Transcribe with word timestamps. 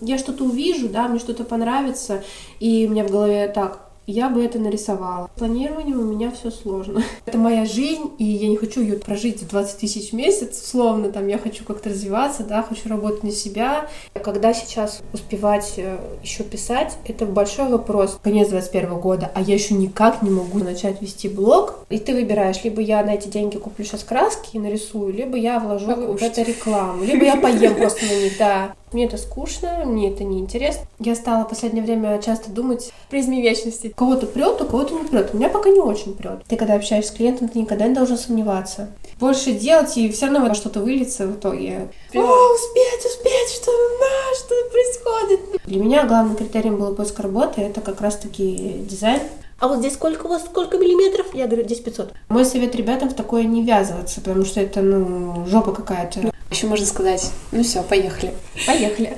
Я 0.00 0.18
что-то 0.18 0.44
увижу, 0.44 0.88
да, 0.88 1.08
мне 1.08 1.18
что-то 1.18 1.44
понравится, 1.44 2.22
и 2.60 2.86
у 2.86 2.90
меня 2.90 3.04
в 3.04 3.10
голове 3.10 3.48
так, 3.48 3.88
я 4.08 4.30
бы 4.30 4.42
это 4.42 4.58
нарисовала. 4.58 5.28
Планированием 5.36 6.00
у 6.00 6.04
меня 6.04 6.30
все 6.30 6.50
сложно. 6.50 7.02
Это 7.26 7.36
моя 7.36 7.66
жизнь, 7.66 8.10
и 8.16 8.24
я 8.24 8.48
не 8.48 8.56
хочу 8.56 8.80
ее 8.80 8.96
прожить 8.96 9.42
в 9.42 9.48
20 9.50 9.80
тысяч 9.80 10.10
в 10.10 10.12
месяц, 10.14 10.62
условно, 10.62 11.12
там, 11.12 11.28
я 11.28 11.36
хочу 11.36 11.62
как-то 11.62 11.90
развиваться, 11.90 12.42
да, 12.42 12.62
хочу 12.62 12.88
работать 12.88 13.22
на 13.22 13.30
себя. 13.30 13.86
Когда 14.14 14.54
сейчас 14.54 15.02
успевать 15.12 15.74
э, 15.76 15.98
еще 16.22 16.42
писать, 16.42 16.96
это 17.06 17.26
большой 17.26 17.68
вопрос. 17.68 18.18
Конец 18.22 18.48
21 18.48 18.98
года, 18.98 19.30
а 19.34 19.42
я 19.42 19.52
еще 19.52 19.74
никак 19.74 20.22
не 20.22 20.30
могу 20.30 20.58
начать 20.60 21.02
вести 21.02 21.28
блог. 21.28 21.80
И 21.90 21.98
ты 21.98 22.14
выбираешь, 22.14 22.64
либо 22.64 22.80
я 22.80 23.04
на 23.04 23.10
эти 23.10 23.28
деньги 23.28 23.58
куплю 23.58 23.84
сейчас 23.84 24.04
краски 24.04 24.56
и 24.56 24.58
нарисую, 24.58 25.12
либо 25.12 25.36
я 25.36 25.60
вложу 25.60 25.86
Покушать. 25.86 26.20
в 26.20 26.22
это 26.22 26.42
рекламу, 26.50 27.04
либо 27.04 27.26
я 27.26 27.36
поем 27.36 27.74
просто 27.74 28.06
на 28.06 28.22
них, 28.22 28.38
да. 28.38 28.74
Мне 28.92 29.06
это 29.06 29.16
скучно, 29.16 29.84
мне 29.84 30.10
это 30.10 30.24
неинтересно. 30.24 30.86
Я 30.98 31.14
стала 31.14 31.44
в 31.44 31.48
последнее 31.48 31.84
время 31.84 32.20
часто 32.22 32.50
думать 32.50 32.92
в 33.06 33.10
призме 33.10 33.42
вечности. 33.42 33.92
Кого-то 33.94 34.26
прет, 34.26 34.60
у 34.60 34.64
кого-то 34.64 34.94
не 34.94 35.04
прет. 35.04 35.30
У 35.32 35.36
меня 35.36 35.48
пока 35.48 35.70
не 35.70 35.80
очень 35.80 36.14
прет. 36.14 36.44
Ты 36.48 36.56
когда 36.56 36.74
общаешься 36.74 37.12
с 37.12 37.14
клиентом, 37.16 37.48
ты 37.48 37.58
никогда 37.58 37.86
не 37.86 37.94
должен 37.94 38.16
сомневаться. 38.16 38.88
Больше 39.20 39.52
делать, 39.52 39.96
и 39.96 40.10
все 40.10 40.26
равно 40.26 40.54
что-то 40.54 40.80
выльется 40.80 41.26
в 41.26 41.34
итоге. 41.34 41.88
О, 42.14 42.18
успеть, 42.18 43.04
успеть, 43.04 43.50
что 43.54 43.72
на, 43.72 44.34
что 44.34 44.54
происходит. 44.70 45.62
Для 45.64 45.80
меня 45.80 46.06
главным 46.06 46.36
критерием 46.36 46.76
было 46.76 46.94
поиск 46.94 47.18
работы, 47.20 47.60
это 47.62 47.80
как 47.80 48.00
раз-таки 48.00 48.84
дизайн. 48.88 49.20
А 49.58 49.66
вот 49.66 49.78
здесь 49.80 49.94
сколько 49.94 50.26
у 50.26 50.28
вас, 50.28 50.44
сколько 50.44 50.78
миллиметров? 50.78 51.34
Я 51.34 51.46
говорю, 51.46 51.64
здесь 51.64 51.80
500. 51.80 52.12
Мой 52.28 52.44
совет 52.44 52.76
ребятам 52.76 53.10
в 53.10 53.14
такое 53.14 53.42
не 53.42 53.64
ввязываться, 53.64 54.20
потому 54.20 54.44
что 54.44 54.60
это, 54.60 54.82
ну, 54.82 55.46
жопа 55.48 55.72
какая-то. 55.72 56.30
Еще 56.50 56.66
можно 56.68 56.86
сказать, 56.86 57.30
ну 57.50 57.64
все, 57.64 57.82
поехали. 57.82 58.32
Поехали. 58.66 59.16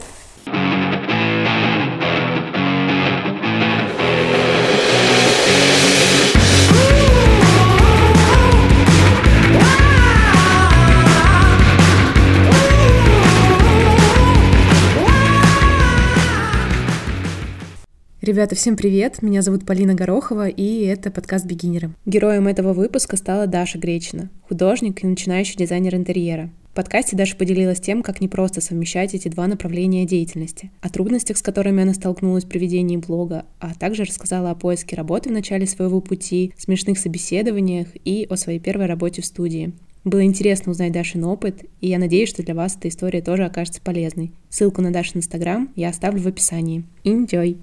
Ребята, 18.23 18.55
всем 18.55 18.77
привет! 18.77 19.23
Меня 19.23 19.41
зовут 19.41 19.65
Полина 19.65 19.95
Горохова, 19.95 20.47
и 20.47 20.85
это 20.85 21.11
подкаст 21.11 21.47
«Бегинеры». 21.47 21.93
Героем 22.05 22.49
этого 22.49 22.75
выпуска 22.75 23.17
стала 23.17 23.47
Даша 23.47 23.79
Гречина, 23.79 24.29
художник 24.47 25.03
и 25.03 25.07
начинающий 25.07 25.57
дизайнер 25.57 25.95
интерьера. 25.95 26.51
В 26.71 26.75
подкасте 26.75 27.17
Даша 27.17 27.35
поделилась 27.35 27.81
тем, 27.81 28.03
как 28.03 28.21
непросто 28.21 28.61
совмещать 28.61 29.15
эти 29.15 29.29
два 29.29 29.47
направления 29.47 30.05
деятельности, 30.05 30.71
о 30.83 30.91
трудностях, 30.91 31.39
с 31.39 31.43
которыми 31.43 31.83
она 31.83 31.95
столкнулась 31.95 32.45
при 32.45 32.59
ведении 32.59 32.99
блога, 32.99 33.47
а 33.59 33.75
также 33.75 34.05
рассказала 34.05 34.51
о 34.51 34.55
поиске 34.55 34.97
работы 34.97 35.31
в 35.31 35.33
начале 35.33 35.67
своего 35.67 36.03
пути, 36.03 36.53
смешных 36.59 36.99
собеседованиях 36.99 37.89
и 38.05 38.27
о 38.29 38.37
своей 38.37 38.59
первой 38.59 38.85
работе 38.85 39.23
в 39.23 39.27
студии. 39.27 39.73
Было 40.05 40.23
интересно 40.23 40.73
узнать 40.73 40.93
Дашин 40.93 41.25
опыт, 41.25 41.65
и 41.81 41.89
я 41.89 41.99
надеюсь, 41.99 42.29
что 42.29 42.43
для 42.43 42.55
вас 42.55 42.77
эта 42.77 42.89
история 42.89 43.23
тоже 43.23 43.47
окажется 43.47 43.81
полезной. 43.81 44.33
Ссылку 44.51 44.83
на 44.83 44.93
Дашин 44.93 45.21
инстаграм 45.21 45.71
я 45.75 45.89
оставлю 45.89 46.21
в 46.21 46.27
описании. 46.27 46.85
Enjoy! 47.05 47.57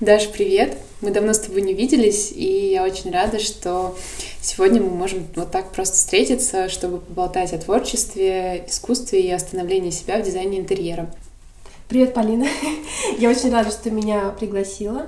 Даша, 0.00 0.28
привет! 0.28 0.76
Мы 1.02 1.12
давно 1.12 1.32
с 1.32 1.38
тобой 1.38 1.62
не 1.62 1.72
виделись, 1.72 2.32
и 2.32 2.72
я 2.72 2.82
очень 2.82 3.12
рада, 3.12 3.38
что 3.38 3.96
сегодня 4.40 4.82
мы 4.82 4.90
можем 4.90 5.24
вот 5.36 5.52
так 5.52 5.70
просто 5.70 5.94
встретиться, 5.94 6.68
чтобы 6.68 6.98
поболтать 6.98 7.52
о 7.52 7.58
творчестве, 7.58 8.64
искусстве 8.66 9.20
и 9.20 9.30
остановлении 9.30 9.90
себя 9.90 10.18
в 10.18 10.24
дизайне 10.24 10.58
интерьера. 10.58 11.08
Привет, 11.88 12.12
Полина! 12.12 12.48
Я 13.18 13.30
очень 13.30 13.52
рада, 13.52 13.70
что 13.70 13.84
ты 13.84 13.92
меня 13.92 14.30
пригласила. 14.30 15.06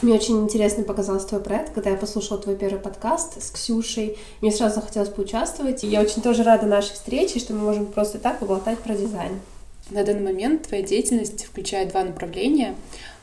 Мне 0.00 0.14
очень 0.14 0.40
интересно 0.44 0.84
показался 0.84 1.26
твой 1.26 1.40
проект, 1.40 1.74
когда 1.74 1.90
я 1.90 1.96
послушала 1.96 2.40
твой 2.40 2.56
первый 2.56 2.78
подкаст 2.78 3.42
с 3.42 3.50
Ксюшей. 3.50 4.16
Мне 4.40 4.52
сразу 4.52 4.76
захотелось 4.76 5.10
поучаствовать. 5.10 5.84
И 5.84 5.88
я 5.88 6.00
очень 6.00 6.22
тоже 6.22 6.42
рада 6.42 6.64
нашей 6.64 6.94
встрече, 6.94 7.38
что 7.38 7.52
мы 7.52 7.64
можем 7.64 7.84
просто 7.84 8.18
так 8.18 8.38
поболтать 8.38 8.78
про 8.78 8.94
дизайн. 8.94 9.40
На 9.90 10.04
данный 10.04 10.22
момент 10.22 10.68
твоя 10.68 10.82
деятельность 10.82 11.44
включает 11.44 11.90
два 11.90 12.04
направления. 12.04 12.76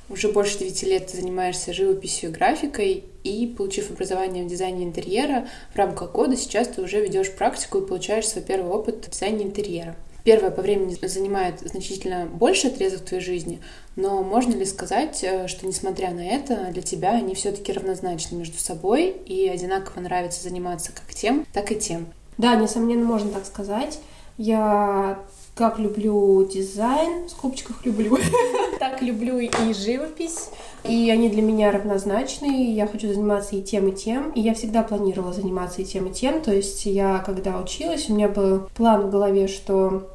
Уже 0.09 0.29
больше 0.29 0.59
девяти 0.59 0.85
лет 0.85 1.07
ты 1.07 1.17
занимаешься 1.17 1.73
живописью 1.73 2.29
и 2.29 2.33
графикой, 2.33 3.03
и, 3.23 3.45
получив 3.47 3.91
образование 3.91 4.45
в 4.45 4.47
дизайне 4.47 4.85
интерьера, 4.85 5.47
в 5.73 5.75
рамках 5.75 6.13
года 6.13 6.37
сейчас 6.37 6.69
ты 6.69 6.81
уже 6.81 7.01
ведешь 7.01 7.31
практику 7.31 7.79
и 7.79 7.85
получаешь 7.85 8.27
свой 8.27 8.43
первый 8.43 8.71
опыт 8.71 9.05
в 9.05 9.09
дизайне 9.09 9.43
интерьера. 9.43 9.95
Первое 10.23 10.51
по 10.51 10.61
времени 10.61 10.97
занимает 11.01 11.61
значительно 11.61 12.25
больше 12.25 12.67
отрезок 12.67 13.05
твоей 13.05 13.23
жизни, 13.23 13.61
но 13.95 14.23
можно 14.23 14.53
ли 14.55 14.65
сказать, 14.65 15.23
э, 15.23 15.47
что 15.47 15.65
несмотря 15.65 16.11
на 16.11 16.25
это, 16.25 16.69
для 16.71 16.81
тебя 16.81 17.11
они 17.11 17.33
все-таки 17.33 17.71
равнозначны 17.71 18.35
между 18.35 18.57
собой 18.57 19.15
и 19.25 19.47
одинаково 19.47 20.01
нравится 20.01 20.43
заниматься 20.43 20.91
как 20.91 21.13
тем, 21.13 21.45
так 21.53 21.71
и 21.71 21.75
тем? 21.75 22.07
Да, 22.37 22.55
несомненно, 22.55 23.05
можно 23.05 23.31
так 23.31 23.45
сказать. 23.45 23.99
Я 24.37 25.19
как 25.57 25.79
люблю 25.79 26.45
дизайн, 26.45 27.25
в 27.25 27.31
скобочках 27.31 27.83
люблю, 27.83 28.17
так 28.79 29.01
люблю 29.01 29.39
и 29.39 29.73
живопись, 29.73 30.49
и 30.83 31.09
они 31.09 31.29
для 31.29 31.41
меня 31.41 31.71
равнозначны, 31.71 32.73
я 32.73 32.85
хочу 32.85 33.11
заниматься 33.11 33.55
и 33.55 33.61
тем, 33.61 33.87
и 33.87 33.91
тем, 33.91 34.31
и 34.31 34.39
я 34.39 34.53
всегда 34.53 34.83
планировала 34.83 35.33
заниматься 35.33 35.81
и 35.81 35.85
тем, 35.85 36.07
и 36.07 36.13
тем, 36.13 36.41
то 36.41 36.53
есть 36.53 36.85
я, 36.85 37.19
когда 37.25 37.59
училась, 37.59 38.09
у 38.09 38.13
меня 38.13 38.29
был 38.29 38.69
план 38.75 39.07
в 39.07 39.09
голове, 39.09 39.47
что 39.47 40.07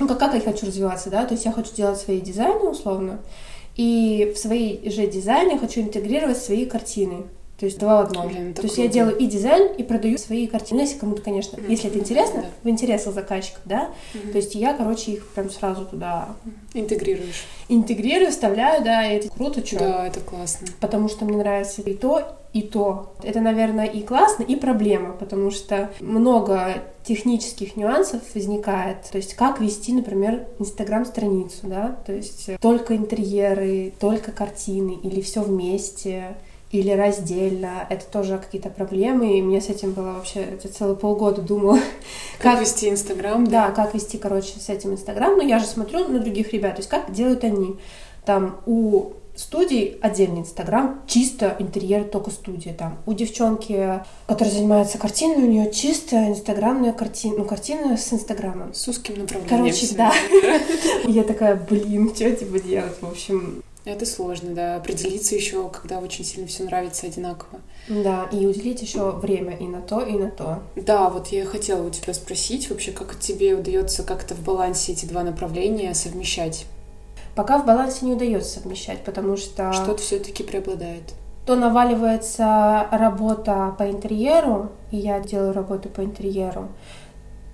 ну, 0.00 0.08
как, 0.08 0.18
как 0.18 0.34
я 0.34 0.40
хочу 0.40 0.66
развиваться, 0.66 1.10
да, 1.10 1.26
то 1.26 1.34
есть 1.34 1.44
я 1.44 1.52
хочу 1.52 1.74
делать 1.74 1.98
свои 1.98 2.20
дизайны, 2.20 2.70
условно, 2.70 3.18
и 3.76 4.32
в 4.34 4.38
свои 4.38 4.88
же 4.88 5.06
дизайны 5.06 5.58
хочу 5.58 5.82
интегрировать 5.82 6.38
свои 6.38 6.64
картины. 6.64 7.24
То 7.58 7.66
есть 7.66 7.78
два 7.78 8.02
в 8.02 8.06
одном. 8.06 8.28
Блин, 8.28 8.54
То 8.54 8.62
есть 8.62 8.76
круто. 8.76 8.86
я 8.86 8.88
делаю 8.88 9.16
и 9.16 9.26
дизайн, 9.26 9.72
и 9.74 9.82
продаю 9.82 10.16
свои 10.16 10.46
картины. 10.46 10.82
Если 10.82 10.96
кому-то, 10.96 11.22
конечно, 11.22 11.56
mm-hmm. 11.56 11.70
если 11.70 11.90
это 11.90 11.98
интересно, 11.98 12.42
да. 12.42 12.48
в 12.62 12.68
интересах 12.68 13.14
заказчиков, 13.14 13.60
да. 13.64 13.90
Mm-hmm. 14.14 14.30
То 14.30 14.38
есть 14.38 14.54
я, 14.54 14.74
короче, 14.74 15.12
их 15.12 15.26
прям 15.30 15.50
сразу 15.50 15.84
туда 15.84 16.28
интегрируешь. 16.72 17.46
Интегрирую, 17.68 18.30
вставляю, 18.30 18.84
да, 18.84 19.04
и 19.10 19.16
это 19.16 19.30
круто, 19.30 19.66
что. 19.66 19.78
Да, 19.80 20.06
это 20.06 20.20
классно. 20.20 20.68
Потому 20.78 21.08
что 21.08 21.24
мне 21.24 21.36
нравится 21.36 21.82
и 21.82 21.94
то, 21.94 22.38
и 22.52 22.62
то. 22.62 23.12
Это, 23.24 23.40
наверное, 23.40 23.86
и 23.86 24.02
классно, 24.02 24.44
и 24.44 24.54
проблема, 24.54 25.12
потому 25.12 25.50
что 25.50 25.90
много 26.00 26.84
технических 27.02 27.76
нюансов 27.76 28.22
возникает. 28.34 29.02
То 29.10 29.18
есть 29.18 29.34
как 29.34 29.60
вести, 29.60 29.92
например, 29.92 30.46
инстаграм-страницу, 30.58 31.58
да, 31.64 31.96
то 32.06 32.12
есть 32.12 32.50
только 32.60 32.96
интерьеры, 32.96 33.92
только 33.98 34.30
картины 34.30 34.98
или 35.02 35.20
все 35.22 35.42
вместе 35.42 36.36
или 36.70 36.90
раздельно. 36.90 37.86
Это 37.88 38.04
тоже 38.06 38.38
какие-то 38.38 38.68
проблемы, 38.70 39.38
и 39.38 39.42
мне 39.42 39.60
с 39.60 39.68
этим 39.68 39.92
было 39.92 40.12
вообще 40.12 40.46
я 40.62 40.70
целые 40.70 40.96
полгода 40.96 41.40
думала. 41.40 41.78
Как, 42.38 42.52
как 42.52 42.60
вести 42.60 42.88
Инстаграм? 42.88 43.46
Да, 43.46 43.70
как 43.70 43.94
вести, 43.94 44.18
короче, 44.18 44.58
с 44.60 44.68
этим 44.68 44.92
Инстаграм. 44.92 45.36
Но 45.36 45.42
я 45.42 45.58
же 45.58 45.66
смотрю 45.66 46.08
на 46.08 46.18
других 46.18 46.52
ребят, 46.52 46.76
то 46.76 46.80
есть 46.80 46.88
как 46.88 47.12
делают 47.12 47.44
они. 47.44 47.76
Там 48.24 48.60
у 48.66 49.12
студий 49.38 49.98
отдельный 50.02 50.40
Инстаграм, 50.40 51.00
чисто 51.06 51.56
интерьер 51.58 52.04
только 52.04 52.30
студия. 52.30 52.74
Там 52.74 52.98
у 53.06 53.14
девчонки, 53.14 54.02
которая 54.26 54.52
занимается 54.52 54.98
картиной, 54.98 55.44
у 55.44 55.46
нее 55.46 55.72
чисто 55.72 56.28
инстаграмная 56.28 56.92
картина, 56.92 57.38
ну, 57.38 57.44
картина 57.44 57.96
с 57.96 58.12
Инстаграмом. 58.12 58.74
С 58.74 58.86
узким 58.88 59.20
направлением. 59.20 59.48
Короче, 59.48 59.94
да. 59.94 60.12
Я 61.10 61.22
такая, 61.22 61.54
блин, 61.54 62.12
что 62.14 62.30
типа 62.34 62.58
делать? 62.58 63.00
В 63.00 63.08
общем, 63.08 63.62
это 63.84 64.04
сложно, 64.06 64.54
да. 64.54 64.76
Определиться 64.76 65.34
еще, 65.34 65.68
когда 65.68 65.98
очень 65.98 66.24
сильно 66.24 66.46
все 66.46 66.64
нравится 66.64 67.06
одинаково. 67.06 67.60
Да, 67.88 68.28
и 68.32 68.46
уделить 68.46 68.82
еще 68.82 69.12
время 69.12 69.56
и 69.56 69.66
на 69.66 69.80
то, 69.80 70.00
и 70.00 70.12
на 70.12 70.30
то. 70.30 70.62
Да, 70.76 71.08
вот 71.08 71.28
я 71.28 71.46
хотела 71.46 71.86
у 71.86 71.90
тебя 71.90 72.12
спросить 72.12 72.68
вообще, 72.70 72.92
как 72.92 73.18
тебе 73.18 73.54
удается 73.54 74.02
как-то 74.02 74.34
в 74.34 74.42
балансе 74.42 74.92
эти 74.92 75.06
два 75.06 75.22
направления 75.22 75.94
совмещать? 75.94 76.66
Пока 77.34 77.58
в 77.58 77.66
балансе 77.66 78.04
не 78.04 78.12
удается 78.12 78.60
совмещать, 78.60 79.04
потому 79.04 79.36
что... 79.36 79.72
Что-то 79.72 80.02
все-таки 80.02 80.42
преобладает. 80.42 81.14
То 81.46 81.56
наваливается 81.56 82.88
работа 82.90 83.74
по 83.78 83.88
интерьеру, 83.90 84.70
и 84.90 84.98
я 84.98 85.20
делаю 85.20 85.54
работу 85.54 85.88
по 85.88 86.02
интерьеру, 86.02 86.68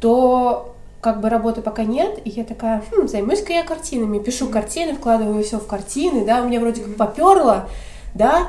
то 0.00 0.73
как 1.04 1.20
бы 1.20 1.28
работы 1.28 1.60
пока 1.60 1.84
нет, 1.84 2.18
и 2.24 2.30
я 2.30 2.44
такая, 2.44 2.82
хм, 2.90 3.06
займусь-ка 3.06 3.52
я 3.52 3.62
картинами, 3.62 4.18
пишу 4.18 4.48
картины, 4.48 4.94
вкладываю 4.94 5.44
все 5.44 5.58
в 5.58 5.66
картины, 5.66 6.24
да, 6.24 6.40
у 6.40 6.48
меня 6.48 6.60
вроде 6.60 6.80
как 6.80 6.96
поперло, 6.96 7.68
да, 8.14 8.48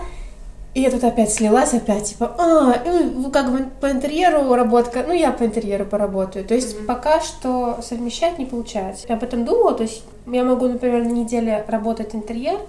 и 0.74 0.80
я 0.80 0.90
тут 0.90 1.04
опять 1.04 1.34
слилась, 1.34 1.74
опять 1.74 2.06
типа, 2.06 2.34
а, 2.38 2.81
ну, 2.86 3.30
как 3.30 3.52
бы 3.52 3.66
по 3.81 3.92
интерьеру 3.92 4.56
работка, 4.56 5.04
ну, 5.06 5.12
я 5.12 5.34
по 5.34 5.44
интерьеру 5.44 5.86
поработаю. 5.86 6.46
То 6.46 6.54
есть 6.54 6.75
mm-hmm. 6.75 6.86
пока 6.86 7.19
что 7.19 7.80
совмещать 7.81 8.40
не 8.40 8.46
получается. 8.46 9.06
Я 9.08 9.16
об 9.16 9.24
этом 9.24 9.44
думала, 9.44 9.74
то 9.74 9.84
есть 9.84 10.04
я 10.25 10.44
могу, 10.46 10.68
например, 10.68 11.04
на 11.04 11.12
неделе 11.12 11.66
работать 11.68 12.16
интерьер, 12.16 12.60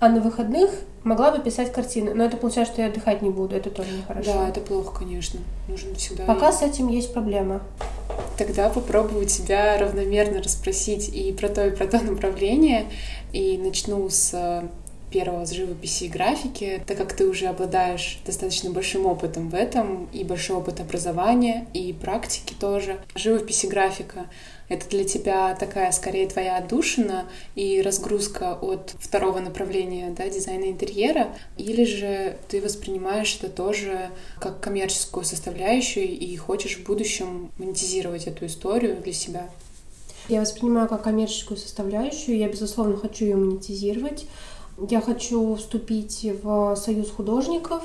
а 0.00 0.08
на 0.08 0.20
выходных 0.20 0.70
могла 1.04 1.30
бы 1.30 1.42
писать 1.42 1.72
картины. 1.72 2.14
Но 2.14 2.24
это 2.24 2.36
получается, 2.36 2.72
что 2.72 2.82
я 2.82 2.88
отдыхать 2.88 3.22
не 3.22 3.30
буду, 3.30 3.54
это 3.54 3.70
тоже 3.70 3.90
нехорошо. 3.92 4.32
Да, 4.32 4.48
это 4.48 4.60
плохо, 4.60 4.98
конечно. 4.98 5.40
Нужно 5.68 5.94
всегда... 5.94 6.24
Пока 6.24 6.50
с 6.50 6.62
этим 6.62 6.88
есть 6.88 7.12
проблема. 7.12 7.60
Тогда 8.36 8.68
попробую 8.68 9.26
тебя 9.26 9.78
равномерно 9.78 10.42
расспросить 10.42 11.08
и 11.08 11.32
про 11.32 11.48
то, 11.48 11.66
и 11.66 11.70
про 11.70 11.86
то 11.86 12.00
направление. 12.02 12.86
И 13.32 13.58
начну 13.58 14.08
с 14.08 14.64
первого 15.14 15.46
с 15.46 15.52
живописи 15.52 16.04
и 16.04 16.08
графики, 16.08 16.82
так 16.88 16.98
как 16.98 17.12
ты 17.12 17.28
уже 17.28 17.46
обладаешь 17.46 18.18
достаточно 18.26 18.70
большим 18.70 19.06
опытом 19.06 19.48
в 19.48 19.54
этом, 19.54 20.08
и 20.12 20.24
большой 20.24 20.56
опыт 20.56 20.80
образования, 20.80 21.68
и 21.72 21.92
практики 21.92 22.52
тоже. 22.58 22.98
Живопись 23.14 23.62
и 23.62 23.68
графика— 23.68 24.26
это 24.68 24.88
для 24.88 25.04
тебя 25.04 25.54
такая, 25.54 25.92
скорее, 25.92 26.26
твоя 26.26 26.56
отдушина 26.56 27.28
и 27.54 27.80
разгрузка 27.80 28.54
от 28.54 28.96
второго 28.98 29.38
направления, 29.38 30.12
да, 30.16 30.28
дизайна 30.28 30.64
интерьера, 30.64 31.28
или 31.56 31.84
же 31.84 32.36
ты 32.48 32.60
воспринимаешь 32.60 33.38
это 33.40 33.48
тоже 33.48 34.10
как 34.40 34.60
коммерческую 34.60 35.24
составляющую 35.24 36.08
и 36.08 36.36
хочешь 36.36 36.78
в 36.78 36.84
будущем 36.84 37.52
монетизировать 37.58 38.26
эту 38.26 38.46
историю 38.46 38.96
для 38.96 39.12
себя? 39.12 39.48
Я 40.28 40.40
воспринимаю 40.40 40.88
как 40.88 41.02
коммерческую 41.02 41.58
составляющую, 41.58 42.38
я, 42.38 42.48
безусловно, 42.48 42.96
хочу 42.96 43.26
ее 43.26 43.36
монетизировать. 43.36 44.26
Я 44.90 45.00
хочу 45.00 45.54
вступить 45.54 46.26
в 46.42 46.76
союз 46.76 47.10
художников, 47.10 47.82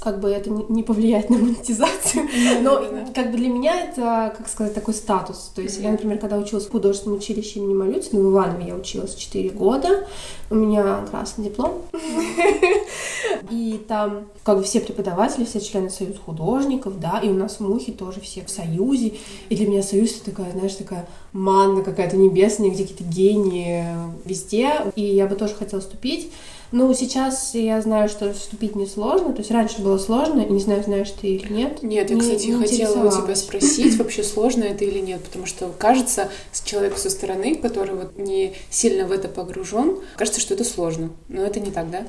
как 0.00 0.20
бы 0.20 0.28
это 0.30 0.50
не 0.50 0.82
повлияет 0.82 1.30
на 1.30 1.38
монетизацию, 1.38 2.28
но 2.62 2.82
как 3.14 3.30
бы 3.30 3.38
для 3.38 3.48
меня 3.48 3.80
это, 3.80 4.34
как 4.36 4.48
сказать, 4.48 4.74
такой 4.74 4.94
статус. 4.94 5.50
То 5.54 5.62
есть 5.62 5.80
я, 5.80 5.90
например, 5.90 6.18
когда 6.18 6.36
училась 6.36 6.66
в 6.66 6.70
художественном 6.70 7.18
училище 7.18 7.60
имени 7.60 7.74
Малютина, 7.74 8.20
в 8.20 8.30
Иванове 8.30 8.68
я 8.68 8.74
училась 8.74 9.14
4 9.14 9.50
года, 9.50 10.06
у 10.50 10.54
меня 10.54 11.04
красный 11.10 11.44
диплом, 11.46 11.82
и 13.50 13.80
там 13.88 14.26
как 14.42 14.58
бы 14.58 14.64
все 14.64 14.80
преподаватели, 14.80 15.44
все 15.44 15.60
члены 15.60 15.90
союза 15.90 16.18
художников, 16.18 17.00
да, 17.00 17.18
и 17.22 17.28
у 17.28 17.34
нас 17.34 17.56
в 17.56 17.60
Мухе 17.60 17.92
тоже 17.92 18.20
все 18.20 18.44
в 18.44 18.50
союзе, 18.50 19.14
и 19.48 19.56
для 19.56 19.66
меня 19.66 19.82
союз 19.82 20.16
это 20.16 20.30
такая, 20.30 20.52
знаешь, 20.52 20.74
такая 20.74 21.08
манна 21.32 21.82
какая-то 21.82 22.16
небесная, 22.16 22.70
где 22.70 22.84
какие-то 22.84 23.04
гении 23.04 23.86
везде, 24.24 24.72
и 24.96 25.02
я 25.02 25.26
бы 25.26 25.34
тоже 25.34 25.54
хотела 25.54 25.80
вступить, 25.80 26.30
ну, 26.74 26.92
сейчас 26.92 27.54
я 27.54 27.80
знаю, 27.80 28.08
что 28.08 28.32
вступить 28.32 28.74
несложно. 28.74 29.32
То 29.32 29.38
есть 29.38 29.52
раньше 29.52 29.80
было 29.80 29.96
сложно, 29.96 30.40
и 30.40 30.52
не 30.52 30.58
знаю, 30.58 30.82
знаешь 30.82 31.10
ты 31.10 31.28
или 31.28 31.52
нет. 31.52 31.84
Нет, 31.84 32.10
я, 32.10 32.18
кстати, 32.18 32.46
не 32.46 32.54
хотела 32.54 33.06
у 33.06 33.10
тебя 33.10 33.36
спросить, 33.36 33.96
вообще 33.96 34.24
сложно 34.24 34.64
это 34.64 34.84
или 34.84 34.98
нет, 34.98 35.22
потому 35.22 35.46
что 35.46 35.70
кажется, 35.78 36.30
с 36.50 36.62
человеку 36.62 36.98
со 36.98 37.10
стороны, 37.10 37.54
который 37.54 37.94
вот 37.94 38.18
не 38.18 38.54
сильно 38.70 39.06
в 39.06 39.12
это 39.12 39.28
погружен, 39.28 39.98
кажется, 40.16 40.40
что 40.40 40.54
это 40.54 40.64
сложно. 40.64 41.10
Но 41.28 41.42
это 41.42 41.60
не 41.60 41.70
так, 41.70 41.90
да? 41.90 42.08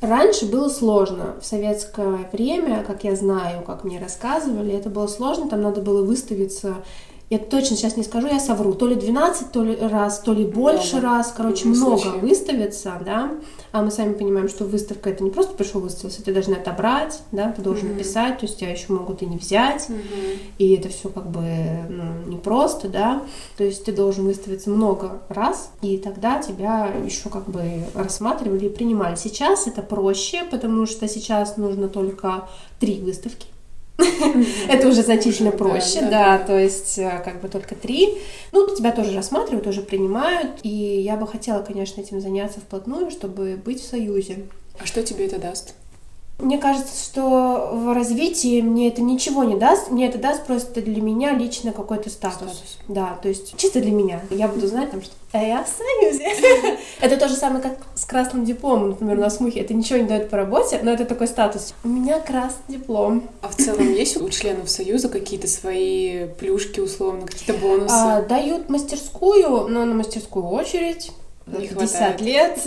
Раньше 0.00 0.46
было 0.46 0.70
сложно. 0.70 1.36
В 1.42 1.44
советское 1.44 2.30
время, 2.32 2.84
как 2.86 3.04
я 3.04 3.16
знаю, 3.16 3.62
как 3.64 3.84
мне 3.84 3.98
рассказывали, 3.98 4.72
это 4.72 4.88
было 4.88 5.08
сложно. 5.08 5.50
Там 5.50 5.60
надо 5.60 5.82
было 5.82 6.02
выставиться 6.02 6.76
я 7.28 7.38
точно 7.38 7.76
сейчас 7.76 7.96
не 7.96 8.04
скажу, 8.04 8.28
я 8.28 8.38
совру, 8.38 8.74
то 8.74 8.86
ли 8.86 8.94
12 8.94 9.50
то 9.50 9.64
ли 9.64 9.76
раз, 9.76 10.20
то 10.20 10.32
ли 10.32 10.44
больше 10.44 10.98
много. 10.98 11.16
раз, 11.16 11.34
короче, 11.36 11.66
много 11.66 11.98
случае. 11.98 12.20
выставится, 12.20 13.00
да, 13.04 13.32
а 13.72 13.82
мы 13.82 13.90
сами 13.90 14.12
понимаем, 14.12 14.48
что 14.48 14.64
выставка 14.64 15.10
это 15.10 15.24
не 15.24 15.30
просто 15.30 15.54
пришел 15.54 15.80
выставиться, 15.80 16.22
ты 16.22 16.32
должен 16.32 16.52
отобрать, 16.52 17.20
да, 17.32 17.50
ты 17.50 17.62
должен 17.62 17.88
mm-hmm. 17.88 17.98
писать, 17.98 18.38
то 18.38 18.46
есть 18.46 18.58
тебя 18.58 18.70
еще 18.70 18.92
могут 18.92 19.22
и 19.22 19.26
не 19.26 19.38
взять, 19.38 19.88
mm-hmm. 19.88 20.38
и 20.58 20.74
это 20.74 20.88
все 20.88 21.08
как 21.08 21.28
бы 21.28 21.42
ну, 21.88 22.32
непросто, 22.32 22.88
да, 22.88 23.22
то 23.56 23.64
есть 23.64 23.84
ты 23.84 23.92
должен 23.92 24.24
выставиться 24.24 24.70
много 24.70 25.20
раз, 25.28 25.72
и 25.82 25.98
тогда 25.98 26.40
тебя 26.40 26.92
еще 27.04 27.28
как 27.28 27.48
бы 27.48 27.82
рассматривали 27.94 28.66
и 28.66 28.68
принимали. 28.68 29.16
Сейчас 29.16 29.66
это 29.66 29.82
проще, 29.82 30.44
потому 30.48 30.86
что 30.86 31.08
сейчас 31.08 31.56
нужно 31.56 31.88
только 31.88 32.48
три 32.78 33.00
выставки, 33.00 33.46
это 34.68 34.88
уже 34.88 35.02
значительно 35.02 35.50
проще, 35.50 36.02
да, 36.02 36.38
то 36.38 36.58
есть 36.58 36.98
э, 36.98 37.22
как 37.24 37.40
бы 37.40 37.48
только 37.48 37.74
три. 37.74 38.18
Ну, 38.52 38.74
тебя 38.74 38.92
тоже 38.92 39.14
рассматривают, 39.14 39.64
тоже 39.64 39.80
принимают, 39.82 40.60
и 40.62 40.68
я 40.68 41.16
бы 41.16 41.26
хотела, 41.26 41.62
конечно, 41.62 42.00
этим 42.00 42.20
заняться 42.20 42.60
вплотную, 42.60 43.10
чтобы 43.10 43.56
быть 43.56 43.80
в 43.80 43.88
союзе. 43.88 44.46
А 44.78 44.86
что 44.86 45.02
тебе 45.02 45.26
это 45.26 45.38
даст? 45.38 45.74
Мне 46.38 46.58
кажется, 46.58 47.02
что 47.02 47.70
в 47.72 47.94
развитии 47.94 48.60
мне 48.60 48.88
это 48.88 49.00
ничего 49.00 49.42
не 49.44 49.56
даст. 49.56 49.90
Мне 49.90 50.06
это 50.06 50.18
даст 50.18 50.44
просто 50.44 50.82
для 50.82 51.00
меня 51.00 51.32
лично 51.32 51.72
какой-то 51.72 52.10
статус. 52.10 52.52
статус. 52.52 52.78
Да, 52.88 53.18
то 53.22 53.28
есть 53.28 53.56
чисто 53.56 53.80
для 53.80 53.90
меня. 53.90 54.20
Я 54.30 54.48
буду 54.48 54.66
знать, 54.66 54.90
там, 54.90 55.00
что 55.00 55.12
а 55.32 55.42
я 55.42 55.64
в 55.64 55.68
союзе. 55.68 56.78
это 57.00 57.16
то 57.16 57.28
же 57.28 57.34
самое, 57.34 57.62
как 57.62 57.78
с 57.94 58.04
красным 58.04 58.44
дипломом, 58.44 58.90
например, 58.90 59.18
на 59.18 59.28
смухе. 59.28 59.60
Это 59.60 59.74
ничего 59.74 59.98
не 59.98 60.04
дает 60.04 60.30
по 60.30 60.36
работе, 60.36 60.80
но 60.82 60.92
это 60.92 61.04
такой 61.04 61.26
статус. 61.26 61.74
У 61.84 61.88
меня 61.88 62.20
красный 62.20 62.76
диплом. 62.76 63.28
А 63.42 63.48
в 63.48 63.56
целом 63.56 63.92
есть 63.92 64.20
у 64.20 64.28
членов 64.30 64.70
союза 64.70 65.08
какие-то 65.08 65.46
свои 65.46 66.26
плюшки, 66.38 66.80
условно, 66.80 67.26
какие-то 67.26 67.54
бонусы? 67.54 67.92
А, 67.92 68.22
дают 68.22 68.68
мастерскую, 68.68 69.68
но 69.68 69.84
на 69.84 69.94
мастерскую 69.94 70.46
очередь 70.46 71.12
не 71.46 71.68
50 71.68 72.20
лет. 72.20 72.60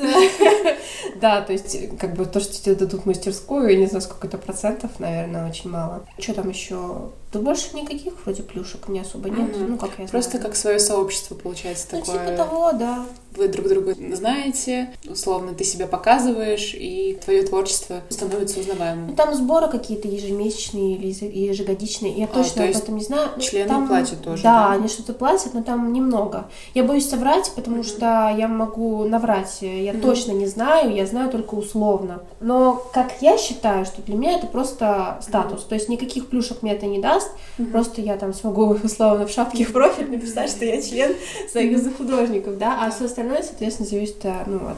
да, 1.21 1.41
то 1.41 1.53
есть, 1.53 1.97
как 1.97 2.15
бы 2.15 2.25
то, 2.25 2.39
что 2.39 2.53
тебе 2.53 2.75
дадут 2.75 3.05
мастерскую, 3.05 3.69
я 3.69 3.77
не 3.77 3.87
знаю, 3.87 4.01
сколько 4.01 4.27
это 4.27 4.37
процентов, 4.37 4.99
наверное, 4.99 5.49
очень 5.49 5.69
мало. 5.69 6.05
Что 6.17 6.35
там 6.35 6.49
еще? 6.49 7.11
Да 7.31 7.39
больше 7.39 7.75
никаких 7.75 8.13
вроде 8.23 8.41
плюшек 8.41 8.87
не 8.87 8.99
особо 8.99 9.29
нет. 9.29 9.55
Mm-hmm. 9.55 9.67
Ну, 9.67 9.77
как 9.77 9.91
я 9.99 10.07
Просто 10.07 10.31
знаю. 10.31 10.45
как 10.45 10.55
свое 10.55 10.79
сообщество 10.79 11.35
получается 11.35 11.87
ну, 11.91 11.99
такое. 11.99 12.25
типа 12.25 12.37
того, 12.37 12.71
да. 12.73 13.05
Вы 13.35 13.47
друг 13.47 13.67
друга 13.67 13.93
знаете, 14.15 14.89
условно, 15.07 15.53
ты 15.53 15.63
себя 15.63 15.85
показываешь, 15.85 16.73
и 16.73 17.19
твое 17.23 17.43
творчество 17.43 18.01
становится 18.09 18.59
узнаваемым. 18.59 19.09
Ну, 19.09 19.15
там 19.15 19.35
сборы 19.35 19.67
какие-то 19.67 20.07
ежемесячные 20.07 20.95
или 20.95 21.47
ежегодичные. 21.47 22.13
Я 22.13 22.25
а, 22.25 22.27
точно 22.27 22.63
об 22.63 22.75
этом 22.75 22.95
не 22.95 23.03
знаю. 23.03 23.29
Ну, 23.35 23.41
члены 23.41 23.69
там, 23.69 23.87
платят 23.87 24.23
тоже. 24.23 24.41
Да, 24.41 24.69
да, 24.69 24.73
они 24.73 24.87
что-то 24.87 25.13
платят, 25.13 25.53
но 25.53 25.61
там 25.61 25.93
немного. 25.93 26.49
Я 26.73 26.83
боюсь 26.83 27.07
соврать, 27.07 27.51
потому 27.55 27.77
mm-hmm. 27.77 27.83
что 27.83 28.35
я 28.35 28.47
могу 28.47 29.03
наврать. 29.03 29.59
Я 29.61 29.67
mm-hmm. 29.67 30.01
точно 30.01 30.31
не 30.31 30.47
знаю, 30.47 30.95
я 30.95 31.05
знаю 31.05 31.29
только 31.29 31.53
условно. 31.53 32.23
Но 32.39 32.83
как 32.91 33.21
я 33.21 33.37
считаю, 33.37 33.85
что 33.85 34.01
для 34.01 34.15
меня 34.15 34.37
это 34.37 34.47
просто 34.47 35.19
статус. 35.21 35.61
Mm-hmm. 35.61 35.69
То 35.69 35.75
есть 35.75 35.89
никаких 35.89 36.29
плюшек 36.29 36.63
мне 36.63 36.73
это 36.73 36.87
не 36.87 36.97
даст 36.97 37.18
даст. 37.19 37.31
Mm-hmm. 37.57 37.71
Просто 37.71 38.01
я 38.01 38.17
там 38.17 38.33
смогу, 38.33 38.77
условно, 38.83 39.27
в 39.27 39.31
шапке 39.31 39.63
в 39.65 39.73
профиль 39.73 40.09
написать, 40.09 40.49
что 40.49 40.65
я 40.65 40.81
член 40.81 41.15
Союза 41.51 41.91
художников, 41.91 42.57
да, 42.57 42.85
а 42.85 42.91
все 42.91 43.05
остальное, 43.05 43.43
соответственно, 43.43 43.89
зависит 43.89 44.23
э, 44.23 44.43
ну, 44.47 44.67
от 44.67 44.77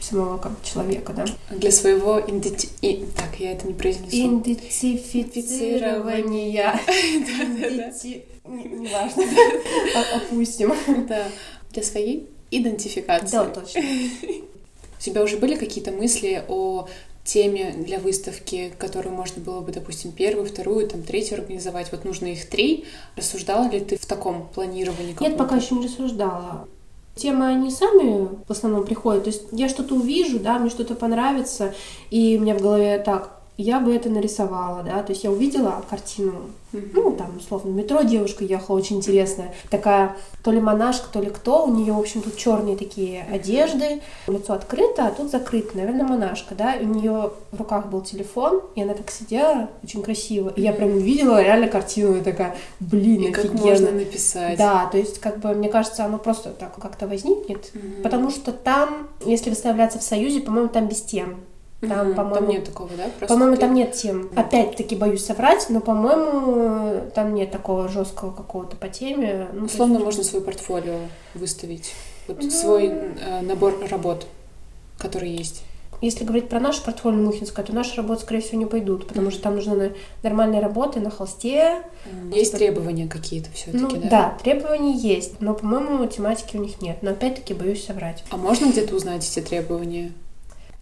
самого 0.00 0.38
как 0.38 0.52
человека, 0.62 1.12
да. 1.12 1.26
Для 1.50 1.70
своего 1.70 2.18
иденти... 2.20 2.68
И... 2.82 3.06
Так, 3.16 3.40
я 3.40 3.52
это 3.52 3.66
не 3.66 3.74
произнесу. 3.74 4.16
Идентифицирования. 4.16 6.78
Неважно. 8.44 9.24
Опустим. 10.14 10.74
Да. 11.08 11.26
Для 11.70 11.82
своей 11.82 12.28
идентификации. 12.50 13.32
Да, 13.32 13.46
точно. 13.46 13.80
У 13.80 15.00
тебя 15.00 15.22
уже 15.22 15.38
были 15.38 15.56
какие-то 15.56 15.90
мысли 15.90 16.44
о 16.48 16.86
теме 17.24 17.74
для 17.78 17.98
выставки, 17.98 18.72
которую 18.78 19.14
можно 19.14 19.42
было 19.42 19.60
бы, 19.60 19.72
допустим, 19.72 20.12
первую, 20.12 20.46
вторую, 20.46 20.86
там, 20.86 21.02
третью 21.02 21.38
организовать. 21.38 21.90
Вот 21.90 22.04
нужно 22.04 22.26
их 22.26 22.48
три. 22.48 22.84
Рассуждала 23.16 23.68
ли 23.68 23.80
ты 23.80 23.96
в 23.96 24.04
таком 24.06 24.48
планировании? 24.54 25.16
Нет, 25.18 25.36
пока 25.36 25.56
еще 25.56 25.74
не 25.74 25.86
рассуждала. 25.86 26.68
Темы, 27.16 27.46
они 27.46 27.70
сами 27.70 28.28
в 28.46 28.50
основном 28.50 28.84
приходят. 28.84 29.24
То 29.24 29.30
есть 29.30 29.44
я 29.52 29.68
что-то 29.68 29.94
увижу, 29.94 30.38
да, 30.38 30.58
мне 30.58 30.68
что-то 30.68 30.94
понравится, 30.94 31.74
и 32.10 32.36
у 32.38 32.42
меня 32.42 32.54
в 32.56 32.60
голове 32.60 32.98
так, 32.98 33.40
я 33.56 33.80
бы 33.80 33.94
это 33.94 34.10
нарисовала, 34.10 34.82
да, 34.82 35.02
то 35.02 35.12
есть 35.12 35.22
я 35.22 35.30
увидела 35.30 35.84
картину, 35.88 36.50
mm-hmm. 36.74 36.90
ну, 36.92 37.12
там, 37.12 37.36
условно, 37.36 37.70
метро 37.70 38.02
девушка 38.02 38.44
ехала, 38.44 38.76
очень 38.76 38.96
интересная, 38.96 39.54
такая, 39.70 40.16
то 40.42 40.50
ли 40.50 40.60
монашка, 40.60 41.06
то 41.12 41.20
ли 41.20 41.30
кто, 41.30 41.64
у 41.64 41.74
нее, 41.74 41.92
в 41.92 41.98
общем, 41.98 42.22
тут 42.22 42.36
черные 42.36 42.76
такие 42.76 43.26
одежды, 43.30 44.02
лицо 44.26 44.52
открыто, 44.52 45.06
а 45.06 45.10
тут 45.10 45.30
закрыто, 45.30 45.76
наверное, 45.76 46.06
монашка, 46.06 46.54
да, 46.54 46.74
и 46.74 46.84
у 46.84 46.88
нее 46.88 47.30
в 47.52 47.58
руках 47.58 47.86
был 47.86 48.02
телефон, 48.02 48.62
и 48.74 48.82
она 48.82 48.94
так 48.94 49.10
сидела, 49.10 49.70
очень 49.82 50.02
красиво, 50.02 50.52
и 50.54 50.62
я 50.62 50.72
прям 50.72 50.90
увидела 50.90 51.42
реально 51.42 51.68
картину, 51.68 52.16
и 52.16 52.20
такая, 52.20 52.56
блин, 52.80 53.22
и 53.22 53.30
офигенно. 53.30 53.52
как 53.52 53.64
можно 53.64 53.90
написать. 53.90 54.58
Да, 54.58 54.86
то 54.86 54.98
есть, 54.98 55.20
как 55.20 55.38
бы, 55.38 55.54
мне 55.54 55.68
кажется, 55.68 56.04
оно 56.04 56.18
просто 56.18 56.50
так 56.50 56.74
как-то 56.76 57.06
возникнет, 57.06 57.70
mm-hmm. 57.72 58.02
потому 58.02 58.30
что 58.30 58.52
там, 58.52 59.08
если 59.24 59.50
выставляться 59.50 59.98
в 59.98 60.02
Союзе, 60.02 60.40
по-моему, 60.40 60.68
там 60.68 60.88
без 60.88 61.02
тем, 61.02 61.36
там, 61.88 62.08
mm 62.08 62.14
по-моему, 62.14 62.34
там 62.34 62.48
нет 62.48 62.64
такого, 62.64 62.90
да? 62.96 63.04
Просто 63.18 63.34
по-моему, 63.34 63.56
там 63.56 63.74
нет 63.74 63.92
тем. 63.92 64.22
Mm. 64.22 64.40
Опять-таки 64.40 64.96
боюсь 64.96 65.24
соврать, 65.24 65.66
но, 65.68 65.80
по-моему, 65.80 67.10
там 67.14 67.34
нет 67.34 67.50
такого 67.50 67.88
жесткого 67.88 68.32
какого-то 68.32 68.76
по 68.76 68.88
теме. 68.88 69.48
Ну, 69.52 69.66
Условно 69.66 69.94
есть... 69.94 70.04
можно 70.04 70.24
свой 70.24 70.42
портфолио 70.42 70.98
выставить, 71.34 71.92
вот 72.28 72.38
mm. 72.38 72.50
свой 72.50 72.86
э, 72.86 73.40
набор 73.42 73.74
работ, 73.90 74.26
которые 74.98 75.34
есть. 75.34 75.62
Если 76.00 76.24
говорить 76.24 76.50
про 76.50 76.60
нашу 76.60 76.82
портфолио 76.82 77.16
Мухинское, 77.16 77.64
то 77.64 77.74
наши 77.74 77.96
работы, 77.96 78.22
скорее 78.22 78.40
всего, 78.40 78.58
не 78.58 78.66
пойдут, 78.66 79.06
потому 79.06 79.30
что 79.30 79.42
там 79.42 79.56
нужны 79.56 79.94
нормальные 80.22 80.60
работы 80.60 81.00
на 81.00 81.08
холсте. 81.08 81.82
Есть 82.30 82.52
типа... 82.52 82.58
требования 82.58 83.08
какие-то 83.08 83.50
все-таки, 83.52 83.82
ну, 83.82 83.90
да? 84.02 84.08
Да, 84.10 84.38
требования 84.42 84.92
есть, 84.92 85.40
но, 85.40 85.54
по-моему, 85.54 86.04
тематики 86.06 86.56
у 86.56 86.60
них 86.60 86.82
нет. 86.82 86.98
Но 87.00 87.12
опять-таки 87.12 87.54
боюсь 87.54 87.86
соврать. 87.86 88.22
А 88.30 88.36
можно 88.36 88.66
где-то 88.66 88.94
узнать 88.94 89.26
эти 89.26 89.40
требования? 89.44 90.12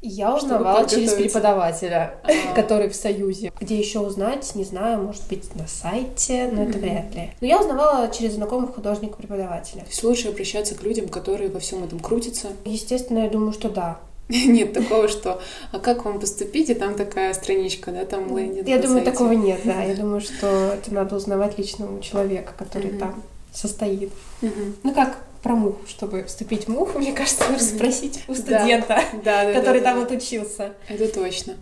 Я 0.03 0.35
узнавала 0.35 0.89
через 0.89 1.13
преподавателя, 1.13 2.17
А-а-а. 2.25 2.55
который 2.55 2.89
в 2.89 2.97
Союзе. 2.97 3.53
Где 3.61 3.79
еще 3.79 4.01
узнать, 4.01 4.53
не 4.57 4.65
знаю, 4.65 5.01
может 5.01 5.23
быть, 5.29 5.55
на 5.55 5.69
сайте, 5.69 6.51
но 6.53 6.63
mm-hmm. 6.63 6.69
это 6.69 6.79
вряд 6.79 7.15
ли. 7.15 7.31
Но 7.41 7.47
я 7.47 7.61
узнавала 7.61 8.09
через 8.11 8.33
знакомых 8.33 8.75
художников-преподавателя. 8.75 9.83
То 9.83 9.87
есть 9.87 10.03
лучше 10.03 10.29
обращаться 10.29 10.75
к 10.75 10.83
людям, 10.83 11.09
которые 11.09 11.51
во 11.51 11.61
всем 11.61 11.85
этом 11.85 12.01
крутятся? 12.01 12.49
Естественно, 12.65 13.21
я 13.21 13.31
думаю, 13.31 13.53
что 13.53 13.71
да. 13.71 13.99
Нет 14.29 14.73
такого, 14.73 15.07
что 15.07 15.41
«а 15.71 15.79
как 15.79 16.05
вам 16.05 16.19
поступить?» 16.19 16.69
и 16.69 16.75
там 16.75 16.95
такая 16.95 17.33
страничка, 17.35 17.93
да, 17.93 18.05
там 18.05 18.37
лендинг 18.37 18.67
Я 18.67 18.79
думаю, 18.79 19.05
такого 19.05 19.33
нет, 19.33 19.61
да. 19.65 19.83
Я 19.85 19.95
думаю, 19.95 20.21
что 20.21 20.47
это 20.75 20.93
надо 20.93 21.15
узнавать 21.15 21.59
личного 21.59 22.03
человека, 22.03 22.55
который 22.57 22.91
там 22.91 23.23
состоит. 23.53 24.11
Ну 24.41 24.93
как 24.95 25.19
про 25.43 25.55
муху, 25.55 25.81
чтобы 25.87 26.25
вступить 26.25 26.67
в 26.67 26.69
муху, 26.69 26.99
мне 26.99 27.13
кажется, 27.13 27.51
нужно 27.51 27.67
спросить 27.67 28.23
у 28.29 28.35
студента, 28.35 28.89
да. 28.89 29.05
Да, 29.25 29.45
да, 29.45 29.53
который 29.53 29.81
там 29.81 30.01
отучился. 30.01 30.75
Это 30.89 31.09
точно. 31.09 31.55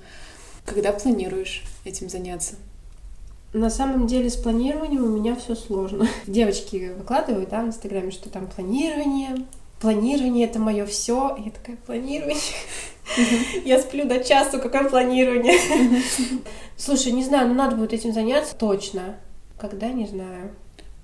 Когда 0.67 0.93
планируешь 0.93 1.65
этим 1.85 2.09
заняться? 2.09 2.55
На 3.53 3.71
самом 3.71 4.07
деле 4.07 4.31
с 4.31 4.37
планированием 4.37 5.03
у 5.03 5.09
меня 5.09 5.35
все 5.35 5.57
сложно. 5.57 6.07
Девочки 6.27 6.93
выкладывают, 6.97 7.49
да, 7.49 7.63
в 7.63 7.67
Инстаграме, 7.67 8.13
что 8.13 8.29
там 8.31 8.47
планирование, 8.47 9.45
планирование 9.81 10.47
это 10.47 10.61
мое 10.61 10.87
все. 10.87 11.37
Я 11.45 11.51
такая, 11.51 11.77
планирование. 11.77 12.37
Я 13.65 13.81
сплю 13.81 14.07
до 14.07 14.23
часу, 14.23 14.61
какое 14.61 14.89
планирование. 14.89 15.59
Слушай, 16.77 17.11
не 17.11 17.25
знаю, 17.25 17.49
но 17.49 17.55
надо 17.55 17.75
будет 17.75 17.93
этим 17.93 18.13
заняться 18.13 18.55
точно. 18.55 19.17
Когда, 19.59 19.89
не 19.89 20.07
знаю. 20.07 20.55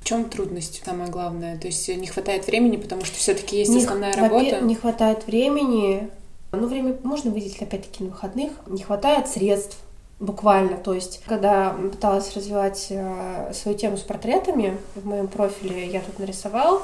В 0.06 0.08
чем 0.08 0.30
трудность 0.30 0.84
самое 0.84 1.10
главное? 1.10 1.58
То 1.58 1.66
есть 1.66 1.88
не 1.88 2.06
хватает 2.06 2.46
времени, 2.46 2.76
потому 2.76 3.04
что 3.04 3.16
все-таки 3.16 3.58
есть 3.58 3.72
не, 3.72 3.78
основная 3.78 4.12
работа. 4.12 4.60
Не 4.60 4.76
хватает 4.76 5.26
времени. 5.26 6.08
Ну, 6.52 6.68
время 6.68 6.96
можно 7.02 7.32
выделить 7.32 7.60
опять-таки 7.60 8.04
на 8.04 8.10
выходных. 8.10 8.52
Не 8.68 8.84
хватает 8.84 9.26
средств 9.26 9.76
буквально. 10.20 10.76
То 10.76 10.94
есть, 10.94 11.22
когда 11.26 11.70
пыталась 11.70 12.36
развивать 12.36 12.86
э, 12.90 13.50
свою 13.52 13.76
тему 13.76 13.96
с 13.96 14.02
портретами, 14.02 14.78
в 14.94 15.04
моем 15.04 15.26
профиле 15.26 15.88
я 15.88 16.00
тут 16.00 16.20
нарисовал. 16.20 16.82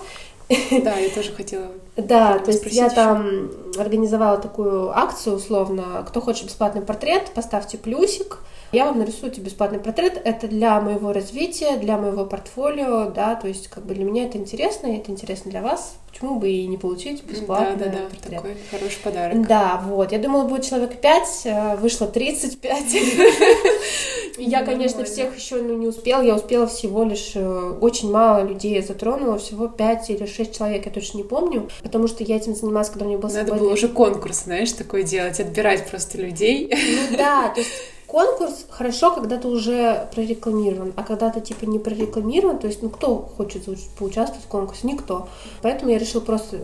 Да, 0.83 0.97
я 0.97 1.09
тоже 1.09 1.31
хотела. 1.31 1.69
Да, 1.97 2.41
то 2.41 2.51
есть 2.51 2.67
я 2.73 2.91
там 2.91 3.53
организовала 3.79 4.39
такую 4.39 4.91
акцию 4.91 5.37
условно. 5.37 6.05
Кто 6.09 6.21
хочет 6.21 6.47
бесплатный 6.47 6.83
портрет, 6.83 7.31
поставьте 7.33 7.79
плюсик 7.79 8.41
я 8.73 8.87
вам 8.87 8.99
нарисую 8.99 9.31
тебе 9.31 9.45
бесплатный 9.45 9.79
портрет. 9.79 10.21
Это 10.25 10.49
для 10.49 10.81
моего 10.81 11.13
развития, 11.13 11.77
для 11.77 11.99
моего 11.99 12.25
портфолио, 12.25 13.11
да, 13.11 13.35
то 13.35 13.47
есть 13.47 13.69
как 13.69 13.85
бы 13.85 13.95
для 13.95 14.05
меня 14.05 14.25
это 14.25 14.39
интересно, 14.39 14.87
и 14.87 14.97
это 14.97 15.11
интересно 15.11 15.51
для 15.51 15.61
вас. 15.61 15.97
Почему 16.11 16.39
бы 16.39 16.51
и 16.51 16.67
не 16.67 16.77
получить 16.77 17.25
бесплатный 17.25 17.77
да, 17.77 17.85
да, 17.87 17.93
да, 17.93 18.05
портрет? 18.09 18.43
такой 18.43 18.57
хороший 18.71 19.01
подарок. 19.03 19.47
Да, 19.47 19.83
вот. 19.87 20.13
Я 20.13 20.19
думала, 20.19 20.47
будет 20.47 20.65
человек 20.65 21.01
5, 21.01 21.41
э, 21.45 21.77
вышло 21.77 22.07
35. 22.07 22.83
Я, 24.39 24.65
конечно, 24.65 25.05
всех 25.05 25.37
еще 25.37 25.57
ну, 25.57 25.77
не 25.77 25.87
успела. 25.87 26.23
Я 26.23 26.35
успела 26.35 26.67
всего 26.67 27.05
лишь 27.05 27.33
э, 27.35 27.79
очень 27.81 28.11
мало 28.11 28.43
людей 28.45 28.81
затронула, 28.83 29.39
всего 29.39 29.69
5 29.69 30.11
или 30.11 30.27
6 30.27 30.57
человек, 30.57 30.87
я 30.87 30.93
точно 30.93 31.19
не 31.19 31.25
помню, 31.25 31.69
потому 31.83 32.09
что 32.09 32.25
я 32.25 32.37
этим 32.37 32.55
занималась, 32.55 32.89
когда 32.89 33.05
у 33.05 33.09
меня 33.09 33.19
был 33.19 33.29
Надо 33.31 33.55
было 33.55 33.73
уже 33.73 33.89
конкурс, 33.89 34.45
знаешь, 34.45 34.73
такой 34.73 35.03
делать, 35.03 35.39
отбирать 35.41 35.87
просто 35.87 36.19
людей. 36.19 36.73
Ну 36.73 37.17
да, 37.17 37.51
то 37.51 37.61
есть 37.61 37.71
конкурс 38.13 38.67
хорошо, 38.69 39.15
когда 39.15 39.39
ты 39.39 39.49
уже 39.49 40.07
прорекламирован, 40.15 40.93
а 40.97 41.03
когда 41.03 41.31
ты 41.31 41.41
типа 41.41 41.65
не 41.65 41.79
прорекламирован, 41.79 42.59
то 42.59 42.67
есть 42.67 42.83
ну 42.83 42.91
кто 42.91 43.17
хочет 43.17 43.65
поучаствовать 43.99 44.45
в 44.45 44.49
конкурсе? 44.49 44.87
Никто. 44.87 45.29
Поэтому 45.63 45.91
я 45.91 45.99
решила 45.99 46.21
просто 46.21 46.59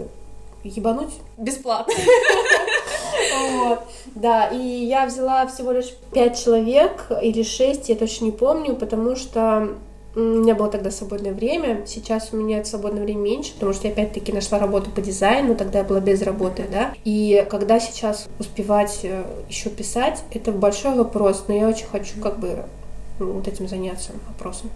ебануть 0.62 1.14
бесплатно. 1.38 1.94
Вот. 3.50 3.80
Да, 4.14 4.48
и 4.48 4.58
я 4.58 5.06
взяла 5.06 5.46
всего 5.46 5.72
лишь 5.72 5.94
пять 6.12 6.42
человек 6.42 7.10
или 7.22 7.42
шесть, 7.42 7.88
я 7.88 7.96
точно 7.96 8.26
не 8.26 8.30
помню, 8.30 8.76
потому 8.76 9.16
что 9.16 9.70
у 10.18 10.40
меня 10.40 10.54
было 10.54 10.68
тогда 10.68 10.90
свободное 10.90 11.32
время, 11.32 11.82
сейчас 11.86 12.30
у 12.32 12.36
меня 12.36 12.64
свободное 12.64 13.02
время 13.02 13.20
меньше, 13.20 13.54
потому 13.54 13.72
что 13.72 13.86
я 13.86 13.92
опять-таки 13.92 14.32
нашла 14.32 14.58
работу 14.58 14.90
по 14.90 15.00
дизайну, 15.00 15.54
тогда 15.54 15.78
я 15.78 15.84
была 15.84 16.00
без 16.00 16.22
работы, 16.22 16.64
да. 16.70 16.92
И 17.04 17.46
когда 17.48 17.78
сейчас 17.78 18.26
успевать 18.38 19.00
э, 19.04 19.24
еще 19.48 19.70
писать, 19.70 20.22
это 20.32 20.50
большой 20.52 20.96
вопрос, 20.96 21.44
но 21.48 21.54
я 21.54 21.68
очень 21.68 21.86
хочу 21.86 22.20
как 22.20 22.38
бы 22.40 22.64
ну, 23.18 23.32
вот 23.32 23.48
этим 23.48 23.68
заняться 23.68 24.12
вопросом. 24.28 24.70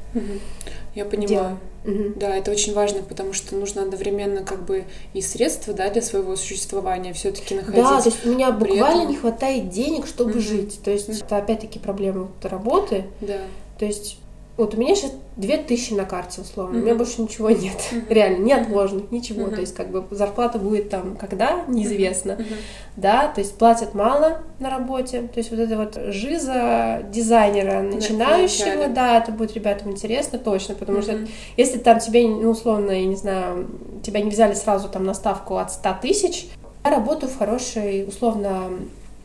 Я 0.95 1.05
понимаю. 1.05 1.59
Угу. 1.85 2.15
Да, 2.17 2.37
это 2.37 2.51
очень 2.51 2.75
важно, 2.75 3.03
потому 3.03 3.33
что 3.33 3.57
нужно 3.57 3.83
одновременно 3.83 4.45
как 4.45 4.65
бы 4.65 4.85
и 5.15 5.21
средства, 5.21 5.75
да, 5.75 5.91
для 5.91 6.03
своего 6.03 6.37
существования 6.37 7.13
все-таки 7.13 7.57
находить. 7.57 7.83
Да, 7.83 8.01
то 8.01 8.09
есть 8.09 8.25
у 8.25 8.31
меня 8.31 8.53
буквально 8.53 9.03
этом... 9.03 9.11
не 9.11 9.17
хватает 9.17 9.71
денег, 9.71 10.07
чтобы 10.07 10.33
угу. 10.33 10.41
жить. 10.41 10.81
То 10.85 10.91
есть 10.93 11.09
угу. 11.09 11.17
это 11.19 11.37
опять-таки 11.39 11.79
проблема 11.79 12.29
работы. 12.43 13.05
Да. 13.21 13.39
То 13.79 13.85
есть 13.87 14.19
вот 14.57 14.75
у 14.75 14.77
меня 14.77 14.95
сейчас 14.95 15.13
две 15.37 15.57
тысячи 15.57 15.95
на 15.95 16.05
карте, 16.05 16.43
условно. 16.43 16.77
Mm-hmm. 16.77 16.81
У 16.81 16.85
меня 16.85 16.95
больше 16.95 17.23
ничего 17.23 17.51
нет. 17.51 17.77
Mm-hmm. 17.91 18.05
Реально, 18.11 18.45
ни 18.45 18.53
отложенных, 18.53 19.11
ничего. 19.11 19.47
Mm-hmm. 19.47 19.55
То 19.55 19.61
есть, 19.61 19.75
как 19.75 19.91
бы 19.91 20.05
зарплата 20.11 20.59
будет 20.59 20.91
там 20.91 21.17
когда, 21.17 21.65
неизвестно. 21.69 22.33
Mm-hmm. 22.33 22.57
Да, 22.97 23.29
то 23.29 23.41
есть 23.41 23.57
платят 23.57 23.95
мало 23.95 24.43
на 24.59 24.69
работе. 24.69 25.23
То 25.23 25.39
есть, 25.39 25.51
вот 25.51 25.59
это 25.59 25.77
вот 25.77 25.99
жиза 26.13 27.03
дизайнера 27.11 27.81
начинающего, 27.81 28.89
да, 28.89 29.19
это 29.19 29.33
будет 29.33 29.55
ребятам 29.55 29.93
интересно, 29.93 30.39
точно. 30.39 30.75
Потому 30.75 30.99
mm-hmm. 30.99 31.27
что 31.27 31.33
если 31.57 31.79
там 31.79 31.99
тебе, 31.99 32.29
ну, 32.29 32.51
условно, 32.51 32.91
я 32.91 33.07
не 33.07 33.17
знаю, 33.17 33.69
тебя 34.03 34.21
не 34.21 34.31
взяли 34.31 34.55
сразу 34.55 34.89
там 34.89 35.05
на 35.05 35.15
ставку 35.15 35.57
от 35.57 35.73
100 35.73 35.97
тысяч, 36.03 36.49
я 36.85 36.91
работаю 36.91 37.31
в 37.33 37.39
хорошей, 37.39 38.07
условно, 38.07 38.71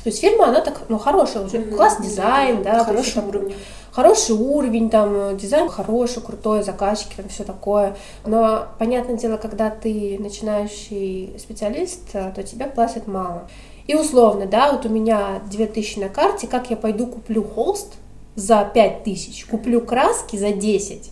то 0.03 0.09
есть 0.09 0.21
фирма, 0.21 0.47
она 0.47 0.61
так, 0.61 0.81
ну, 0.89 0.97
хорошая 0.97 1.45
уже, 1.45 1.57
mm-hmm. 1.57 1.75
класс 1.75 1.97
дизайн, 2.01 2.63
да, 2.63 2.83
хороший 2.83 3.23
уровень 3.23 3.55
хороший 3.97 4.35
уровень, 4.35 4.91
там, 4.91 5.35
дизайн 5.37 5.69
хороший, 5.69 6.21
крутой, 6.21 6.61
заказчики, 6.61 7.15
там, 7.15 7.29
все 7.29 7.43
такое. 7.43 7.95
Но, 8.27 8.67
понятное 8.77 9.17
дело, 9.17 9.37
когда 9.37 9.71
ты 9.71 10.17
начинающий 10.19 11.33
специалист, 11.39 12.03
э, 12.13 12.31
то 12.35 12.43
тебе 12.43 12.67
платят 12.67 13.07
мало. 13.07 13.49
И 13.87 13.95
условно, 13.95 14.45
да, 14.45 14.71
вот 14.71 14.85
у 14.85 14.89
меня 14.89 15.41
2000 15.49 15.97
на 15.97 16.09
карте, 16.09 16.45
как 16.45 16.69
я 16.69 16.77
пойду 16.77 17.07
куплю 17.07 17.43
холст 17.43 17.95
за 18.35 18.69
5000, 18.71 19.45
куплю 19.45 19.81
краски 19.81 20.35
за 20.35 20.51
10, 20.51 21.09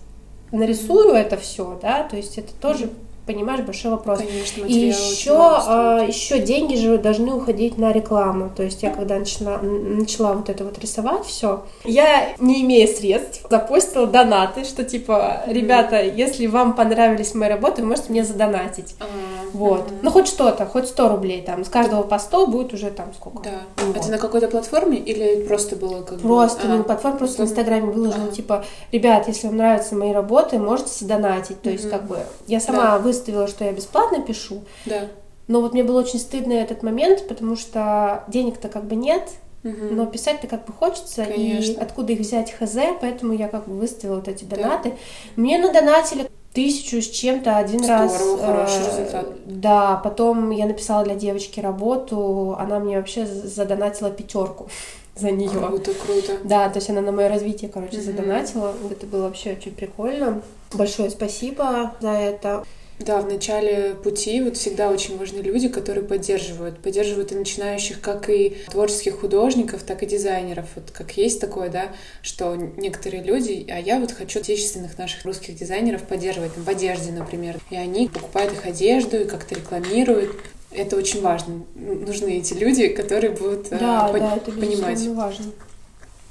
нарисую 0.51 1.15
это 1.15 1.37
все, 1.37 1.79
да, 1.81 2.03
то 2.03 2.15
есть 2.15 2.37
это 2.37 2.53
тоже 2.53 2.91
понимаешь, 3.25 3.61
большой 3.61 3.91
вопрос. 3.91 4.19
Конечно, 4.19 4.63
и 4.65 4.73
еще, 4.73 5.35
а, 5.35 6.03
еще 6.05 6.39
деньги 6.39 6.75
же 6.75 6.97
должны 6.97 7.33
уходить 7.33 7.77
на 7.77 7.91
рекламу. 7.91 8.51
То 8.55 8.63
есть 8.63 8.83
я 8.83 8.91
когда 8.91 9.17
начала, 9.19 9.57
начала 9.59 10.33
вот 10.33 10.49
это 10.49 10.63
вот 10.63 10.77
рисовать 10.79 11.25
все, 11.25 11.63
я 11.83 12.35
не 12.39 12.61
имея 12.63 12.87
средств 12.87 13.45
запустила 13.49 14.07
донаты, 14.07 14.63
что 14.63 14.83
типа, 14.83 15.43
ребята, 15.47 16.01
если 16.01 16.47
вам 16.47 16.73
понравились 16.73 17.33
мои 17.33 17.49
работы, 17.49 17.81
вы 17.81 17.89
можете 17.89 18.11
мне 18.11 18.23
задонатить. 18.23 18.95
А, 18.99 19.05
вот. 19.53 19.85
Ну 20.01 20.11
хоть 20.11 20.27
что-то, 20.27 20.65
хоть 20.65 20.87
100 20.87 21.09
рублей 21.09 21.41
там. 21.41 21.63
С 21.63 21.69
каждого 21.69 22.03
по 22.03 22.19
100 22.19 22.47
будет 22.47 22.73
уже 22.73 22.91
там 22.91 23.13
сколько. 23.13 23.43
Да. 23.43 23.85
Вот. 23.85 23.95
Это 23.95 24.11
на 24.11 24.17
какой-то 24.17 24.47
платформе 24.47 24.97
или 24.97 25.45
просто 25.47 25.75
было 25.75 26.01
как 26.01 26.19
Просто 26.19 26.67
бы... 26.67 26.77
на 26.77 26.83
платформе, 26.83 27.17
просто 27.19 27.43
в 27.43 27.45
Инстаграме 27.45 27.91
выложила, 27.91 28.27
типа, 28.27 28.65
ребят, 28.91 29.27
если 29.27 29.47
вам 29.47 29.57
нравятся 29.57 29.95
мои 29.95 30.11
работы, 30.11 30.59
можете 30.59 30.91
задонатить. 30.99 31.61
То 31.61 31.69
есть 31.69 31.89
как 31.89 32.05
бы 32.05 32.19
я 32.47 32.59
сама 32.59 32.97
да 32.97 32.99
выставила, 33.15 33.47
что 33.47 33.63
я 33.63 33.71
бесплатно 33.71 34.21
пишу. 34.21 34.63
Да. 34.85 35.07
Но 35.47 35.61
вот 35.61 35.73
мне 35.73 35.83
было 35.83 35.99
очень 35.99 36.19
стыдно 36.19 36.53
этот 36.53 36.83
момент, 36.83 37.27
потому 37.27 37.55
что 37.55 38.23
денег-то 38.27 38.67
как 38.67 38.85
бы 38.85 38.95
нет, 38.95 39.29
угу. 39.63 39.75
но 39.91 40.05
писать-то 40.05 40.47
как 40.47 40.65
бы 40.65 40.73
хочется, 40.73 41.25
Конечно. 41.25 41.71
и 41.71 41.75
откуда 41.77 42.13
их 42.13 42.19
взять 42.19 42.51
хз, 42.51 42.75
поэтому 42.99 43.33
я 43.33 43.47
как 43.47 43.67
бы 43.67 43.75
выставила 43.75 44.15
вот 44.15 44.27
эти 44.27 44.43
донаты. 44.43 44.89
Да. 44.89 44.95
Мне 45.35 45.59
надонатили 45.59 46.29
тысячу 46.53 47.01
с 47.01 47.09
чем-то 47.09 47.57
один 47.57 47.83
Здорово, 47.83 48.01
раз. 48.01 48.39
хороший 48.41 48.77
э, 48.77 48.89
результат. 48.89 49.27
Да, 49.45 50.01
потом 50.03 50.49
я 50.51 50.65
написала 50.65 51.03
для 51.03 51.15
девочки 51.15 51.59
работу, 51.59 52.55
она 52.57 52.79
мне 52.79 52.97
вообще 52.97 53.25
задонатила 53.25 54.09
пятерку 54.09 54.67
за 55.15 55.29
нее. 55.29 55.49
Круто, 55.49 55.91
круто. 55.93 56.37
Да, 56.43 56.69
то 56.69 56.77
есть 56.77 56.89
она 56.89 57.01
на 57.01 57.11
мое 57.11 57.29
развитие, 57.29 57.69
короче, 57.69 57.97
mm 57.97 58.01
задонатила. 58.01 58.73
Это 58.89 59.05
было 59.05 59.23
вообще 59.23 59.51
очень 59.51 59.73
прикольно. 59.73 60.41
Большое 60.73 61.11
спасибо 61.11 61.93
за 61.99 62.09
это. 62.09 62.65
Да, 62.99 63.19
в 63.19 63.27
начале 63.27 63.93
пути 63.93 64.41
вот 64.41 64.55
всегда 64.55 64.89
очень 64.89 65.17
важны 65.17 65.39
люди, 65.39 65.67
которые 65.67 66.05
поддерживают. 66.05 66.79
Поддерживают 66.79 67.33
и 67.33 67.35
начинающих 67.35 67.99
как 67.99 68.29
и 68.29 68.57
творческих 68.71 69.19
художников, 69.19 69.83
так 69.83 70.01
и 70.01 70.05
дизайнеров. 70.05 70.65
Вот 70.75 70.91
как 70.91 71.11
есть 71.17 71.41
такое, 71.41 71.69
да, 71.69 71.89
что 72.21 72.55
некоторые 72.55 73.21
люди, 73.21 73.65
а 73.69 73.79
я 73.79 73.99
вот 73.99 74.13
хочу 74.13 74.39
отечественных 74.39 74.97
наших 74.97 75.25
русских 75.25 75.55
дизайнеров 75.55 76.03
поддерживать, 76.03 76.55
там, 76.55 76.63
в 76.63 76.69
одежде, 76.69 77.11
например. 77.11 77.57
И 77.69 77.75
они 77.75 78.07
покупают 78.07 78.53
их 78.53 78.65
одежду 78.65 79.17
и 79.17 79.25
как-то 79.25 79.55
рекламируют. 79.55 80.31
Это 80.71 80.95
очень 80.95 81.21
важно. 81.21 81.63
Нужны 81.75 82.37
эти 82.37 82.53
люди, 82.53 82.87
которые 82.87 83.31
будут 83.31 83.71
э, 83.71 83.77
да, 83.77 84.07
по- 84.07 84.19
да, 84.19 84.37
это 84.37 84.51
понимать. 84.51 85.05
важно. 85.07 85.45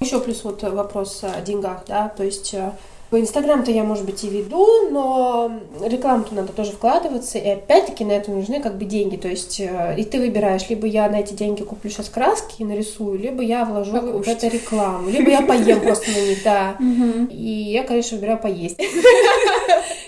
Еще 0.00 0.20
плюс 0.20 0.44
вот 0.44 0.62
вопрос 0.62 1.20
о 1.22 1.40
деньгах, 1.40 1.84
да, 1.86 2.08
то 2.08 2.24
есть 2.24 2.52
э, 2.52 2.72
Инстаграм-то 3.12 3.70
я, 3.70 3.84
может 3.84 4.04
быть, 4.04 4.24
и 4.24 4.28
веду, 4.28 4.90
но 4.90 5.60
рекламу-то 5.84 6.34
надо 6.34 6.52
тоже 6.52 6.72
вкладываться, 6.72 7.38
и 7.38 7.48
опять-таки 7.48 8.04
на 8.04 8.12
это 8.12 8.30
нужны 8.30 8.60
как 8.60 8.76
бы 8.76 8.84
деньги. 8.84 9.16
То 9.16 9.28
есть, 9.28 9.60
э, 9.60 9.94
и 9.96 10.04
ты 10.04 10.18
выбираешь, 10.18 10.68
либо 10.68 10.86
я 10.86 11.08
на 11.08 11.20
эти 11.20 11.32
деньги 11.34 11.62
куплю 11.62 11.90
сейчас 11.90 12.08
краски 12.08 12.62
и 12.62 12.64
нарисую, 12.64 13.18
либо 13.18 13.42
я 13.42 13.64
вложу 13.64 13.92
Покушать. 13.92 14.26
в 14.26 14.28
это 14.28 14.48
рекламу, 14.48 15.10
либо 15.10 15.30
я 15.30 15.42
поем 15.42 15.80
просто 15.80 16.10
на 16.10 16.20
них, 16.28 16.42
да. 16.42 16.76
И 17.30 17.70
я, 17.72 17.84
конечно, 17.84 18.16
выбираю 18.16 18.38
поесть. 18.40 18.78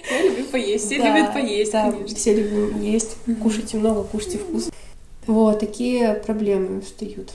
Я 0.08 0.22
люблю 0.22 0.44
поесть, 0.44 0.86
все 0.86 0.96
любят 0.96 1.32
поесть, 1.32 1.72
конечно. 1.72 2.06
Все 2.06 2.34
любят 2.34 2.80
есть, 2.80 3.16
кушайте 3.42 3.76
много, 3.76 4.04
кушайте 4.04 4.38
вкусно. 4.38 4.72
Вот, 5.26 5.58
такие 5.58 6.14
проблемы 6.14 6.80
встают. 6.80 7.32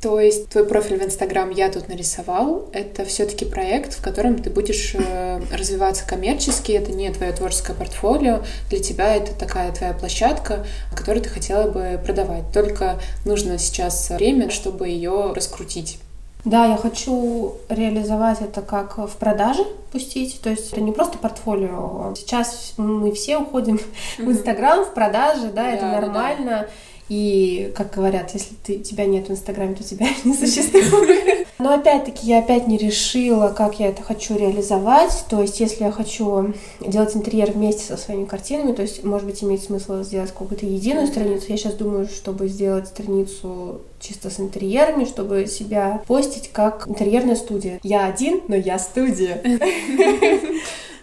То 0.00 0.20
есть 0.20 0.48
твой 0.48 0.64
профиль 0.64 0.96
в 0.98 1.04
Инстаграм 1.04 1.50
я 1.50 1.70
тут 1.70 1.88
нарисовал. 1.88 2.68
Это 2.72 3.04
все-таки 3.04 3.44
проект, 3.44 3.94
в 3.94 4.02
котором 4.02 4.40
ты 4.40 4.48
будешь 4.48 4.94
э, 4.94 5.40
развиваться 5.52 6.06
коммерчески. 6.06 6.70
Это 6.70 6.92
не 6.92 7.10
твое 7.10 7.32
творческое 7.32 7.74
портфолио. 7.74 8.42
Для 8.70 8.78
тебя 8.78 9.16
это 9.16 9.34
такая 9.34 9.72
твоя 9.72 9.92
площадка, 9.92 10.64
которую 10.94 11.24
ты 11.24 11.28
хотела 11.28 11.68
бы 11.68 12.00
продавать. 12.04 12.44
Только 12.52 13.00
нужно 13.24 13.58
сейчас 13.58 14.10
время, 14.10 14.50
чтобы 14.50 14.88
ее 14.88 15.32
раскрутить. 15.34 15.98
Да, 16.44 16.66
я 16.66 16.76
хочу 16.76 17.56
реализовать 17.68 18.40
это 18.40 18.62
как 18.62 18.98
в 18.98 19.16
продаже 19.16 19.64
пустить. 19.90 20.40
То 20.40 20.50
есть 20.50 20.72
это 20.72 20.80
не 20.80 20.92
просто 20.92 21.18
портфолио. 21.18 22.14
Сейчас 22.16 22.74
мы 22.76 23.10
все 23.12 23.38
уходим 23.38 23.80
в 24.18 24.30
Инстаграм, 24.30 24.84
в 24.84 24.94
продаже, 24.94 25.48
да, 25.48 25.64
да 25.64 25.72
это 25.72 25.86
нормально. 25.86 26.50
Да. 26.50 26.68
И, 27.08 27.72
как 27.74 27.94
говорят, 27.94 28.34
если 28.34 28.54
ты, 28.54 28.78
тебя 28.78 29.06
нет 29.06 29.28
в 29.28 29.32
Инстаграме, 29.32 29.74
то 29.74 29.82
тебя 29.82 30.06
не 30.24 30.34
существует. 30.34 31.48
Но 31.58 31.74
опять-таки 31.74 32.26
я 32.26 32.38
опять 32.38 32.68
не 32.68 32.76
решила, 32.76 33.48
как 33.48 33.80
я 33.80 33.88
это 33.88 34.02
хочу 34.02 34.36
реализовать. 34.36 35.24
То 35.28 35.40
есть, 35.40 35.58
если 35.58 35.84
я 35.84 35.90
хочу 35.90 36.54
делать 36.80 37.16
интерьер 37.16 37.50
вместе 37.50 37.82
со 37.84 37.96
своими 37.96 38.26
картинами, 38.26 38.72
то 38.72 38.82
есть, 38.82 39.02
может 39.04 39.26
быть, 39.26 39.42
имеет 39.42 39.62
смысл 39.62 40.02
сделать 40.02 40.30
какую-то 40.30 40.66
единую 40.66 41.06
страницу. 41.06 41.46
Я 41.48 41.56
сейчас 41.56 41.74
думаю, 41.74 42.06
чтобы 42.08 42.48
сделать 42.48 42.88
страницу 42.88 43.80
чисто 44.00 44.30
с 44.30 44.38
интерьерами, 44.38 45.04
чтобы 45.04 45.46
себя 45.46 46.02
постить 46.06 46.50
как 46.52 46.86
интерьерная 46.86 47.36
студия. 47.36 47.80
Я 47.82 48.06
один, 48.06 48.42
но 48.48 48.54
я 48.54 48.78
студия. 48.78 49.42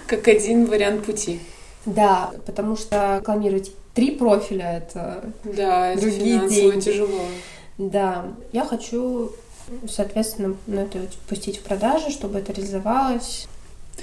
Как 0.08 0.28
один 0.28 0.68
вариант 0.68 1.04
пути. 1.04 1.40
Да, 1.88 2.30
потому 2.46 2.76
что 2.76 3.18
рекламировать 3.20 3.72
три 3.96 4.12
профиля 4.12 4.78
это 4.78 5.24
да, 5.44 5.94
это 5.94 6.02
другие 6.02 6.48
деньги. 6.48 6.82
тяжело. 6.82 7.22
Да, 7.78 8.28
я 8.52 8.64
хочу, 8.64 9.32
соответственно, 9.90 10.56
ну, 10.68 10.82
это 10.82 11.00
пустить 11.28 11.58
в 11.58 11.64
продажу, 11.64 12.12
чтобы 12.12 12.40
это 12.40 12.54
реализовалось 12.54 13.48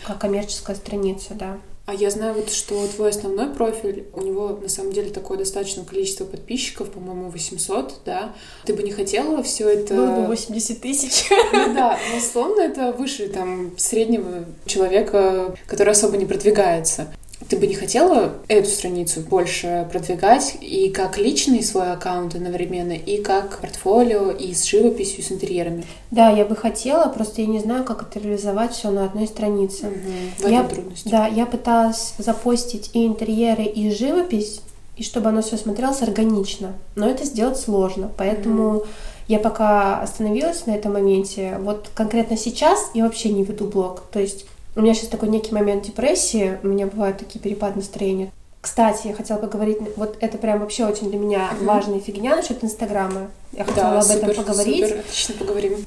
как 0.04 0.18
коммерческая 0.18 0.74
страница, 0.74 1.34
да. 1.34 1.58
А 1.84 1.94
я 1.94 2.10
знаю 2.10 2.34
вот, 2.34 2.50
что 2.50 2.86
твой 2.86 3.10
основной 3.10 3.48
профиль, 3.48 4.06
у 4.14 4.20
него 4.20 4.50
на 4.62 4.68
самом 4.68 4.92
деле 4.92 5.10
такое 5.10 5.36
достаточное 5.36 5.84
количество 5.84 6.24
подписчиков, 6.24 6.90
по-моему, 6.90 7.28
800, 7.28 8.02
да? 8.06 8.32
Ты 8.64 8.72
бы 8.74 8.84
не 8.84 8.92
хотела 8.92 9.42
все 9.42 9.68
это... 9.68 9.94
Было 9.94 10.20
бы 10.20 10.26
80 10.28 10.80
тысяч. 10.80 11.28
Ну 11.52 11.74
да, 11.74 11.98
но 12.10 12.18
условно 12.18 12.60
это 12.60 12.92
выше 12.92 13.28
там 13.28 13.72
среднего 13.76 14.44
человека, 14.64 15.56
который 15.66 15.90
особо 15.90 16.16
не 16.16 16.24
продвигается. 16.24 17.12
Ты 17.48 17.56
бы 17.56 17.66
не 17.66 17.74
хотела 17.74 18.34
эту 18.48 18.68
страницу 18.68 19.20
больше 19.20 19.88
продвигать 19.90 20.56
и 20.60 20.90
как 20.90 21.18
личный 21.18 21.62
свой 21.62 21.92
аккаунт 21.92 22.34
одновременно, 22.34 22.92
и 22.92 23.22
как 23.22 23.58
портфолио, 23.60 24.30
и 24.30 24.54
с 24.54 24.64
живописью, 24.64 25.20
и 25.20 25.22
с 25.22 25.32
интерьерами? 25.32 25.84
Да, 26.10 26.30
я 26.30 26.44
бы 26.44 26.56
хотела, 26.56 27.08
просто 27.08 27.42
я 27.42 27.46
не 27.46 27.58
знаю, 27.58 27.84
как 27.84 28.02
это 28.02 28.18
реализовать 28.18 28.72
все 28.72 28.90
на 28.90 29.04
одной 29.04 29.26
странице. 29.26 29.86
Угу, 29.86 30.46
в 30.46 30.50
я, 30.50 30.64
трудность. 30.64 31.10
Да, 31.10 31.26
я 31.26 31.46
пыталась 31.46 32.14
запостить 32.18 32.90
и 32.94 33.06
интерьеры, 33.06 33.64
и 33.64 33.90
живопись, 33.90 34.60
и 34.96 35.02
чтобы 35.02 35.30
оно 35.30 35.42
все 35.42 35.56
смотрелось 35.56 36.02
органично. 36.02 36.74
Но 36.94 37.08
это 37.08 37.24
сделать 37.24 37.58
сложно, 37.58 38.10
поэтому 38.16 38.76
угу. 38.76 38.86
я 39.28 39.38
пока 39.38 40.00
остановилась 40.00 40.66
на 40.66 40.72
этом 40.72 40.92
моменте. 40.92 41.56
Вот 41.60 41.90
конкретно 41.94 42.36
сейчас 42.36 42.90
я 42.94 43.04
вообще 43.04 43.30
не 43.30 43.42
веду 43.42 43.66
блог. 43.66 44.02
То 44.12 44.20
есть 44.20 44.46
у 44.74 44.80
меня 44.80 44.94
сейчас 44.94 45.08
такой 45.08 45.28
некий 45.28 45.54
момент 45.54 45.84
депрессии, 45.84 46.58
у 46.62 46.66
меня 46.66 46.86
бывают 46.86 47.18
такие 47.18 47.40
перепады 47.40 47.76
настроения. 47.76 48.32
Кстати, 48.60 49.08
я 49.08 49.14
хотела 49.14 49.38
поговорить, 49.38 49.78
вот 49.96 50.16
это 50.20 50.38
прям 50.38 50.60
вообще 50.60 50.86
очень 50.86 51.10
для 51.10 51.18
меня 51.18 51.50
uh-huh. 51.50 51.64
важная 51.64 51.98
фигня 51.98 52.36
насчет 52.36 52.62
Инстаграма. 52.62 53.28
Я 53.52 53.64
хотела 53.64 53.90
да, 53.90 53.98
об 53.98 54.04
супер, 54.04 54.30
этом 54.30 54.44
поговорить. 54.44 54.84
Супер, 54.84 55.00
отлично 55.00 55.34
поговорим. 55.34 55.86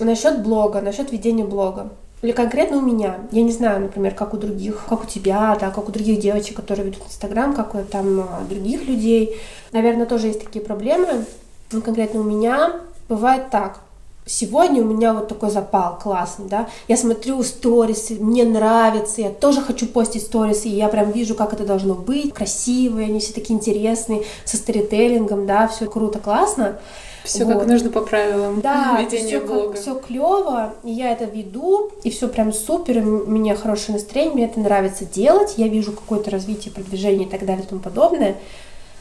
Насчет 0.00 0.42
блога, 0.42 0.80
насчет 0.82 1.12
ведения 1.12 1.44
блога. 1.44 1.90
Или 2.22 2.32
конкретно 2.32 2.76
у 2.76 2.82
меня. 2.82 3.20
Я 3.32 3.42
не 3.42 3.52
знаю, 3.52 3.80
например, 3.80 4.14
как 4.14 4.34
у 4.34 4.36
других, 4.36 4.84
как 4.86 5.04
у 5.04 5.06
тебя, 5.06 5.56
да, 5.58 5.70
как 5.70 5.88
у 5.88 5.92
других 5.92 6.20
девочек, 6.20 6.56
которые 6.56 6.86
ведут 6.86 7.06
Инстаграм, 7.06 7.54
как 7.54 7.74
у 7.74 7.78
там 7.78 8.20
а, 8.20 8.42
других 8.48 8.86
людей. 8.86 9.38
Наверное, 9.72 10.04
тоже 10.04 10.26
есть 10.26 10.44
такие 10.44 10.62
проблемы. 10.62 11.24
Но 11.72 11.80
конкретно 11.80 12.20
у 12.20 12.24
меня 12.24 12.80
бывает 13.08 13.48
так 13.50 13.80
сегодня 14.30 14.82
у 14.82 14.84
меня 14.84 15.12
вот 15.12 15.28
такой 15.28 15.50
запал 15.50 15.98
классный, 15.98 16.46
да, 16.48 16.68
я 16.88 16.96
смотрю 16.96 17.42
сторисы, 17.42 18.14
мне 18.14 18.44
нравится, 18.44 19.20
я 19.20 19.30
тоже 19.30 19.60
хочу 19.60 19.86
постить 19.86 20.22
сторисы, 20.22 20.68
и 20.68 20.76
я 20.76 20.88
прям 20.88 21.10
вижу, 21.10 21.34
как 21.34 21.52
это 21.52 21.64
должно 21.64 21.94
быть, 21.94 22.32
красивые, 22.32 23.08
они 23.08 23.18
все 23.18 23.32
такие 23.32 23.54
интересные, 23.54 24.22
со 24.44 24.56
сторителлингом, 24.56 25.46
да, 25.46 25.66
все 25.68 25.86
круто, 25.86 26.18
классно. 26.18 26.78
Все 27.24 27.44
вот. 27.44 27.58
как 27.58 27.66
нужно 27.66 27.90
по 27.90 28.00
правилам 28.00 28.62
да, 28.62 28.98
ведения 28.98 29.40
все, 29.40 29.40
блога. 29.40 29.74
Все 29.74 29.94
клево, 29.98 30.72
и 30.82 30.90
я 30.90 31.12
это 31.12 31.24
веду, 31.24 31.90
и 32.02 32.10
все 32.10 32.28
прям 32.28 32.52
супер, 32.52 32.98
у 32.98 33.30
меня 33.30 33.56
хорошее 33.56 33.98
настроение, 33.98 34.34
мне 34.34 34.44
это 34.46 34.60
нравится 34.60 35.04
делать, 35.04 35.54
я 35.58 35.68
вижу 35.68 35.92
какое-то 35.92 36.30
развитие, 36.30 36.72
продвижение 36.72 37.26
и 37.26 37.30
так 37.30 37.44
далее 37.44 37.64
и 37.64 37.68
тому 37.68 37.82
подобное. 37.82 38.36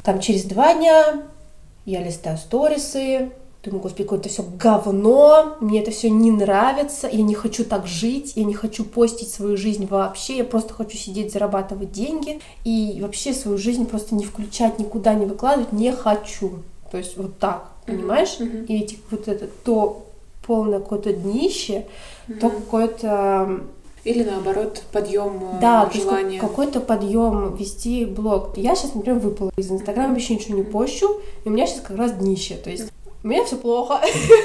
Там 0.04 0.20
через 0.20 0.44
два 0.44 0.74
дня 0.74 1.22
я 1.86 2.04
листаю 2.04 2.38
сторисы, 2.38 3.32
Думаю, 3.64 3.82
господи, 3.82 4.04
какое-то 4.04 4.30
все 4.30 4.44
говно, 4.44 5.58
мне 5.60 5.82
это 5.82 5.92
все 5.92 6.10
не 6.10 6.32
нравится, 6.32 7.10
я 7.12 7.22
не 7.22 7.36
хочу 7.36 7.66
так 7.66 7.88
жить, 7.88 8.34
я 8.38 8.46
не 8.46 8.54
хочу 8.54 8.86
постить 8.86 9.30
свою 9.30 9.58
жизнь 9.58 9.86
вообще, 9.86 10.38
я 10.38 10.46
просто 10.46 10.74
хочу 10.74 10.96
сидеть, 10.96 11.34
зарабатывать 11.34 11.92
деньги 11.92 12.40
и 12.64 13.00
вообще 13.02 13.34
свою 13.34 13.58
жизнь 13.58 13.86
просто 13.86 14.16
не 14.16 14.24
включать, 14.24 14.80
никуда 14.80 15.14
не 15.14 15.26
выкладывать 15.26 15.74
не 15.74 15.92
хочу. 15.92 16.60
То 16.90 16.98
есть 16.98 17.18
вот 17.18 17.38
так, 17.38 17.68
понимаешь? 17.86 18.38
Mm-hmm. 18.40 18.66
И 18.68 18.80
эти, 18.82 18.98
вот 19.12 19.28
это 19.28 19.48
то 19.66 20.06
полное 20.48 20.80
какое-то 20.80 21.12
днище, 21.12 21.86
mm-hmm. 22.30 22.40
то 22.40 22.50
какое-то 22.50 23.60
или 24.06 24.24
наоборот 24.24 24.82
подъем 24.94 25.38
э, 25.56 25.60
да, 25.60 25.90
желания. 25.94 26.40
какой-то 26.40 26.80
подъем 26.80 27.56
вести 27.56 28.06
блог. 28.06 28.58
Я 28.58 28.76
сейчас, 28.76 28.96
например, 28.96 29.20
выпала 29.20 29.52
из 29.58 29.70
Инстаграма, 29.70 30.14
вообще 30.14 30.36
ничего 30.36 30.58
не 30.58 30.64
пощу, 30.64 31.20
и 31.44 31.50
у 31.50 31.52
меня 31.52 31.68
сейчас 31.68 31.82
как 31.82 31.98
раз 31.98 32.14
днище. 32.14 32.56
То 32.56 32.70
есть 32.70 32.92
у 33.22 33.28
меня 33.28 33.44
все 33.44 33.58
плохо. 33.58 34.00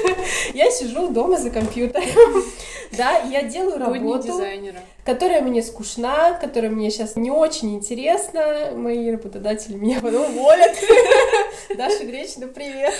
я 0.53 0.69
сижу 0.69 1.07
дома 1.09 1.37
за 1.37 1.49
компьютером. 1.49 2.03
да, 2.97 3.19
я 3.19 3.43
делаю 3.43 3.79
работу, 3.79 4.41
которая 5.05 5.41
мне 5.41 5.63
скучна, 5.63 6.33
которая 6.33 6.71
мне 6.71 6.91
сейчас 6.91 7.15
не 7.15 7.31
очень 7.31 7.75
интересна. 7.75 8.71
Мои 8.75 9.11
работодатели 9.11 9.75
меня 9.75 10.01
потом 10.01 10.25
уволят. 10.35 10.75
Даша 11.77 12.03
Гречина, 12.05 12.47
привет. 12.47 12.93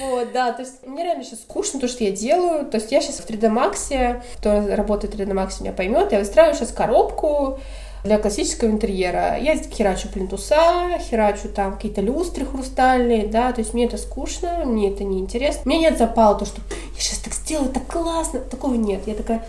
вот, 0.00 0.32
да, 0.32 0.52
то 0.52 0.62
есть 0.62 0.86
мне 0.86 1.04
реально 1.04 1.24
сейчас 1.24 1.40
скучно 1.40 1.78
то, 1.78 1.86
что 1.86 2.04
я 2.04 2.10
делаю. 2.10 2.64
То 2.64 2.78
есть 2.78 2.90
я 2.90 3.02
сейчас 3.02 3.16
в 3.16 3.28
3D 3.28 3.52
Max, 3.52 4.22
кто 4.38 4.74
работает 4.74 5.14
в 5.14 5.18
3D 5.18 5.32
Max, 5.32 5.60
меня 5.60 5.72
поймет. 5.72 6.10
Я 6.12 6.20
выстраиваю 6.20 6.56
сейчас 6.56 6.72
коробку, 6.72 7.58
для 8.04 8.18
классического 8.18 8.70
интерьера. 8.70 9.38
Я 9.38 9.56
херачу 9.56 10.08
плинтуса, 10.08 10.98
херачу 10.98 11.48
там 11.48 11.74
какие-то 11.74 12.00
люстры 12.00 12.46
хрустальные, 12.46 13.26
да, 13.26 13.52
то 13.52 13.60
есть 13.60 13.74
мне 13.74 13.86
это 13.86 13.98
скучно, 13.98 14.64
мне 14.64 14.90
это 14.90 15.04
не 15.04 15.18
интересно. 15.20 15.62
Мне 15.64 15.78
нет 15.78 15.98
запала 15.98 16.38
то, 16.38 16.44
что 16.44 16.60
я 16.94 17.00
сейчас 17.00 17.18
так 17.18 17.34
сделаю, 17.34 17.70
так 17.70 17.86
классно, 17.86 18.40
такого 18.40 18.74
нет. 18.74 19.02
Я 19.06 19.14
такая, 19.14 19.46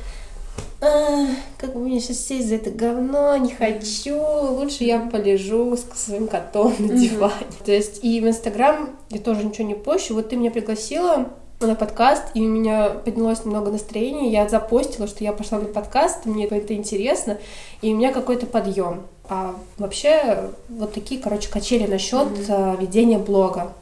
а, 0.81 1.27
как 1.57 1.73
бы 1.73 1.79
мне 1.79 1.99
сейчас 1.99 2.19
сесть 2.19 2.49
за 2.49 2.55
это 2.55 2.71
говно, 2.71 3.37
не 3.37 3.51
хочу, 3.51 4.19
лучше 4.19 4.83
я 4.83 4.99
полежу 4.99 5.77
с 5.77 5.85
своим 5.95 6.27
котом 6.27 6.73
на 6.79 6.93
диване. 6.95 7.33
Mm-hmm. 7.33 7.65
То 7.65 7.71
есть 7.71 8.03
и 8.03 8.19
в 8.19 8.27
Инстаграм 8.27 8.89
я 9.09 9.19
тоже 9.19 9.43
ничего 9.43 9.67
не 9.67 9.75
пощу. 9.75 10.15
Вот 10.15 10.29
ты 10.29 10.35
меня 10.35 10.51
пригласила 10.51 11.29
на 11.67 11.75
подкаст, 11.75 12.23
и 12.33 12.41
у 12.41 12.47
меня 12.47 12.89
поднялось 12.89 13.45
немного 13.45 13.71
настроения. 13.71 14.31
Я 14.31 14.47
запостила, 14.47 15.07
что 15.07 15.23
я 15.23 15.33
пошла 15.33 15.59
на 15.59 15.65
подкаст, 15.65 16.25
мне 16.25 16.45
это 16.45 16.73
интересно, 16.73 17.37
и 17.81 17.93
у 17.93 17.97
меня 17.97 18.11
какой-то 18.11 18.45
подъем. 18.45 19.03
А 19.29 19.55
вообще 19.77 20.49
вот 20.69 20.93
такие, 20.93 21.21
короче, 21.21 21.49
качели 21.49 21.87
насчет 21.87 22.27
mm-hmm. 22.27 22.81
ведения 22.81 23.17
блога. 23.17 23.73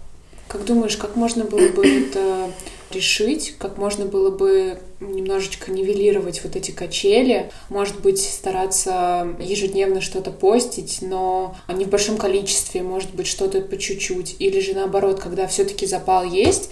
Как 0.48 0.66
думаешь, 0.66 0.98
как 0.98 1.16
можно 1.16 1.44
было 1.44 1.70
бы 1.70 1.88
это 1.88 2.52
решить, 2.92 3.56
как 3.60 3.78
можно 3.78 4.06
было 4.06 4.32
бы 4.32 4.80
немножечко 5.00 5.72
нивелировать 5.72 6.44
вот 6.44 6.56
эти 6.56 6.72
качели, 6.72 7.52
может 7.70 8.00
быть, 8.02 8.20
стараться 8.20 9.28
ежедневно 9.40 10.02
что-то 10.02 10.32
постить, 10.32 11.00
но 11.02 11.56
не 11.68 11.86
в 11.86 11.90
большом 11.90 12.18
количестве, 12.18 12.82
может 12.82 13.14
быть, 13.14 13.28
что-то 13.28 13.62
по 13.62 13.78
чуть-чуть, 13.78 14.38
или 14.40 14.60
же 14.60 14.74
наоборот, 14.74 15.20
когда 15.20 15.48
все-таки 15.48 15.86
запал 15.86 16.24
есть, 16.24 16.70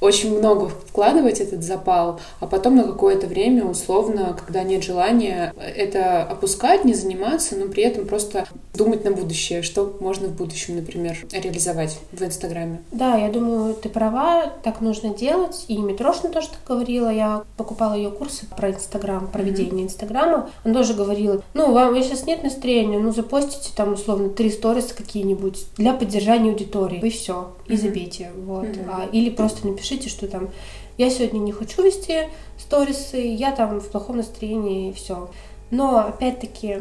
очень 0.00 0.36
много 0.38 0.68
вкладывать 0.68 1.40
этот 1.40 1.62
запал, 1.62 2.20
а 2.40 2.46
потом 2.46 2.76
на 2.76 2.84
какое-то 2.84 3.26
время, 3.26 3.64
условно, 3.64 4.36
когда 4.38 4.62
нет 4.62 4.82
желания, 4.82 5.54
это 5.76 6.22
опускать, 6.22 6.84
не 6.84 6.94
заниматься, 6.94 7.56
но 7.56 7.66
при 7.66 7.82
этом 7.82 8.06
просто 8.06 8.46
думать 8.74 9.04
на 9.04 9.10
будущее, 9.10 9.62
что 9.62 9.96
можно 10.00 10.28
в 10.28 10.36
будущем, 10.36 10.76
например, 10.76 11.18
реализовать 11.32 11.98
в 12.12 12.22
Инстаграме. 12.22 12.82
Да, 12.92 13.16
я 13.16 13.30
думаю, 13.30 13.74
ты 13.74 13.88
права, 13.88 14.52
так 14.62 14.80
нужно 14.80 15.14
делать. 15.14 15.64
И 15.68 15.76
Митрошина 15.76 16.32
тоже 16.32 16.48
так 16.48 16.60
говорила. 16.66 17.10
Я 17.10 17.44
покупала 17.56 17.94
ее 17.94 18.10
курсы 18.10 18.46
про 18.46 18.70
Инстаграм, 18.70 19.26
про 19.26 19.42
ведение 19.42 19.84
Инстаграма. 19.84 20.50
Она 20.64 20.74
тоже 20.74 20.94
говорила, 20.94 21.42
ну, 21.54 21.72
вам 21.72 21.94
сейчас 22.02 22.26
нет 22.26 22.42
настроения, 22.42 22.98
ну, 22.98 23.12
запостите 23.12 23.70
там, 23.76 23.92
условно, 23.92 24.30
три 24.30 24.50
сториса 24.50 24.94
какие-нибудь 24.94 25.66
для 25.76 25.92
поддержания 25.92 26.50
аудитории, 26.50 27.00
и 27.00 27.10
все, 27.10 27.52
и 27.70 27.76
забейте, 27.76 28.30
вот. 28.36 28.66
А, 28.88 29.06
или 29.12 29.30
просто 29.30 29.66
напишите, 29.66 30.08
что 30.08 30.26
там 30.26 30.50
я 30.98 31.08
сегодня 31.10 31.38
не 31.38 31.52
хочу 31.52 31.82
вести 31.82 32.28
сторисы, 32.58 33.16
я 33.16 33.52
там 33.52 33.80
в 33.80 33.88
плохом 33.88 34.18
настроении, 34.18 34.90
и 34.90 34.92
все. 34.92 35.30
Но, 35.70 35.98
опять-таки, 35.98 36.78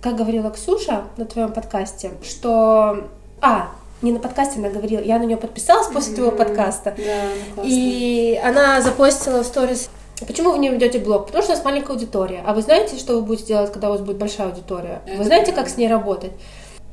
как 0.00 0.16
говорила 0.16 0.50
Ксюша 0.50 1.04
на 1.16 1.24
твоем 1.24 1.52
подкасте, 1.52 2.12
что... 2.22 3.08
А, 3.40 3.70
не 4.00 4.12
на 4.12 4.20
подкасте 4.20 4.60
она 4.60 4.70
говорила, 4.70 5.00
я 5.00 5.18
на 5.18 5.24
нее 5.24 5.36
подписалась 5.36 5.88
после 5.88 6.12
mm-hmm. 6.12 6.16
твоего 6.16 6.32
подкаста. 6.32 6.94
Да, 6.96 7.62
и 7.64 8.40
она 8.42 8.80
запостила 8.80 9.42
в 9.42 9.46
сторис 9.46 9.90
Почему 10.26 10.50
вы 10.50 10.58
не 10.58 10.68
ведете 10.68 10.98
блог? 10.98 11.26
Потому 11.26 11.42
что 11.42 11.52
у 11.52 11.54
нас 11.54 11.64
маленькая 11.64 11.92
аудитория. 11.92 12.42
А 12.44 12.52
вы 12.52 12.62
знаете, 12.62 12.98
что 12.98 13.14
вы 13.14 13.22
будете 13.22 13.48
делать, 13.48 13.72
когда 13.72 13.88
у 13.88 13.92
вас 13.92 14.00
будет 14.00 14.16
большая 14.16 14.48
аудитория? 14.48 15.02
Это 15.06 15.18
вы 15.18 15.24
знаете, 15.24 15.52
как 15.52 15.68
с 15.68 15.76
ней 15.76 15.88
работать? 15.88 16.32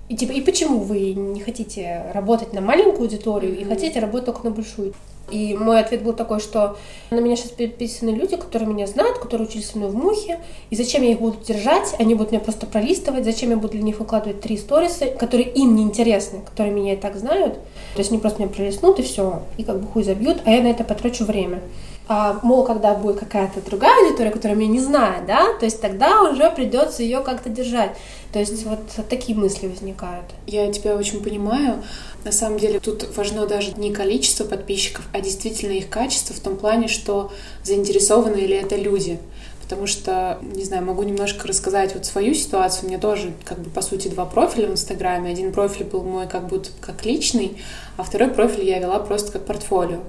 И 0.08 0.16
типа, 0.16 0.34
и 0.34 0.42
почему 0.42 0.80
вы 0.80 1.14
не 1.14 1.42
хотите 1.42 2.12
работать 2.14 2.54
на 2.54 2.62
маленькую 2.62 3.04
аудиторию 3.04 3.54
mm-hmm. 3.54 3.62
и 3.62 3.66
хотите 3.66 4.00
работать 4.00 4.26
только 4.26 4.44
на 4.44 4.52
большую? 4.52 4.94
И 5.32 5.56
мой 5.56 5.80
ответ 5.80 6.04
был 6.04 6.14
такой, 6.14 6.40
что 6.40 6.78
на 7.10 7.20
меня 7.20 7.36
сейчас 7.36 7.50
переписаны 7.50 8.12
люди, 8.12 8.36
которые 8.36 8.70
меня 8.70 8.86
знают, 8.86 9.18
которые 9.18 9.48
учились 9.48 9.70
со 9.70 9.78
мной 9.80 9.90
в 9.90 9.96
Мухе, 9.96 10.40
и 10.70 10.76
зачем 10.76 11.02
я 11.02 11.12
их 11.12 11.20
буду 11.20 11.38
держать, 11.44 11.96
они 11.98 12.14
будут 12.14 12.32
меня 12.32 12.42
просто 12.42 12.68
пролистывать, 12.68 13.26
зачем 13.26 13.50
я 13.50 13.58
буду 13.58 13.74
для 13.74 13.82
них 13.82 14.00
выкладывать 14.00 14.42
три 14.42 14.56
сториса, 14.58 15.08
которые 15.08 15.50
им 15.50 15.76
не 15.76 15.82
интересны, 15.82 16.42
которые 16.42 16.76
меня 16.76 16.94
и 16.94 16.98
так 16.98 17.16
знают. 17.16 17.56
То 17.96 18.00
есть 18.00 18.12
они 18.12 18.20
просто 18.20 18.44
меня 18.44 18.52
пролистнут 18.54 19.00
и 19.00 19.04
все, 19.04 19.42
и 19.58 19.64
как 19.64 19.82
бы 19.82 19.88
хуй 19.88 20.04
забьют, 20.04 20.42
а 20.46 20.52
я 20.52 20.62
на 20.62 20.68
это 20.68 20.84
потрачу 20.84 21.26
время. 21.26 21.62
А, 22.08 22.40
мол, 22.44 22.64
когда 22.64 22.94
будет 22.94 23.20
какая-то 23.20 23.62
другая 23.62 24.06
аудитория, 24.06 24.30
которая 24.30 24.56
меня 24.56 24.74
не 24.74 24.80
знает, 24.80 25.26
да, 25.26 25.54
то 25.58 25.66
есть 25.66 25.82
тогда 25.82 26.22
уже 26.22 26.52
придется 26.52 27.02
ее 27.02 27.22
как-то 27.22 27.50
держать. 27.50 27.98
То 28.32 28.40
есть 28.40 28.64
вот 28.66 28.80
такие 29.10 29.36
мысли 29.36 29.68
возникают. 29.68 30.26
Я 30.46 30.72
тебя 30.72 30.96
очень 30.96 31.24
понимаю. 31.24 31.82
На 32.24 32.32
самом 32.32 32.60
деле 32.60 32.80
тут 32.80 33.16
важно 33.16 33.48
даже 33.48 33.74
не 33.74 33.92
количество 33.92 34.44
подписчиков, 34.44 35.06
а 35.14 35.22
действительно 35.22 35.72
их 35.72 35.90
качество 35.90 36.36
в 36.36 36.40
том 36.40 36.58
плане, 36.58 36.88
что 36.88 37.32
заинтересованы 37.64 38.36
ли 38.36 38.56
это 38.56 38.76
люди. 38.76 39.20
Потому 39.64 39.88
что, 39.88 40.38
не 40.44 40.64
знаю, 40.64 40.86
могу 40.86 41.02
немножко 41.02 41.48
рассказать 41.48 41.96
вот 41.96 42.06
свою 42.06 42.36
ситуацию. 42.36 42.86
У 42.86 42.88
меня 42.88 43.00
тоже, 43.00 43.34
как 43.46 43.58
бы, 43.58 43.72
по 43.72 43.82
сути, 43.82 44.10
два 44.10 44.26
профиля 44.26 44.68
в 44.68 44.72
Инстаграме. 44.74 45.32
Один 45.32 45.52
профиль 45.52 45.86
был 45.86 46.04
мой 46.04 46.28
как 46.28 46.48
будто 46.48 46.70
как 46.82 47.04
личный, 47.04 47.58
а 47.98 48.04
второй 48.04 48.30
профиль 48.30 48.64
я 48.66 48.78
вела 48.78 49.00
просто 49.00 49.32
как 49.32 49.46
портфолио. 49.46 50.02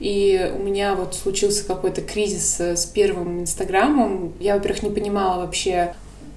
И 0.00 0.52
у 0.58 0.62
меня 0.62 0.94
вот 0.94 1.14
случился 1.14 1.64
какой-то 1.64 2.02
кризис 2.02 2.60
с 2.60 2.86
первым 2.86 3.40
Инстаграмом. 3.40 4.32
Я, 4.40 4.54
во-первых, 4.54 4.82
не 4.82 4.90
понимала 4.90 5.40
вообще, 5.40 5.94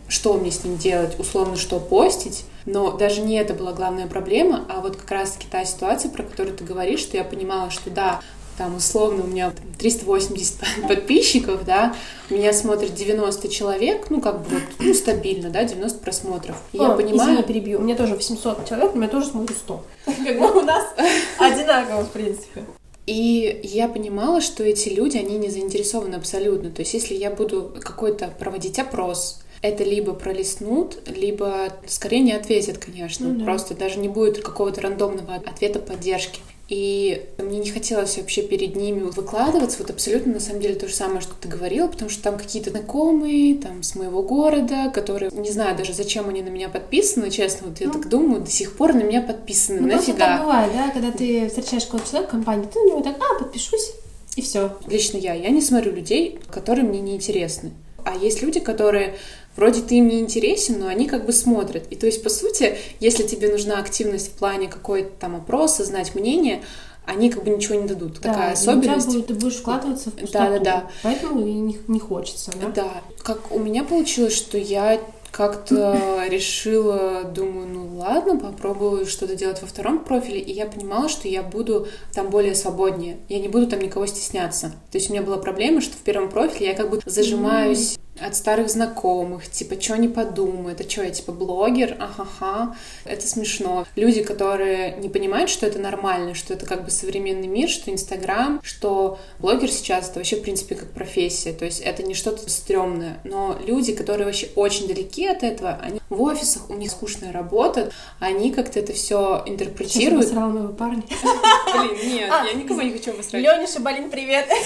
что 0.07 0.33
мне 0.33 0.51
с 0.51 0.63
ним 0.63 0.77
делать, 0.77 1.19
условно, 1.19 1.55
что 1.55 1.79
постить. 1.79 2.45
Но 2.65 2.91
даже 2.91 3.21
не 3.21 3.35
это 3.35 3.53
была 3.53 3.73
главная 3.73 4.07
проблема, 4.07 4.65
а 4.69 4.81
вот 4.81 4.95
как 4.95 5.09
раз-таки 5.11 5.47
та 5.49 5.65
ситуация, 5.65 6.11
про 6.11 6.23
которую 6.23 6.55
ты 6.55 6.63
говоришь, 6.63 6.99
что 6.99 7.17
я 7.17 7.23
понимала, 7.23 7.71
что 7.71 7.89
да, 7.89 8.19
там 8.57 8.75
условно 8.75 9.23
у 9.23 9.27
меня 9.27 9.53
380 9.79 10.55
подписчиков, 10.87 11.63
да, 11.65 11.95
меня 12.29 12.51
смотрит 12.53 12.93
90 12.93 13.47
человек, 13.47 14.09
ну 14.09 14.19
как 14.19 14.41
бы 14.41 14.49
вот, 14.49 14.63
ну 14.79 14.93
стабильно, 14.93 15.49
да, 15.49 15.63
90 15.63 15.99
просмотров. 15.99 16.57
И 16.73 16.77
О, 16.77 16.83
я 16.83 16.89
понимаю... 16.89 17.31
Извини, 17.31 17.43
перебью, 17.43 17.79
у 17.79 17.83
меня 17.83 17.95
тоже 17.95 18.15
800 18.15 18.67
человек, 18.67 18.93
у 18.93 18.97
меня 18.97 19.07
тоже 19.07 19.27
смотрит 19.27 19.57
100. 19.57 19.83
Как 20.05 20.39
бы 20.39 20.59
у 20.59 20.61
нас 20.61 20.85
одинаково, 21.39 22.03
в 22.03 22.09
принципе. 22.09 22.65
И 23.09 23.59
я 23.63 23.87
понимала, 23.87 24.39
что 24.39 24.63
эти 24.63 24.89
люди, 24.89 25.17
они 25.17 25.39
не 25.39 25.49
заинтересованы 25.49 26.13
абсолютно. 26.13 26.69
То 26.69 26.81
есть 26.81 26.93
если 26.93 27.15
я 27.15 27.31
буду 27.31 27.75
какой-то 27.81 28.31
проводить 28.37 28.77
опрос, 28.77 29.41
это 29.63 29.83
либо 29.83 30.13
пролистнут, 30.13 30.99
либо 31.07 31.73
скорее 31.87 32.19
не 32.19 32.33
ответят, 32.33 32.77
конечно. 32.77 33.29
Ну, 33.29 33.39
да. 33.39 33.45
Просто 33.45 33.73
даже 33.73 33.97
не 33.97 34.09
будет 34.09 34.43
какого-то 34.43 34.81
рандомного 34.81 35.33
ответа 35.33 35.79
поддержки. 35.79 36.39
И 36.69 37.25
мне 37.39 37.57
не 37.57 37.71
хотелось 37.71 38.17
вообще 38.17 38.43
перед 38.43 38.75
ними 38.75 39.01
выкладываться. 39.01 39.79
Вот 39.79 39.89
абсолютно 39.89 40.33
на 40.33 40.39
самом 40.39 40.61
деле 40.61 40.75
то 40.75 40.87
же 40.87 40.93
самое, 40.93 41.19
что 41.19 41.33
ты 41.33 41.47
говорила, 41.47 41.87
потому 41.87 42.11
что 42.11 42.21
там 42.21 42.37
какие-то 42.37 42.69
знакомые, 42.69 43.55
там 43.55 43.81
с 43.81 43.95
моего 43.95 44.21
города, 44.21 44.91
которые, 44.93 45.31
не 45.31 45.49
знаю 45.49 45.75
даже, 45.75 45.93
зачем 45.93 46.29
они 46.29 46.43
на 46.43 46.49
меня 46.49 46.69
подписаны, 46.69 47.31
честно, 47.31 47.69
вот 47.69 47.81
я 47.81 47.87
ну, 47.87 47.93
так 47.93 48.07
думаю, 48.07 48.41
до 48.41 48.51
сих 48.51 48.77
пор 48.77 48.93
на 48.93 49.01
меня 49.01 49.23
подписаны. 49.23 49.81
Ну, 49.81 49.87
Нафига? 49.87 50.17
так 50.19 50.41
бывает, 50.41 50.71
да, 50.71 50.89
когда 50.91 51.11
ты 51.11 51.47
встречаешь 51.47 51.85
какого-то 51.85 52.07
человека 52.07 52.29
в 52.29 52.31
компании, 52.33 52.67
ты 52.71 52.79
на 52.79 52.87
него 52.87 53.01
так, 53.01 53.15
а, 53.19 53.39
подпишусь, 53.39 53.93
и 54.35 54.41
все. 54.43 54.77
Лично 54.87 55.17
я, 55.17 55.33
я 55.33 55.49
не 55.49 55.61
смотрю 55.61 55.91
людей, 55.91 56.39
которые 56.51 56.87
мне 56.87 56.99
не 56.99 57.15
интересны. 57.15 57.71
А 58.05 58.15
есть 58.15 58.43
люди, 58.43 58.59
которые 58.59 59.17
вроде 59.55 59.81
ты 59.81 59.95
им 59.95 60.07
не 60.07 60.19
интересен, 60.19 60.79
но 60.79 60.87
они 60.87 61.07
как 61.07 61.25
бы 61.25 61.33
смотрят. 61.33 61.85
И 61.89 61.95
то 61.95 62.05
есть, 62.05 62.23
по 62.23 62.29
сути, 62.29 62.77
если 62.99 63.23
тебе 63.23 63.49
нужна 63.51 63.79
активность 63.79 64.29
в 64.29 64.31
плане 64.31 64.67
какой-то 64.67 65.09
там 65.19 65.35
опроса, 65.35 65.83
знать 65.83 66.15
мнение, 66.15 66.61
они 67.05 67.29
как 67.29 67.43
бы 67.43 67.49
ничего 67.49 67.75
не 67.75 67.87
дадут. 67.87 68.19
Да, 68.21 68.33
Такая 68.33 68.53
особенность. 68.53 69.07
Будет, 69.07 69.27
ты 69.27 69.33
будешь 69.33 69.55
вкладываться 69.55 70.11
в 70.11 70.13
пустоту. 70.13 70.31
Да, 70.33 70.49
да, 70.49 70.59
да. 70.59 70.87
Поэтому 71.01 71.45
и 71.45 71.53
не, 71.53 71.79
не 71.87 71.99
хочется, 71.99 72.51
да? 72.61 72.69
Да. 72.69 72.91
Как 73.23 73.51
у 73.51 73.59
меня 73.59 73.83
получилось, 73.83 74.35
что 74.35 74.57
я 74.57 74.99
как-то 75.31 76.23
решила, 76.29 77.23
думаю, 77.23 77.67
ну 77.67 77.97
ладно, 77.97 78.37
попробую 78.37 79.05
что-то 79.05 79.35
делать 79.35 79.61
во 79.61 79.67
втором 79.67 79.99
профиле, 79.99 80.39
и 80.39 80.51
я 80.51 80.65
понимала, 80.65 81.09
что 81.09 81.27
я 81.27 81.41
буду 81.43 81.87
там 82.13 82.29
более 82.29 82.55
свободнее, 82.55 83.17
я 83.27 83.39
не 83.39 83.47
буду 83.47 83.67
там 83.67 83.79
никого 83.79 84.05
стесняться. 84.05 84.73
То 84.91 84.97
есть 84.97 85.09
у 85.09 85.13
меня 85.13 85.23
была 85.23 85.37
проблема, 85.37 85.81
что 85.81 85.93
в 85.93 86.01
первом 86.01 86.29
профиле 86.29 86.67
я 86.67 86.75
как 86.75 86.89
бы 86.89 86.99
зажимаюсь 87.05 87.97
от 88.21 88.35
старых 88.35 88.69
знакомых, 88.69 89.49
типа, 89.49 89.79
что 89.79 89.93
они 89.93 90.07
подумают, 90.07 90.81
а 90.81 90.89
что 90.89 91.03
я, 91.03 91.11
типа, 91.11 91.31
блогер, 91.31 91.97
ахаха, 91.99 92.75
это 93.05 93.27
смешно. 93.27 93.85
Люди, 93.95 94.23
которые 94.23 94.97
не 94.97 95.09
понимают, 95.09 95.49
что 95.49 95.65
это 95.65 95.79
нормально, 95.79 96.33
что 96.33 96.53
это 96.53 96.65
как 96.65 96.85
бы 96.85 96.91
современный 96.91 97.47
мир, 97.47 97.69
что 97.69 97.91
Инстаграм, 97.91 98.59
что 98.63 99.19
блогер 99.39 99.69
сейчас 99.69 100.09
это 100.09 100.19
вообще, 100.19 100.37
в 100.37 100.41
принципе, 100.41 100.75
как 100.75 100.89
профессия, 100.91 101.53
то 101.53 101.65
есть 101.65 101.81
это 101.81 102.03
не 102.03 102.13
что-то 102.13 102.49
стрёмное, 102.49 103.19
но 103.23 103.57
люди, 103.65 103.93
которые 103.93 104.25
вообще 104.25 104.49
очень 104.55 104.87
далеки 104.87 105.27
от 105.27 105.43
этого, 105.43 105.79
они 105.81 105.98
в 106.09 106.21
офисах, 106.21 106.69
у 106.69 106.73
них 106.73 106.91
скучная 106.91 107.31
работа, 107.31 107.91
они 108.19 108.51
как-то 108.51 108.79
это 108.79 108.93
все 108.93 109.43
интерпретируют. 109.45 110.25
Сейчас 110.25 110.35
я 110.35 110.45
моего 110.45 110.73
парня. 110.73 111.03
Блин, 111.73 112.13
нет, 112.13 112.31
а, 112.31 112.45
я 112.45 112.53
никого 112.53 112.81
не 112.81 112.91
хочу 112.91 113.11
обосрать. 113.11 113.43
Лёня 113.43 113.67
Шабалин, 113.67 114.09
привет! 114.09 114.47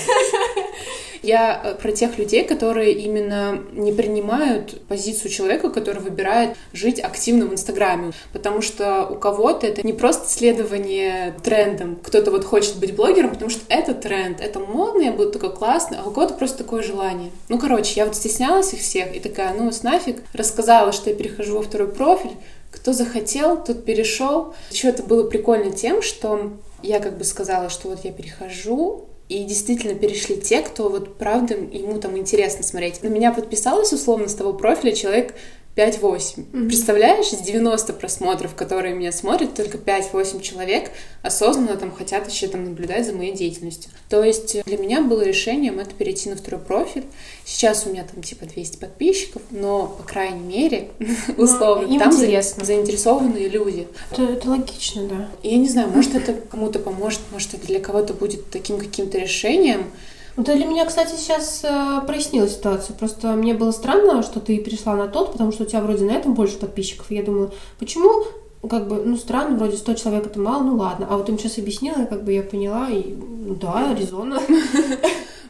Я 1.24 1.62
э, 1.64 1.76
про 1.76 1.94
тех 1.94 2.18
людей, 2.18 2.44
которые 2.44 2.92
именно 2.92 3.64
не 3.72 3.94
принимают 3.94 4.86
позицию 4.88 5.32
человека, 5.32 5.70
который 5.70 6.02
выбирает 6.02 6.58
жить 6.74 7.00
активно 7.00 7.46
в 7.46 7.54
Инстаграме. 7.54 8.12
Потому 8.34 8.62
что 8.62 9.06
у 9.06 9.16
кого-то 9.16 9.66
это 9.66 9.88
не 9.88 9.94
просто 9.94 10.30
следование 10.30 11.34
трендам. 11.42 11.98
Кто-то 12.04 12.30
вот 12.30 12.44
хочет 12.44 12.76
быть 12.76 12.94
блогером, 12.94 13.30
потому 13.32 13.50
что 13.50 13.62
это 13.70 13.94
тренд, 13.94 14.42
это 14.42 14.60
модно, 14.60 15.02
я 15.02 15.12
буду 15.14 15.32
такой 15.32 15.56
классный, 15.56 15.98
а 15.98 16.08
у 16.08 16.12
кого-то 16.12 16.34
просто 16.34 16.60
такое 16.60 16.84
желание. 16.84 17.32
Ну, 17.48 17.58
короче, 17.58 17.94
я 17.96 18.06
вот 18.06 18.16
стеснялась 18.16 18.74
их 18.74 18.82
всех 18.82 19.16
и 19.16 19.20
такая, 19.22 19.54
ну, 19.54 19.72
с 19.72 19.82
нафиг, 19.82 20.24
рассказала, 20.34 20.92
что 20.92 21.10
я 21.10 21.16
перехожу 21.16 21.33
во 21.54 21.62
второй 21.62 21.88
профиль, 21.88 22.36
кто 22.72 22.94
захотел, 22.94 23.64
тот 23.64 23.86
перешел. 23.86 24.54
Еще 24.72 24.90
это 24.90 25.04
было 25.04 25.28
прикольно 25.28 25.72
тем, 25.72 26.02
что 26.02 26.54
я 26.82 27.00
как 27.00 27.18
бы 27.18 27.24
сказала, 27.24 27.70
что 27.70 27.90
вот 27.90 28.04
я 28.04 28.12
перехожу, 28.12 29.06
и 29.30 29.44
действительно 29.46 29.96
перешли 29.96 30.40
те, 30.40 30.62
кто 30.62 30.90
вот 30.90 31.18
правда 31.18 31.56
ему 31.56 32.00
там 32.00 32.18
интересно 32.18 32.64
смотреть. 32.64 33.02
На 33.04 33.08
меня 33.08 33.32
подписалось 33.32 33.94
условно 33.94 34.28
с 34.28 34.36
того 34.36 34.54
профиля 34.54 34.92
человек 34.92 35.34
5-8. 35.76 36.02
Mm-hmm. 36.02 36.68
Представляешь, 36.68 37.34
из 37.34 37.40
90 37.40 37.94
просмотров, 37.94 38.54
которые 38.54 38.94
меня 38.94 39.12
смотрят, 39.12 39.56
только 39.56 39.78
5-8 39.78 40.42
человек 40.42 40.92
осознанно 41.24 41.76
там 41.78 41.92
хотят 41.92 42.30
еще 42.30 42.48
там 42.48 42.64
наблюдать 42.66 43.06
за 43.08 43.14
моей 43.14 43.34
деятельностью. 43.34 43.92
То 44.08 44.24
есть 44.24 44.64
для 44.66 44.78
меня 44.78 45.02
было 45.02 45.22
решением 45.22 45.80
это 45.80 45.96
перейти 45.96 46.30
на 46.30 46.36
второй 46.36 46.62
профиль. 46.62 47.06
Сейчас 47.44 47.88
у 47.88 47.90
меня 47.90 48.04
там 48.04 48.22
типа 48.22 48.46
200 48.46 48.78
подписчиков, 48.78 49.42
но, 49.50 49.88
по 49.88 50.04
крайней 50.04 50.42
мере, 50.42 50.90
условно, 51.38 51.92
им 51.92 52.00
там 52.00 52.14
интересно. 52.14 52.66
заинтересованные 52.66 53.48
люди. 53.48 53.88
Это, 54.12 54.24
это 54.24 54.50
логично, 54.50 55.08
да. 55.08 55.30
Я 55.42 55.58
не 55.58 55.70
знаю, 55.70 55.90
может 55.90 56.14
это 56.14 56.34
кому-то 56.34 56.78
поможет, 56.78 57.22
может 57.32 57.54
это 57.56 57.66
для 57.66 57.80
кого-то 57.80 58.14
будет 58.14 58.52
таким 58.52 58.78
каким-то 58.78 59.18
решением. 59.18 59.86
Вот 60.36 60.46
для 60.46 60.66
меня, 60.66 60.86
кстати, 60.86 61.16
сейчас 61.16 61.62
э, 61.64 62.02
прояснила 62.08 62.48
ситуацию. 62.48 62.96
Просто 62.98 63.34
мне 63.34 63.54
было 63.54 63.72
странно, 63.72 64.24
что 64.24 64.40
ты 64.40 64.58
перешла 64.58 64.96
на 64.96 65.08
тот, 65.08 65.34
потому 65.34 65.52
что 65.52 65.64
у 65.64 65.66
тебя 65.66 65.82
вроде 65.82 66.06
на 66.06 66.12
этом 66.12 66.34
больше 66.34 66.58
подписчиков. 66.58 67.12
И 67.12 67.16
я 67.16 67.24
думала, 67.24 67.52
почему 67.78 68.10
как 68.68 68.88
бы, 68.88 69.04
ну, 69.04 69.18
странно, 69.18 69.58
вроде 69.58 69.78
100 69.78 69.94
человек 69.96 70.26
это 70.26 70.40
мало, 70.40 70.64
ну 70.64 70.78
ладно. 70.78 71.08
А 71.10 71.18
вот 71.18 71.30
им 71.30 71.38
сейчас 71.38 71.58
объяснила, 71.58 72.06
как 72.06 72.24
бы 72.24 72.32
я 72.32 72.44
поняла, 72.44 72.90
и 72.90 73.14
ну, 73.14 73.56
да, 73.56 73.94
резонно. 73.94 74.42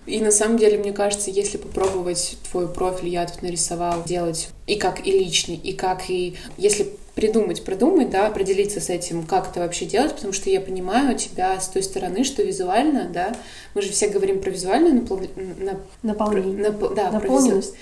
И 0.05 0.19
на 0.19 0.31
самом 0.31 0.57
деле, 0.57 0.77
мне 0.77 0.91
кажется, 0.91 1.31
если 1.31 1.57
попробовать 1.57 2.37
твой 2.51 2.67
профиль, 2.67 3.07
я 3.07 3.25
тут 3.25 3.41
нарисовал, 3.41 4.03
делать 4.03 4.49
и 4.67 4.75
как 4.75 5.07
и 5.07 5.11
личный, 5.11 5.55
и 5.55 5.71
как 5.71 6.09
и... 6.09 6.35
Если 6.57 6.93
придумать, 7.15 7.63
продумать, 7.63 8.09
да, 8.09 8.25
определиться 8.27 8.81
с 8.81 8.89
этим, 8.89 9.23
как 9.23 9.49
это 9.51 9.59
вообще 9.59 9.85
делать, 9.85 10.15
потому 10.15 10.33
что 10.33 10.49
я 10.49 10.59
понимаю 10.59 11.15
тебя 11.17 11.59
с 11.59 11.67
той 11.67 11.83
стороны, 11.83 12.23
что 12.23 12.41
визуально, 12.41 13.07
да, 13.13 13.35
мы 13.75 13.81
же 13.83 13.91
все 13.91 14.07
говорим 14.07 14.41
про 14.41 14.49
визуальную 14.49 14.95
напол- 15.01 15.29
на- 15.35 15.79
Наполнение. 16.01 16.69
Нап- 16.69 16.95
да, 16.95 17.11
Наполненность. 17.11 17.75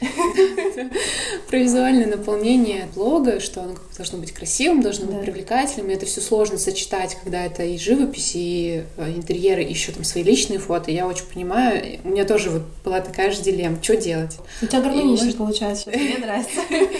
про 1.49 1.57
визуальное 1.57 2.07
наполнение 2.07 2.87
блога, 2.95 3.39
что 3.39 3.61
оно 3.61 3.75
должно 3.95 4.17
быть 4.19 4.31
красивым, 4.33 4.81
должно 4.81 5.05
быть 5.05 5.21
привлекательным, 5.21 5.89
это 5.89 6.05
все 6.05 6.19
сложно 6.21 6.57
сочетать, 6.57 7.17
когда 7.23 7.45
это 7.45 7.63
и 7.63 7.77
живопись, 7.77 8.31
и 8.35 8.83
э, 8.97 9.09
интерьеры, 9.11 9.61
еще 9.61 9.91
там 9.91 10.03
свои 10.03 10.23
личные 10.23 10.59
фото. 10.59 10.91
Я 10.91 11.07
очень 11.07 11.25
понимаю, 11.25 11.99
у 12.03 12.09
меня 12.09 12.25
тоже 12.25 12.49
вот 12.49 12.63
была 12.83 12.99
такая 12.99 13.31
же 13.31 13.41
дилемма, 13.41 13.77
что 13.81 13.95
делать. 13.95 14.37
У 14.61 14.65
тебя 14.65 14.81
гармонично 14.81 15.31
получается, 15.33 15.89
мне 15.89 16.17
нравится. 16.17 16.59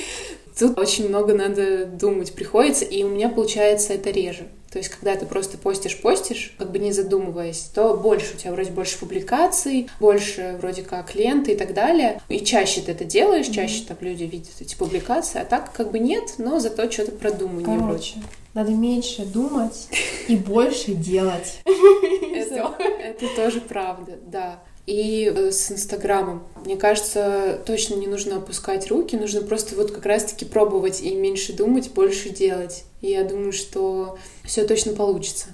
Тут 0.62 0.78
очень 0.78 1.10
много 1.10 1.34
надо 1.34 1.88
думать 1.88 2.34
приходится, 2.34 2.86
и 2.86 3.02
у 3.02 3.10
меня 3.10 3.30
получается 3.30 3.94
это 3.94 4.12
реже. 4.12 4.48
То 4.72 4.78
есть, 4.78 4.90
когда 4.90 5.16
ты 5.16 5.26
просто 5.26 5.58
постишь-постишь, 5.58 6.54
как 6.60 6.72
бы 6.72 6.78
не 6.78 6.92
задумываясь, 6.92 7.72
то 7.74 7.96
больше, 7.96 8.36
у 8.36 8.38
тебя 8.38 8.52
вроде 8.52 8.70
больше 8.70 9.00
публикаций, 9.00 9.90
больше 10.00 10.60
вроде 10.62 10.84
как 10.84 11.16
ленты 11.16 11.54
и 11.54 11.56
так 11.56 11.74
далее. 11.74 12.22
И 12.30 12.42
чаще 12.42 12.82
ты 12.82 12.92
это 12.92 13.06
делаешь, 13.06 13.48
чаще 13.48 13.86
там 13.88 13.98
люди 14.02 14.26
видят 14.26 14.54
эти 14.60 14.76
публикации, 14.76 15.42
а 15.42 15.46
так 15.46 15.74
как 15.74 15.90
бы 15.90 15.98
нет, 15.98 16.36
но 16.38 16.60
зато 16.60 16.92
что-то 16.92 17.14
продуманнее 17.14 17.80
вроде. 17.80 17.82
Короче, 17.82 18.14
надо 18.54 18.72
меньше 18.72 19.26
думать 19.26 19.88
и 20.28 20.36
больше 20.36 20.94
делать. 20.94 21.62
Это 21.66 23.36
тоже 23.36 23.62
правда, 23.62 24.20
да. 24.28 24.60
И 24.88 25.32
э, 25.34 25.52
с 25.52 25.72
Инстаграмом, 25.72 26.44
мне 26.66 26.76
кажется, 26.76 27.60
точно 27.66 27.96
не 27.96 28.08
нужно 28.08 28.38
опускать 28.38 28.90
руки, 28.90 29.16
нужно 29.16 29.42
просто 29.42 29.76
вот 29.76 29.92
как 29.92 30.06
раз-таки 30.06 30.46
пробовать 30.46 31.02
и 31.02 31.14
меньше 31.16 31.54
думать, 31.54 31.92
больше 31.92 32.30
делать. 32.30 32.84
И 33.02 33.12
я 33.12 33.24
думаю, 33.24 33.54
что 33.54 34.18
все 34.44 34.66
точно 34.66 34.94
получится. 34.94 35.48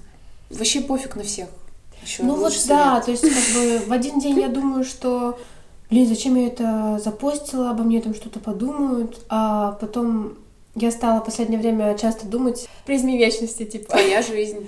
Вообще 0.49 0.81
пофиг 0.81 1.15
на 1.15 1.23
всех. 1.23 1.49
Ещё 2.01 2.23
Ну 2.23 2.35
вот 2.35 2.51
лучше 2.53 2.67
да, 2.67 3.01
совет. 3.01 3.05
то 3.05 3.11
есть 3.11 3.23
как 3.23 3.55
бы 3.55 3.85
в 3.85 3.91
один 3.91 4.19
день 4.19 4.39
я 4.39 4.47
думаю, 4.47 4.85
что 4.85 5.37
блин, 5.89 6.07
зачем 6.07 6.35
я 6.35 6.47
это 6.47 7.01
запостила, 7.03 7.71
обо 7.71 7.83
мне 7.83 8.01
там 8.01 8.13
что-то 8.13 8.39
подумают, 8.39 9.19
а 9.29 9.73
потом 9.73 10.37
я 10.75 10.91
стала 10.91 11.21
в 11.21 11.25
последнее 11.25 11.59
время 11.59 11.97
часто 11.97 12.27
думать 12.27 12.67
в 12.83 12.85
призме 12.85 13.17
вечности, 13.17 13.65
типа. 13.65 13.89
Твоя 13.89 14.21
жизнь. 14.21 14.67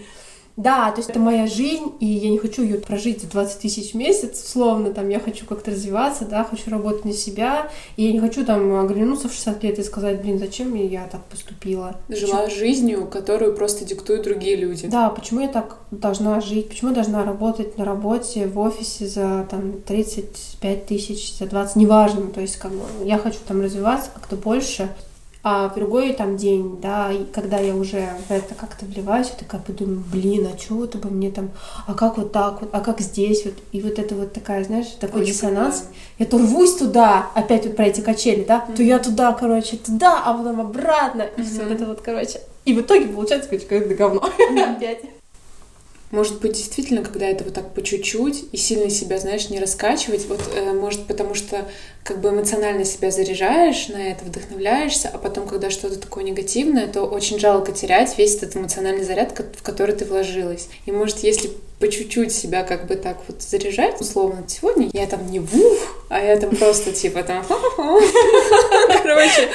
Да, 0.59 0.91
то 0.91 0.97
есть 0.97 1.09
это 1.09 1.19
моя 1.19 1.47
жизнь, 1.47 1.93
и 2.01 2.05
я 2.05 2.29
не 2.29 2.37
хочу 2.37 2.63
ее 2.63 2.79
прожить 2.79 3.21
за 3.21 3.29
20 3.29 3.61
тысяч 3.61 3.93
в 3.93 3.95
месяц, 3.95 4.43
условно, 4.43 4.93
там, 4.93 5.07
я 5.07 5.21
хочу 5.21 5.45
как-то 5.45 5.71
развиваться, 5.71 6.25
да, 6.25 6.43
хочу 6.43 6.69
работать 6.69 7.05
на 7.05 7.13
себя, 7.13 7.71
и 7.95 8.03
я 8.03 8.11
не 8.11 8.19
хочу 8.19 8.45
там 8.45 8.77
оглянуться 8.77 9.29
в 9.29 9.31
60 9.31 9.63
лет 9.63 9.79
и 9.79 9.83
сказать, 9.83 10.21
блин, 10.21 10.37
зачем 10.37 10.75
я 10.75 11.07
так 11.07 11.23
поступила? 11.23 11.95
Жила 12.09 12.49
жизнью, 12.49 13.07
которую 13.07 13.55
просто 13.55 13.85
диктуют 13.85 14.23
другие 14.23 14.57
люди. 14.57 14.87
Да, 14.87 15.09
почему 15.09 15.39
я 15.39 15.47
так 15.47 15.77
должна 15.91 16.41
жить, 16.41 16.67
почему 16.67 16.89
я 16.89 16.95
должна 16.95 17.23
работать 17.23 17.77
на 17.77 17.85
работе, 17.85 18.45
в 18.45 18.59
офисе 18.59 19.07
за 19.07 19.47
там 19.49 19.81
35 19.87 20.85
тысяч, 20.85 21.37
за 21.37 21.45
20, 21.45 21.77
неважно, 21.77 22.27
то 22.27 22.41
есть 22.41 22.57
как 22.57 22.73
бы 22.73 22.83
я 23.05 23.17
хочу 23.17 23.39
там 23.47 23.61
развиваться 23.61 24.09
как-то 24.13 24.35
больше, 24.35 24.89
а 25.41 25.69
в 25.69 25.75
другой 25.75 26.13
там 26.13 26.35
день, 26.35 26.79
да, 26.81 27.11
и 27.11 27.23
когда 27.25 27.59
я 27.59 27.73
уже 27.75 28.09
в 28.27 28.31
это 28.31 28.55
как-то 28.55 28.85
вливаюсь, 28.85 29.29
я 29.29 29.35
такая 29.39 29.61
подумаю, 29.61 30.03
блин, 30.11 30.47
а 30.53 30.57
чего 30.57 30.83
это 30.83 30.97
бы 30.97 31.09
мне 31.09 31.31
там, 31.31 31.51
а 31.87 31.93
как 31.93 32.17
вот 32.17 32.31
так 32.31 32.61
вот, 32.61 32.69
а 32.73 32.81
как 32.81 32.99
здесь 32.99 33.45
вот, 33.45 33.53
и 33.71 33.81
вот 33.81 33.99
это 33.99 34.15
вот 34.15 34.33
такая, 34.33 34.63
знаешь, 34.65 34.87
такой 34.99 35.21
Очень 35.21 35.33
диссонанс, 35.33 35.77
понимаю. 35.77 35.95
я 36.19 36.25
то 36.25 36.37
рвусь 36.37 36.75
туда, 36.75 37.27
опять 37.35 37.65
вот 37.65 37.75
про 37.77 37.85
эти 37.85 38.01
качели, 38.01 38.43
да, 38.43 38.65
то 38.75 38.83
я 38.83 38.99
туда, 38.99 39.31
короче, 39.31 39.77
туда, 39.77 40.21
а 40.25 40.33
потом 40.33 40.59
обратно, 40.59 41.21
и 41.21 41.41
все 41.41 41.63
вот 41.63 41.71
это 41.71 41.85
вот, 41.85 42.01
короче, 42.01 42.41
и 42.65 42.73
в 42.73 42.81
итоге 42.81 43.07
получается 43.07 43.49
какое-то 43.49 43.95
говно. 43.95 44.21
Опять. 44.75 45.18
Может 46.11 46.41
быть, 46.41 46.53
действительно, 46.53 47.03
когда 47.03 47.27
это 47.27 47.43
вот 47.43 47.53
так 47.53 47.73
по 47.73 47.83
чуть-чуть 47.83 48.45
и 48.51 48.57
сильно 48.57 48.89
себя, 48.89 49.19
знаешь, 49.19 49.49
не 49.49 49.59
раскачивать, 49.59 50.25
вот, 50.25 50.41
э, 50.55 50.73
может, 50.73 51.05
потому 51.05 51.35
что 51.35 51.65
как 52.03 52.19
бы 52.19 52.29
эмоционально 52.29 52.83
себя 52.83 53.11
заряжаешь 53.11 53.89
на 53.89 53.97
это, 53.97 54.25
вдохновляешься, 54.25 55.11
а 55.13 55.19
потом, 55.19 55.47
когда 55.47 55.69
что-то 55.69 55.99
такое 55.99 56.23
негативное, 56.23 56.87
то 56.87 57.03
очень 57.03 57.37
жалко 57.37 57.71
терять 57.73 58.17
весь 58.17 58.35
этот 58.37 58.55
эмоциональный 58.55 59.03
заряд, 59.03 59.37
в 59.55 59.61
который 59.61 59.93
ты 59.93 60.05
вложилась. 60.05 60.67
И 60.87 60.91
может, 60.91 61.19
если 61.19 61.51
по 61.79 61.87
чуть-чуть 61.87 62.33
себя 62.33 62.63
как 62.63 62.87
бы 62.87 62.95
так 62.95 63.17
вот 63.27 63.41
заряжать, 63.41 64.01
условно, 64.01 64.43
сегодня 64.47 64.89
я 64.93 65.07
там 65.07 65.29
не 65.31 65.39
вух, 65.39 65.77
а 66.09 66.19
я 66.19 66.37
там 66.37 66.55
просто 66.55 66.91
типа 66.91 67.23
там 67.23 67.45
короче, 69.03 69.49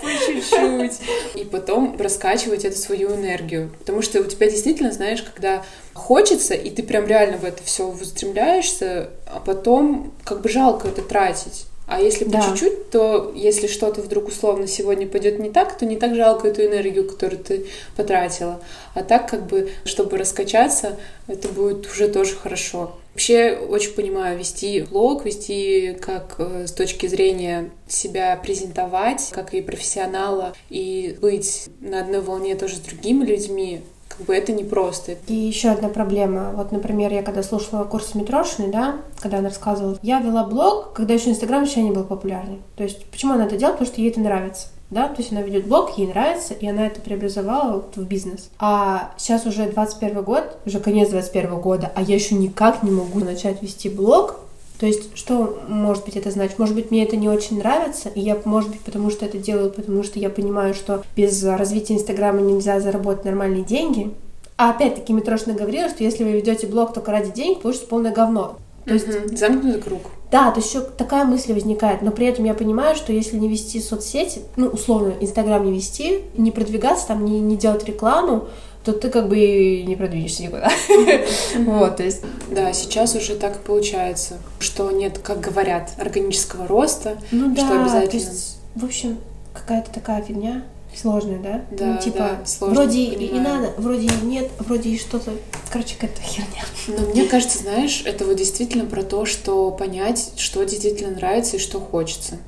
по 0.00 0.08
чуть-чуть. 0.26 1.00
И 1.34 1.44
потом 1.44 1.96
раскачивать 1.98 2.64
эту 2.64 2.76
свою 2.76 3.14
энергию. 3.14 3.70
Потому 3.78 4.02
что 4.02 4.20
у 4.20 4.24
тебя 4.24 4.50
действительно, 4.50 4.92
знаешь, 4.92 5.22
когда 5.22 5.64
хочется, 5.94 6.54
и 6.54 6.70
ты 6.70 6.82
прям 6.82 7.06
реально 7.06 7.38
в 7.38 7.44
это 7.44 7.62
все 7.64 7.86
устремляешься, 7.86 9.10
а 9.26 9.40
потом 9.40 10.12
как 10.24 10.42
бы 10.42 10.48
жалко 10.48 10.88
это 10.88 11.02
тратить. 11.02 11.66
А 11.86 12.00
если 12.00 12.24
по 12.24 12.32
Да. 12.32 12.42
чуть-чуть, 12.42 12.90
то 12.90 13.32
если 13.34 13.66
что-то 13.66 14.02
вдруг 14.02 14.28
условно 14.28 14.66
сегодня 14.66 15.06
пойдет 15.06 15.38
не 15.38 15.50
так, 15.50 15.76
то 15.76 15.84
не 15.84 15.96
так 15.96 16.14
жалко 16.14 16.48
эту 16.48 16.64
энергию, 16.64 17.08
которую 17.08 17.42
ты 17.42 17.66
потратила. 17.96 18.60
А 18.94 19.02
так 19.02 19.28
как 19.28 19.46
бы, 19.46 19.70
чтобы 19.84 20.16
раскачаться, 20.16 20.96
это 21.26 21.48
будет 21.48 21.86
уже 21.86 22.08
тоже 22.08 22.34
хорошо. 22.36 22.96
Вообще 23.12 23.58
очень 23.68 23.92
понимаю 23.92 24.38
вести 24.38 24.82
блог, 24.82 25.26
вести 25.26 25.98
как 26.00 26.36
э, 26.38 26.66
с 26.66 26.72
точки 26.72 27.06
зрения 27.06 27.70
себя 27.86 28.36
презентовать, 28.42 29.28
как 29.32 29.52
и 29.52 29.60
профессионала, 29.60 30.54
и 30.70 31.18
быть 31.20 31.68
на 31.80 32.00
одной 32.00 32.22
волне 32.22 32.54
тоже 32.54 32.76
с 32.76 32.80
другими 32.80 33.26
людьми, 33.26 33.82
как 34.16 34.26
бы 34.26 34.34
это 34.34 34.52
непросто. 34.52 35.16
И 35.26 35.34
еще 35.34 35.70
одна 35.70 35.88
проблема. 35.88 36.52
Вот, 36.54 36.72
например, 36.72 37.12
я 37.12 37.22
когда 37.22 37.42
слушала 37.42 37.84
курс 37.84 38.14
Митрошиной, 38.14 38.68
да, 38.70 38.96
когда 39.18 39.38
она 39.38 39.48
рассказывала, 39.48 39.98
я 40.02 40.20
вела 40.20 40.44
блог, 40.44 40.92
когда 40.92 41.14
еще 41.14 41.30
Инстаграм 41.30 41.60
вообще 41.60 41.82
не 41.82 41.90
был 41.90 42.04
популярный. 42.04 42.60
То 42.76 42.84
есть, 42.84 43.04
почему 43.06 43.32
она 43.32 43.46
это 43.46 43.56
делает? 43.56 43.78
Потому 43.78 43.92
что 43.92 44.00
ей 44.00 44.10
это 44.10 44.20
нравится. 44.20 44.68
Да, 44.90 45.08
то 45.08 45.22
есть 45.22 45.32
она 45.32 45.40
ведет 45.40 45.66
блог, 45.66 45.96
ей 45.96 46.06
нравится, 46.06 46.52
и 46.52 46.66
она 46.66 46.86
это 46.86 47.00
преобразовала 47.00 47.76
вот 47.76 47.96
в 47.96 48.06
бизнес. 48.06 48.50
А 48.58 49.12
сейчас 49.16 49.46
уже 49.46 49.64
21 49.64 50.22
год, 50.22 50.58
уже 50.66 50.80
конец 50.80 51.08
21 51.08 51.60
года, 51.60 51.90
а 51.94 52.02
я 52.02 52.14
еще 52.14 52.34
никак 52.34 52.82
не 52.82 52.90
могу 52.90 53.20
начать 53.20 53.62
вести 53.62 53.88
блог, 53.88 54.40
то 54.82 54.88
есть, 54.88 55.16
что 55.16 55.60
может 55.68 56.04
быть 56.04 56.16
это 56.16 56.32
значит? 56.32 56.58
Может 56.58 56.74
быть, 56.74 56.90
мне 56.90 57.04
это 57.04 57.14
не 57.14 57.28
очень 57.28 57.58
нравится, 57.58 58.08
и 58.08 58.20
я, 58.20 58.36
может 58.44 58.68
быть, 58.68 58.80
потому 58.80 59.10
что 59.10 59.24
это 59.24 59.38
делаю, 59.38 59.70
потому 59.70 60.02
что 60.02 60.18
я 60.18 60.28
понимаю, 60.28 60.74
что 60.74 61.04
без 61.14 61.40
развития 61.44 61.94
Инстаграма 61.94 62.40
нельзя 62.40 62.80
заработать 62.80 63.24
нормальные 63.24 63.62
деньги. 63.62 64.12
А 64.56 64.70
опять-таки 64.70 65.12
Митрошина 65.12 65.54
говорила, 65.54 65.88
что 65.88 66.02
если 66.02 66.24
вы 66.24 66.32
ведете 66.32 66.66
блог 66.66 66.92
только 66.92 67.12
ради 67.12 67.30
денег, 67.30 67.60
получится 67.60 67.86
полное 67.86 68.12
говно. 68.12 68.56
То 68.84 68.94
есть, 68.94 69.06
замкнутый 69.38 69.80
круг. 69.80 70.02
да, 70.32 70.50
то 70.50 70.58
есть 70.58 70.74
еще 70.74 70.80
такая 70.84 71.24
мысль 71.26 71.52
возникает, 71.52 72.02
но 72.02 72.10
при 72.10 72.26
этом 72.26 72.44
я 72.44 72.52
понимаю, 72.52 72.96
что 72.96 73.12
если 73.12 73.36
не 73.36 73.48
вести 73.48 73.80
соцсети, 73.80 74.40
ну, 74.56 74.66
условно, 74.66 75.14
Инстаграм 75.20 75.64
не 75.64 75.72
вести, 75.72 76.22
не 76.36 76.50
продвигаться 76.50 77.06
там, 77.06 77.24
не, 77.24 77.38
не 77.38 77.56
делать 77.56 77.84
рекламу, 77.84 78.48
то 78.84 78.92
ты 78.92 79.10
как 79.10 79.28
бы 79.28 79.38
и 79.38 79.82
не 79.84 79.96
продвинешься 79.96 80.42
никуда. 80.42 80.70
Вот, 81.58 81.96
то 81.96 82.02
есть, 82.02 82.22
Да, 82.50 82.72
сейчас 82.72 83.14
уже 83.14 83.36
так 83.36 83.60
получается, 83.60 84.38
что 84.58 84.90
нет, 84.90 85.18
как 85.18 85.40
говорят, 85.40 85.92
органического 85.98 86.66
роста, 86.66 87.18
ну 87.30 87.54
что 87.54 87.80
обязательно. 87.82 88.20
есть, 88.20 88.58
в 88.74 88.84
общем, 88.84 89.18
какая-то 89.54 89.90
такая 89.92 90.22
фигня 90.22 90.64
сложная, 90.96 91.38
да? 91.38 91.64
Да, 91.70 91.86
ну, 91.94 91.98
типа, 91.98 92.18
да, 92.18 92.46
сложно, 92.46 92.82
вроде 92.82 93.02
и, 93.02 93.38
надо, 93.38 93.72
вроде 93.78 94.06
и 94.06 94.24
нет, 94.24 94.50
вроде 94.58 94.90
и 94.90 94.98
что-то, 94.98 95.32
короче, 95.70 95.94
какая-то 95.98 96.20
херня. 96.22 96.64
Но 96.88 97.08
мне 97.08 97.24
кажется, 97.24 97.58
знаешь, 97.58 98.02
это 98.04 98.24
вот 98.24 98.36
действительно 98.36 98.84
про 98.84 99.02
то, 99.02 99.24
что 99.24 99.70
понять, 99.70 100.32
что 100.36 100.62
действительно 100.64 101.14
нравится 101.14 101.56
и 101.56 101.60
что 101.60 101.80
хочется. 101.80 102.38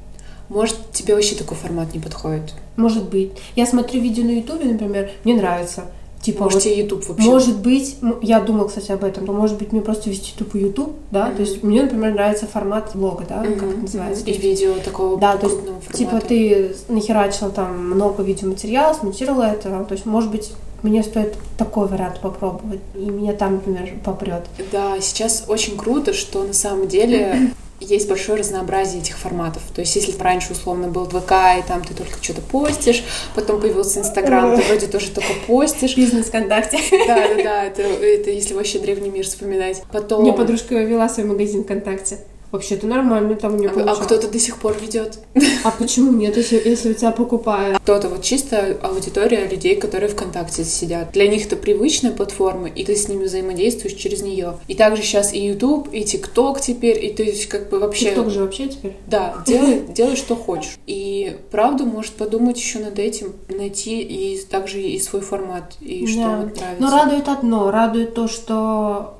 Может, 0.48 0.90
тебе 0.92 1.14
вообще 1.14 1.36
такой 1.36 1.56
формат 1.56 1.94
не 1.94 2.00
подходит? 2.00 2.52
Может 2.76 3.08
быть. 3.08 3.32
Я 3.56 3.66
смотрю 3.66 4.00
видео 4.00 4.24
на 4.24 4.32
Ютубе, 4.32 4.66
например, 4.66 5.10
мне 5.24 5.34
нравится. 5.34 5.84
Типа, 6.24 6.44
Может, 6.44 6.64
вот, 6.64 6.74
YouTube 6.74 7.08
вообще? 7.08 7.24
может 7.28 7.58
быть, 7.58 7.96
я 8.22 8.40
думала, 8.40 8.68
кстати, 8.68 8.90
об 8.92 9.04
этом, 9.04 9.26
но 9.26 9.34
может 9.34 9.58
быть 9.58 9.72
мне 9.72 9.82
просто 9.82 10.08
вести 10.08 10.32
тупо 10.36 10.56
YouTube, 10.56 10.92
да, 11.10 11.30
то 11.30 11.42
есть 11.42 11.62
мне, 11.62 11.82
например, 11.82 12.14
нравится 12.14 12.46
формат 12.46 12.92
блога, 12.94 13.26
да, 13.28 13.42
как 13.42 13.62
это 13.62 13.80
называется. 13.82 14.24
И 14.24 14.38
видео 14.38 14.72
такого 14.82 15.18
Да, 15.18 15.36
то 15.36 15.48
есть, 15.48 15.60
Типа 15.92 16.12
формата. 16.12 16.26
ты 16.28 16.74
нахерачила 16.88 17.50
там 17.50 17.90
много 17.90 18.22
видеоматериала, 18.22 18.94
смонтировала 18.94 19.42
это, 19.42 19.84
то 19.86 19.92
есть, 19.92 20.06
может 20.06 20.30
быть, 20.30 20.52
мне 20.82 21.02
стоит 21.02 21.34
такой 21.58 21.88
вариант 21.88 22.20
попробовать, 22.20 22.80
и 22.94 23.00
меня 23.00 23.34
там, 23.34 23.56
например, 23.56 23.90
попрет. 24.02 24.44
Да, 24.72 24.98
сейчас 25.02 25.44
очень 25.48 25.76
круто, 25.76 26.14
что 26.14 26.42
на 26.42 26.54
самом 26.54 26.88
деле 26.88 27.50
есть 27.80 28.08
большое 28.08 28.38
разнообразие 28.38 29.00
этих 29.00 29.16
форматов. 29.16 29.62
То 29.74 29.80
есть, 29.80 29.96
если 29.96 30.16
раньше 30.18 30.52
условно 30.52 30.88
был 30.88 31.06
ВК, 31.06 31.32
и 31.58 31.62
там 31.66 31.82
ты 31.84 31.94
только 31.94 32.22
что-то 32.22 32.40
постишь, 32.40 33.04
потом 33.34 33.60
появился 33.60 34.00
Инстаграм, 34.00 34.56
ты 34.56 34.62
вроде 34.62 34.86
тоже 34.86 35.10
только 35.10 35.32
постишь. 35.46 35.96
Бизнес 35.96 36.26
ВКонтакте. 36.26 36.78
Да, 37.06 37.28
да, 37.28 37.42
да, 37.42 37.64
это, 37.64 37.82
это 37.82 38.30
если 38.30 38.54
вообще 38.54 38.78
древний 38.78 39.10
мир 39.10 39.24
вспоминать. 39.24 39.82
Потом... 39.92 40.22
Мне 40.22 40.32
подружка 40.32 40.74
вела 40.74 41.08
свой 41.08 41.26
магазин 41.26 41.64
ВКонтакте. 41.64 42.18
Вообще-то 42.54 42.86
нормально 42.86 43.34
там 43.34 43.54
у 43.54 43.58
нее 43.58 43.68
А, 43.68 43.90
а 43.90 43.96
кто-то 43.96 44.28
до 44.28 44.38
сих 44.38 44.58
пор 44.58 44.76
ведет. 44.80 45.18
А 45.64 45.72
почему 45.72 46.12
нет, 46.12 46.36
если, 46.36 46.62
если 46.64 46.92
у 46.92 46.94
тебя 46.94 47.10
покупают? 47.10 47.80
Кто-то 47.80 48.08
вот 48.08 48.22
чисто 48.22 48.78
аудитория 48.80 49.48
людей, 49.48 49.74
которые 49.74 50.08
ВКонтакте 50.08 50.62
сидят. 50.62 51.10
Для 51.10 51.26
них 51.26 51.46
это 51.46 51.56
привычная 51.56 52.12
платформа, 52.12 52.68
и 52.68 52.84
ты 52.84 52.94
с 52.94 53.08
ними 53.08 53.24
взаимодействуешь 53.24 53.94
через 53.94 54.22
нее. 54.22 54.54
И 54.68 54.74
также 54.74 55.02
сейчас 55.02 55.34
и 55.34 55.44
YouTube, 55.44 55.88
и 55.92 56.04
ТикТок 56.04 56.60
теперь, 56.60 57.04
и 57.04 57.12
то 57.12 57.24
есть 57.24 57.46
как 57.46 57.70
бы 57.70 57.80
вообще... 57.80 58.10
ТикТок 58.10 58.30
же 58.30 58.42
вообще 58.42 58.68
теперь. 58.68 58.96
Да, 59.08 59.34
делай, 59.44 59.82
делай, 59.88 60.14
что 60.14 60.36
хочешь. 60.36 60.78
И 60.86 61.36
правда, 61.50 61.82
может 61.82 62.12
подумать 62.12 62.56
еще 62.56 62.78
над 62.78 63.00
этим, 63.00 63.32
найти 63.48 64.00
и 64.00 64.40
также 64.44 64.80
и 64.80 65.00
свой 65.00 65.22
формат, 65.22 65.74
и 65.80 66.06
что 66.06 66.20
Да. 66.20 66.36
вот 66.36 66.56
нравится. 66.56 66.76
Но 66.78 66.90
радует 66.92 67.28
одно, 67.28 67.70
радует 67.72 68.14
то, 68.14 68.28
что 68.28 69.14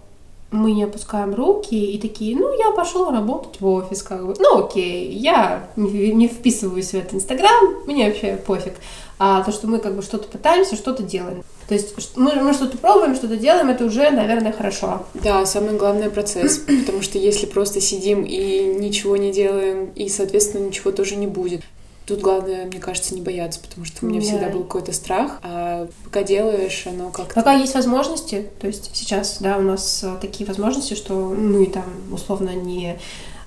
мы 0.55 0.73
не 0.73 0.85
опускаем 0.85 1.35
руки 1.35 1.75
и 1.75 1.99
такие, 1.99 2.37
ну, 2.37 2.57
я 2.57 2.71
пошел 2.71 3.11
работать 3.11 3.61
в 3.61 3.67
офис, 3.67 4.03
как 4.03 4.27
бы. 4.27 4.35
Ну, 4.39 4.65
окей, 4.65 5.11
я 5.13 5.69
не, 5.77 6.29
вписываюсь 6.29 6.91
в 6.91 6.95
этот 6.95 7.15
Инстаграм, 7.15 7.75
мне 7.87 8.07
вообще 8.09 8.37
пофиг. 8.37 8.75
А 9.19 9.43
то, 9.43 9.53
что 9.53 9.67
мы 9.67 9.79
как 9.79 9.95
бы 9.95 10.03
что-то 10.03 10.29
пытаемся, 10.29 10.77
что-то 10.77 11.03
делаем. 11.03 11.45
То 11.69 11.75
есть 11.75 12.17
мы, 12.17 12.35
мы 12.35 12.53
что-то 12.53 12.77
пробуем, 12.77 13.15
что-то 13.15 13.37
делаем, 13.37 13.71
это 13.71 13.85
уже, 13.85 14.11
наверное, 14.11 14.53
хорошо. 14.53 15.07
Да, 15.15 15.47
самое 15.47 15.79
главное 15.79 16.11
процесс, 16.11 16.59
потому 16.87 17.03
что 17.03 17.19
если 17.19 17.47
просто 17.47 17.81
сидим 17.81 18.23
и 18.23 18.75
ничего 18.79 19.17
не 19.17 19.33
делаем, 19.33 19.91
и, 19.95 20.09
соответственно, 20.09 20.67
ничего 20.67 20.91
тоже 20.91 21.17
не 21.17 21.27
будет. 21.27 21.63
Тут 22.07 22.21
главное, 22.21 22.67
мне 22.67 22.81
кажется, 22.81 23.15
не 23.15 23.23
бояться, 23.23 23.61
потому 23.61 23.87
что 23.87 24.05
у 24.05 24.09
меня 24.09 24.21
Да. 24.21 24.27
всегда 24.27 24.49
был 24.51 24.65
какой-то 24.65 24.93
страх, 24.93 25.39
а 25.43 25.89
пока 26.05 26.23
делаешь, 26.23 26.85
оно 26.87 27.09
как-то... 27.11 27.35
Пока 27.35 27.55
есть 27.55 27.75
возможности, 27.75 28.47
то 28.61 28.67
есть 28.67 28.91
сейчас, 28.93 29.39
да, 29.41 29.57
у 29.57 29.63
нас 29.63 30.03
э, 30.05 30.15
такие 30.21 30.47
возможности, 30.47 30.93
что 30.95 31.15
мы 31.15 31.65
там, 31.67 31.85
условно, 32.13 32.51
не 32.51 32.99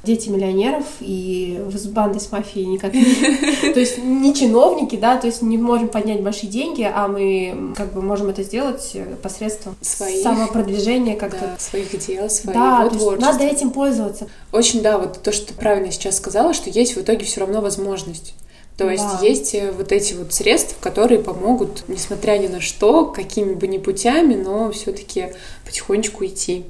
дети 0.04 0.30
миллионеров 0.30 0.86
и 1.02 1.62
с 1.72 1.86
бандой 1.86 2.20
с 2.22 2.32
мафией 2.32 2.66
никак 2.66 2.94
не... 2.94 3.04
То 3.74 3.80
есть 3.80 3.98
не 4.00 4.34
чиновники, 4.34 4.96
да, 4.96 5.18
то 5.18 5.28
есть 5.28 5.42
не 5.42 5.58
можем 5.58 5.90
поднять 5.90 6.22
большие 6.24 6.50
деньги, 6.50 6.82
а 6.84 7.08
мы 7.10 7.74
как 7.76 7.94
бы 7.94 8.02
можем 8.02 8.30
это 8.30 8.42
сделать 8.42 8.92
э, 8.94 9.16
посредством 9.22 9.76
Своих. 9.82 10.24
самопродвижения 10.24 11.16
как-то. 11.18 11.42
Да, 11.42 11.60
своих 11.60 11.92
дел, 12.08 12.30
своего 12.30 12.54
Да, 12.60 12.90
творчества. 12.90 13.32
надо 13.32 13.44
этим 13.44 13.70
пользоваться. 13.72 14.28
Очень, 14.52 14.82
да, 14.82 14.98
вот 14.98 15.22
то, 15.22 15.32
что 15.32 15.48
ты 15.48 15.54
правильно 15.54 15.92
сейчас 15.92 16.18
сказала, 16.18 16.54
что 16.54 16.70
есть 16.70 16.96
в 16.96 17.02
итоге 17.02 17.26
все 17.26 17.42
равно 17.42 17.62
возможность. 17.62 18.34
То 18.78 18.90
есть 18.90 19.04
Да. 19.04 19.26
есть 19.26 19.56
э, 19.56 19.72
вот 19.72 19.92
эти 19.92 20.14
вот 20.14 20.34
средства, 20.34 20.76
которые 20.80 21.20
помогут, 21.20 21.84
несмотря 21.88 22.38
ни 22.38 22.48
на 22.48 22.62
что, 22.62 23.06
какими 23.06 23.54
бы 23.54 23.68
ни 23.68 23.80
путями, 23.80 24.36
но 24.36 24.72
все-таки 24.72 25.30
потихонечку 25.66 26.26
идти. 26.26 26.66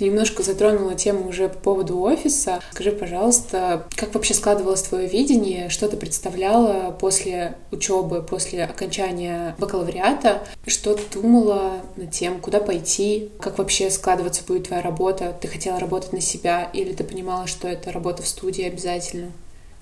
Ты 0.00 0.06
немножко 0.06 0.42
затронула 0.42 0.94
тему 0.94 1.28
уже 1.28 1.50
по 1.50 1.58
поводу 1.58 2.00
офиса. 2.00 2.60
Скажи, 2.72 2.90
пожалуйста, 2.90 3.86
как 3.94 4.14
вообще 4.14 4.32
складывалось 4.32 4.80
твое 4.80 5.06
видение, 5.06 5.68
что 5.68 5.90
ты 5.90 5.98
представляла 5.98 6.90
после 6.90 7.58
учебы, 7.70 8.22
после 8.22 8.64
окончания 8.64 9.54
бакалавриата, 9.58 10.42
что 10.66 10.94
ты 10.94 11.02
думала 11.12 11.82
над 11.96 12.12
тем, 12.12 12.40
куда 12.40 12.60
пойти, 12.60 13.28
как 13.40 13.58
вообще 13.58 13.90
складываться 13.90 14.42
будет 14.46 14.68
твоя 14.68 14.80
работа, 14.80 15.36
ты 15.38 15.48
хотела 15.48 15.78
работать 15.78 16.14
на 16.14 16.22
себя 16.22 16.70
или 16.72 16.94
ты 16.94 17.04
понимала, 17.04 17.46
что 17.46 17.68
это 17.68 17.92
работа 17.92 18.22
в 18.22 18.26
студии 18.26 18.64
обязательно? 18.64 19.30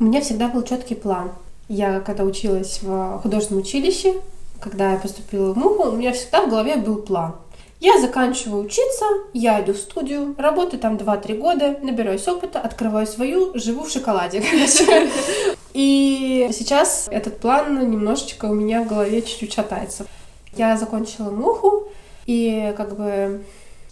У 0.00 0.04
меня 0.04 0.20
всегда 0.20 0.48
был 0.48 0.64
четкий 0.64 0.96
план. 0.96 1.30
Я 1.68 2.00
когда 2.00 2.24
училась 2.24 2.80
в 2.82 3.20
художественном 3.22 3.62
училище, 3.62 4.14
когда 4.58 4.94
я 4.94 4.98
поступила 4.98 5.52
в 5.52 5.56
МУХу, 5.56 5.90
у 5.90 5.96
меня 5.96 6.12
всегда 6.12 6.44
в 6.44 6.50
голове 6.50 6.74
был 6.74 6.96
план. 6.96 7.36
Я 7.80 8.00
заканчиваю 8.00 8.64
учиться, 8.64 9.04
я 9.32 9.60
иду 9.60 9.72
в 9.72 9.76
студию, 9.76 10.34
работаю 10.36 10.80
там 10.80 10.96
2-3 10.96 11.38
года, 11.38 11.78
набираюсь 11.80 12.26
опыта, 12.26 12.60
открываю 12.60 13.06
свою, 13.06 13.56
живу 13.56 13.84
в 13.84 13.90
шоколаде, 13.90 14.40
короче. 14.50 15.08
И 15.74 16.48
сейчас 16.52 17.06
этот 17.08 17.38
план 17.38 17.88
немножечко 17.88 18.46
у 18.46 18.54
меня 18.54 18.82
в 18.82 18.88
голове 18.88 19.22
чуть-чуть 19.22 19.54
шатается. 19.54 20.06
Я 20.56 20.76
закончила 20.76 21.30
муху, 21.30 21.86
и 22.26 22.74
как 22.76 22.96
бы 22.96 23.44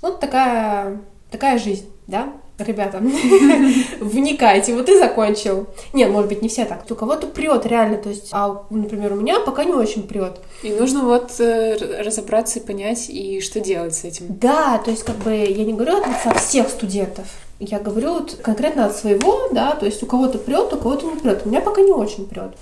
вот 0.02 0.18
такая, 0.18 1.00
такая 1.30 1.58
жизнь, 1.58 1.88
да, 2.08 2.32
ребята, 2.58 2.98
вникайте, 4.00 4.74
вот 4.74 4.86
ты 4.86 4.98
закончил. 4.98 5.66
Нет, 5.92 6.10
может 6.10 6.28
быть, 6.28 6.42
не 6.42 6.48
все 6.48 6.64
так. 6.64 6.84
У 6.90 6.94
кого-то 6.94 7.26
прет 7.26 7.66
реально, 7.66 7.98
то 7.98 8.08
есть, 8.08 8.28
а, 8.32 8.62
например, 8.70 9.12
у 9.12 9.16
меня 9.16 9.40
пока 9.40 9.64
не 9.64 9.72
очень 9.72 10.06
прет. 10.06 10.40
И 10.62 10.70
нужно 10.70 11.04
вот 11.04 11.32
э, 11.38 12.02
разобраться 12.02 12.58
и 12.58 12.62
понять, 12.62 13.08
и 13.08 13.40
что 13.40 13.60
делать 13.60 13.94
с 13.94 14.04
этим. 14.04 14.26
Да, 14.28 14.78
то 14.78 14.90
есть, 14.90 15.04
как 15.04 15.16
бы, 15.16 15.34
я 15.34 15.64
не 15.64 15.72
говорю 15.72 15.98
от 15.98 16.06
лица 16.06 16.34
всех 16.34 16.68
студентов, 16.68 17.26
я 17.58 17.78
говорю 17.78 18.14
вот 18.14 18.38
конкретно 18.42 18.86
от 18.86 18.96
своего, 18.96 19.48
да, 19.52 19.72
то 19.72 19.86
есть 19.86 20.02
у 20.02 20.06
кого-то 20.06 20.38
прет, 20.38 20.72
у 20.72 20.76
кого-то 20.76 21.06
не 21.06 21.16
прет. 21.18 21.42
У 21.44 21.48
меня 21.48 21.60
пока 21.60 21.80
не 21.80 21.92
очень 21.92 22.26
прет. 22.26 22.52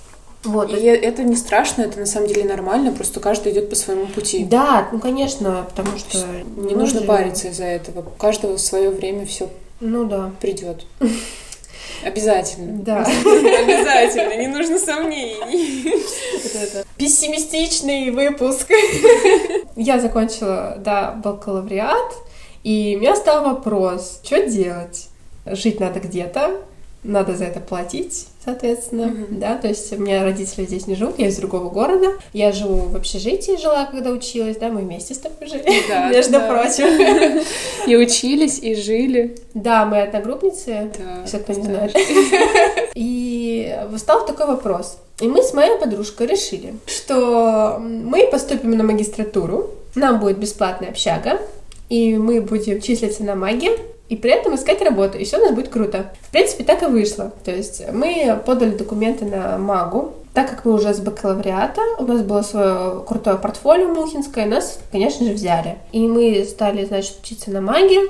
Вот. 0.45 0.71
И 0.71 0.75
это 0.75 1.23
не 1.23 1.35
страшно, 1.35 1.81
это 1.81 1.99
на 1.99 2.05
самом 2.05 2.27
деле 2.27 2.43
нормально, 2.43 2.91
просто 2.91 3.19
каждый 3.19 3.51
идет 3.51 3.69
по 3.69 3.75
своему 3.75 4.05
пути. 4.05 4.45
Да, 4.45 4.87
ну 4.91 4.99
конечно, 4.99 5.65
потому 5.69 5.97
что 5.97 6.19
Не 6.55 6.75
нужно 6.75 6.99
же- 7.01 7.05
париться 7.07 7.47
из-за 7.47 7.65
этого. 7.65 8.01
У 8.01 8.17
каждого 8.17 8.57
в 8.57 8.61
свое 8.61 8.91
время 8.91 9.25
все 9.25 9.49
Ну 9.79 10.05
да. 10.05 10.31
придет. 10.39 10.85
Обязательно. 12.03 12.83
Да. 12.83 12.99
Обязательно, 13.03 14.37
не 14.37 14.47
нужно 14.47 14.77
сомнений. 14.77 16.03
Пессимистичный 16.97 18.11
выпуск. 18.11 18.69
Я 19.75 19.99
закончила, 19.99 20.77
да, 20.79 21.11
бакалавриат, 21.11 22.13
и 22.63 22.95
у 22.97 23.01
меня 23.01 23.15
стал 23.15 23.43
вопрос, 23.43 24.21
что 24.23 24.47
делать? 24.47 25.09
Жить 25.45 25.79
надо 25.79 25.99
где-то, 25.99 26.61
надо 27.03 27.35
за 27.35 27.45
это 27.45 27.59
платить, 27.59 28.27
соответственно, 28.45 29.07
Мгм. 29.07 29.39
да, 29.39 29.57
то 29.57 29.67
есть 29.67 29.91
у 29.91 29.97
меня 29.97 30.23
родители 30.23 30.65
здесь 30.65 30.87
не 30.87 30.95
живут, 30.95 31.17
я 31.19 31.27
из 31.27 31.37
другого 31.37 31.69
города, 31.69 32.13
я 32.31 32.51
живу 32.51 32.75
в 32.89 32.95
общежитии, 32.95 33.59
жила, 33.59 33.85
когда 33.85 34.11
училась, 34.11 34.57
да, 34.57 34.69
мы 34.69 34.81
вместе 34.81 35.13
с 35.15 35.17
тобой 35.17 35.47
жили, 35.49 35.65
Да, 35.89 36.09
между 36.13 36.33
да. 36.33 36.47
прочим. 36.47 37.43
И 37.87 37.95
учились, 37.95 38.59
и 38.59 38.75
жили. 38.75 39.35
Да, 39.53 39.85
мы 39.85 40.01
одногруппницы, 40.01 40.91
Да, 40.97 41.21
если 41.23 41.37
кто 41.39 41.53
не 41.53 41.63
знает. 41.63 41.95
И 42.95 43.75
встал 43.95 44.25
такой 44.25 44.47
вопрос. 44.47 44.97
И 45.21 45.27
мы 45.27 45.41
с 45.43 45.53
моей 45.53 45.77
подружкой 45.79 46.27
решили, 46.27 46.73
что 46.87 47.77
мы 47.79 48.27
поступим 48.27 48.71
на 48.71 48.83
магистратуру, 48.83 49.69
нам 49.95 50.19
будет 50.19 50.37
бесплатная 50.39 50.89
общага, 50.89 51.39
и 51.89 52.17
мы 52.17 52.41
будем 52.41 52.81
числиться 52.81 53.23
на 53.23 53.35
маге, 53.35 53.69
и 54.09 54.15
при 54.15 54.31
этом 54.31 54.55
искать 54.55 54.81
работу, 54.81 55.17
и 55.17 55.23
все 55.23 55.37
у 55.37 55.41
нас 55.41 55.51
будет 55.51 55.69
круто. 55.69 56.11
В 56.21 56.31
принципе, 56.31 56.63
так 56.63 56.83
и 56.83 56.87
вышло. 56.87 57.31
То 57.43 57.51
есть 57.51 57.81
мы 57.91 58.39
подали 58.45 58.71
документы 58.71 59.25
на 59.25 59.57
магу, 59.57 60.13
так 60.33 60.49
как 60.49 60.65
мы 60.65 60.73
уже 60.73 60.93
с 60.93 60.99
бакалавриата, 60.99 61.81
у 61.97 62.03
нас 62.03 62.21
было 62.21 62.41
свое 62.41 63.03
крутое 63.07 63.37
портфолио 63.37 63.87
мухинское, 63.87 64.45
нас, 64.45 64.79
конечно 64.91 65.25
же, 65.25 65.33
взяли. 65.33 65.77
И 65.91 66.07
мы 66.07 66.43
стали, 66.43 66.85
значит, 66.85 67.19
учиться 67.23 67.51
на 67.51 67.61
маге, 67.61 68.01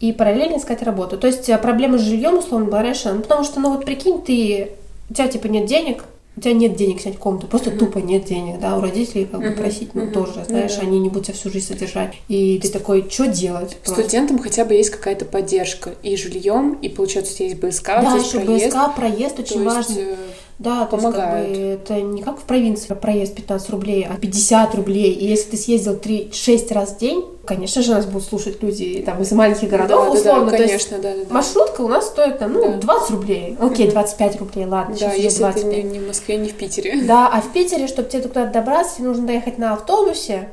и 0.00 0.12
параллельно 0.12 0.56
искать 0.56 0.82
работу. 0.82 1.18
То 1.18 1.26
есть 1.26 1.48
э, 1.48 1.58
проблема 1.58 1.98
с 1.98 2.02
жильем, 2.02 2.38
условно 2.38 2.66
была 2.66 2.82
решена. 2.82 3.14
Ну, 3.14 3.22
потому 3.22 3.44
что, 3.44 3.60
ну 3.60 3.70
вот 3.70 3.84
прикинь, 3.84 4.22
ты, 4.22 4.72
у 5.10 5.14
тебя 5.14 5.28
типа 5.28 5.46
нет 5.46 5.66
денег, 5.66 6.04
у 6.36 6.40
тебя 6.40 6.52
нет 6.52 6.74
денег 6.76 7.00
снять 7.00 7.16
комнату, 7.18 7.46
просто 7.46 7.70
тупо 7.70 7.98
нет 7.98 8.24
денег, 8.24 8.58
да, 8.58 8.76
у 8.76 8.80
родителей 8.80 9.24
как 9.24 9.40
бы 9.40 9.46
Мгм, 9.48 9.56
просить, 9.56 9.94
ну, 9.94 10.02
мгм. 10.04 10.12
тоже, 10.12 10.44
знаешь, 10.48 10.74
да. 10.76 10.82
они 10.82 10.98
не 10.98 11.08
будут 11.08 11.26
тебя 11.26 11.34
всю 11.34 11.50
жизнь 11.50 11.66
содержать. 11.68 12.14
И 12.28 12.58
ты 12.60 12.68
такой, 12.70 13.06
что 13.08 13.26
делать? 13.28 13.76
просто? 13.84 14.02
Студентам 14.02 14.38
хотя 14.40 14.64
бы 14.64 14.74
есть 14.74 14.90
какая-то 14.90 15.24
поддержка 15.26 15.94
и 16.02 16.16
жильем, 16.16 16.74
и 16.82 16.88
получается 16.88 17.32
у 17.32 17.36
тебя 17.36 17.46
есть 17.48 17.60
БСК, 17.60 17.86
Да, 18.02 18.14
есть 18.14 18.26
еще 18.34 18.40
проезд. 18.40 18.76
БСК, 18.76 18.94
проезд 18.96 19.38
очень 19.38 19.62
есть, 19.62 19.74
важно. 19.74 19.94
э, 19.98 20.16
Да, 20.60 20.86
то 20.86 20.96
есть 20.96 21.06
как 21.08 21.14
Помогают. 21.16 21.48
бы 21.50 21.56
это 21.64 22.00
не 22.00 22.22
как 22.22 22.38
в 22.38 22.42
провинции 22.44 22.94
проезд 22.94 23.34
15 23.34 23.70
рублей, 23.70 24.06
а 24.08 24.16
50 24.16 24.74
рублей. 24.76 25.10
И 25.12 25.26
если 25.26 25.50
ты 25.50 25.56
съездил 25.56 25.94
3-6 25.96 26.72
раз 26.72 26.90
в 26.90 26.98
день, 26.98 27.24
конечно 27.44 27.82
же, 27.82 27.90
нас 27.92 28.06
будут 28.06 28.28
слушать 28.28 28.62
люди 28.62 29.02
там 29.04 29.20
из 29.20 29.32
маленьких 29.32 29.68
городов, 29.68 30.04
да, 30.06 30.10
условно. 30.12 30.44
да, 30.46 30.50
да, 30.52 30.56
конечно, 30.64 30.98
да, 30.98 31.12
да, 31.16 31.24
да. 31.28 31.34
маршрутка 31.34 31.80
у 31.80 31.88
нас 31.88 32.06
стоит 32.06 32.38
там, 32.38 32.52
ну, 32.52 32.60
Да. 32.72 32.78
20 32.78 33.10
рублей. 33.10 33.56
Окей, 33.60 33.86
Мгм. 33.86 33.94
25 33.94 34.38
рублей, 34.40 34.66
ладно, 34.66 34.94
Да, 34.94 35.10
сейчас 35.10 35.16
если 35.18 35.38
25. 35.40 35.64
это 35.64 35.82
не, 35.82 35.82
не 35.82 35.98
в 35.98 36.06
Москве, 36.06 36.36
не 36.36 36.48
в 36.48 36.54
Питере. 36.54 37.02
Да, 37.02 37.28
а 37.32 37.40
в 37.40 37.52
Питере, 37.52 37.88
чтобы 37.88 38.08
тебе 38.08 38.22
туда 38.22 38.46
добраться, 38.46 38.96
тебе 38.98 39.08
нужно 39.08 39.26
доехать 39.26 39.58
на 39.58 39.72
автобусе, 39.72 40.50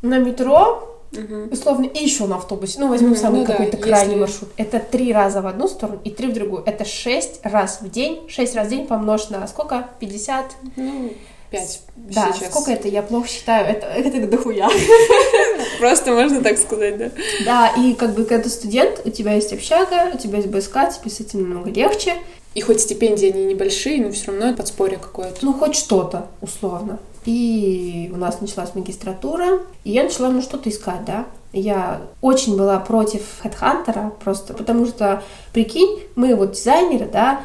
на 0.00 0.18
метро, 0.18 0.91
Мгм. 1.12 1.48
условно, 1.52 1.84
и 1.86 2.02
еще 2.02 2.26
на 2.26 2.36
автобусе. 2.36 2.80
Ну, 2.80 2.88
возьмем 2.88 3.14
самый 3.16 3.40
ну 3.40 3.46
да, 3.46 3.52
какой-то 3.52 3.76
если- 3.76 3.88
крайний 3.88 4.16
маршрут. 4.16 4.50
Это 4.56 4.78
три 4.78 5.12
раза 5.12 5.42
в 5.42 5.46
одну 5.46 5.68
сторону 5.68 6.00
и 6.04 6.10
три 6.10 6.28
в 6.28 6.32
другую. 6.32 6.62
Это 6.64 6.84
шесть 6.84 7.40
раз 7.42 7.80
в 7.80 7.90
день. 7.90 8.22
Шесть 8.28 8.54
раз 8.54 8.66
в 8.68 8.70
день 8.70 8.86
помножь 8.86 9.28
на 9.28 9.46
сколько? 9.46 9.88
50? 10.00 10.46
Ну, 10.76 11.12
пять 11.50 11.80
Да, 11.96 12.32
сейчас. 12.34 12.50
сколько 12.50 12.70
это? 12.72 12.88
Я 12.88 13.02
плохо 13.02 13.28
считаю. 13.28 13.66
Это, 13.68 13.86
это 13.94 14.26
дохуя. 14.26 14.68
Просто 15.78 16.12
можно 16.12 16.40
так 16.42 16.58
сказать, 16.58 16.96
да? 16.98 17.10
Да, 17.44 17.68
и 17.76 17.94
как 17.94 18.14
бы, 18.14 18.24
когда 18.24 18.44
ты 18.44 18.48
студент, 18.50 19.00
у 19.04 19.10
тебя 19.10 19.34
есть 19.34 19.52
общага, 19.52 20.10
у 20.14 20.18
тебя 20.18 20.38
есть 20.38 20.48
БСК, 20.48 20.88
тебе 20.98 21.10
с 21.10 21.20
этим 21.20 21.42
намного 21.42 21.70
легче. 21.70 22.14
И 22.54 22.60
хоть 22.60 22.80
стипендии 22.80 23.30
они 23.32 23.44
небольшие, 23.46 24.04
но 24.04 24.12
все 24.12 24.26
равно 24.30 24.46
это 24.48 24.58
подспорье 24.58 24.98
какое-то. 24.98 25.38
Ну, 25.42 25.52
хоть 25.54 25.74
что-то, 25.74 26.26
условно. 26.42 26.98
И 27.24 28.10
у 28.12 28.16
нас 28.16 28.40
началась 28.40 28.74
магистратура, 28.74 29.60
и 29.84 29.90
я 29.92 30.02
начала, 30.04 30.28
ну, 30.30 30.42
что-то 30.42 30.68
искать, 30.70 31.04
да. 31.04 31.26
Я 31.52 32.00
очень 32.20 32.56
была 32.56 32.78
против 32.78 33.22
HeadHunter, 33.44 34.12
просто 34.24 34.54
потому 34.54 34.86
что, 34.86 35.22
прикинь, 35.52 36.00
мы 36.16 36.34
вот 36.34 36.52
дизайнеры, 36.52 37.08
да, 37.12 37.40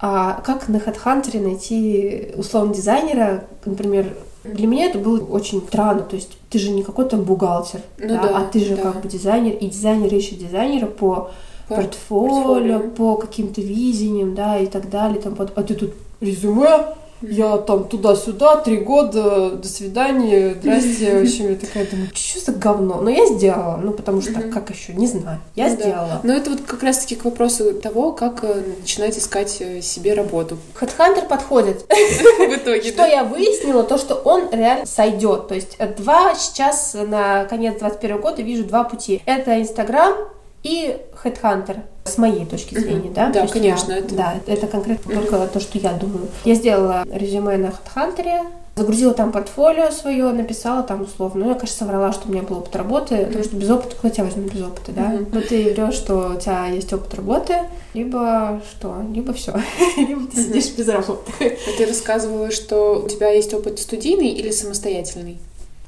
а 0.00 0.40
как 0.44 0.68
на 0.68 0.76
HeadHunter 0.76 1.40
найти 1.40 2.32
условно 2.36 2.72
дизайнера, 2.72 3.44
например, 3.64 4.14
для 4.44 4.66
меня 4.66 4.86
это 4.86 4.98
было 4.98 5.22
очень 5.24 5.60
странно, 5.60 6.02
то 6.02 6.14
есть 6.16 6.38
ты 6.48 6.58
же 6.58 6.70
не 6.70 6.82
какой-то 6.82 7.16
бухгалтер, 7.16 7.80
Ну 7.98 8.08
да, 8.08 8.22
да, 8.22 8.38
а 8.38 8.44
ты 8.44 8.60
же 8.60 8.76
да. 8.76 8.82
как 8.82 9.02
бы 9.02 9.08
дизайнер, 9.08 9.54
и 9.56 9.66
дизайнер 9.66 10.14
ищет 10.14 10.38
дизайнера 10.38 10.86
по 10.86 11.30
По 11.68 11.74
портфолио, 11.74 12.78
портфолио. 12.78 12.90
по 12.90 13.16
каким-то 13.16 13.60
видениям, 13.60 14.34
да, 14.34 14.58
и 14.58 14.66
так 14.66 14.88
далее. 14.88 15.20
Там, 15.20 15.34
а 15.38 15.62
ты 15.62 15.74
тут 15.74 15.92
резюме, 16.20 16.94
я 17.22 17.56
там 17.58 17.84
туда-сюда, 17.88 18.56
три 18.56 18.76
года, 18.78 19.50
до 19.50 19.68
свидания, 19.68 20.54
здрасте. 20.60 21.18
В 21.18 21.22
общем, 21.22 21.50
я 21.50 21.56
такая 21.56 21.86
думаю, 21.86 22.08
что 22.14 22.40
за 22.40 22.52
говно? 22.52 23.00
Но 23.00 23.10
я 23.10 23.26
сделала, 23.26 23.76
ну, 23.82 23.92
потому 23.92 24.20
что 24.22 24.32
Мгм. 24.38 24.52
как 24.52 24.70
еще, 24.70 24.92
не 24.94 25.06
знаю. 25.06 25.40
Я 25.54 25.68
Ну 25.68 25.76
да. 25.76 25.82
сделала. 25.82 26.20
Но 26.22 26.32
это 26.32 26.50
вот 26.50 26.60
как 26.62 26.82
раз-таки 26.82 27.16
к 27.16 27.24
вопросу 27.24 27.72
того, 27.74 28.12
как 28.12 28.44
э, 28.44 28.62
начинать 28.80 29.18
искать 29.18 29.56
э, 29.60 29.80
себе 29.80 30.14
работу. 30.14 30.58
Хедхантер 30.74 31.24
подходит. 31.26 31.84
В 31.88 32.54
итоге, 32.54 32.82
Что 32.92 33.04
я 33.06 33.24
выяснила, 33.24 33.82
то, 33.82 33.98
что 33.98 34.14
он 34.14 34.50
реально 34.52 34.86
сойдет. 34.86 35.48
То 35.48 35.54
есть 35.54 35.76
два 35.96 36.34
сейчас 36.34 36.94
на 36.94 37.44
конец 37.46 37.78
21 37.78 38.20
года 38.20 38.42
вижу 38.42 38.64
два 38.64 38.84
пути. 38.84 39.22
Это 39.26 39.60
Инстаграм 39.60 40.14
и 40.62 40.96
Headhunter, 41.24 41.80
с 42.04 42.18
моей 42.18 42.44
точки 42.46 42.78
зрения, 42.78 43.10
да? 43.14 43.28
Да, 43.30 43.46
То 43.46 43.52
конечно, 43.52 43.92
я- 43.92 43.98
это- 43.98 44.14
Да, 44.14 44.34
это 44.46 44.66
конкретно 44.66 45.14
только 45.14 45.46
то, 45.46 45.60
что 45.60 45.78
я 45.78 45.92
думаю. 45.92 46.28
Я 46.44 46.54
сделала 46.54 47.04
резюме 47.12 47.56
на 47.58 47.66
Headhunter, 47.68 48.46
загрузила 48.76 49.12
там 49.12 49.32
портфолио 49.32 49.90
свое, 49.90 50.30
написала 50.32 50.82
там 50.84 51.02
условно. 51.02 51.44
Ну, 51.44 51.48
я, 51.50 51.54
конечно, 51.56 51.76
соврала, 51.86 52.12
что 52.12 52.28
у 52.28 52.32
меня 52.32 52.42
был 52.42 52.58
опыт 52.58 52.76
работы, 52.76 53.26
потому 53.26 53.44
что 53.44 53.56
без 53.56 53.68
опыта, 53.70 53.96
кто 53.96 54.08
тебя 54.08 54.24
возьмет 54.24 54.52
без 54.52 54.62
опыта, 54.62 54.92
да? 54.92 55.02
Мгм. 55.08 55.26
Но 55.32 55.40
ты 55.40 55.74
врешь, 55.74 55.94
что 55.94 56.34
у 56.36 56.40
тебя 56.40 56.66
есть 56.66 56.92
опыт 56.92 57.12
работы, 57.14 57.56
либо 57.94 58.60
что? 58.70 58.96
Либо 59.12 59.32
все. 59.32 59.52
Либо 59.96 60.26
ты 60.30 60.36
сидишь 60.44 60.70
без 60.76 60.88
работы. 60.88 61.32
А 61.40 61.76
Ты 61.78 61.86
рассказывала, 61.86 62.50
что 62.52 63.02
у 63.04 63.08
тебя 63.08 63.30
есть 63.30 63.52
опыт 63.52 63.78
студийный 63.80 64.28
или 64.28 64.50
самостоятельный? 64.52 65.38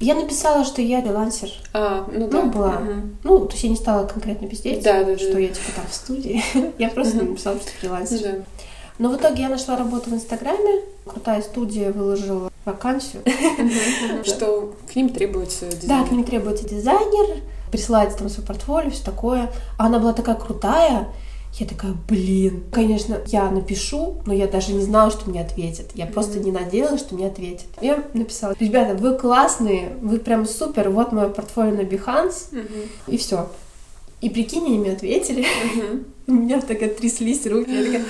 Я 0.00 0.14
написала, 0.14 0.64
что 0.64 0.80
я 0.80 1.02
фрилансер. 1.02 1.50
А, 1.74 2.06
ну 2.10 2.26
да. 2.28 2.42
Ну, 2.42 2.50
была. 2.50 2.70
Мгм. 2.80 3.18
Ну, 3.22 3.40
то 3.46 3.52
есть 3.52 3.64
я 3.64 3.70
не 3.70 3.76
стала 3.76 4.06
конкретно 4.06 4.48
пиздеть, 4.48 4.82
Да, 4.82 5.04
да, 5.04 5.12
да. 5.12 5.18
что 5.18 5.38
я 5.38 5.48
типа 5.48 5.72
там 5.76 5.84
в 5.88 5.94
студии. 5.94 6.42
Я 6.78 6.88
просто 6.88 7.16
написала, 7.18 7.56
что 7.60 7.66
Ну 7.66 7.80
фрилансер. 7.80 8.18
да. 8.22 8.34
Но 8.98 9.08
в 9.10 9.16
итоге 9.16 9.42
я 9.42 9.48
нашла 9.48 9.76
работу 9.76 10.10
в 10.10 10.14
Инстаграме. 10.14 10.82
Крутая 11.06 11.40
студия 11.42 11.90
выложила 11.92 12.50
вакансию. 12.66 13.22
Что 14.24 14.74
к 14.90 14.94
ним 14.96 15.08
требуется 15.08 15.66
Да, 15.70 15.76
дизайн. 15.76 16.06
к 16.06 16.10
ним 16.12 16.24
требуется 16.24 16.68
дизайнер, 16.68 17.38
присылается 17.70 18.18
там 18.18 18.28
свое 18.28 18.46
портфолио, 18.46 18.90
все 18.90 19.02
такое. 19.04 19.50
А 19.78 19.86
она 19.86 19.98
была 19.98 20.12
такая 20.12 20.34
крутая, 20.36 21.08
я 21.58 21.66
такая, 21.66 21.94
блин, 22.08 22.64
конечно, 22.72 23.20
я 23.26 23.50
напишу, 23.50 24.22
но 24.24 24.32
я 24.32 24.46
даже 24.46 24.72
не 24.72 24.80
знала, 24.82 25.10
что 25.10 25.28
мне 25.28 25.40
ответят. 25.42 25.90
Я 25.94 26.06
просто 26.06 26.38
не 26.38 26.52
надеялась, 26.52 27.00
что 27.00 27.14
мне 27.14 27.26
ответят. 27.26 27.66
Я 27.80 28.04
написала, 28.14 28.54
ребята, 28.58 28.94
вы 28.94 29.16
классные, 29.18 29.96
вы 30.00 30.18
прям 30.20 30.46
супер, 30.46 30.90
вот 30.90 31.12
мое 31.12 31.28
портфолио 31.28 31.72
на 31.74 31.80
Behance, 31.80 32.46
Мгм. 32.52 32.88
и 33.08 33.16
все. 33.18 33.50
И 34.20 34.30
прикинь, 34.30 34.64
они 34.66 34.78
мне 34.78 34.92
ответили. 34.92 35.44
Мгм. 35.74 36.04
У 36.28 36.32
меня 36.32 36.60
так 36.60 36.78
тряслись 36.96 37.44
руки. 37.46 37.70
Я 37.70 37.84
такая, 37.84 38.04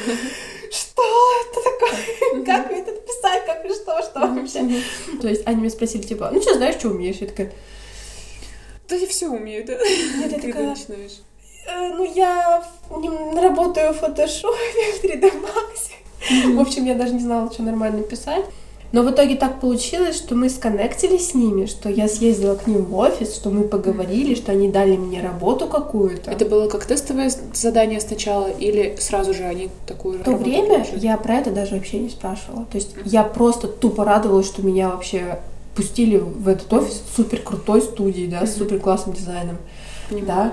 что 0.70 1.02
это 1.42 1.60
такое? 1.64 2.44
Как 2.44 2.70
мне 2.70 2.80
это 2.80 2.92
написать? 2.92 3.46
Как 3.46 3.64
и 3.64 3.68
что? 3.70 4.02
Что 4.02 4.20
вообще? 4.20 4.82
То 5.22 5.28
есть 5.28 5.42
они 5.46 5.60
меня 5.62 5.70
спросили, 5.70 6.02
типа, 6.02 6.30
ну 6.32 6.42
что, 6.42 6.54
знаешь, 6.54 6.76
что 6.76 6.88
умеешь? 6.90 7.16
Я 7.20 7.26
такая, 7.28 7.52
Да 8.88 8.96
я 8.96 9.06
все 9.06 9.28
умею, 9.28 9.64
да? 9.66 9.74
Нет, 9.78 10.32
я 10.32 10.38
такая- 10.40 10.68
начинаешь. 10.70 11.20
«Э, 11.66 11.92
ну 11.96 12.04
я 12.14 12.62
работаю 13.40 13.92
в 13.92 13.98
фотошопе, 13.98 14.92
в 15.00 15.04
3D 15.04 15.32
Max. 15.42 16.56
В 16.56 16.60
общем, 16.60 16.84
я 16.84 16.94
даже 16.94 17.14
не 17.14 17.20
знала, 17.20 17.50
что 17.50 17.62
нормально 17.62 18.02
писать. 18.02 18.44
Но 18.92 19.02
в 19.02 19.10
итоге 19.10 19.36
так 19.36 19.60
получилось, 19.60 20.16
что 20.16 20.34
мы 20.34 20.50
сконнектились 20.50 21.30
с 21.30 21.34
ними, 21.34 21.66
что 21.66 21.88
я 21.88 22.08
съездила 22.08 22.56
к 22.56 22.66
ним 22.66 22.84
в 22.84 22.96
офис, 22.96 23.36
что 23.36 23.50
мы 23.50 23.62
поговорили, 23.62 24.34
что 24.34 24.50
они 24.50 24.68
дали 24.68 24.96
мне 24.96 25.22
работу 25.22 25.68
какую-то. 25.68 26.30
Это 26.30 26.44
было 26.44 26.68
как 26.68 26.86
тестовое 26.86 27.30
задание 27.52 28.00
сначала 28.00 28.48
или 28.48 28.96
сразу 28.98 29.32
же 29.32 29.44
они 29.44 29.70
такую 29.86 30.18
В 30.18 30.24
то 30.24 30.32
время 30.32 30.80
предложили? 30.80 31.06
я 31.06 31.16
про 31.18 31.36
это 31.36 31.50
даже 31.52 31.76
вообще 31.76 32.00
не 32.00 32.08
спрашивала. 32.08 32.64
То 32.64 32.78
есть 32.78 32.96
я 33.04 33.22
просто 33.22 33.68
тупо 33.68 34.04
радовалась, 34.04 34.46
что 34.46 34.62
меня 34.62 34.88
вообще 34.88 35.38
пустили 35.76 36.16
в 36.16 36.48
этот 36.48 36.72
офис 36.72 37.00
супер 37.14 37.38
крутой 37.42 37.82
студии, 37.82 38.26
да, 38.26 38.44
с 38.44 38.56
супер 38.56 38.80
классным 38.80 39.14
дизайном. 39.14 39.58
Понимаю. 40.08 40.50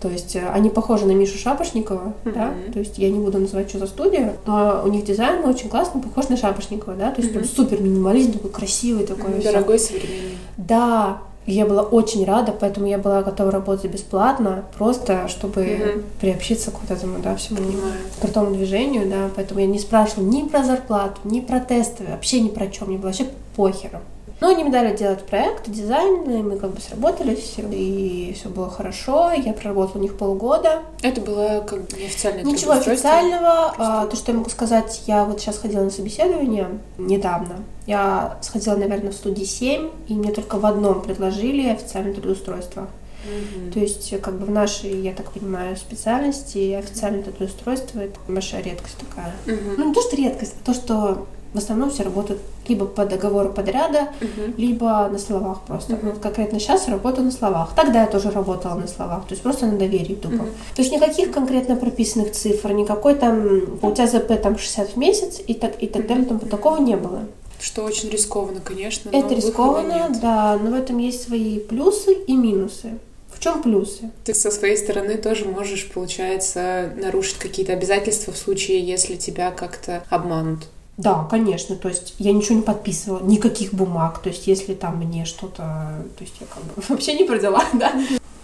То 0.00 0.08
есть 0.08 0.34
э, 0.34 0.48
они 0.48 0.70
похожи 0.70 1.04
на 1.06 1.12
Мишу 1.12 1.36
Шапошникова, 1.36 2.14
да, 2.24 2.46
Мгм. 2.46 2.72
то 2.72 2.78
есть 2.78 2.96
я 2.98 3.10
не 3.10 3.18
буду 3.18 3.38
называть, 3.38 3.68
что 3.68 3.78
за 3.80 3.86
студия, 3.86 4.36
но 4.46 4.80
у 4.84 4.88
них 4.88 5.04
дизайн 5.04 5.44
очень 5.44 5.68
классный, 5.68 6.00
похож 6.00 6.28
на 6.30 6.36
Шапошникова, 6.38 6.94
да, 6.96 7.10
то 7.10 7.20
есть 7.20 7.32
прям 7.32 7.44
Мгм. 7.44 7.52
супер 7.54 7.82
минимализм, 7.82 8.32
такой 8.32 8.50
красивый 8.50 9.06
такой. 9.06 9.40
Всё. 9.40 9.52
Дорогой 9.52 9.78
современный. 9.78 10.38
Да, 10.56 11.18
я 11.46 11.66
была 11.66 11.82
очень 11.82 12.24
рада, 12.24 12.52
поэтому 12.58 12.86
я 12.86 12.96
была 12.96 13.22
готова 13.22 13.50
работать 13.50 13.90
бесплатно, 13.90 14.64
просто 14.78 15.28
чтобы 15.28 15.62
Мгм. 15.62 16.02
приобщиться 16.20 16.70
к 16.70 16.80
вот 16.80 16.90
этому, 16.90 17.18
да, 17.18 17.34
всему 17.36 17.58
Понимаю. 17.58 17.92
крутому 18.20 18.54
движению, 18.54 19.06
да, 19.08 19.28
поэтому 19.36 19.60
я 19.60 19.66
не 19.66 19.78
спрашивала 19.78 20.24
ни 20.26 20.42
про 20.48 20.64
зарплату, 20.64 21.20
ни 21.24 21.40
про 21.40 21.60
тесты, 21.60 22.04
вообще 22.10 22.40
ни 22.40 22.48
про 22.48 22.68
чем, 22.68 22.88
мне 22.88 22.96
было 22.96 23.08
вообще 23.08 23.26
похеру. 23.56 23.98
Но 24.40 24.48
они 24.48 24.64
мне 24.64 24.72
дали 24.72 24.96
делать 24.96 25.22
проект, 25.26 25.68
дизайн, 25.68 26.22
и 26.30 26.42
мы 26.42 26.58
как 26.58 26.70
бы 26.70 26.80
сработались, 26.80 27.56
и 27.58 28.34
все 28.38 28.48
было 28.48 28.70
хорошо. 28.70 29.32
Я 29.32 29.52
проработала 29.52 29.98
у 29.98 30.02
них 30.02 30.16
полгода. 30.16 30.82
Это 31.02 31.20
было 31.20 31.64
как 31.66 31.82
бы 31.82 31.96
неофициальное 31.98 32.44
Ничего 32.44 32.72
официального. 32.72 33.74
А, 33.76 34.06
то, 34.06 34.16
что 34.16 34.32
я 34.32 34.38
могу 34.38 34.48
сказать, 34.48 35.02
я 35.06 35.24
вот 35.24 35.40
сейчас 35.40 35.58
ходила 35.58 35.82
на 35.82 35.90
собеседование 35.90 36.68
недавно. 36.96 37.56
Я 37.86 38.38
сходила, 38.40 38.76
наверное, 38.76 39.10
в 39.10 39.14
студии 39.14 39.44
7, 39.44 39.90
и 40.08 40.14
мне 40.14 40.32
только 40.32 40.56
в 40.58 40.64
одном 40.64 41.02
предложили 41.02 41.68
официальное 41.68 42.14
трудоустройство. 42.14 42.88
Мгм. 43.24 43.72
То 43.72 43.80
есть, 43.80 44.18
как 44.22 44.38
бы 44.38 44.46
в 44.46 44.50
нашей, 44.50 45.02
я 45.02 45.12
так 45.12 45.30
понимаю, 45.32 45.76
специальности 45.76 46.72
официальное 46.72 47.22
трудоустройство— 47.22 48.00
это 48.00 48.18
большая 48.26 48.62
редкость 48.62 48.96
такая. 48.96 49.34
Мгм. 49.44 49.74
Ну, 49.76 49.88
не 49.88 49.94
то, 49.94 50.00
что 50.00 50.16
редкость, 50.16 50.54
а 50.62 50.66
то, 50.66 50.74
что 50.74 51.26
в 51.52 51.58
основном 51.58 51.90
все 51.90 52.02
работают 52.04 52.40
либо 52.68 52.86
по 52.86 53.04
договору 53.04 53.52
подряда, 53.52 54.08
Мгм. 54.20 54.54
либо 54.56 55.08
на 55.10 55.18
словах 55.18 55.62
просто. 55.66 55.94
Мгм. 55.96 56.10
Вот 56.10 56.18
конкретно 56.20 56.60
сейчас 56.60 56.86
работаю 56.88 57.24
на 57.24 57.32
словах. 57.32 57.74
Тогда 57.74 58.02
я 58.02 58.06
тоже 58.06 58.30
работала 58.30 58.74
на 58.74 58.86
словах, 58.86 59.26
то 59.26 59.32
есть 59.32 59.42
просто 59.42 59.66
на 59.66 59.76
доверии 59.78 60.14
тупо. 60.14 60.34
Мгм. 60.36 60.46
То 60.76 60.82
есть 60.82 60.92
никаких 60.92 61.32
конкретно 61.32 61.76
прописанных 61.76 62.32
цифр, 62.32 62.72
никакой 62.72 63.14
там, 63.16 63.78
у 63.82 63.92
тебя 63.92 64.06
ЗП 64.06 64.40
там 64.40 64.58
60 64.58 64.90
в 64.90 64.96
месяц 64.96 65.40
и 65.46 65.54
так, 65.54 65.82
и 65.82 65.86
так 65.86 66.06
далее, 66.06 66.24
там 66.26 66.38
такого 66.38 66.78
не 66.78 66.96
было. 66.96 67.20
Что 67.60 67.82
очень 67.84 68.08
рискованно, 68.08 68.60
конечно. 68.60 69.10
но 69.12 69.18
Это 69.18 69.34
рискованно, 69.34 70.08
нет. 70.08 70.20
да, 70.20 70.56
но 70.62 70.70
в 70.70 70.74
этом 70.74 70.96
есть 70.98 71.22
свои 71.24 71.58
плюсы 71.58 72.14
и 72.14 72.34
минусы. 72.34 72.98
В 73.32 73.38
чем 73.42 73.62
плюсы? 73.62 74.10
Ты 74.24 74.34
со 74.34 74.50
своей 74.50 74.76
стороны 74.76 75.16
тоже 75.16 75.46
можешь, 75.46 75.90
получается, 75.90 76.90
нарушить 76.96 77.36
какие-то 77.38 77.72
обязательства 77.72 78.32
в 78.32 78.36
случае, 78.38 78.80
если 78.80 79.16
тебя 79.16 79.50
как-то 79.50 80.02
обманут. 80.10 80.68
Да, 80.96 81.26
конечно, 81.30 81.76
то 81.76 81.88
есть 81.88 82.14
я 82.18 82.32
ничего 82.32 82.56
не 82.56 82.62
подписывала, 82.62 83.24
никаких 83.24 83.72
бумаг, 83.72 84.18
то 84.18 84.28
есть 84.28 84.46
если 84.46 84.74
там 84.74 84.98
мне 84.98 85.24
что-то, 85.24 86.04
то 86.18 86.24
есть 86.24 86.34
я 86.40 86.46
как 86.46 86.62
бы 86.62 86.82
вообще 86.88 87.14
не 87.14 87.24
про 87.24 87.38
дела, 87.38 87.62
да. 87.72 87.92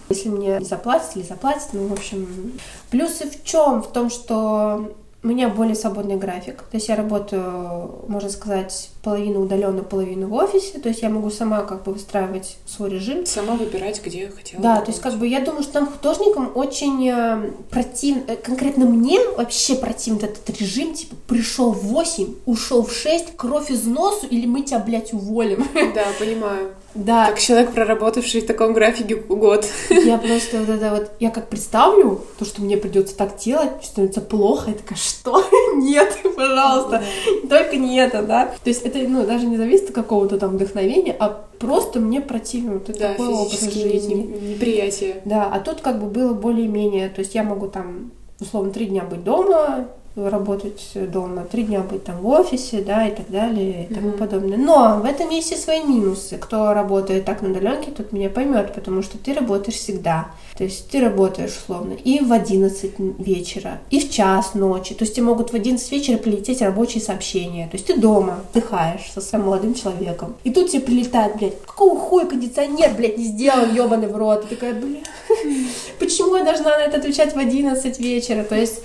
Если 0.09 0.29
мне 0.29 0.57
не 0.59 0.65
заплатят 0.65 1.15
или 1.15 1.23
заплатят, 1.23 1.69
ну, 1.73 1.87
в 1.87 1.93
общем, 1.93 2.53
плюсы 2.89 3.29
в 3.29 3.43
чем? 3.43 3.83
В 3.83 3.91
том, 3.91 4.09
что 4.09 4.91
У 5.23 5.27
меня 5.27 5.49
более 5.49 5.75
свободный 5.75 6.15
график. 6.15 6.61
То 6.71 6.77
есть 6.77 6.87
я 6.87 6.95
работаю, 6.95 8.05
можно 8.07 8.29
сказать, 8.29 8.91
половину 9.07 9.39
удаленно, 9.39 9.83
половину 9.83 10.27
в 10.27 10.33
офисе. 10.33 10.79
То 10.79 10.89
есть 10.89 11.01
я 11.01 11.07
могу 11.07 11.29
сама 11.29 11.61
как 11.61 11.83
бы 11.83 11.93
выстраивать 11.93 12.57
свой 12.65 12.89
режим. 12.89 13.25
Сама 13.25 13.53
выбирать, 13.53 14.01
где 14.03 14.29
хотела. 14.29 14.61
Да, 14.61 14.81
то 14.81 14.91
есть 14.91 14.99
как 14.99 15.13
бы 15.13 15.25
я 15.25 15.39
думаю, 15.39 15.63
что 15.63 15.79
нам 15.79 15.89
художникам 15.89 16.51
очень 16.55 17.07
э, 17.07 17.51
противно, 17.69 18.23
э, 18.27 18.35
конкретно 18.35 18.85
мне 18.85 19.17
вообще 19.37 19.75
противен 19.75 20.17
этот 20.17 20.49
режим, 20.59 20.93
типа 20.93 21.15
пришел 21.25 21.71
в 21.71 21.85
8, 21.85 22.35
ушел 22.45 22.83
в 22.83 22.91
6, 22.91 23.37
кровь 23.37 23.71
из 23.71 23.85
носу, 23.85 24.27
или 24.27 24.45
мы 24.45 24.63
тебя, 24.63 24.79
блядь, 24.79 25.13
уволим. 25.13 25.65
Да, 25.95 26.03
понимаю. 26.19 26.71
Да. 26.97 27.27
Как 27.27 27.39
человек, 27.39 27.71
проработавший 27.71 28.41
в 28.41 28.47
таком 28.47 28.73
графике 28.73 29.15
год. 29.15 29.67
Я 29.89 30.17
просто 30.17 30.57
вот 30.59 30.69
это 30.69 30.89
вот, 30.89 31.11
я 31.19 31.29
как 31.29 31.47
представлю, 31.47 32.21
то, 32.39 32.45
что 32.45 32.61
мне 32.61 32.75
придется 32.75 33.15
так 33.15 33.37
делать, 33.37 33.69
становится 33.83 34.21
плохо, 34.21 34.71
я 34.71 34.77
такая, 34.77 34.97
что? 34.97 35.43
Нет, 35.75 36.17
пожалуйста, 36.35 37.03
только 37.47 37.77
не 37.77 37.97
это, 37.97 38.23
да. 38.23 38.45
То 38.63 38.69
есть 38.69 38.81
это, 38.81 38.96
ну, 39.07 39.25
даже 39.25 39.45
не 39.45 39.57
зависит 39.57 39.89
от 39.89 39.95
какого-то 39.95 40.37
там 40.37 40.51
вдохновения, 40.55 41.15
а 41.19 41.45
просто 41.59 41.99
мне 41.99 42.21
противен 42.21 42.73
вот 42.73 42.87
Да, 42.87 43.09
такой 43.09 43.27
образ 43.27 43.61
жизни. 43.73 44.13
не- 44.13 44.53
неприятия. 44.53 45.21
Да, 45.25 45.49
а 45.51 45.59
тут 45.59 45.81
как 45.81 45.99
бы 46.01 46.07
было 46.07 46.33
более-менее, 46.33 47.09
то 47.09 47.19
есть 47.19 47.35
я 47.35 47.43
могу 47.43 47.67
там, 47.67 48.11
условно, 48.39 48.71
три 48.71 48.85
дня 48.87 49.03
быть 49.03 49.23
дома, 49.23 49.87
работать 50.17 50.81
дома, 50.95 51.43
три 51.43 51.63
дня 51.63 51.81
быть 51.81 52.03
там 52.03 52.17
в 52.21 52.27
офисе, 52.27 52.81
да, 52.81 53.07
и 53.07 53.15
так 53.15 53.29
далее, 53.29 53.87
и 53.89 53.93
тому 53.93 54.09
Мгм. 54.09 54.17
подобное. 54.17 54.57
Но 54.57 54.99
в 55.01 55.05
этом 55.05 55.29
есть 55.29 55.51
и 55.51 55.55
свои 55.55 55.83
минусы. 55.83 56.37
Кто 56.37 56.73
работает 56.73 57.25
так 57.25 57.41
на 57.41 57.51
удаленке, 57.51 57.91
тот 57.91 58.11
меня 58.11 58.29
поймет, 58.29 58.73
потому 58.73 59.01
что 59.03 59.17
ты 59.17 59.33
работаешь 59.33 59.77
всегда. 59.77 60.29
То 60.57 60.63
есть 60.63 60.89
ты 60.89 60.99
работаешь, 61.01 61.55
условно, 61.55 61.93
и 61.93 62.19
в 62.19 62.33
11 62.33 62.93
вечера, 63.19 63.79
и 63.91 63.99
в 63.99 64.09
час 64.09 64.55
ночи. 64.55 64.95
То 64.95 65.03
есть 65.03 65.15
тебе 65.15 65.25
могут 65.27 65.51
в 65.51 65.55
11 65.55 65.91
вечера 65.91 66.17
прилететь 66.17 66.61
рабочие 66.63 67.01
сообщения. 67.03 67.67
То 67.69 67.75
есть 67.77 67.85
ты 67.85 67.97
дома, 67.97 68.39
отдыхаешь 68.49 69.11
со 69.13 69.21
своим 69.21 69.45
молодым 69.45 69.75
человеком. 69.75 70.35
И 70.43 70.51
тут 70.51 70.71
тебе 70.71 70.81
прилетает, 70.81 71.35
блядь, 71.37 71.61
какого 71.63 71.99
хуя 71.99 72.25
кондиционер, 72.25 72.91
блядь, 72.95 73.17
не 73.19 73.25
сделан, 73.25 73.75
ебаный 73.75 74.07
в 74.07 74.17
рот. 74.17 74.47
Ты 74.49 74.55
такая, 74.55 74.73
блядь, 74.73 75.03
почему 75.99 76.35
я 76.37 76.43
должна 76.43 76.77
на 76.77 76.81
это 76.81 76.97
отвечать 76.97 77.35
в 77.35 77.37
11 77.37 77.99
вечера? 77.99 78.43
То 78.43 78.55
есть 78.55 78.81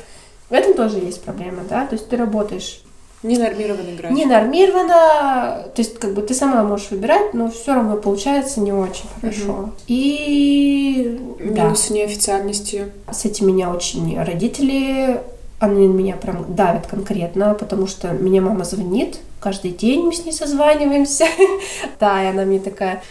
в 0.53 0.55
этом 0.55 0.75
тоже 0.75 0.99
есть 0.99 1.23
проблема, 1.23 1.63
да? 1.67 1.87
То 1.87 1.95
есть 1.95 2.11
ты 2.11 2.19
работаешь 2.19 2.83
Ненормированный 3.23 3.97
график. 3.97 4.15
не 4.15 4.27
нормировано, 4.27 5.65
то 5.75 5.79
есть 5.79 5.99
как 5.99 6.13
бы 6.13 6.21
ты 6.21 6.35
сама 6.35 6.63
можешь 6.63 6.91
выбирать, 6.91 7.33
но 7.33 7.51
все 7.51 7.73
равно 7.73 7.97
получается 7.97 8.61
не 8.61 8.71
очень 8.71 9.07
хорошо. 9.19 9.71
И 9.87 11.19
да, 11.41 11.65
Минусы 11.65 11.95
неофициальности. 11.95 12.93
с 13.11 13.25
этим 13.25 13.47
меня 13.49 13.71
очень 13.71 14.23
родители, 14.23 15.23
они 15.59 15.87
меня 15.87 16.17
прям 16.17 16.55
давят 16.55 16.87
конкретно, 16.87 17.55
потому 17.55 17.87
что 17.87 18.09
меня 18.09 18.43
мама 18.43 18.65
звонит, 18.65 19.21
каждый 19.41 19.71
день 19.71 20.03
мы 20.03 20.13
с 20.13 20.23
ней 20.27 20.33
созваниваемся. 20.33 21.25
Да, 21.99 22.23
и 22.23 22.27
она 22.27 22.45
мне 22.45 22.59
такая, 22.59 23.03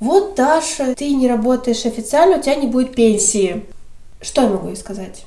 вот, 0.00 0.34
Даша, 0.34 0.96
ты 0.96 1.14
не 1.14 1.28
работаешь 1.28 1.86
официально, 1.86 2.38
у 2.38 2.42
тебя 2.42 2.56
не 2.56 2.66
будет 2.66 2.92
пенсии. 2.96 3.66
Что 4.20 4.42
я 4.42 4.48
могу 4.48 4.66
ей 4.66 4.76
сказать? 4.76 5.26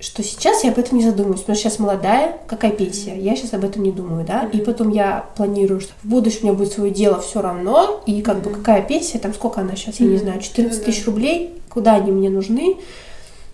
Что 0.00 0.22
сейчас 0.22 0.64
я 0.64 0.70
об 0.70 0.78
этом 0.78 0.96
не 0.96 1.04
задумываюсь, 1.04 1.40
потому 1.40 1.56
что 1.56 1.68
сейчас 1.68 1.78
молодая, 1.78 2.38
какая 2.46 2.70
пенсия, 2.70 3.18
я 3.18 3.36
сейчас 3.36 3.52
об 3.52 3.66
этом 3.66 3.82
не 3.82 3.92
думаю, 3.92 4.24
да, 4.24 4.48
и 4.50 4.58
потом 4.58 4.88
я 4.88 5.26
планирую, 5.36 5.80
что 5.80 5.92
в 6.02 6.08
будущем 6.08 6.38
у 6.40 6.46
меня 6.46 6.52
будет 6.54 6.72
свое 6.72 6.90
дело 6.90 7.20
все 7.20 7.42
равно, 7.42 8.00
и 8.06 8.22
как 8.22 8.40
бы 8.40 8.48
какая 8.48 8.80
пенсия, 8.80 9.18
там 9.18 9.34
сколько 9.34 9.60
она 9.60 9.76
сейчас, 9.76 10.00
я 10.00 10.06
не 10.06 10.16
знаю, 10.16 10.40
14 10.40 10.78
Ну 10.78 10.84
тысяч 10.86 11.04
рублей, 11.04 11.60
куда 11.68 11.96
они 11.96 12.12
мне 12.12 12.30
нужны, 12.30 12.78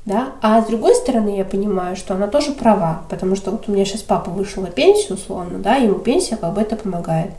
да, 0.05 0.35
а 0.41 0.63
с 0.63 0.67
другой 0.67 0.95
стороны 0.95 1.37
я 1.37 1.45
понимаю, 1.45 1.97
что 1.97 2.15
она 2.15 2.29
тоже 2.29 2.53
права, 2.53 3.03
потому 3.11 3.35
что 3.35 3.51
вот 3.51 3.65
у 3.67 3.73
меня 3.73 3.85
сейчас 3.85 4.03
папа 4.03 4.31
вышел 4.31 4.63
на 4.63 4.71
пенсию, 4.71 5.15
условно, 5.15 5.59
да, 5.59 5.75
ему 5.75 5.99
пенсия 5.99 6.37
как 6.37 6.55
бы 6.55 6.61
это 6.61 6.77
помогает. 6.77 7.33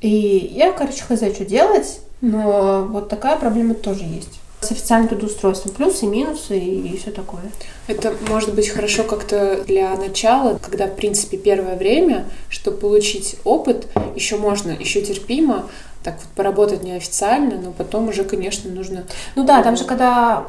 И 0.00 0.52
я, 0.54 0.72
короче, 0.72 1.02
хз, 1.06 1.18
что 1.34 1.44
делать, 1.44 2.00
но 2.22 2.86
вот 2.88 3.10
такая 3.10 3.38
проблема 3.38 3.74
тоже 3.74 4.04
есть. 4.04 4.40
С 4.60 4.72
официальным 4.72 5.08
трудоустройством 5.08 5.72
плюсы, 5.72 6.06
минусы 6.06 6.58
и 6.58 6.96
все 6.96 7.10
такое. 7.10 7.42
Это 7.86 8.14
может 8.28 8.54
быть 8.54 8.68
хорошо 8.68 9.04
как-то 9.04 9.62
для 9.64 9.94
начала, 9.96 10.58
когда, 10.58 10.86
в 10.86 10.96
принципе, 10.96 11.36
первое 11.36 11.76
время, 11.76 12.26
чтобы 12.48 12.78
получить 12.78 13.36
опыт, 13.44 13.86
еще 14.14 14.36
можно, 14.36 14.70
еще 14.70 15.02
терпимо, 15.02 15.68
так 16.02 16.16
вот 16.16 16.28
поработать 16.34 16.82
неофициально, 16.82 17.60
но 17.60 17.72
потом 17.72 18.08
уже, 18.08 18.24
конечно, 18.24 18.70
нужно... 18.70 19.04
Ну 19.34 19.44
да, 19.44 19.62
там 19.62 19.76
же, 19.76 19.84
когда 19.84 20.46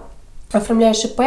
оформляешь 0.52 1.04
ИП, 1.04 1.22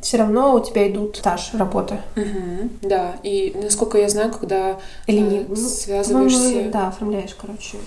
все 0.00 0.18
равно 0.18 0.54
у 0.54 0.60
тебя 0.60 0.88
идут 0.88 1.16
стаж 1.16 1.50
работы. 1.54 1.98
Мгм, 2.14 2.70
да, 2.82 3.16
и 3.22 3.54
насколько 3.60 3.98
я 3.98 4.08
знаю, 4.08 4.30
когда 4.30 4.78
Или 5.06 5.18
э, 5.18 5.20
не 5.20 5.40
ну, 5.48 5.56
связываешься 5.56 6.38
по-моему, 6.38 6.70
Да, 6.70 6.88
оформляешь, 6.88 7.34
короче. 7.34 7.78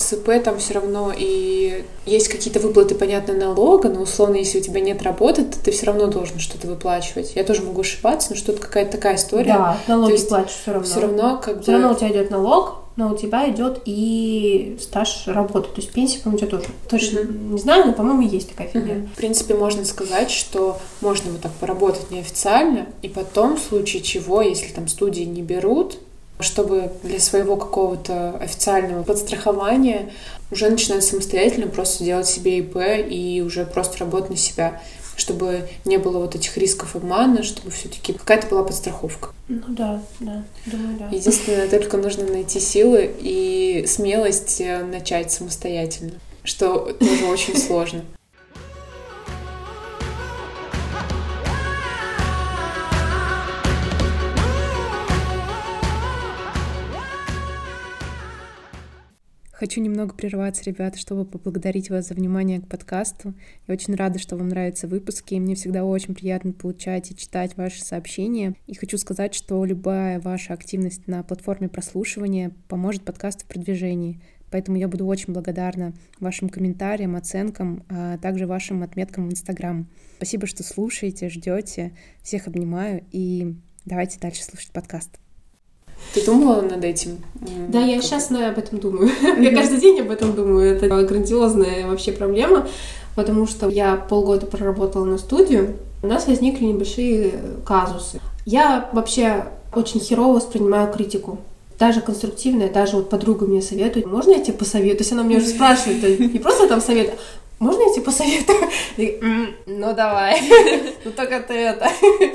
С 0.00 0.12
ИП, 0.12 0.42
там 0.42 0.58
все 0.58 0.74
равно 0.74 1.12
и 1.16 1.84
есть 2.06 2.28
какие-то 2.28 2.60
выплаты, 2.60 2.94
понятно, 2.94 3.34
налога, 3.34 3.88
но 3.88 4.02
условно, 4.02 4.36
если 4.36 4.58
у 4.58 4.62
тебя 4.62 4.80
нет 4.80 5.02
работы, 5.02 5.44
то 5.44 5.58
ты 5.62 5.70
все 5.70 5.86
равно 5.86 6.06
должен 6.06 6.38
что-то 6.38 6.66
выплачивать. 6.66 7.32
Я 7.34 7.44
тоже 7.44 7.62
могу 7.62 7.82
ошибаться, 7.82 8.30
но 8.30 8.36
что-то 8.36 8.60
какая-то 8.60 8.92
такая 8.92 9.16
история. 9.16 9.52
Да, 9.52 9.78
налоги 9.86 10.12
есть 10.12 10.28
платишь 10.28 10.52
все 10.52 10.72
равно. 10.72 10.88
Все 10.88 11.00
равно 11.00 11.40
как 11.42 11.62
Все 11.62 11.72
бы... 11.72 11.78
равно 11.78 11.92
у 11.92 11.94
тебя 11.94 12.10
идет 12.10 12.30
налог, 12.30 12.76
но 12.96 13.12
у 13.12 13.16
тебя 13.16 13.48
идет 13.50 13.82
и 13.84 14.76
стаж 14.80 15.24
работы. 15.26 15.68
То 15.68 15.80
есть 15.80 15.92
пенсия, 15.92 16.20
по-моему, 16.20 16.36
у 16.36 16.40
тебя 16.40 16.58
тоже. 16.58 16.70
Точно 16.88 17.20
не 17.20 17.58
знаю, 17.58 17.86
но, 17.86 17.92
по-моему, 17.92 18.22
есть 18.22 18.50
такая 18.50 18.68
фигня. 18.68 18.94
Мгм. 18.94 19.08
В 19.08 19.16
принципе, 19.16 19.54
можно 19.54 19.84
сказать, 19.84 20.30
что 20.30 20.78
можно 21.00 21.30
вот 21.30 21.40
так 21.40 21.52
поработать 21.52 22.10
неофициально, 22.10 22.86
и 23.02 23.08
потом, 23.08 23.56
в 23.56 23.60
случае 23.60 24.02
чего, 24.02 24.42
если 24.42 24.72
там 24.72 24.88
студии 24.88 25.22
не 25.22 25.42
берут, 25.42 25.98
чтобы 26.42 26.92
для 27.02 27.20
своего 27.20 27.56
какого-то 27.56 28.36
официального 28.38 29.02
подстрахования 29.02 30.10
уже 30.50 30.68
начинать 30.68 31.04
самостоятельно 31.04 31.68
просто 31.68 32.04
делать 32.04 32.26
себе 32.26 32.58
ИП 32.58 32.76
и 33.08 33.42
уже 33.44 33.64
просто 33.64 33.98
работать 33.98 34.30
на 34.30 34.36
себя, 34.36 34.80
чтобы 35.16 35.68
не 35.84 35.98
было 35.98 36.18
вот 36.18 36.34
этих 36.34 36.56
рисков 36.56 36.96
обмана, 36.96 37.42
чтобы 37.42 37.70
все-таки 37.70 38.12
какая-то 38.12 38.48
была 38.48 38.64
подстраховка. 38.64 39.30
Ну 39.48 39.62
да, 39.68 40.02
да, 40.20 40.44
думаю, 40.66 40.98
да. 40.98 41.08
Единственное, 41.10 41.68
только 41.68 41.96
нужно 41.96 42.24
найти 42.24 42.58
силы 42.60 43.14
и 43.20 43.84
смелость 43.86 44.60
э, 44.60 44.82
начать 44.82 45.30
самостоятельно, 45.30 46.12
что 46.44 46.92
тоже 46.92 47.26
очень 47.26 47.56
сложно. 47.56 48.04
Хочу 59.60 59.82
немного 59.82 60.14
прерваться, 60.14 60.64
ребята, 60.64 60.96
чтобы 60.96 61.26
поблагодарить 61.26 61.90
вас 61.90 62.08
за 62.08 62.14
внимание 62.14 62.62
к 62.62 62.66
подкасту. 62.66 63.34
Я 63.68 63.74
очень 63.74 63.94
рада, 63.94 64.18
что 64.18 64.38
вам 64.38 64.48
нравятся 64.48 64.88
выпуски. 64.88 65.34
и 65.34 65.38
Мне 65.38 65.54
всегда 65.54 65.84
очень 65.84 66.14
приятно 66.14 66.54
получать 66.54 67.10
и 67.10 67.14
читать 67.14 67.58
ваши 67.58 67.84
сообщения. 67.84 68.54
И 68.66 68.74
хочу 68.74 68.96
сказать, 68.96 69.34
что 69.34 69.62
любая 69.66 70.18
ваша 70.18 70.54
активность 70.54 71.06
на 71.06 71.22
платформе 71.22 71.68
прослушивания 71.68 72.52
поможет 72.68 73.02
подкасту 73.02 73.44
в 73.44 73.48
продвижении. 73.48 74.22
Поэтому 74.50 74.78
я 74.78 74.88
буду 74.88 75.04
очень 75.04 75.34
благодарна 75.34 75.92
вашим 76.20 76.48
комментариям, 76.48 77.14
оценкам, 77.14 77.84
а 77.90 78.16
также 78.16 78.46
вашим 78.46 78.82
отметкам 78.82 79.28
в 79.28 79.30
Инстаграм. 79.30 79.86
Спасибо, 80.16 80.46
что 80.46 80.62
слушаете, 80.62 81.28
ждете. 81.28 81.92
Всех 82.22 82.46
обнимаю 82.46 83.04
и 83.12 83.56
давайте 83.84 84.18
дальше 84.20 84.42
слушать 84.42 84.70
подкаст. 84.70 85.18
Ты 86.12 86.24
думала 86.24 86.60
над 86.60 86.84
этим? 86.84 87.18
Да, 87.68 87.80
я 87.80 88.00
сейчас 88.00 88.30
об 88.30 88.58
этом 88.58 88.78
думаю. 88.78 89.10
Я 89.38 89.54
каждый 89.54 89.80
день 89.80 90.00
об 90.00 90.10
этом 90.10 90.34
думаю. 90.34 90.74
Это 90.74 90.88
грандиозная 90.88 91.86
вообще 91.86 92.12
проблема, 92.12 92.66
потому 93.14 93.46
что 93.46 93.68
я 93.68 93.96
полгода 93.96 94.46
проработала 94.46 95.04
на 95.04 95.18
студию. 95.18 95.76
У 96.02 96.06
нас 96.06 96.26
возникли 96.26 96.64
небольшие 96.64 97.32
казусы. 97.64 98.20
Я 98.44 98.88
вообще 98.92 99.44
очень 99.74 100.00
херово 100.00 100.36
воспринимаю 100.36 100.92
критику. 100.92 101.38
Даже 101.78 102.00
конструктивная, 102.00 102.70
даже 102.70 102.96
вот 102.96 103.08
подруга 103.08 103.46
мне 103.46 103.62
советует, 103.62 104.04
можно 104.04 104.32
я 104.32 104.40
тебе 104.40 104.52
посоветую? 104.52 104.98
То 104.98 105.02
есть 105.02 105.12
она 105.12 105.22
меня 105.22 105.38
уже 105.38 105.46
спрашивает, 105.46 106.02
есть 106.04 106.20
не 106.20 106.38
просто 106.38 106.68
там 106.68 106.80
совет, 106.80 107.18
можно 107.60 107.82
я 107.82 107.92
тебе 107.92 108.02
посоветую? 108.02 108.58
Я 108.96 109.06
говорю, 109.06 109.18
«М, 109.22 109.54
ну 109.66 109.94
давай, 109.94 110.40
ну 111.04 111.12
только 111.12 111.40
ты 111.40 111.54
это. 111.54 111.88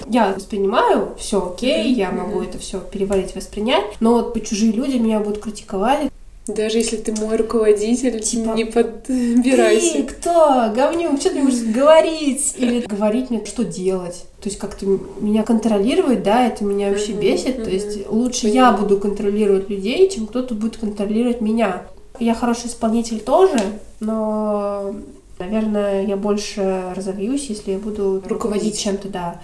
Я 0.07 0.33
воспринимаю, 0.33 1.15
все 1.19 1.51
окей, 1.53 1.93
я 1.93 2.11
могу 2.11 2.41
это 2.41 2.57
все 2.59 2.79
переварить, 2.79 3.35
воспринять, 3.35 3.83
но 3.99 4.13
вот 4.13 4.41
чужие 4.45 4.71
люди 4.71 4.97
меня 4.97 5.19
будут 5.19 5.43
критиковать. 5.43 6.11
Даже 6.47 6.77
если 6.77 6.97
ты 6.97 7.11
мой 7.11 7.37
руководитель, 7.37 8.19
Типа, 8.19 8.49
не 8.49 8.65
подбирайся. 8.65 9.93
Ты 9.93 10.03
кто? 10.03 10.71
Говнюк, 10.75 11.19
что 11.19 11.31
ты 11.31 11.41
можешь 11.41 11.63
говорить? 11.63 12.53
Или 12.57 12.81
говорить 12.85 13.31
мне, 13.31 13.43
что 13.45 13.63
делать. 13.63 14.25
То 14.41 14.49
есть 14.49 14.59
как-то 14.59 14.85
меня 15.19 15.41
контролировать, 15.41 16.21
да, 16.21 16.45
это 16.45 16.63
меня 16.63 16.89
вообще 16.89 17.13
бесит. 17.13 17.63
То 17.63 17.71
есть 17.71 18.07
лучше 18.07 18.47
я 18.47 18.71
буду 18.73 18.99
контролировать 18.99 19.71
людей, 19.71 20.07
чем 20.07 20.27
кто-то 20.27 20.53
будет 20.53 20.77
контролировать 20.77 21.41
меня. 21.41 21.87
Я 22.19 22.35
хороший 22.35 22.67
исполнитель 22.67 23.19
тоже, 23.19 23.59
но, 23.99 24.93
наверное, 25.39 26.05
я 26.05 26.17
больше 26.17 26.93
разовьюсь, 26.95 27.49
если 27.49 27.71
я 27.71 27.77
буду 27.77 28.21
руководить 28.27 28.79
чем-то, 28.79 29.09
да. 29.09 29.41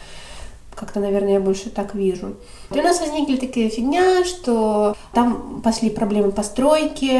Как-то, 0.75 0.99
наверное, 0.99 1.33
я 1.33 1.39
больше 1.39 1.69
так 1.69 1.93
вижу. 1.95 2.35
И 2.73 2.79
у 2.79 2.81
нас 2.81 2.99
возникли 3.01 3.35
такие 3.35 3.69
фигня, 3.69 4.23
что 4.23 4.95
там 5.13 5.61
пошли 5.61 5.89
проблемы 5.89 6.31
постройки, 6.31 7.11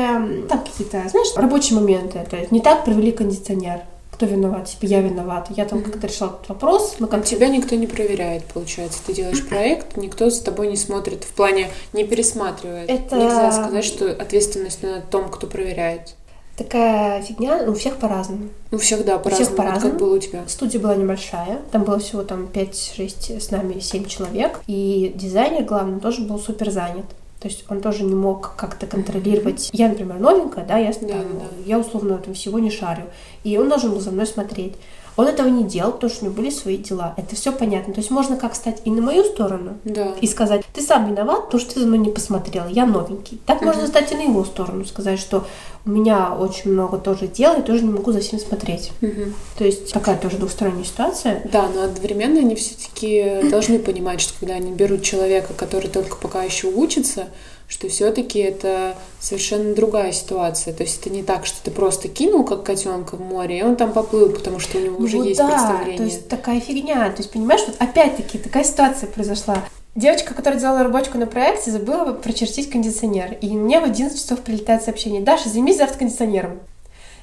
там 0.47 0.60
какие-то, 0.60 1.08
знаешь, 1.10 1.36
рабочие 1.36 1.80
моменты. 1.80 2.26
То 2.30 2.38
есть 2.38 2.52
не 2.52 2.62
так 2.62 2.86
провели 2.86 3.12
кондиционер 3.12 3.82
кто 4.22 4.30
виноват, 4.30 4.65
типа 4.65 4.86
я 4.86 5.01
виноват. 5.01 5.47
Я 5.49 5.65
там 5.65 5.82
как-то 5.82 6.05
решила 6.05 6.30
этот 6.30 6.49
вопрос. 6.49 6.97
Мы 6.99 7.07
как 7.07 7.26
Тебя 7.26 7.47
никто 7.47 7.76
не 7.76 7.88
проверяет, 7.88 8.43
получается. 8.45 8.99
Ты 9.03 9.13
делаешь 9.13 9.47
проект, 9.47 9.97
никто 9.97 10.30
с 10.30 10.39
тобой 10.41 10.67
не 10.67 10.78
смотрит, 10.78 11.24
в 11.24 11.34
плане 11.34 11.69
не 11.91 12.03
пересматривает. 12.03 12.88
Это... 12.88 13.15
Нельзя 13.15 13.51
сказать, 13.51 13.84
что 13.84 14.11
ответственность 14.11 14.84
на 14.84 15.01
том, 15.01 15.30
кто 15.30 15.47
проверяет. 15.47 16.13
Такая 16.55 17.24
фигня, 17.24 17.63
у 17.67 17.74
всех 17.74 17.97
по-разному. 17.97 18.49
У 18.72 18.78
всех, 18.78 19.03
да, 19.05 19.17
по-разному. 19.17 19.41
У 19.41 19.45
всех 19.45 19.57
по-разному. 19.57 19.82
Вот 19.82 19.91
как 19.91 19.99
было 19.99 20.15
у 20.15 20.19
тебя? 20.19 20.43
Студия 20.47 20.80
была 20.80 20.95
небольшая, 20.95 21.61
там 21.72 21.84
было 21.84 21.97
всего 21.97 22.22
там 22.22 22.47
5-6 22.53 23.39
с 23.39 23.49
нами 23.49 23.80
7 23.80 24.05
человек, 24.05 24.61
и 24.67 25.13
дизайнер, 25.15 25.63
главный, 25.63 25.99
тоже 25.99 26.22
был 26.22 26.38
супер 26.38 26.69
занят. 26.69 27.05
То 27.42 27.48
есть 27.48 27.66
он 27.70 27.82
тоже 27.82 28.04
не 28.04 28.14
мог 28.14 28.56
как-то 28.56 28.86
контролировать. 28.86 29.72
Я, 29.74 29.89
например, 29.89 30.20
новенькая, 30.20 30.64
да, 30.64 30.78
я, 30.78 30.92
да, 30.92 31.08
там, 31.08 31.39
да. 31.39 31.46
я 31.66 31.80
условно 31.80 32.20
там 32.20 32.36
всего 32.36 32.60
не 32.60 32.70
шарю. 32.70 33.06
И 33.44 33.58
он 33.58 33.68
должен 33.68 33.89
был 33.89 34.00
за 34.00 34.12
мной 34.12 34.28
смотреть. 34.28 34.76
Он 35.22 35.28
этого 35.28 35.47
не 35.49 35.63
делал, 35.63 35.91
потому 35.91 36.11
что 36.11 36.26
у 36.26 36.30
него 36.30 36.36
были 36.36 36.49
свои 36.49 36.78
дела. 36.78 37.13
Это 37.15 37.36
все 37.36 37.51
понятно. 37.51 37.93
То 37.93 37.99
есть 37.99 38.09
можно 38.09 38.38
как 38.38 38.55
стать 38.55 38.82
и 38.86 38.89
на 38.89 39.03
мою 39.03 39.24
сторону 39.24 39.78
да. 39.84 40.15
и 40.19 40.26
сказать, 40.26 40.63
ты 40.74 40.82
сам 40.82 41.07
виноват, 41.07 41.45
потому 41.45 41.61
что 41.61 41.76
ты 41.76 41.82
за 41.82 41.86
мной 41.86 41.99
не 41.99 42.09
посмотрела, 42.09 42.67
я 42.67 42.88
новенький. 42.88 43.39
Так 43.45 43.61
uh 43.61 43.65
можно 43.65 43.86
стать 43.86 44.11
и 44.11 44.15
на 44.15 44.22
его 44.22 44.43
сторону, 44.43 44.84
сказать, 44.84 45.19
что 45.19 45.45
у 45.86 45.91
меня 45.91 46.36
очень 46.36 46.72
много 46.72 46.97
тоже 46.97 47.28
дел, 47.28 47.59
и 47.59 47.61
тоже 47.61 47.84
не 47.84 47.91
могу 47.91 48.11
за 48.11 48.22
всем 48.22 48.39
смотреть. 48.39 48.91
uh 49.01 49.32
То 49.59 49.63
есть 49.63 49.93
такая 49.93 50.17
тоже 50.17 50.38
двухсторонняя 50.38 50.86
ситуация. 50.86 51.43
Да, 51.51 51.67
но 51.67 51.84
одновременно 51.84 52.39
они 52.39 52.55
все-таки 52.55 53.47
должны 53.51 53.78
понимать, 53.78 54.22
что 54.22 54.34
когда 54.39 54.55
они 54.55 54.72
берут 54.72 55.03
человека, 55.03 55.53
который 55.53 55.89
только 55.91 56.17
пока 56.17 56.41
еще 56.41 56.67
учится, 56.67 57.28
что 57.72 57.88
все-таки 57.88 58.38
это 58.39 58.95
совершенно 59.22 59.74
другая 59.74 60.11
ситуация. 60.11 60.74
То 60.74 60.84
есть 60.84 60.99
это 60.99 61.09
не 61.09 61.24
так, 61.24 61.45
что 61.45 61.63
ты 61.63 61.72
просто 61.72 62.09
кинул 62.09 62.43
как 62.43 62.63
котенка 62.63 63.15
в 63.15 63.22
море, 63.22 63.59
и 63.59 63.63
он 63.63 63.78
там 63.78 63.93
поплыл, 63.93 64.30
потому 64.30 64.59
что 64.59 64.78
у 64.78 64.82
него 64.82 64.97
уже 64.97 65.17
ну, 65.17 65.24
есть 65.24 65.38
да, 65.38 65.47
представление. 65.47 65.97
То 65.97 66.03
есть 66.03 66.28
такая 66.28 66.59
фигня. 66.59 67.09
То 67.11 67.19
есть, 67.19 67.32
понимаешь, 67.32 67.61
вот 67.65 67.78
опять-таки 67.80 68.39
такая 68.39 68.65
ситуация 68.65 69.07
произошла. 69.07 69.63
Девочка, 69.95 70.34
которая 70.34 70.59
делала 70.59 70.84
рабочку 70.84 71.17
на 71.17 71.28
проекте, 71.28 71.72
забыла 71.72 72.11
прочертить 72.11 72.69
кондиционер. 72.69 73.38
И 73.39 73.47
мне 73.55 73.80
в 73.80 73.86
11 73.86 74.19
часов 74.19 74.41
прилетает 74.41 74.84
сообщение. 74.84 75.22
Даша, 75.22 75.47
займись 75.47 75.78
завтра 75.78 75.99
кондиционером. 75.99 76.59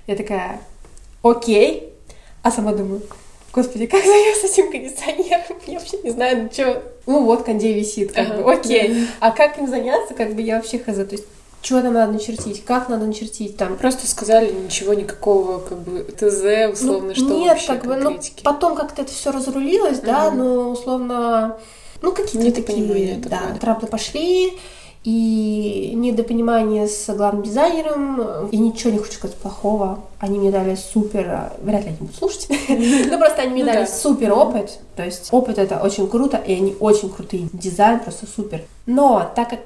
Я 0.06 0.16
такая, 0.16 0.62
окей. 1.22 1.92
А 2.42 2.50
сама 2.50 2.72
думаю, 2.72 3.02
Господи, 3.58 3.86
как 3.86 4.04
заняться 4.04 4.46
этим 4.46 4.70
кондиционером? 4.70 5.56
Я 5.66 5.80
вообще 5.80 5.98
не 6.04 6.10
знаю, 6.10 6.48
что. 6.52 6.80
Ну 7.06 7.24
вот, 7.24 7.42
кондей 7.42 7.74
висит, 7.74 8.12
как 8.12 8.28
ага. 8.28 8.42
бы, 8.42 8.52
окей. 8.52 9.08
А 9.18 9.32
как 9.32 9.58
им 9.58 9.66
заняться, 9.66 10.14
как 10.14 10.34
бы 10.34 10.42
я 10.42 10.56
вообще 10.56 10.78
хз. 10.78 10.94
То 10.94 11.08
есть 11.10 11.24
что 11.60 11.82
там 11.82 11.94
надо 11.94 12.12
начертить, 12.12 12.64
как 12.64 12.88
надо 12.88 13.04
начертить 13.06 13.56
там. 13.56 13.76
Просто 13.76 14.06
сказали 14.06 14.52
ничего, 14.52 14.94
никакого 14.94 15.58
как 15.58 15.78
бы 15.78 16.04
ТЗ, 16.04 16.72
условно, 16.72 17.08
ну, 17.08 17.14
что 17.16 17.36
Нет, 17.36 17.48
вообще 17.48 17.66
как 17.66 17.86
бы, 17.86 17.96
ну, 17.96 18.16
потом 18.44 18.76
как-то 18.76 19.02
это 19.02 19.10
все 19.10 19.32
разрулилось, 19.32 19.98
угу. 19.98 20.06
да, 20.06 20.30
но 20.30 20.70
условно, 20.70 21.58
ну 22.00 22.12
какие-то 22.12 22.62
такие, 22.62 23.16
да, 23.16 23.40
траблы 23.60 23.88
пошли, 23.88 24.56
и 25.08 25.92
недопонимание 25.94 26.86
с 26.86 27.10
главным 27.14 27.42
дизайнером. 27.42 28.48
И 28.50 28.58
ничего 28.58 28.92
не 28.92 28.98
хочу 28.98 29.12
сказать 29.12 29.36
плохого. 29.36 30.00
Они 30.18 30.38
мне 30.38 30.50
дали 30.50 30.74
супер... 30.74 31.50
Вряд 31.62 31.84
ли 31.84 31.88
они 31.88 31.96
будут 31.98 32.16
слушать. 32.16 32.48
Ну, 32.68 33.18
просто 33.18 33.42
они 33.42 33.52
мне 33.52 33.64
ну 33.64 33.72
дали 33.72 33.86
супер 33.86 34.32
опыт. 34.32 34.80
То 34.96 35.04
есть 35.04 35.28
опыт 35.30 35.58
это 35.58 35.78
очень 35.78 36.08
круто, 36.08 36.36
и 36.36 36.52
они 36.52 36.76
очень 36.78 37.08
крутые. 37.08 37.48
Дизайн 37.54 38.00
просто 38.00 38.26
супер. 38.26 38.64
Но 38.84 39.30
так 39.34 39.48
как 39.48 39.60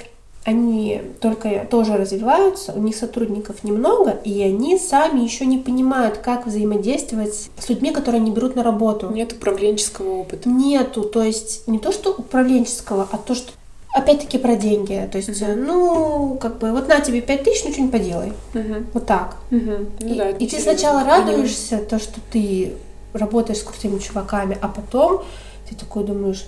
они 0.44 1.02
только 1.20 1.66
тоже 1.68 1.96
развиваются, 1.96 2.72
у 2.72 2.78
них 2.78 2.94
сотрудников 2.94 3.64
немного, 3.64 4.10
и 4.10 4.42
они 4.42 4.78
сами 4.78 5.20
еще 5.20 5.44
не 5.44 5.58
понимают, 5.58 6.18
как 6.18 6.46
взаимодействовать 6.46 7.50
с 7.58 7.68
людьми, 7.68 7.90
которые 7.90 8.20
они 8.20 8.30
берут 8.30 8.54
на 8.54 8.62
работу. 8.62 9.10
Нет 9.10 9.32
управленческого 9.32 10.20
опыта. 10.20 10.48
Нету, 10.48 11.02
то 11.02 11.22
есть 11.22 11.66
не 11.66 11.80
то, 11.80 11.90
что 11.90 12.12
управленческого, 12.12 13.08
а 13.10 13.18
то, 13.18 13.34
что 13.34 13.52
опять-таки 13.92 14.38
про 14.38 14.56
деньги. 14.56 15.08
То 15.10 15.18
есть, 15.18 15.28
uh-huh. 15.28 15.54
ну, 15.54 16.38
как 16.40 16.58
бы, 16.58 16.72
вот 16.72 16.88
на 16.88 17.00
тебе 17.00 17.20
пять 17.20 17.44
тысяч, 17.44 17.64
ну 17.64 17.72
что-нибудь 17.72 17.92
поделай. 17.92 18.32
Uh-huh. 18.54 18.86
Вот 18.94 19.06
так. 19.06 19.36
Uh-huh. 19.50 19.88
Ну, 20.00 20.14
и, 20.14 20.18
да, 20.18 20.30
и 20.30 20.46
ты 20.46 20.58
сначала 20.58 21.04
радуешься, 21.04 21.78
то, 21.78 21.98
что 21.98 22.20
ты 22.30 22.72
работаешь 23.12 23.58
с 23.58 23.62
крутыми 23.62 23.98
чуваками, 23.98 24.56
а 24.60 24.68
потом 24.68 25.22
ты 25.68 25.74
такой 25.74 26.04
думаешь, 26.04 26.44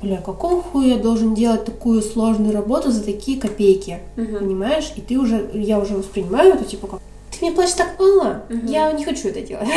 бля, 0.00 0.18
какого 0.18 0.62
хуя 0.62 0.94
я 0.94 0.96
должен 0.96 1.34
делать 1.34 1.64
такую 1.64 2.02
сложную 2.02 2.52
работу 2.52 2.90
за 2.90 3.04
такие 3.04 3.38
копейки, 3.38 4.00
uh-huh. 4.16 4.38
понимаешь? 4.38 4.92
И 4.96 5.00
ты 5.00 5.18
уже, 5.18 5.50
я 5.52 5.78
уже 5.78 5.94
воспринимаю 5.94 6.54
это, 6.54 6.64
типа, 6.64 6.86
как 6.86 7.00
ты 7.30 7.44
мне 7.44 7.54
платишь 7.54 7.74
так 7.74 7.98
мало, 7.98 8.42
угу. 8.48 8.66
я 8.66 8.90
не 8.92 9.04
хочу 9.04 9.28
это 9.28 9.40
делать. 9.40 9.68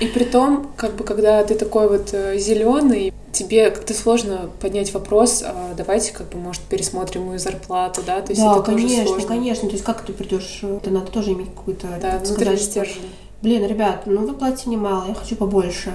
И 0.00 0.06
при 0.06 0.24
том, 0.24 0.70
как 0.76 0.96
бы, 0.96 1.04
когда 1.04 1.42
ты 1.44 1.54
такой 1.54 1.88
вот 1.88 2.10
э, 2.12 2.36
зеленый, 2.38 3.12
тебе 3.34 3.70
как-то 3.70 3.92
сложно 3.94 4.50
поднять 4.60 4.92
вопрос, 4.94 5.42
а 5.44 5.74
давайте, 5.76 6.12
как 6.12 6.28
бы, 6.30 6.38
может, 6.38 6.62
пересмотрим 6.62 7.26
мою 7.26 7.38
зарплату, 7.38 8.02
да? 8.06 8.20
То 8.20 8.32
есть 8.32 8.40
да, 8.40 8.52
это 8.52 8.62
конечно, 8.62 8.96
тоже 8.96 9.08
сложно. 9.08 9.28
конечно. 9.28 9.68
То 9.68 9.74
есть 9.74 9.84
как 9.84 10.02
ты 10.02 10.12
придешь, 10.12 10.60
это 10.62 10.90
надо 10.90 11.10
тоже 11.10 11.32
иметь 11.32 11.48
какую-то... 11.54 11.88
Да, 12.00 12.18
внутренний 12.18 12.56
стержень. 12.56 13.02
Блин, 13.42 13.66
ребят, 13.66 14.02
ну 14.06 14.26
вы 14.26 14.34
платите 14.34 14.70
немало, 14.70 15.04
я 15.08 15.14
хочу 15.14 15.36
побольше. 15.36 15.92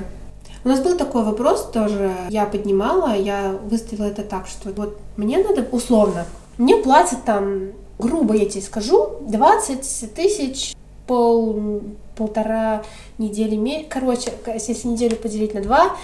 У 0.63 0.67
нас 0.67 0.81
был 0.81 0.97
такой 0.97 1.23
вопрос 1.23 1.69
тоже, 1.71 2.13
я 2.29 2.45
поднимала, 2.45 3.15
я 3.15 3.55
выставила 3.69 4.05
это 4.05 4.23
так, 4.23 4.45
что 4.45 4.71
вот 4.71 4.99
мне 5.15 5.37
надо 5.37 5.65
условно, 5.71 6.25
мне 6.57 6.75
платят 6.75 7.23
там, 7.23 7.69
грубо 7.97 8.35
я 8.35 8.45
тебе 8.45 8.61
скажу, 8.61 9.15
20 9.21 10.13
тысяч 10.13 10.75
пол, 11.07 11.81
полтора 12.15 12.83
недели. 13.17 13.85
Короче, 13.89 14.33
если 14.45 14.89
неделю 14.89 15.15
поделить 15.15 15.53
на 15.53 15.61
два, 15.61 15.95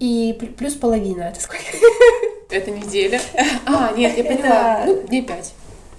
и 0.00 0.32
плюс 0.56 0.74
половина, 0.74 1.22
это 1.24 1.40
сколько? 1.40 1.62
Это 2.50 2.72
неделя. 2.72 3.20
А, 3.64 3.92
нет, 3.96 4.16
я 4.18 4.24
поняла. 4.24 4.82
Ну, 4.84 5.02
дней 5.06 5.22
пять. 5.22 5.52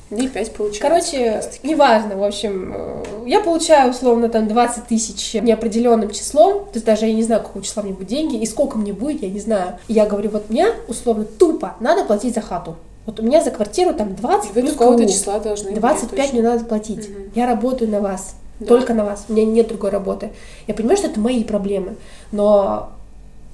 Дней 0.10 0.28
пять 0.28 0.54
получается. 0.54 0.82
Короче, 0.82 1.41
неважно, 1.64 2.18
в 2.18 2.24
общем, 2.26 2.74
э, 2.76 3.04
я 3.28 3.39
получаю 3.39 3.91
условно 3.91 4.28
там 4.28 4.49
20 4.49 4.88
тысяч 4.88 5.34
неопределенным 5.36 6.10
числом, 6.10 6.66
то 6.66 6.72
есть 6.74 6.86
даже 6.86 7.06
я 7.06 7.14
не 7.14 7.24
знаю, 7.24 7.41
какого 7.41 7.64
числа 7.64 7.84
мне 7.84 7.93
будут 7.93 8.10
деньги, 8.10 8.36
и 8.36 8.45
сколько 8.45 8.78
мне 8.78 8.91
будет, 8.91 9.24
я 9.24 9.30
не 9.30 9.39
знаю. 9.39 9.80
И 9.88 9.93
я 9.93 10.06
говорю, 10.06 10.32
вот 10.32 10.49
мне 10.49 10.68
условно 10.89 11.24
тупо 11.24 11.78
надо 11.80 12.04
платить 12.04 12.36
за 12.36 12.41
хату. 12.41 12.76
Вот 13.06 13.22
у 13.22 13.24
меня 13.24 13.41
за 13.41 13.52
квартиру 13.52 13.93
там 13.93 14.16
20 14.16 14.54
Вы 14.54 14.64
какого-то 14.64 15.08
числа 15.08 15.39
должны 15.39 15.72
25 15.72 16.34
мне 16.34 16.41
надо 16.41 16.66
платить. 16.66 17.10
Угу. 17.10 17.18
Я 17.36 17.47
работаю 17.47 17.89
на 17.89 18.02
вас. 18.02 18.36
Да. 18.60 18.68
Только 18.68 18.93
на 18.93 19.06
вас. 19.06 19.26
У 19.30 19.34
меня 19.34 19.45
нет 19.45 19.70
другой 19.70 19.89
работы. 19.89 20.32
Я 20.68 20.74
понимаю, 20.74 20.97
что 20.97 21.08
это 21.08 21.20
мои 21.20 21.43
проблемы, 21.43 21.95
но 22.32 22.91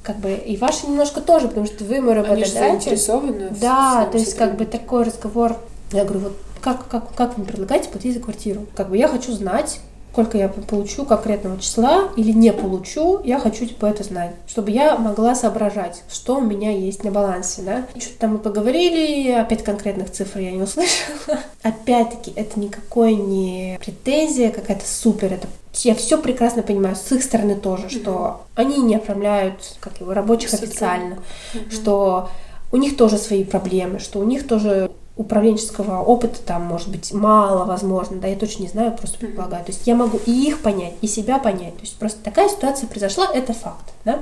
как 0.08 0.20
бы 0.20 0.32
и 0.32 0.56
ваши 0.56 0.88
немножко 0.88 1.20
тоже, 1.20 1.50
потому 1.50 1.66
что 1.66 1.84
вы 1.84 2.00
мой 2.00 2.14
работодатель. 2.14 2.58
Они 2.58 2.80
заинтересованы. 2.80 3.50
Да, 3.60 4.08
то 4.10 4.18
есть 4.18 4.36
как 4.36 4.56
бы 4.56 4.64
такой 4.64 5.04
разговор. 5.04 5.58
Я 5.92 6.06
говорю, 6.06 6.22
вот 6.22 6.38
как, 6.62 6.88
как, 6.88 7.14
как 7.14 7.38
вы 7.38 7.44
предлагаете 7.44 7.90
платить 7.90 8.14
за 8.14 8.22
квартиру? 8.22 8.68
Как 8.74 8.90
бы 8.90 8.96
я 8.96 9.10
хочу 9.10 9.34
знать, 9.34 9.82
сколько 10.14 10.38
я 10.38 10.48
получу 10.48 11.04
конкретного 11.04 11.60
числа 11.60 12.08
или 12.16 12.32
не 12.32 12.54
получу, 12.54 13.20
я 13.26 13.38
хочу 13.38 13.66
типа 13.66 13.88
это 13.88 14.06
знать, 14.06 14.32
чтобы 14.48 14.72
я 14.72 14.98
могла 14.98 15.36
соображать, 15.36 16.02
что 16.10 16.38
у 16.38 16.42
меня 16.42 16.72
есть 16.72 17.04
на 17.04 17.12
балансе, 17.12 17.62
да. 17.64 17.86
Что-то 18.00 18.20
там 18.20 18.32
мы 18.32 18.38
поговорили, 18.38 19.32
опять 19.32 19.66
конкретных 19.66 20.10
цифр 20.10 20.40
я 20.40 20.52
не 20.52 20.62
услышала. 20.62 21.18
Опять-таки, 21.64 22.32
это 22.34 22.58
никакой 22.60 23.16
не 23.16 23.78
претензия 23.84 24.52
какая-то 24.52 24.86
супер, 24.88 25.34
это 25.34 25.48
я 25.86 25.96
все 25.96 26.18
прекрасно 26.18 26.64
понимаю 26.64 26.96
с 26.96 27.12
их 27.12 27.24
стороны 27.24 27.56
тоже, 27.56 27.90
что 27.90 28.46
они 28.56 28.78
не 28.82 28.96
оформляют 28.96 29.78
как 29.80 30.00
его 30.00 30.14
рабочих 30.14 30.54
официально, 30.54 31.18
mm-hmm. 31.54 31.72
что 31.72 32.30
у 32.72 32.78
них 32.78 32.98
тоже 32.98 33.18
свои 33.18 33.44
проблемы, 33.44 34.00
что 34.00 34.20
у 34.20 34.24
них 34.24 34.48
тоже 34.48 34.92
управленческого 35.18 36.02
опыта 36.02 36.40
там 36.46 36.64
может 36.64 36.90
быть 36.90 37.12
мало, 37.12 37.66
возможно, 37.66 38.18
да, 38.18 38.28
я 38.28 38.36
точно 38.36 38.64
не 38.64 38.70
знаю, 38.70 38.96
просто 38.96 39.18
предполагаю. 39.18 39.66
То 39.66 39.72
есть 39.72 39.88
я 39.88 39.96
могу 39.96 40.20
и 40.26 40.32
их 40.32 40.62
понять, 40.62 40.94
и 41.02 41.08
себя 41.08 41.40
понять. 41.40 41.76
То 41.76 41.82
есть 41.82 41.98
просто 41.98 42.24
такая 42.24 42.50
ситуация 42.50 42.88
произошла, 42.88 43.28
это 43.34 43.54
факт, 43.54 43.94
да. 44.06 44.20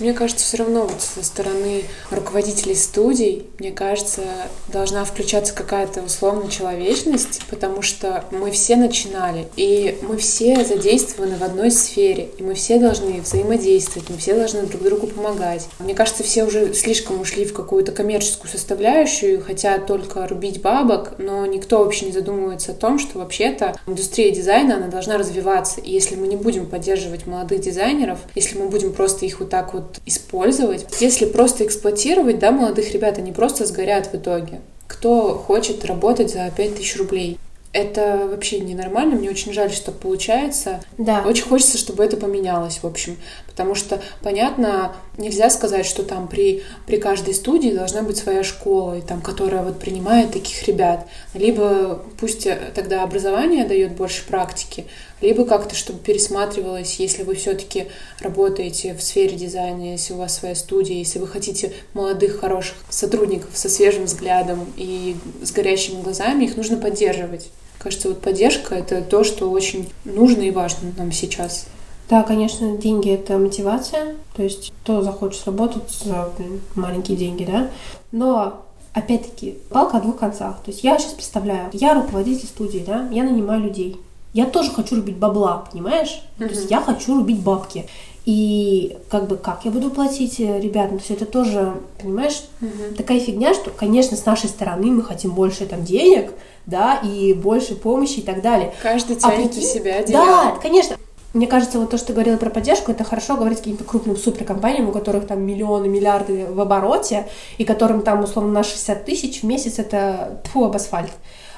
Мне 0.00 0.12
кажется, 0.12 0.44
все 0.44 0.58
равно 0.58 0.82
вот 0.82 1.00
со 1.00 1.24
стороны 1.24 1.84
руководителей 2.10 2.74
студий, 2.74 3.46
мне 3.58 3.72
кажется, 3.72 4.22
должна 4.68 5.04
включаться 5.04 5.54
какая-то 5.54 6.02
условно 6.02 6.50
человечность, 6.50 7.42
потому 7.48 7.82
что 7.82 8.24
мы 8.30 8.50
все 8.50 8.76
начинали, 8.76 9.48
и 9.56 9.98
мы 10.02 10.16
все 10.16 10.64
задействованы 10.64 11.36
в 11.36 11.42
одной 11.42 11.70
сфере, 11.70 12.28
и 12.38 12.42
мы 12.42 12.54
все 12.54 12.78
должны 12.78 13.20
взаимодействовать, 13.20 14.10
мы 14.10 14.16
все 14.16 14.34
должны 14.34 14.62
друг 14.62 14.82
другу 14.82 15.06
помогать. 15.06 15.68
Мне 15.78 15.94
кажется, 15.94 16.22
все 16.22 16.44
уже 16.44 16.74
слишком 16.74 17.20
ушли 17.20 17.44
в 17.44 17.52
какую-то 17.52 17.92
коммерческую 17.92 18.50
составляющую, 18.50 19.42
хотя 19.42 19.78
только 19.78 20.26
рубить 20.26 20.60
бабок, 20.60 21.14
но 21.18 21.46
никто 21.46 21.78
вообще 21.78 22.06
не 22.06 22.12
задумывается 22.12 22.72
о 22.72 22.74
том, 22.74 22.98
что 22.98 23.18
вообще-то 23.18 23.74
индустрия 23.86 24.32
дизайна, 24.32 24.76
она 24.76 24.88
должна 24.88 25.18
развиваться. 25.18 25.80
И 25.80 25.90
если 25.90 26.16
мы 26.16 26.26
не 26.26 26.36
будем 26.36 26.66
поддерживать 26.66 27.26
молодых 27.26 27.60
дизайнеров, 27.60 28.18
если 28.34 28.58
мы 28.58 28.68
будем 28.68 28.92
просто 28.92 29.26
их 29.26 29.40
вот 29.40 29.50
так 29.50 29.61
вот 29.72 30.00
использовать, 30.06 30.86
если 31.00 31.26
просто 31.26 31.64
эксплуатировать, 31.64 32.38
да, 32.38 32.50
молодых 32.50 32.92
ребят, 32.92 33.18
они 33.18 33.32
просто 33.32 33.66
сгорят 33.66 34.08
в 34.08 34.14
итоге. 34.14 34.60
Кто 34.86 35.34
хочет 35.34 35.84
работать 35.84 36.30
за 36.32 36.50
5000 36.54 36.96
рублей? 36.96 37.38
это 37.72 38.28
вообще 38.30 38.60
ненормально. 38.60 39.16
Мне 39.16 39.30
очень 39.30 39.52
жаль, 39.52 39.72
что 39.72 39.92
получается. 39.92 40.82
Да. 40.98 41.22
Очень 41.26 41.44
хочется, 41.44 41.78
чтобы 41.78 42.04
это 42.04 42.16
поменялось, 42.16 42.80
в 42.82 42.86
общем. 42.86 43.16
Потому 43.46 43.74
что, 43.74 44.00
понятно, 44.22 44.94
нельзя 45.16 45.48
сказать, 45.48 45.86
что 45.86 46.02
там 46.02 46.28
при, 46.28 46.62
при 46.86 46.98
каждой 46.98 47.34
студии 47.34 47.70
должна 47.70 48.02
быть 48.02 48.18
своя 48.18 48.44
школа, 48.44 48.98
и 48.98 49.00
там, 49.00 49.22
которая 49.22 49.62
вот 49.62 49.78
принимает 49.78 50.32
таких 50.32 50.66
ребят. 50.68 51.06
Либо 51.32 52.02
пусть 52.20 52.46
тогда 52.74 53.02
образование 53.02 53.66
дает 53.66 53.92
больше 53.92 54.26
практики, 54.26 54.86
либо 55.22 55.44
как-то, 55.44 55.74
чтобы 55.74 56.00
пересматривалось, 56.00 56.96
если 56.96 57.22
вы 57.22 57.34
все-таки 57.34 57.86
работаете 58.20 58.94
в 58.94 59.02
сфере 59.02 59.36
дизайна, 59.36 59.92
если 59.92 60.12
у 60.12 60.18
вас 60.18 60.34
своя 60.36 60.54
студия, 60.54 60.96
если 60.96 61.18
вы 61.18 61.26
хотите 61.26 61.72
молодых, 61.94 62.40
хороших 62.40 62.76
сотрудников 62.90 63.50
со 63.54 63.68
свежим 63.68 64.04
взглядом 64.04 64.66
и 64.76 65.16
с 65.42 65.52
горящими 65.52 66.02
глазами, 66.02 66.44
их 66.44 66.56
нужно 66.56 66.76
поддерживать. 66.76 67.50
Кажется, 67.78 68.08
вот 68.08 68.20
поддержка— 68.20 68.74
это 68.76 69.02
то, 69.02 69.24
что 69.24 69.50
очень 69.50 69.88
нужно 70.04 70.42
и 70.42 70.50
важно 70.50 70.92
нам 70.96 71.10
сейчас. 71.10 71.66
Да, 72.08 72.22
конечно, 72.22 72.76
деньги— 72.76 73.10
это 73.14 73.38
мотивация. 73.38 74.16
То 74.36 74.42
есть 74.42 74.72
кто 74.82 75.02
захочет 75.02 75.46
работать 75.46 75.90
за 76.04 76.30
маленькие 76.74 77.16
деньги, 77.16 77.44
да? 77.44 77.70
Но 78.12 78.64
опять-таки, 78.92 79.58
палка 79.70 79.96
о 79.96 80.00
двух 80.00 80.18
концах. 80.18 80.62
То 80.64 80.70
есть 80.70 80.84
я 80.84 80.98
сейчас 80.98 81.12
представляю, 81.12 81.70
я 81.72 81.94
руководитель 81.94 82.46
студии, 82.46 82.84
да, 82.86 83.08
я 83.10 83.24
нанимаю 83.24 83.62
людей. 83.62 83.96
Я 84.32 84.46
тоже 84.46 84.70
хочу 84.70 84.96
рубить 84.96 85.16
бабла, 85.16 85.64
понимаешь? 85.70 86.22
Mm-hmm. 86.38 86.48
То 86.48 86.54
есть 86.54 86.70
я 86.70 86.80
хочу 86.80 87.14
рубить 87.16 87.40
бабки. 87.40 87.86
И 88.24 88.96
как 89.10 89.26
бы 89.26 89.36
как 89.36 89.64
я 89.64 89.70
буду 89.70 89.90
платить 89.90 90.38
э, 90.38 90.60
ребятам? 90.60 90.98
То 90.98 91.04
есть 91.04 91.10
это 91.10 91.26
тоже, 91.26 91.74
понимаешь, 92.00 92.42
mm-hmm. 92.60 92.94
такая 92.94 93.18
фигня, 93.18 93.52
что, 93.52 93.70
конечно, 93.70 94.16
с 94.16 94.24
нашей 94.24 94.48
стороны 94.48 94.86
мы 94.86 95.02
хотим 95.02 95.32
больше 95.32 95.66
там 95.66 95.84
денег, 95.84 96.32
да, 96.66 97.00
и 97.02 97.34
больше 97.34 97.74
помощи 97.74 98.20
и 98.20 98.22
так 98.22 98.40
далее. 98.40 98.72
Каждый 98.80 99.16
тянет 99.16 99.46
а 99.46 99.48
прикинь, 99.48 99.62
себя 99.62 99.96
одеяло. 99.96 100.26
Да, 100.26 100.50
конечно. 100.62 100.96
Мне 101.34 101.46
кажется, 101.46 101.78
вот 101.78 101.90
то, 101.90 101.96
что 101.96 102.08
ты 102.08 102.12
говорила 102.12 102.36
про 102.36 102.50
поддержку, 102.50 102.92
это 102.92 103.04
хорошо 103.04 103.36
говорить 103.36 103.58
каким-то 103.58 103.84
крупным 103.84 104.16
суперкомпаниям, 104.16 104.88
у 104.88 104.92
которых 104.92 105.26
там 105.26 105.42
миллионы, 105.42 105.88
миллиарды 105.88 106.46
в 106.46 106.60
обороте, 106.60 107.26
и 107.56 107.64
которым 107.64 108.02
там, 108.02 108.22
условно, 108.22 108.52
на 108.52 108.62
60 108.62 109.04
тысяч 109.04 109.40
в 109.40 109.44
месяц 109.44 109.78
это 109.78 110.42
тьфу 110.44 110.64
об 110.64 110.76
асфальт. 110.76 111.10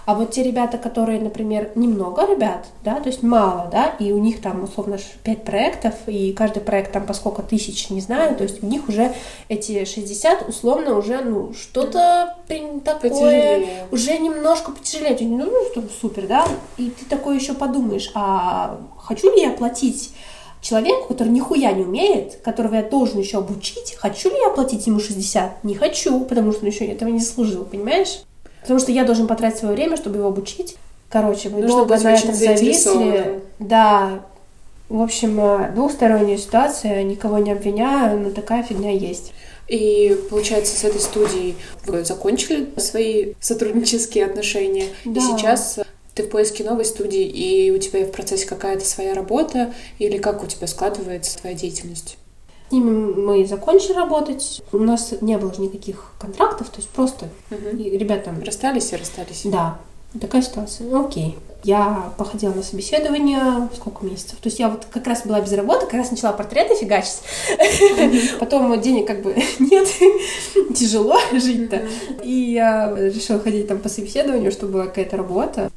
А 0.07 0.15
вот 0.15 0.33
те 0.33 0.43
ребята, 0.43 0.77
которые, 0.77 1.21
например, 1.21 1.71
немного 1.75 2.27
ребят, 2.27 2.67
да, 2.85 3.01
то 3.01 3.09
есть 3.09 3.23
мало, 3.23 3.69
да, 3.73 3.95
и 3.99 4.13
у 4.13 4.19
них 4.19 4.43
там 4.43 4.65
условно 4.65 4.99
5 5.23 5.45
проектов, 5.45 5.95
и 6.07 6.33
каждый 6.33 6.61
проект 6.61 6.93
там 6.93 7.07
по 7.07 7.15
сколько 7.15 7.43
тысяч, 7.43 7.89
не 7.91 8.01
знаю, 8.01 8.37
то 8.37 8.43
есть 8.43 8.63
у 8.63 8.67
них 8.67 8.89
уже 8.89 9.15
эти 9.49 9.85
60 9.85 10.49
условно 10.49 10.99
уже, 10.99 11.23
ну, 11.23 11.55
что-то 11.55 12.37
такое, 12.47 13.11
потяжелее. 13.11 13.87
уже 13.91 14.19
немножко 14.19 14.73
потяжелее, 14.73 15.17
ну, 15.27 15.51
ну, 15.75 15.83
супер, 16.01 16.27
да, 16.27 16.47
и 16.77 16.91
ты 16.91 17.07
такой 17.07 17.37
еще 17.37 17.55
подумаешь, 17.55 18.11
а 18.15 18.79
хочу 18.99 19.35
ли 19.35 19.41
я 19.41 19.51
платить 19.51 20.13
человеку, 20.61 21.09
который 21.09 21.29
нихуя 21.29 21.73
не 21.73 21.85
умеет, 21.85 22.41
которого 22.43 22.75
я 22.75 22.83
должен 22.83 23.21
еще 23.21 23.39
обучить, 23.39 23.95
хочу 23.97 24.31
ли 24.31 24.37
я 24.37 24.51
платить 24.51 24.87
ему 24.87 25.01
60? 25.01 25.65
Не 25.65 25.75
хочу, 25.75 26.21
потому 26.21 26.53
что 26.53 26.63
он 26.63 26.69
еще 26.69 26.85
этого 26.87 27.09
не 27.09 27.21
заслужил, 27.21 27.65
понимаешь? 27.65 28.21
Потому 28.65 28.81
что 28.81 28.93
я 28.93 29.05
должен 29.05 29.27
потратить 29.27 29.59
свое 29.59 29.75
время, 29.75 29.99
чтобы 29.99 30.17
его 30.17 30.29
обучить. 30.29 30.77
Короче, 31.11 31.51
мы 31.51 31.61
Нужно 31.61 31.85
долго 31.85 31.99
на 31.99 32.15
этом 32.15 32.35
зависли. 32.35 33.43
Да. 33.59 34.23
В 34.89 35.03
общем, 35.03 35.39
э, 35.39 35.71
двухсторонняя 35.75 36.39
ситуация, 36.39 37.03
никого 37.03 37.39
не 37.39 37.53
обвиняю, 37.53 38.19
но 38.19 38.31
такая 38.31 38.63
фигня 38.63 38.91
есть. 38.91 39.35
И 39.69 40.19
получается, 40.31 40.75
с 40.79 40.83
этой 40.83 41.01
студией 41.01 41.57
вы 41.85 42.05
закончили 42.07 42.69
свои 42.79 43.35
сотруднические 43.39 44.25
отношения, 44.25 44.87
да. 45.05 45.21
и 45.21 45.23
сейчас 45.23 45.81
ты 46.15 46.23
в 46.23 46.31
поиске 46.31 46.65
новой 46.65 46.87
студии, 46.87 47.23
и 47.23 47.71
у 47.71 47.79
тебя 47.79 48.07
в 48.07 48.13
процессе 48.13 48.47
какая-то 48.47 48.87
своя 48.87 49.13
работа, 49.13 49.75
или 49.99 50.17
как 50.17 50.43
у 50.43 50.47
тебя 50.47 50.67
складывается 50.67 51.39
твоя 51.39 51.55
деятельность? 51.55 52.17
Ними 52.75 53.13
мы 53.15 53.47
закончили 53.47 53.95
работать. 53.95 54.63
У 54.73 54.79
нас 54.79 55.15
не 55.21 55.39
было 55.39 55.53
никаких 55.59 56.13
контрактов, 56.19 56.69
то 56.69 56.79
есть 56.79 56.89
просто 56.91 57.29
угу. 57.51 57.77
ребята... 57.77 58.35
Расстались 58.45 58.93
и 58.93 58.97
расстались. 58.97 59.43
Да, 59.45 59.79
такая 60.21 60.43
ситуация. 60.43 60.89
Ну, 60.89 61.07
окей. 61.07 61.37
Я 61.63 62.13
походила 62.19 62.53
на 62.53 62.63
собеседование 62.63 63.69
сколько 63.75 64.05
месяцев. 64.05 64.37
То 64.39 64.49
есть 64.49 64.59
я 64.59 64.69
вот 64.69 64.85
как 64.91 65.07
раз 65.07 65.25
была 65.25 65.41
без 65.41 65.53
работы, 65.53 65.87
как 65.87 65.95
раз 65.95 66.11
начала 66.11 66.33
портреты 66.33 66.75
фигачить. 66.75 67.23
Потом 68.39 68.79
денег 68.83 69.07
как 69.07 69.23
бы 69.23 69.35
нет, 69.59 69.89
тяжело 70.77 71.19
жить-то. 71.33 71.89
И 72.23 72.53
я 72.53 72.95
решила 72.95 73.41
ходить 73.41 73.67
там 73.67 73.79
по 73.79 73.89
собеседованию, 73.89 74.53
чтобы 74.53 74.75
была 74.75 74.87
какая-то 74.87 75.17
работа. 75.17 75.71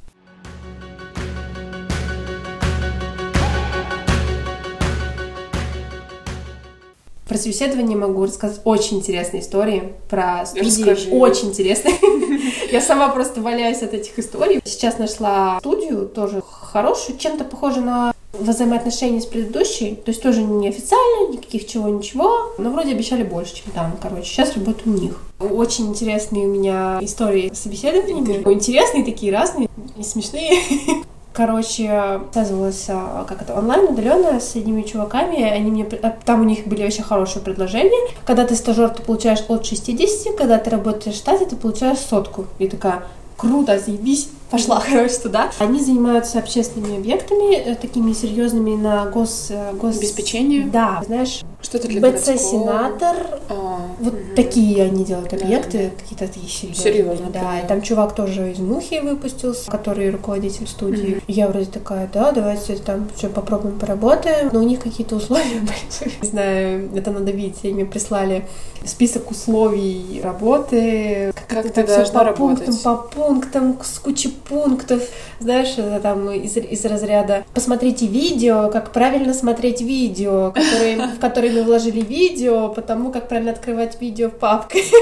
Про 7.28 7.38
собеседование 7.38 7.98
могу 7.98 8.26
рассказать 8.26 8.62
очень 8.64 8.98
интересные 8.98 9.42
истории 9.42 9.94
про 10.10 10.46
студии. 10.46 11.14
Очень 11.14 11.50
интересные. 11.50 11.96
Я 12.72 12.82
сама 12.82 13.10
просто 13.10 13.42
валяюсь 13.42 13.82
от 13.82 13.94
этих 13.94 14.18
историй. 14.18 14.62
Сейчас 14.66 14.98
нашла 14.98 15.60
студию, 15.60 16.08
тоже 16.08 16.42
хорошую, 16.42 17.18
чем-то 17.18 17.44
похоже 17.44 17.82
на 17.82 18.14
взаимоотношения 18.34 19.22
с 19.22 19.26
предыдущей, 19.26 19.96
то 19.96 20.12
есть 20.12 20.22
тоже 20.22 20.44
не 20.44 20.70
официально, 20.70 21.32
никаких 21.32 21.66
чего-ничего, 21.66 22.54
но 22.58 22.70
вроде 22.70 22.92
обещали 22.92 23.24
больше, 23.24 23.56
чем 23.56 23.72
там, 23.74 23.98
короче. 24.02 24.26
Сейчас 24.26 24.56
работаю 24.56 24.96
у 24.96 25.00
них. 25.00 25.22
Очень 25.40 25.88
интересные 25.88 26.46
у 26.46 26.52
меня 26.52 27.00
истории 27.02 27.52
с 27.54 27.60
собеседованиями. 27.60 28.44
Интересные 28.54 29.04
такие, 29.04 29.32
разные, 29.32 29.70
и 29.98 30.04
смешные. 30.04 30.52
короче, 31.38 32.20
связывалась 32.34 32.86
а, 32.90 33.24
как 33.30 33.44
это 33.44 33.54
онлайн, 33.54 33.88
удаленно 33.88 34.40
с 34.40 34.56
одними 34.56 34.82
чуваками, 34.82 35.44
они 35.44 35.70
мне, 35.70 35.88
а, 36.02 36.10
там 36.26 36.42
у 36.42 36.44
них 36.44 36.66
были 36.66 36.84
очень 36.84 37.04
хорошие 37.04 37.44
предложения. 37.44 38.10
Когда 38.26 38.44
ты 38.44 38.56
стажер, 38.56 38.90
ты 38.90 39.04
получаешь 39.04 39.44
от 39.48 39.64
60, 39.64 40.36
когда 40.36 40.58
ты 40.58 40.72
работаешь 40.72 41.16
в 41.16 41.20
штате, 41.20 41.46
ты 41.46 41.56
получаешь 41.56 42.00
сотку. 42.00 42.48
И 42.58 42.68
такая, 42.68 43.04
круто, 43.38 43.78
заебись, 43.78 44.30
пошла, 44.50 44.82
короче, 44.90 45.16
туда. 45.16 45.52
Они 45.60 45.80
занимаются 45.80 46.40
общественными 46.40 46.98
объектами, 46.98 47.56
э, 47.56 47.76
такими 47.76 48.14
серьезными 48.14 48.76
на 48.76 49.06
гос... 49.08 49.48
Э, 49.50 49.74
гос... 49.74 49.98
Обеспечение? 49.98 50.66
Да, 50.66 51.02
знаешь, 51.06 51.42
что-то 51.62 51.88
для 51.88 52.02
БЦ-сенатор, 52.02 53.16
а, 53.50 53.80
вот 54.00 54.14
угу. 54.14 54.20
такие 54.36 54.84
они 54.84 55.04
делают 55.04 55.34
объекты, 55.34 55.92
да. 55.92 56.02
какие-то 56.02 56.28
такие 56.28 56.48
серьезные. 56.48 56.94
Серьезно, 56.94 57.30
да. 57.30 57.60
И 57.60 57.68
там 57.68 57.82
чувак 57.82 58.16
тоже 58.16 58.52
из 58.52 58.60
Мухи 58.60 59.00
выпустился, 59.00 59.70
который 59.70 60.10
руководитель 60.12 60.68
студии. 60.68 61.16
Угу. 61.16 61.22
Я 61.28 61.48
вроде 61.48 61.66
такая, 61.66 62.10
да, 62.14 62.32
давайте 62.32 62.76
там 62.78 63.08
все 63.16 63.30
попробуем 63.30 63.80
поработаем. 63.80 64.50
Но 64.54 64.60
у 64.60 64.64
них 64.64 64.80
какие-то 64.80 65.16
условия 65.16 65.60
были. 65.60 66.14
Не 66.22 66.28
знаю, 66.28 66.90
это 66.96 67.12
надо 67.12 67.32
видеть. 67.32 67.64
Они 67.64 67.74
мне 67.74 67.86
прислали 67.86 68.46
список 68.86 69.32
условий 69.32 70.22
работы. 70.24 71.34
Как, 71.36 71.64
как 71.64 71.74
ты 71.74 71.86
должна 71.86 72.20
по 72.20 72.24
работать? 72.24 72.66
пунктам, 72.66 72.78
по 72.84 72.96
пунктам, 72.96 73.78
с 73.84 74.00
кучей 74.00 74.30
пунктов, 74.48 75.04
знаешь, 75.40 75.76
там 76.02 76.30
из, 76.32 76.58
из 76.58 76.86
разряда 76.86 77.46
«посмотрите 77.54 78.08
видео, 78.08 78.70
как 78.70 78.92
правильно 78.92 79.34
смотреть 79.34 79.82
видео», 79.82 80.52
которые, 80.56 81.08
в 81.08 81.20
которые 81.20 81.54
мы 81.54 81.64
вложили 81.64 82.02
видео, 82.02 82.70
потому 82.70 83.12
как 83.12 83.28
правильно 83.28 83.52
открывать 83.52 84.00
видео 84.02 84.30
в 84.30 84.34
папке. 84.34 84.84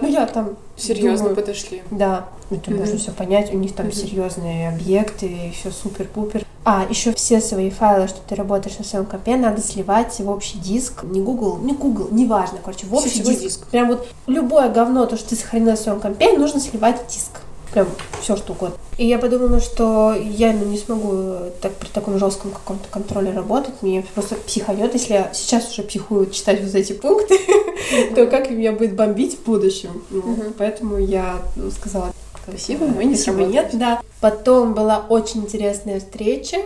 Ну, 0.00 0.08
я 0.08 0.26
там 0.26 0.56
Серьезно 0.78 1.30
подошли. 1.30 1.82
Да, 1.90 2.28
это 2.50 2.70
можно 2.70 2.98
все 2.98 3.10
понять. 3.10 3.52
У 3.52 3.56
них 3.56 3.74
там 3.74 3.92
серьезные 3.92 4.68
объекты, 4.68 5.26
и 5.26 5.50
все 5.50 5.70
супер-пупер. 5.70 6.44
А, 6.64 6.86
еще 6.88 7.12
все 7.12 7.40
свои 7.40 7.70
файлы, 7.70 8.08
что 8.08 8.18
ты 8.28 8.34
работаешь 8.34 8.78
на 8.78 8.84
своем 8.84 9.06
компе, 9.06 9.36
надо 9.36 9.60
сливать 9.60 10.18
в 10.20 10.28
общий 10.28 10.58
диск. 10.58 11.02
Не 11.02 11.20
Google, 11.20 11.58
не 11.58 11.72
Google, 11.72 12.08
неважно, 12.10 12.58
короче, 12.62 12.86
в 12.86 12.94
общий 12.94 13.20
диск. 13.20 13.40
диск. 13.40 13.66
Прям 13.68 13.88
вот 13.88 14.06
любое 14.26 14.68
говно, 14.68 15.06
то, 15.06 15.16
что 15.16 15.30
ты 15.30 15.36
сохранил 15.36 15.74
в 15.74 15.78
своем 15.78 16.00
компе, 16.00 16.36
нужно 16.36 16.60
сливать 16.60 17.02
в 17.02 17.12
диск 17.12 17.40
прям 17.72 17.88
все 18.20 18.36
что 18.36 18.52
угодно. 18.52 18.76
И 18.96 19.06
я 19.06 19.18
подумала, 19.18 19.60
что 19.60 20.14
я 20.14 20.52
ну, 20.52 20.64
не 20.64 20.78
смогу 20.78 21.50
так 21.60 21.72
при 21.74 21.88
таком 21.88 22.18
жестком 22.18 22.50
каком-то 22.50 22.88
контроле 22.90 23.30
работать. 23.30 23.74
Мне 23.82 24.04
просто 24.14 24.34
психанет, 24.34 24.92
если 24.94 25.14
я 25.14 25.30
сейчас 25.32 25.70
уже 25.70 25.82
психую 25.82 26.30
читать 26.30 26.62
вот 26.62 26.74
эти 26.74 26.92
пункты, 26.92 27.38
то 28.14 28.26
как 28.26 28.50
меня 28.50 28.72
будет 28.72 28.94
бомбить 28.94 29.38
в 29.38 29.44
будущем. 29.44 30.02
Ну, 30.10 30.36
поэтому 30.56 30.98
я 30.98 31.42
ну, 31.56 31.70
сказала, 31.70 32.12
спасибо, 32.42 32.86
мы 32.86 33.04
не 33.04 33.16
нет, 33.46 33.70
да. 33.74 34.00
Потом 34.20 34.74
была 34.74 35.04
очень 35.08 35.42
интересная 35.42 36.00
встреча. 36.00 36.58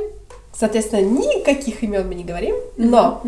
Соответственно, 0.54 1.00
никаких 1.00 1.82
имен 1.82 2.06
мы 2.06 2.14
не 2.14 2.24
говорим, 2.24 2.54
но 2.76 3.22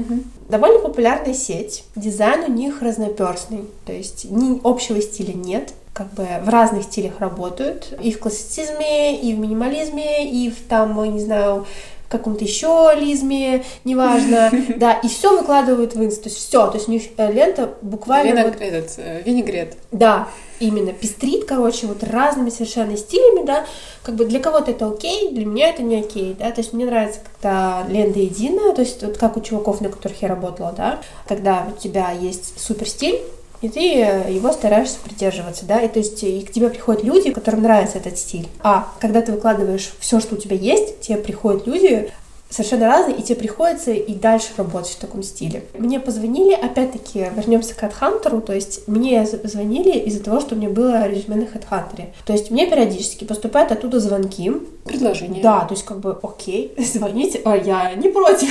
довольно 0.49 0.79
популярная 0.79 1.35
сеть. 1.35 1.85
Дизайн 1.97 2.45
у 2.45 2.55
них 2.55 2.83
разноперстный, 2.83 3.65
то 3.87 3.93
есть 3.93 4.31
ни 4.31 4.61
общего 4.63 5.01
стиля 5.01 5.33
нет 5.33 5.73
как 5.95 6.13
бы 6.13 6.27
в 6.43 6.49
разных 6.51 6.83
стилях 6.83 7.21
работают. 7.21 7.97
И 8.03 8.13
в 8.13 8.19
классицизме, 8.19 9.19
и 9.19 9.33
в 9.33 9.39
минимализме, 9.39 10.29
и 10.31 10.51
в 10.51 10.61
там, 10.69 11.03
не 11.15 11.21
знаю, 11.21 11.65
каком-то 12.09 12.45
еще 12.45 12.93
лизме, 12.97 13.65
неважно, 13.85 14.51
да, 14.77 14.93
и 14.93 15.09
все 15.09 15.37
выкладывают 15.37 15.95
в 15.95 16.05
инст, 16.05 16.23
то 16.23 16.29
есть 16.29 16.39
все, 16.39 16.67
то 16.69 16.77
есть 16.77 16.89
у 16.89 16.93
них 16.93 17.03
э, 17.17 17.33
лента 17.33 17.75
буквально... 17.83 18.41
Виног... 18.41 18.53
Вот... 18.53 18.63
Этот, 18.63 18.95
э, 18.99 19.23
винегрет. 19.25 19.77
Да, 19.91 20.29
именно, 20.61 20.93
пестрит, 20.93 21.45
короче, 21.45 21.87
вот 21.87 22.05
разными 22.05 22.51
совершенно 22.51 22.97
стилями, 22.97 23.45
да, 23.45 23.67
как 24.03 24.15
бы 24.15 24.27
для 24.27 24.39
кого-то 24.39 24.71
это 24.71 24.87
окей, 24.87 25.33
для 25.33 25.45
меня 25.45 25.71
это 25.71 25.83
не 25.83 25.97
окей, 25.97 26.37
да, 26.39 26.51
то 26.53 26.61
есть 26.61 26.73
мне 26.73 26.87
нравится, 26.87 27.21
когда 27.35 27.85
лента 27.89 28.21
единая, 28.21 28.75
то 28.75 28.83
есть 28.83 29.03
вот 29.03 29.17
как 29.19 29.37
у 29.37 29.41
чуваков, 29.41 29.81
на 29.81 29.89
которых 29.89 30.23
я 30.23 30.29
работала, 30.29 30.73
да, 30.77 31.01
когда 31.27 31.67
у 31.69 31.81
тебя 31.81 32.13
есть 32.13 32.61
супер 32.61 32.89
стиль, 32.89 33.21
и 33.65 33.69
ты 33.71 33.81
его 33.81 34.53
стараешься 34.53 34.99
придерживаться, 35.03 35.65
да, 35.65 35.81
и 35.81 35.89
то 35.89 35.99
есть 35.99 36.23
и 36.23 36.43
к 36.43 36.53
тебе 36.53 36.69
приходят 36.69 37.03
люди, 37.03 37.33
которым 37.33 37.63
нравится 37.63 37.97
этот 37.97 38.19
стиль. 38.19 38.47
А 38.63 38.93
когда 39.01 39.23
ты 39.23 39.33
выкладываешь 39.33 39.91
все, 40.01 40.21
что 40.21 40.35
у 40.35 40.39
тебя 40.39 40.55
есть, 40.55 41.01
тебе 41.01 41.17
приходят 41.17 41.67
люди, 41.67 42.13
совершенно 42.51 42.87
разные, 42.87 43.17
и 43.17 43.23
тебе 43.23 43.37
приходится 43.37 43.91
и 43.91 44.15
дальше 44.15 44.49
работать 44.57 44.93
в 44.93 44.99
таком 44.99 45.23
стиле. 45.23 45.65
Мне 45.77 45.99
позвонили, 45.99 46.53
опять-таки, 46.55 47.27
вернемся 47.35 47.75
к 47.75 47.83
HeadHunter, 47.83 48.41
то 48.41 48.53
есть 48.53 48.87
мне 48.87 49.27
звонили 49.27 49.99
из-за 50.01 50.23
того, 50.23 50.41
что 50.41 50.55
у 50.55 50.59
меня 50.59 50.69
было 50.69 51.09
резюме 51.09 51.37
на 51.37 51.43
HeadHunter. 51.45 52.07
То 52.25 52.33
есть 52.33 52.51
мне 52.51 52.69
периодически 52.69 53.25
поступают 53.25 53.73
оттуда 53.73 53.99
звонки. 53.99 54.53
Предложения. 54.85 55.43
Да, 55.43 55.61
то 55.61 55.75
есть 55.75 55.85
как 55.85 55.99
бы, 55.99 56.19
окей, 56.23 56.75
звоните, 56.79 57.41
а 57.45 57.57
я 57.57 57.95
не 57.95 58.09
против. 58.09 58.51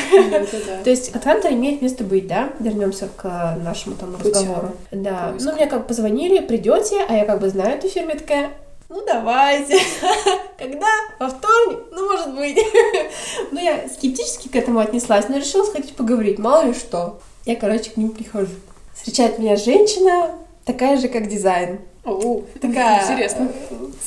То 0.84 0.90
есть 0.90 1.12
HeadHunter 1.14 1.54
имеет 1.54 1.82
место 1.82 2.04
быть, 2.04 2.28
да? 2.28 2.50
Вернемся 2.60 3.08
к 3.16 3.58
нашему 3.64 3.96
там 3.96 4.16
разговору. 4.16 4.72
Да, 4.92 5.34
ну 5.40 5.54
мне 5.54 5.68
как 5.68 5.88
позвонили, 5.88 6.40
придете, 6.40 7.06
а 7.08 7.16
я 7.16 7.26
как 7.26 7.40
бы 7.40 7.50
знаю 7.50 7.78
эту 7.78 7.88
фирму, 7.88 8.12
такая, 8.14 8.50
ну 8.94 9.04
давайте. 9.08 9.80
Когда? 10.58 10.88
Во 11.20 11.28
вторник? 11.28 11.80
Ну, 11.92 12.12
может 12.12 12.36
быть. 12.36 12.58
ну, 13.52 13.60
я 13.60 13.90
скептически 13.90 14.50
к 14.50 14.56
этому 14.56 14.80
отнеслась, 14.80 15.28
но 15.30 15.38
решила 15.38 15.66
сходить 15.66 15.96
поговорить, 15.96 16.38
мало 16.38 16.68
ли 16.68 16.74
что. 16.74 17.20
Я, 17.46 17.56
короче, 17.56 17.90
к 17.90 17.98
ним 17.98 18.12
прихожу. 18.12 18.54
Встречает 18.94 19.40
меня 19.40 19.56
женщина, 19.56 20.36
такая 20.64 20.98
же, 20.98 21.08
как 21.08 21.28
дизайн. 21.28 21.80
О, 22.06 22.42
такая 22.62 23.02
интересно. 23.04 23.50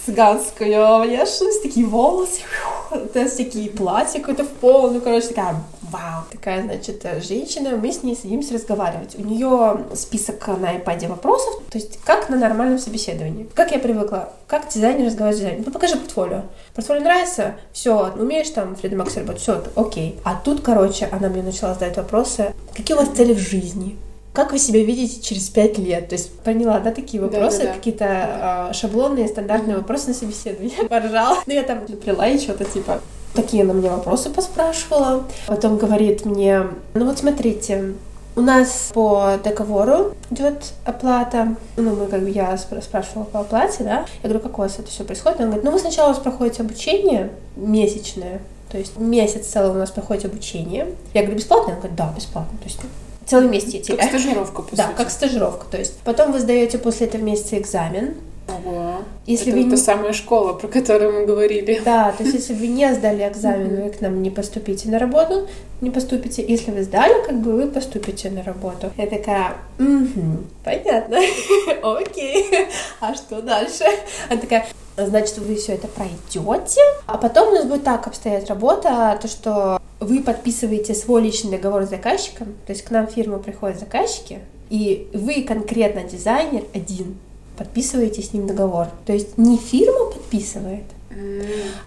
Цыганская 0.05 0.99
внешность, 1.01 1.63
такие 1.63 1.87
волосы, 1.87 2.43
то 2.91 3.19
есть 3.19 3.37
такие 3.39 3.71
платья 3.71 4.21
какое-то 4.21 4.45
в 4.45 4.51
пол, 4.51 4.91
ну, 4.91 5.01
короче, 5.01 5.29
такая 5.29 5.57
вау. 5.91 6.25
Такая, 6.31 6.63
значит, 6.63 7.05
женщина, 7.27 7.77
мы 7.77 7.91
с 7.91 8.03
ней 8.03 8.15
садимся 8.15 8.55
разговаривать. 8.55 9.17
У 9.19 9.23
нее 9.23 9.87
список 9.95 10.47
на 10.47 10.77
iPad 10.77 11.09
вопросов, 11.09 11.63
то 11.71 11.79
есть 11.79 11.99
как 12.05 12.29
на 12.29 12.37
нормальном 12.37 12.79
собеседовании. 12.79 13.49
Как 13.55 13.73
я 13.73 13.79
привыкла, 13.79 14.33
как 14.47 14.69
дизайнер 14.69 15.07
разговаривать 15.07 15.39
с 15.39 15.41
дизайнером. 15.41 15.65
Ну, 15.67 15.73
покажи 15.73 15.97
портфолио. 15.97 16.43
Портфолио 16.75 17.03
нравится? 17.03 17.55
Все, 17.73 18.13
умеешь 18.17 18.51
там 18.51 18.75
Freedom 18.75 19.05
Max 19.05 19.19
работать? 19.19 19.41
Все, 19.41 19.65
окей. 19.75 20.19
А 20.23 20.35
тут, 20.35 20.61
короче, 20.61 21.09
она 21.11 21.29
мне 21.29 21.43
начала 21.43 21.75
задать 21.75 21.97
вопросы. 21.97 22.55
Какие 22.77 22.97
у 22.97 23.01
вас 23.01 23.09
цели 23.09 23.33
в 23.33 23.39
жизни? 23.39 23.97
Как 24.37 24.53
вы 24.53 24.59
себя 24.59 24.85
видите 24.85 25.23
через 25.23 25.49
пять 25.49 25.79
лет? 25.79 26.11
То 26.11 26.15
есть 26.15 26.31
поняла, 26.41 26.79
да, 26.79 26.93
такие 26.93 27.23
вопросы, 27.23 27.61
да, 27.61 27.65
да, 27.65 27.71
да. 27.71 27.75
какие-то 27.75 28.69
э, 28.71 28.75
шаблонные, 28.75 29.29
стандартные 29.29 29.79
вопросы 29.79 30.09
на 30.09 30.15
собеседование. 30.15 30.77
Поржала. 30.91 31.39
Ну, 31.47 31.55
я 31.55 31.63
там 31.63 31.81
напряла 31.89 32.29
и 32.29 32.39
что-то 32.39 32.67
типа, 32.67 33.01
такие 33.33 33.63
она 33.63 33.73
мне 33.73 33.89
вопросы 33.89 34.29
поспрашивала. 34.29 35.25
Потом 35.47 35.79
говорит 35.79 36.27
мне, 36.27 36.65
ну 36.93 37.07
вот 37.07 37.19
смотрите, 37.19 37.95
у 38.37 38.43
нас 38.43 38.91
по 38.93 39.39
договору 39.43 40.13
идет 40.31 40.75
оплата. 40.85 41.57
Ну, 41.79 41.97
мы 41.97 42.07
как 42.07 42.21
бы 42.21 42.29
я 42.29 42.59
спрашивала 42.59 43.25
по 43.25 43.41
оплате, 43.41 43.85
да. 43.85 44.05
Я 44.23 44.29
говорю, 44.29 44.41
как 44.41 44.59
у 44.59 44.61
вас 44.61 44.79
это 44.79 44.91
все 44.91 45.05
происходит? 45.05 45.41
Она 45.41 45.47
говорит, 45.47 45.65
ну 45.65 45.71
вы 45.71 45.79
сначала 45.79 46.09
у 46.09 46.13
вас 46.13 46.19
проходите 46.19 46.61
обучение 46.61 47.31
месячное, 47.57 48.43
то 48.71 48.77
есть 48.77 48.99
месяц 48.99 49.47
целый 49.47 49.71
у 49.71 49.79
нас 49.79 49.91
проходит 49.91 50.27
обучение. 50.27 50.89
Я 51.15 51.23
говорю, 51.23 51.39
бесплатно? 51.39 51.73
Она 51.73 51.77
говорит, 51.77 51.97
да, 51.97 52.13
бесплатно. 52.15 52.59
То 52.59 52.65
есть 52.65 52.81
целый 53.27 53.49
месяц. 53.49 53.87
Как 53.89 54.03
стажировка, 54.05 54.63
по 54.63 54.77
Да, 54.77 54.87
сути. 54.87 54.97
как 54.97 55.11
стажировка. 55.11 55.67
То 55.71 55.79
есть 55.79 55.99
потом 56.05 56.33
вы 56.33 56.41
сдаете 56.41 56.79
после 56.79 57.07
этого 57.07 57.23
месяца 57.23 57.59
экзамен. 57.59 58.15
Ого. 58.49 58.99
Если 59.27 59.53
это 59.53 59.63
вы... 59.63 59.71
та 59.71 59.77
самая 59.77 60.13
школа, 60.13 60.53
про 60.53 60.69
которую 60.69 61.13
мы 61.13 61.27
говорили. 61.27 61.83
Да, 61.85 62.13
то 62.13 62.23
есть 62.23 62.35
если 62.35 62.55
вы 62.55 62.69
не 62.69 62.95
сдали 62.95 63.27
экзамен, 63.29 63.83
вы 63.83 63.91
к 63.91 64.01
нам 64.01 64.23
не 64.23 64.31
поступите 64.31 64.89
на 64.89 65.01
работу, 65.01 65.49
не 65.81 65.91
поступите. 65.91 66.45
Если 66.47 66.71
вы 66.71 66.85
сдали, 66.85 67.27
как 67.27 67.41
бы 67.41 67.53
вы 67.53 67.67
поступите 67.67 68.31
на 68.31 68.45
работу. 68.45 68.93
Я 68.97 69.09
такая, 69.09 69.55
угу, 69.81 70.45
понятно, 70.65 71.19
окей, 71.83 72.47
а 73.01 73.15
что 73.15 73.43
дальше? 73.43 73.85
Она 74.31 74.41
такая, 74.41 74.65
значит, 74.97 75.39
вы 75.39 75.57
все 75.57 75.75
это 75.75 75.89
пройдете, 75.89 76.81
а 77.07 77.19
потом 77.19 77.49
у 77.49 77.53
нас 77.53 77.65
будет 77.65 77.85
так 77.85 78.07
обстоять 78.07 78.49
работа, 78.49 79.19
то 79.21 79.29
что 79.29 79.81
вы 80.01 80.23
подписываете 80.23 80.95
свой 80.95 81.23
личный 81.23 81.53
договор 81.53 81.85
с 81.85 81.91
заказчиком, 81.91 82.55
то 82.67 82.73
есть 82.73 82.83
к 82.83 82.91
нам 82.91 83.07
в 83.07 83.11
фирму 83.11 83.39
приходят 83.39 83.79
заказчики, 83.79 84.41
и 84.71 85.09
вы 85.13 85.43
конкретно 85.43 86.03
дизайнер 86.03 86.65
один 86.75 87.17
подписываете 87.57 88.23
с 88.23 88.33
ним 88.33 88.47
договор. 88.47 88.89
То 89.07 89.13
есть 89.13 89.39
не 89.39 89.57
фирма 89.57 90.11
подписывает, 90.13 90.85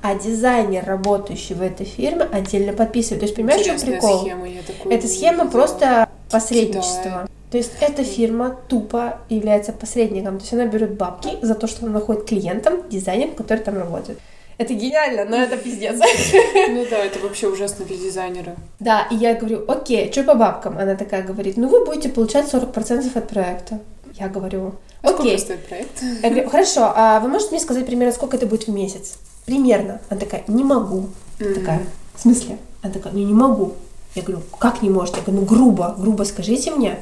а 0.02 0.16
дизайнер, 0.16 0.84
работающий 0.86 1.56
в 1.56 1.62
этой 1.62 1.86
фирме, 1.86 2.24
отдельно 2.24 2.74
подписывает. 2.74 3.20
То 3.20 3.26
есть, 3.26 3.36
понимаешь, 3.36 3.62
что 3.62 3.86
прикол? 3.86 4.22
Схема, 4.22 4.48
я 4.48 4.62
Эта 4.90 5.08
схема 5.08 5.50
просто 5.50 6.10
посредничество. 6.32 7.28
То 7.52 7.58
есть 7.58 7.72
эта 7.82 8.04
фирма 8.04 8.56
тупо 8.68 9.20
является 9.30 9.74
посредником. 9.74 10.38
То 10.38 10.44
есть 10.44 10.54
она 10.54 10.66
берет 10.66 10.96
бабки 10.96 11.38
за 11.42 11.56
то, 11.56 11.68
что 11.68 11.86
она 11.86 12.00
находит 12.00 12.26
клиентам, 12.26 12.88
дизайнером, 12.90 13.34
который 13.34 13.60
там 13.60 13.78
работает. 13.78 14.20
Это 14.60 14.74
гениально, 14.74 15.24
но 15.24 15.38
это 15.38 15.58
пиздец. 15.58 15.96
Ну 16.70 16.86
да, 16.90 16.98
это 16.98 17.20
вообще 17.20 17.48
ужасно 17.48 17.86
для 17.86 17.98
дизайнера. 17.98 18.56
Да, 18.80 19.08
и 19.10 19.16
я 19.16 19.34
говорю, 19.34 19.64
окей, 19.68 20.12
что 20.12 20.24
по 20.24 20.36
бабкам? 20.36 20.78
Она 20.78 20.96
такая 20.96 21.24
говорит, 21.24 21.56
ну 21.58 21.70
вы 21.70 21.86
будете 21.86 22.10
получать 22.10 22.54
40% 22.54 23.18
от 23.18 23.28
проекта. 23.30 23.80
Я 24.20 24.28
говорю, 24.28 24.76
а 25.02 25.10
окей. 25.10 25.38
Сколько 25.40 25.56
стоит 25.56 25.68
проект? 25.68 26.04
Я 26.22 26.30
говорю, 26.30 26.50
хорошо, 26.50 26.92
а 26.94 27.20
вы 27.22 27.30
можете 27.30 27.52
мне 27.52 27.62
сказать 27.62 27.86
примерно, 27.86 28.14
сколько 28.14 28.36
это 28.36 28.46
будет 28.46 28.68
в 28.68 28.72
месяц? 28.72 29.18
Примерно. 29.46 30.02
Она 30.10 30.20
такая, 30.20 30.44
не 30.48 30.66
могу. 30.66 31.08
Mm-hmm. 31.40 31.54
Такая, 31.54 31.82
в 32.16 32.22
смысле? 32.22 32.58
Она 32.82 32.92
такая, 32.92 33.14
ну 33.14 33.20
не 33.20 33.34
могу. 33.34 33.74
Я 34.14 34.24
говорю, 34.24 34.44
как 34.60 34.82
не 34.82 34.90
можете? 34.90 35.20
Я 35.20 35.24
говорю, 35.24 35.42
ну 35.42 35.48
грубо, 35.48 35.96
грубо 35.98 36.24
скажите 36.24 36.72
мне. 36.72 37.00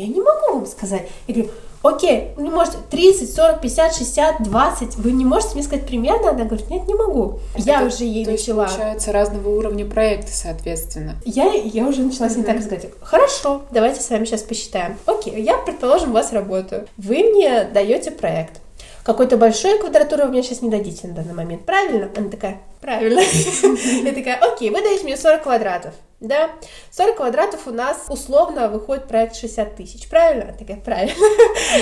Я 0.00 0.06
не 0.06 0.18
могу 0.18 0.54
вам 0.54 0.66
сказать. 0.66 1.08
Я 1.26 1.34
говорю, 1.34 1.50
окей, 1.82 2.30
не 2.38 2.48
можете 2.48 2.78
30, 2.90 3.34
40, 3.34 3.60
50, 3.60 3.94
60, 3.94 4.42
20, 4.44 4.96
вы 4.96 5.12
не 5.12 5.26
можете 5.26 5.54
мне 5.54 5.62
сказать 5.62 5.86
примерно? 5.86 6.30
Она 6.30 6.44
говорит, 6.44 6.70
нет, 6.70 6.88
не 6.88 6.94
могу. 6.94 7.38
Я 7.54 7.84
уже 7.84 8.04
ей 8.04 8.24
то 8.24 8.30
начала... 8.30 8.62
Есть, 8.62 8.76
получается, 8.76 9.12
разного 9.12 9.50
уровня 9.50 9.84
проекты, 9.84 10.32
соответственно. 10.32 11.16
Я, 11.26 11.52
я 11.52 11.86
уже 11.86 12.02
начала 12.02 12.30
с 12.30 12.36
ней 12.36 12.44
так 12.44 12.56
разговаривать. 12.56 12.94
Хорошо, 13.02 13.60
давайте 13.70 14.00
с 14.00 14.08
вами 14.08 14.24
сейчас 14.24 14.40
посчитаем. 14.40 14.96
Окей, 15.04 15.42
я, 15.42 15.58
предположим, 15.58 16.10
у 16.10 16.14
вас 16.14 16.32
работаю. 16.32 16.86
Вы 16.96 17.22
мне 17.24 17.64
даете 17.64 18.10
проект. 18.10 18.62
Какой-то 19.10 19.36
большой 19.36 19.76
квадратуры 19.80 20.22
вы 20.22 20.30
мне 20.30 20.42
сейчас 20.44 20.62
не 20.62 20.70
дадите 20.70 21.08
на 21.08 21.14
данный 21.14 21.34
момент. 21.34 21.66
Правильно? 21.66 22.08
Она 22.16 22.28
такая, 22.28 22.60
правильно. 22.80 23.20
Я 24.04 24.12
такая, 24.12 24.36
окей, 24.36 24.70
вы 24.70 24.80
даете 24.80 25.02
мне 25.02 25.16
40 25.16 25.42
квадратов 25.42 25.94
да, 26.20 26.50
40 26.90 27.16
квадратов 27.16 27.66
у 27.66 27.70
нас 27.70 28.04
условно 28.08 28.68
выходит 28.68 29.08
проект 29.08 29.34
60 29.36 29.74
тысяч, 29.74 30.06
правильно? 30.08 30.54
Такая, 30.56 30.76
правильно. 30.76 31.14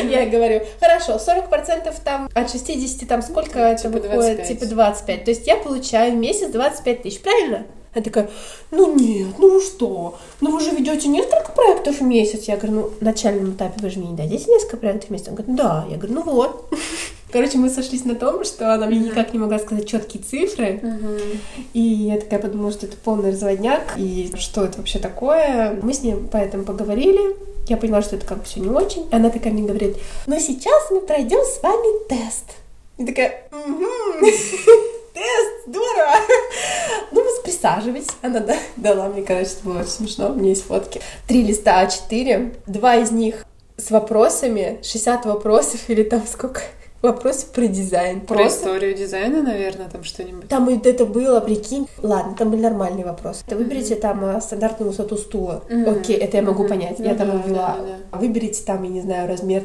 Я 0.09 0.26
говорю, 0.26 0.62
хорошо, 0.81 1.18
40 1.18 1.51
процентов 1.51 1.99
там 2.01 2.31
от 2.33 2.51
60, 2.51 3.09
там 3.09 3.20
сколько 3.20 3.59
это 3.59 3.83
типа 3.83 3.99
выходит? 3.99 4.47
Типа 4.47 4.66
25. 4.66 5.24
То 5.24 5.31
есть 5.31 5.47
я 5.47 5.57
получаю 5.57 6.12
в 6.12 6.16
месяц 6.16 6.51
25 6.51 7.03
тысяч, 7.03 7.20
правильно? 7.20 7.66
Она 7.99 8.05
такая, 8.05 8.30
ну 8.70 8.94
нет, 8.94 9.26
ну 9.38 9.55
вы 9.55 9.61
что? 9.61 10.16
Ну 10.40 10.53
вы 10.53 10.61
же 10.61 10.70
ведете 10.70 11.09
несколько 11.09 11.51
проектов 11.51 11.99
в 11.99 12.05
месяц. 12.05 12.44
Я 12.44 12.57
говорю, 12.57 12.74
ну 12.74 12.90
на 13.01 13.07
начальном 13.11 13.55
этапе 13.55 13.74
вы 13.80 13.90
же 13.90 13.99
мне 13.99 14.11
не 14.11 14.16
дадите 14.16 14.49
несколько 14.49 14.76
проектов 14.76 15.09
в 15.09 15.12
месяц? 15.12 15.26
Он 15.28 15.34
говорит, 15.34 15.57
да. 15.57 15.84
Я 15.90 15.96
говорю, 15.96 16.14
ну 16.14 16.22
вот. 16.22 16.72
Короче, 17.32 17.59
мы 17.59 17.68
сошлись 17.70 18.05
на 18.05 18.14
том, 18.14 18.44
что 18.44 18.72
она 18.72 18.86
мне 18.86 19.01
никак 19.01 19.32
не 19.32 19.40
могла 19.40 19.59
сказать 19.59 19.88
четкие 19.88 20.22
цифры. 20.22 20.80
И 21.72 21.80
я 21.80 22.20
такая 22.20 22.38
подумала, 22.38 22.70
что 22.70 22.86
это 22.86 22.96
полный 22.96 23.32
разводняк, 23.32 23.94
и 23.96 24.32
что 24.38 24.64
это 24.64 24.78
вообще 24.78 25.01
такое. 25.01 25.76
Мы 25.82 25.92
с 25.92 26.03
ней 26.05 26.14
поэтому 26.30 26.62
поговорили. 26.62 27.36
Я 27.66 27.78
поняла, 27.78 28.01
что 28.01 28.14
это 28.14 28.26
как 28.26 28.38
бы 28.38 28.44
все 28.44 28.61
не 28.61 28.68
очень. 28.68 29.09
Она 29.11 29.28
такая 29.28 29.53
мне 29.53 29.66
говорит, 29.66 29.96
ну 30.26 30.38
сейчас 30.38 30.90
мы 30.92 31.01
пройдем 31.01 31.40
с 31.44 31.61
вами 31.64 32.07
тест. 32.09 32.44
И 32.96 33.05
такая, 33.05 33.42
угу, 33.51 33.84
тест, 35.19 35.66
здорово. 35.66 36.14
Ну, 37.12 37.25
присаживайтесь. 37.43 38.09
Она 38.23 38.41
да, 38.41 38.57
дала 38.77 39.09
мне, 39.09 39.23
короче, 39.23 39.51
это 39.51 39.64
было 39.64 39.81
очень 39.81 39.91
смешно, 39.91 40.31
у 40.31 40.35
меня 40.35 40.51
есть 40.51 40.64
фотки. 40.64 41.01
Три 41.27 41.43
листа 41.43 41.85
А4, 41.85 42.57
два 42.66 42.97
из 42.97 43.11
них 43.11 43.45
с 43.77 43.91
вопросами, 43.91 44.79
60 44.83 45.25
вопросов 45.27 45.81
или 45.89 46.03
там 46.03 46.23
сколько, 46.27 46.61
Вопрос 47.03 47.45
про 47.45 47.69
дизайн. 47.69 48.21
Про 48.21 48.39
Просто... 48.39 48.59
историю 48.59 48.95
дизайна, 48.95 49.41
наверное, 49.41 49.89
там 49.89 50.03
что-нибудь. 50.03 50.49
Там 50.49 50.69
это 50.69 51.07
было, 51.07 51.39
прикинь. 51.39 51.87
Ладно, 52.03 52.35
там 52.37 52.51
были 52.51 52.62
нормальные 52.62 53.05
вопросы. 53.05 53.45
Mm-hmm. 53.47 53.57
Выберите 53.57 53.95
там 53.95 54.25
а, 54.25 54.41
стандартную 54.41 54.91
высоту 54.91 55.16
стула. 55.16 55.62
Mm-hmm. 55.69 56.01
Окей, 56.01 56.16
это 56.16 56.39
я 56.39 56.43
могу 56.43 56.64
mm-hmm. 56.64 56.69
понять. 56.69 56.99
Ну, 56.99 57.05
я 57.05 57.14
там 57.14 57.31
да, 57.31 57.43
ввела. 57.47 57.77
Да. 58.11 58.19
Выберите 58.19 58.64
там, 58.64 58.83
я 58.83 58.91
не 58.91 59.01
знаю, 59.01 59.29
размер 59.29 59.64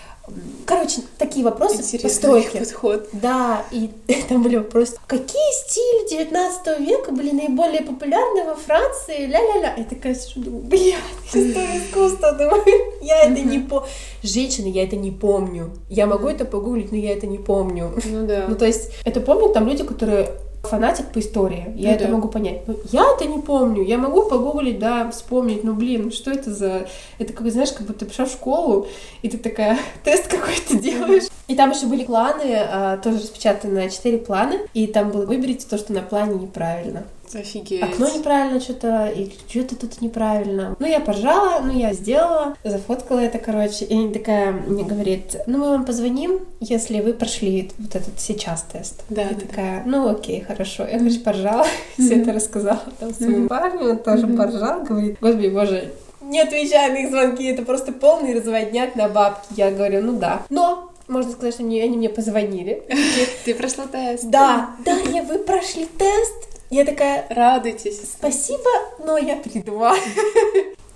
Короче, 0.65 1.01
такие 1.17 1.43
вопросы 1.43 1.81
Интересный 1.81 2.09
постройки. 2.09 2.57
подход. 2.59 3.09
Да, 3.11 3.65
и 3.71 3.89
там 4.29 4.41
были 4.41 4.55
вопросы. 4.55 4.95
Какие 5.05 5.51
стили 5.65 6.09
19 6.09 6.79
века 6.79 7.11
были 7.11 7.31
наиболее 7.31 7.81
популярны 7.81 8.45
во 8.45 8.55
Франции? 8.55 9.25
Ля-ля-ля. 9.25 9.73
Я 9.77 9.83
такая 9.83 10.15
сижу, 10.15 10.39
думаю, 10.39 10.63
блядь, 10.63 10.95
история 11.27 11.77
искусства, 11.77 12.31
думаю, 12.31 12.63
я 13.01 13.23
это 13.23 13.41
не 13.41 13.59
помню. 13.59 13.87
Женщины, 14.23 14.67
я 14.67 14.83
это 14.83 14.95
не 14.95 15.11
помню. 15.11 15.71
Я 15.89 16.05
могу 16.07 16.29
это 16.29 16.45
погуглить, 16.45 16.91
но 16.91 16.97
я 16.97 17.11
это 17.11 17.27
не 17.27 17.37
помню. 17.37 17.93
Ну 18.05 18.25
да. 18.25 18.45
Ну, 18.47 18.55
то 18.55 18.65
есть, 18.65 18.91
это 19.03 19.19
помнят 19.19 19.53
там 19.53 19.67
люди, 19.67 19.83
которые 19.83 20.29
фанатик 20.63 21.11
по 21.11 21.19
истории. 21.19 21.73
Я 21.75 21.89
Ну 21.89 21.95
это 21.95 22.05
да. 22.05 22.11
могу 22.11 22.27
понять. 22.29 22.67
Но 22.67 22.75
я 22.91 23.05
это 23.15 23.25
не 23.25 23.39
помню. 23.39 23.83
Я 23.83 23.97
могу 23.97 24.23
погуглить, 24.23 24.79
да, 24.79 25.11
вспомнить. 25.11 25.63
Ну, 25.63 25.73
блин, 25.73 26.11
что 26.11 26.31
это 26.31 26.53
за... 26.53 26.87
Это 27.19 27.33
как, 27.33 27.49
знаешь, 27.51 27.71
как 27.71 27.85
будто 27.85 27.99
ты 27.99 28.05
пришла 28.05 28.25
в 28.25 28.31
школу, 28.31 28.87
и 29.21 29.29
ты 29.29 29.37
такая 29.37 29.77
тест 30.03 30.27
какой-то 30.27 30.77
делаешь. 30.77 31.23
И 31.47 31.55
там 31.55 31.71
еще 31.71 31.85
были 31.85 32.05
планы, 32.05 32.55
а, 32.55 32.97
тоже 32.97 33.17
распечатаны 33.17 33.73
на 33.73 33.89
четыре 33.89 34.17
плана. 34.17 34.55
И 34.73 34.87
там 34.87 35.11
было 35.11 35.25
выберите 35.25 35.67
то, 35.69 35.77
что 35.77 35.91
на 35.93 36.01
плане 36.01 36.35
неправильно. 36.35 37.03
Офигеть. 37.35 37.83
Окно 37.83 38.09
неправильно 38.09 38.59
что-то, 38.59 39.07
и 39.07 39.31
что-то 39.47 39.75
тут 39.75 40.01
неправильно. 40.01 40.75
Ну, 40.79 40.85
я 40.87 40.99
поржала, 40.99 41.61
ну, 41.61 41.77
я 41.77 41.93
сделала, 41.93 42.55
зафоткала 42.63 43.19
это, 43.19 43.39
короче. 43.39 43.85
И 43.85 43.95
она 43.95 44.13
такая 44.13 44.51
мне 44.51 44.83
говорит, 44.83 45.37
ну, 45.47 45.57
мы 45.57 45.69
вам 45.69 45.85
позвоним, 45.85 46.39
если 46.59 47.01
вы 47.01 47.13
прошли 47.13 47.71
вот 47.77 47.95
этот 47.95 48.19
сейчас 48.19 48.65
тест. 48.71 49.03
Да, 49.09 49.23
Я 49.23 49.29
да, 49.29 49.35
да. 49.35 49.41
такая, 49.47 49.83
ну, 49.85 50.09
окей, 50.09 50.41
хорошо. 50.41 50.83
Я, 50.83 50.99
короче, 50.99 51.19
поржала, 51.19 51.65
все 51.97 52.21
это 52.21 52.33
рассказала 52.33 52.81
там 52.99 53.13
своему 53.13 53.47
парню, 53.47 53.91
он 53.91 53.97
тоже 53.99 54.27
поржал, 54.27 54.83
говорит, 54.83 55.17
господи, 55.19 55.47
боже, 55.47 55.91
не 56.21 56.39
отвечай 56.39 56.89
на 56.91 56.97
их 56.97 57.09
звонки, 57.09 57.43
это 57.45 57.63
просто 57.63 57.91
полный 57.91 58.33
разводняк 58.35 58.95
на 58.95 59.09
бабки. 59.09 59.47
Я 59.57 59.71
говорю, 59.71 60.01
ну 60.01 60.17
да. 60.17 60.43
Но 60.49 60.89
можно 61.07 61.31
сказать, 61.31 61.53
что 61.53 61.63
они 61.63 61.97
мне 61.97 62.09
позвонили. 62.09 62.83
Ты 63.45 63.53
прошла 63.55 63.85
тест. 63.87 64.25
Да, 64.25 64.75
да, 64.85 64.97
я, 65.11 65.23
вы 65.23 65.39
прошли 65.39 65.85
тест. 65.85 66.52
Я 66.73 66.85
такая, 66.85 67.27
Радуйтесь. 67.29 68.01
спасибо, 68.17 68.69
но 69.05 69.17
я 69.17 69.35
приду. 69.35 69.83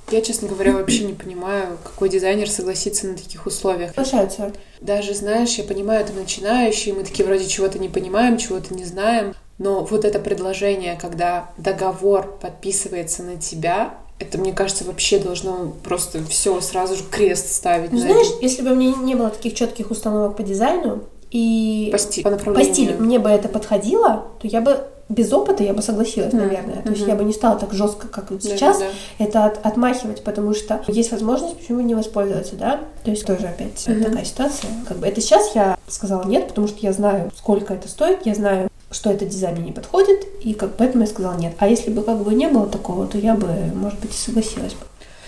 Я, 0.09 0.21
честно 0.21 0.47
говоря, 0.47 0.71
вообще 0.71 1.03
не 1.03 1.13
понимаю, 1.13 1.77
какой 1.83 2.07
дизайнер 2.07 2.49
согласится 2.49 3.07
на 3.07 3.15
таких 3.15 3.45
условиях. 3.45 3.89
Соглашаются. 3.89 4.53
Даже, 4.79 5.13
знаешь, 5.13 5.55
я 5.55 5.65
понимаю, 5.65 6.01
это 6.01 6.13
начинающие, 6.13 6.95
мы 6.95 7.03
такие 7.03 7.25
вроде 7.25 7.45
чего-то 7.45 7.77
не 7.77 7.89
понимаем, 7.89 8.37
чего-то 8.37 8.73
не 8.73 8.85
знаем, 8.85 9.35
но 9.57 9.83
вот 9.83 10.05
это 10.05 10.19
предложение, 10.19 10.97
когда 10.99 11.49
договор 11.57 12.39
подписывается 12.41 13.21
на 13.21 13.35
тебя, 13.35 13.95
это, 14.17 14.37
мне 14.37 14.53
кажется, 14.53 14.85
вообще 14.85 15.19
должно 15.19 15.73
просто 15.83 16.23
все 16.25 16.59
сразу 16.61 16.95
же 16.95 17.03
крест 17.03 17.53
ставить. 17.53 17.91
Ну, 17.91 17.99
на 17.99 18.05
знаешь, 18.05 18.27
этом. 18.27 18.39
если 18.41 18.61
бы 18.61 18.75
мне 18.75 18.93
не 18.93 19.13
было 19.15 19.29
таких 19.29 19.53
четких 19.53 19.91
установок 19.91 20.37
по 20.37 20.41
дизайну 20.41 21.03
и 21.31 21.89
по, 21.91 21.97
сти- 21.97 22.23
по 22.23 22.31
по 22.31 22.63
стилю 22.63 22.95
мне 22.97 23.19
бы 23.19 23.29
это 23.29 23.49
подходило, 23.49 24.25
то 24.39 24.47
я 24.47 24.61
бы 24.61 24.87
без 25.09 25.31
опыта 25.31 25.63
я 25.63 25.73
бы 25.73 25.81
согласилась, 25.81 26.33
наверное. 26.33 26.81
То 26.83 26.89
есть 26.89 27.01
мгм. 27.01 27.09
я 27.09 27.15
бы 27.15 27.23
не 27.23 27.33
стала 27.33 27.57
так 27.57 27.73
жестко, 27.73 28.07
как 28.07 28.31
вот 28.31 28.41
Да, 28.41 28.49
сейчас, 28.49 28.79
да, 28.79 28.85
это 29.19 29.45
от- 29.45 29.65
отмахивать, 29.65 30.23
потому 30.23 30.53
что 30.53 30.81
есть 30.87 31.11
возможность, 31.11 31.57
почему 31.57 31.79
не 31.81 31.95
воспользоваться, 31.95 32.55
да? 32.55 32.81
То 33.03 33.11
есть 33.11 33.25
тоже 33.25 33.47
опять 33.47 33.87
Мгм. 33.87 34.03
такая 34.03 34.25
ситуация. 34.25 34.69
Как 34.87 34.97
бы 34.97 35.07
это 35.07 35.21
сейчас 35.21 35.55
я 35.55 35.77
сказала 35.87 36.25
нет, 36.25 36.47
потому 36.49 36.67
что 36.67 36.77
я 36.81 36.91
знаю, 36.91 37.31
сколько 37.37 37.73
это 37.73 37.87
стоит, 37.87 38.25
я 38.25 38.35
знаю, 38.35 38.69
что 38.91 39.09
этот 39.09 39.29
дизайн 39.29 39.55
мне 39.55 39.67
не 39.67 39.71
подходит, 39.71 40.25
и 40.43 40.53
как 40.53 40.75
поэтому 40.75 41.03
я 41.03 41.09
сказала 41.09 41.35
нет. 41.37 41.53
А 41.59 41.67
если 41.67 41.89
бы 41.91 42.03
как 42.03 42.17
бы 42.23 42.33
не 42.33 42.47
было 42.47 42.67
такого, 42.67 43.07
то 43.07 43.17
я 43.17 43.35
бы, 43.35 43.47
может 43.75 43.99
быть, 43.99 44.11
и 44.11 44.17
согласилась 44.17 44.73
бы. 44.73 44.79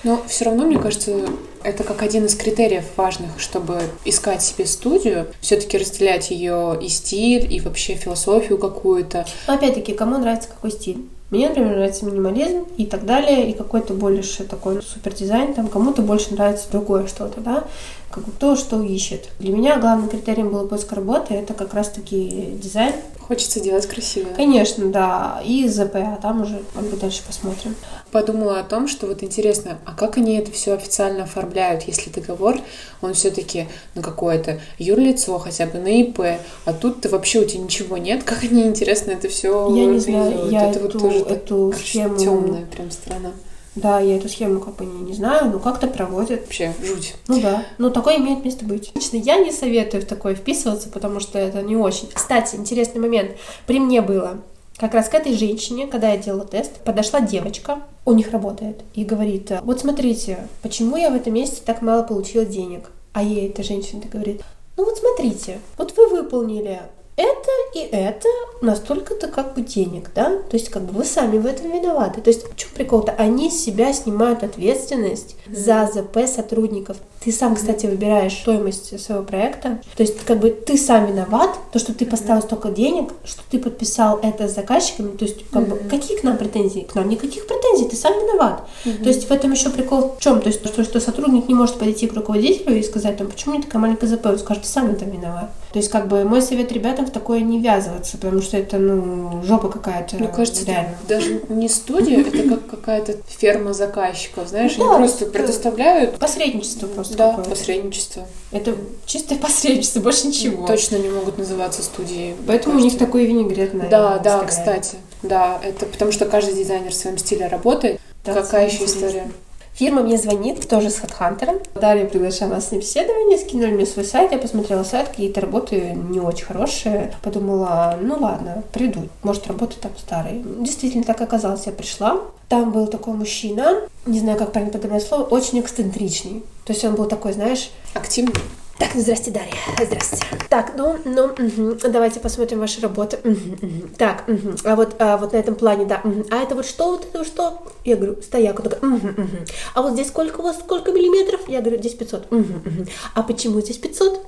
Но 0.04 0.22
все 0.28 0.46
равно, 0.46 0.66
мне 0.66 0.80
кажется, 0.80 1.26
это 1.64 1.84
как 1.84 2.02
один 2.02 2.26
из 2.26 2.36
критериев 2.36 2.86
важных, 2.96 3.40
чтобы 3.40 3.82
искать 4.06 4.42
себе 4.42 4.66
студию, 4.66 5.28
все-таки 5.42 5.78
разделять 5.78 6.32
ее 6.32 6.78
и 6.82 6.88
стиль, 6.88 7.52
и 7.54 7.60
вообще 7.60 7.96
философию 7.96 8.58
какую-то. 8.58 9.26
Опять-таки, 9.48 9.94
кому 9.94 10.18
нравится 10.18 10.50
какой 10.50 10.72
стиль? 10.72 11.06
Мне, 11.32 11.48
например, 11.48 11.76
нравится 11.76 12.06
минимализм 12.06 12.66
и 12.78 12.88
так 12.88 13.06
далее, 13.06 13.52
и 13.52 13.54
какой-то 13.54 13.94
больше 13.94 14.46
такой 14.46 14.82
супер 14.82 15.14
дизайн, 15.14 15.54
там 15.54 15.68
кому-то 15.68 16.02
больше 16.02 16.34
нравится 16.34 16.66
другое 16.72 17.06
что-то, 17.06 17.40
да, 17.40 17.66
как 18.12 18.26
бы 18.26 18.32
то, 18.32 18.56
что 18.56 18.82
ищет. 18.82 19.30
Для 19.40 19.52
меня 19.54 19.78
главным 19.80 20.10
критерием 20.10 20.50
было 20.50 20.66
поиск 20.68 20.92
работы, 20.94 21.34
это 21.36 21.54
как 21.54 21.74
раз-таки 21.74 22.58
дизайн. 22.62 22.94
Хочется 23.28 23.60
делать 23.60 23.86
красиво. 23.86 24.30
Конечно, 24.36 24.88
да, 24.88 25.40
и 25.46 25.68
ЗП, 25.68 25.98
а 25.98 26.18
там 26.20 26.42
уже 26.42 26.64
как 26.74 26.84
бы 26.86 26.98
дальше 26.98 27.22
посмотрим. 27.28 27.76
Подумала 28.12 28.60
о 28.60 28.64
том, 28.64 28.88
что 28.88 29.06
вот 29.06 29.22
интересно, 29.22 29.78
а 29.86 29.94
как 29.94 30.18
они 30.18 30.36
это 30.36 30.52
все 30.52 30.74
официально 30.74 31.26
оформляют, 31.26 31.84
если 31.84 32.10
договор, 32.10 32.60
он 33.04 33.14
все-таки 33.14 33.68
на 33.94 34.02
какое-то 34.02 34.60
юрлицо, 34.80 35.38
хотя 35.38 35.68
бы 35.68 35.78
на 35.78 35.90
ИП, 36.02 36.22
а 36.66 36.74
тут 36.74 37.02
ты 37.02 37.10
вообще 37.10 37.42
у 37.42 37.46
тебя 37.46 37.62
ничего 37.62 37.98
нет, 37.98 38.24
как 38.24 38.44
они, 38.44 38.64
интересно, 38.64 39.12
это 39.12 39.28
все 39.30 39.76
Я 39.76 39.86
не 39.86 40.00
знаю, 40.00 40.50
я 40.50 40.72
это 40.72 40.80
вот 40.80 40.90
эту- 40.96 41.00
тоже 41.00 41.20
эту 41.20 41.74
схему- 41.80 42.18
темная 42.18 42.66
прям 42.66 42.90
страна. 42.90 43.30
Да, 43.76 44.00
я 44.00 44.18
эту 44.18 44.30
схему 44.30 44.60
как 44.60 44.76
бы 44.76 44.86
не, 44.86 45.02
не 45.02 45.14
знаю, 45.14 45.50
но 45.52 45.60
как-то 45.60 45.88
проводят. 45.88 46.42
Вообще 46.42 46.74
жуть. 46.84 47.16
Ну 47.28 47.40
да, 47.40 47.66
но 47.78 47.90
такое 47.90 48.18
имеет 48.18 48.44
место 48.44 48.66
быть. 48.66 48.92
Лично 48.96 49.18
я 49.18 49.38
не 49.38 49.52
советую 49.52 50.04
в 50.04 50.06
такое 50.06 50.36
вписываться, 50.36 50.90
потому 50.90 51.20
что 51.20 51.38
это 51.38 51.62
не 51.62 51.76
очень. 51.76 52.10
Кстати, 52.14 52.56
интересный 52.56 53.00
момент. 53.00 53.32
При 53.68 53.80
мне 53.80 54.02
было. 54.02 54.40
Как 54.78 54.94
раз 54.94 55.10
к 55.10 55.14
этой 55.14 55.34
женщине, 55.34 55.88
когда 55.88 56.10
я 56.10 56.18
делала 56.18 56.46
тест, 56.46 56.80
подошла 56.86 57.20
девочка, 57.20 57.80
у 58.06 58.14
них 58.14 58.32
работает, 58.32 58.80
и 58.94 59.04
говорит, 59.04 59.52
вот 59.64 59.82
смотрите, 59.82 60.48
почему 60.62 60.96
я 60.96 61.10
в 61.10 61.16
этом 61.16 61.34
месяце 61.34 61.62
так 61.66 61.82
мало 61.82 62.04
получила 62.04 62.46
денег? 62.46 62.90
А 63.12 63.22
ей 63.22 63.50
эта 63.50 63.62
женщина 63.62 64.04
говорит, 64.10 64.42
ну 64.78 64.86
вот 64.86 64.98
смотрите, 64.98 65.60
вот 65.78 65.94
вы 65.98 66.08
выполнили 66.08 66.80
это 67.20 67.50
и 67.74 67.80
это 67.80 68.30
настолько-то 68.62 69.28
как 69.28 69.54
бы 69.54 69.62
денег, 69.62 70.12
да? 70.16 70.38
То 70.50 70.54
есть 70.54 70.70
как 70.70 70.84
бы 70.84 70.94
вы 70.94 71.06
сами 71.06 71.38
в 71.38 71.46
этом 71.46 71.72
виноваты. 71.72 72.22
То 72.22 72.30
есть 72.30 72.50
в 72.50 72.56
чем 72.56 72.70
прикол-то? 72.74 73.12
Они 73.12 73.52
с 73.52 73.64
себя 73.64 73.92
снимают 73.94 74.44
ответственность 74.44 75.36
за 75.52 75.90
ЗП 75.94 76.28
сотрудников. 76.28 76.98
Ты 77.24 77.34
сам, 77.34 77.56
кстати, 77.56 77.86
выбираешь 77.86 78.34
стоимость 78.34 78.98
своего 79.02 79.24
проекта. 79.24 79.82
То 79.98 80.04
есть 80.04 80.24
как 80.24 80.40
бы 80.40 80.50
ты 80.50 80.78
сам 80.78 81.08
виноват, 81.08 81.50
то, 81.74 81.80
что 81.80 81.94
ты 81.94 82.06
поставил 82.06 82.42
столько 82.42 82.70
денег, 82.70 83.12
что 83.26 83.42
ты 83.52 83.60
подписал 83.60 84.20
это 84.24 84.48
с 84.48 84.56
заказчиками. 84.56 85.18
То 85.18 85.26
есть 85.26 85.50
как 85.50 85.68
бы 85.68 85.76
какие 85.90 86.18
к 86.18 86.24
нам 86.24 86.38
претензии? 86.38 86.88
К 86.90 86.96
нам 86.96 87.10
никаких 87.10 87.48
претензий, 87.48 87.90
ты 87.90 87.98
сам 87.98 88.14
виноват. 88.14 88.64
То 88.84 89.10
есть 89.10 89.28
в 89.28 89.32
этом 89.32 89.52
еще 89.52 89.70
прикол 89.70 90.16
в 90.18 90.22
чем? 90.22 90.40
То 90.40 90.48
есть 90.48 90.64
то, 90.64 90.84
что 90.84 91.00
сотрудник 91.02 91.50
не 91.50 91.54
может 91.54 91.76
подойти 91.76 92.08
к 92.08 92.14
руководителю 92.14 92.78
и 92.78 92.84
сказать, 92.84 93.18
там, 93.18 93.28
почему 93.28 93.56
меня 93.56 93.64
такая 93.64 93.82
маленькая 93.82 94.08
ЗП? 94.08 94.28
Он 94.28 94.40
скажет, 94.40 94.64
ты 94.64 94.70
сам 94.70 94.88
в 94.88 94.94
этом 94.94 95.10
виноват. 95.10 95.52
То 95.72 95.78
есть 95.78 95.92
как 95.92 96.08
бы 96.08 96.24
мой 96.24 96.42
совет 96.42 96.72
ребятам 96.72 97.06
в 97.06 97.12
такое 97.12 97.42
не 97.42 97.60
ввязываться, 97.60 98.18
потому 98.18 98.42
что 98.42 98.58
это, 98.58 98.78
ну, 98.80 99.44
жопа 99.44 99.70
какая-то. 99.70 100.16
Мне 100.16 100.28
кажется, 100.28 100.64
это 100.64 100.72
реально. 100.72 100.96
даже 101.08 101.42
не 101.50 101.70
студия, 101.70 102.22
это 102.22 102.50
как 102.50 102.68
какая-то 102.68 103.18
ферма 103.28 103.74
заказчиков, 103.74 104.48
знаешь, 104.48 104.76
Ну 104.78 104.86
они 104.86 104.94
да, 104.94 104.98
просто 104.98 105.24
это- 105.26 105.34
предоставляют 105.34 106.18
Посредничество 106.18 106.88
просто 106.88 107.16
да, 107.18 107.30
какое-то. 107.30 107.52
посредничество. 107.52 108.28
Это 108.52 108.76
чистое 109.06 109.38
посредничество, 109.42 110.00
больше 110.00 110.28
ничего. 110.28 110.66
Точно 110.66 110.96
не 110.96 111.10
могут 111.10 111.38
называться 111.38 111.84
студией. 111.84 112.36
Поэтому 112.48 112.76
у 112.76 112.80
них 112.80 112.94
кажется. 112.94 113.06
такой 113.06 113.26
винегрет, 113.26 113.74
наверное, 113.76 113.90
Да, 113.90 114.18
да, 114.20 114.44
кстати. 114.46 114.98
Да, 115.22 115.60
это 115.64 115.86
потому 115.86 116.12
что 116.12 116.26
каждый 116.26 116.56
дизайнер 116.56 116.92
в 116.92 116.96
своем 116.96 117.18
стиле 117.20 117.46
работает. 117.48 118.00
Да, 118.26 118.34
Какая 118.34 118.66
еще 118.68 118.84
интересно. 118.86 119.32
Фирма 119.80 120.02
мне 120.02 120.18
звонит, 120.18 120.68
тоже 120.68 120.90
с 120.90 121.00
HeadHunter. 121.00 121.66
Дарья 121.74 122.06
приглашала 122.06 122.50
нас 122.50 122.66
на 122.66 122.82
собеседование, 122.82 123.38
скинули 123.38 123.72
мне 123.72 123.86
свой 123.86 124.04
сайт, 124.04 124.34
я 124.34 124.38
посмотрела 124.38 124.84
сайт, 124.84 125.08
какие-то 125.08 125.40
работы 125.40 125.98
не 126.10 126.20
очень 126.20 126.44
хорошие. 126.44 127.14
Подумала, 127.22 127.98
ну 128.02 128.18
ладно, 128.20 128.66
приду. 128.74 129.08
Может, 129.24 129.48
работы 129.48 129.78
там 129.80 129.94
старые. 129.98 130.44
Действительно, 130.60 131.06
так 131.06 131.22
оказалось. 131.22 131.66
Я 131.66 131.72
пришла, 131.72 132.20
там 132.50 132.74
был 132.74 132.88
такой 132.88 133.14
мужчина, 133.14 133.78
не 134.06 134.20
знаю, 134.20 134.38
как 134.38 134.52
правильно 134.52 134.74
подобрать 134.74 135.04
слово, 135.04 135.24
очень 135.24 135.62
эксцентричный. 135.62 136.44
То 136.66 136.74
есть 136.74 136.84
он 136.84 136.96
был 136.96 137.06
такой, 137.06 137.32
знаешь, 137.32 137.72
Активный. 137.94 138.34
Так, 138.80 138.96
ну, 138.96 139.02
здрасте, 139.02 139.30
Дарья. 139.32 139.54
Здрасте. 139.86 140.18
Так, 140.50 140.72
ну, 140.78 140.98
ну, 141.06 141.28
мгм, 141.38 141.78
давайте 141.92 142.20
посмотрим 142.20 142.60
ваши 142.60 142.82
работы. 142.82 143.20
Мгм, 143.24 143.58
мгм. 143.62 143.90
Так, 143.98 144.28
мгм, 144.28 144.56
а 144.64 144.76
вот, 144.76 144.96
а 145.00 145.18
вот 145.18 145.34
на 145.34 145.38
этом 145.38 145.56
плане, 145.56 145.86
да. 145.86 146.02
мгм. 146.04 146.26
А 146.32 146.38
это 146.38 146.56
вот 146.56 146.66
что, 146.66 146.92
вот 146.92 147.06
это 147.06 147.20
вот 147.20 147.28
что? 147.28 147.62
Я 147.86 147.98
говорю, 147.98 148.22
стояк. 148.22 148.60
Он 148.60 148.70
такой, 148.70 148.90
«Мгм, 148.90 149.08
мгм». 149.10 149.46
А 149.76 149.82
вот 149.82 149.94
здесь 149.94 150.08
сколько 150.08 150.40
у 150.40 150.44
вас, 150.44 150.58
сколько 150.60 150.92
миллиметров? 150.92 151.42
Я 151.48 151.62
говорю, 151.62 151.78
здесь 151.80 151.94
500. 151.94 152.32
«Мгм, 152.32 152.62
мгм». 152.66 152.88
А 153.16 153.24
почему 153.24 153.62
здесь 153.62 153.78
500? 153.78 154.26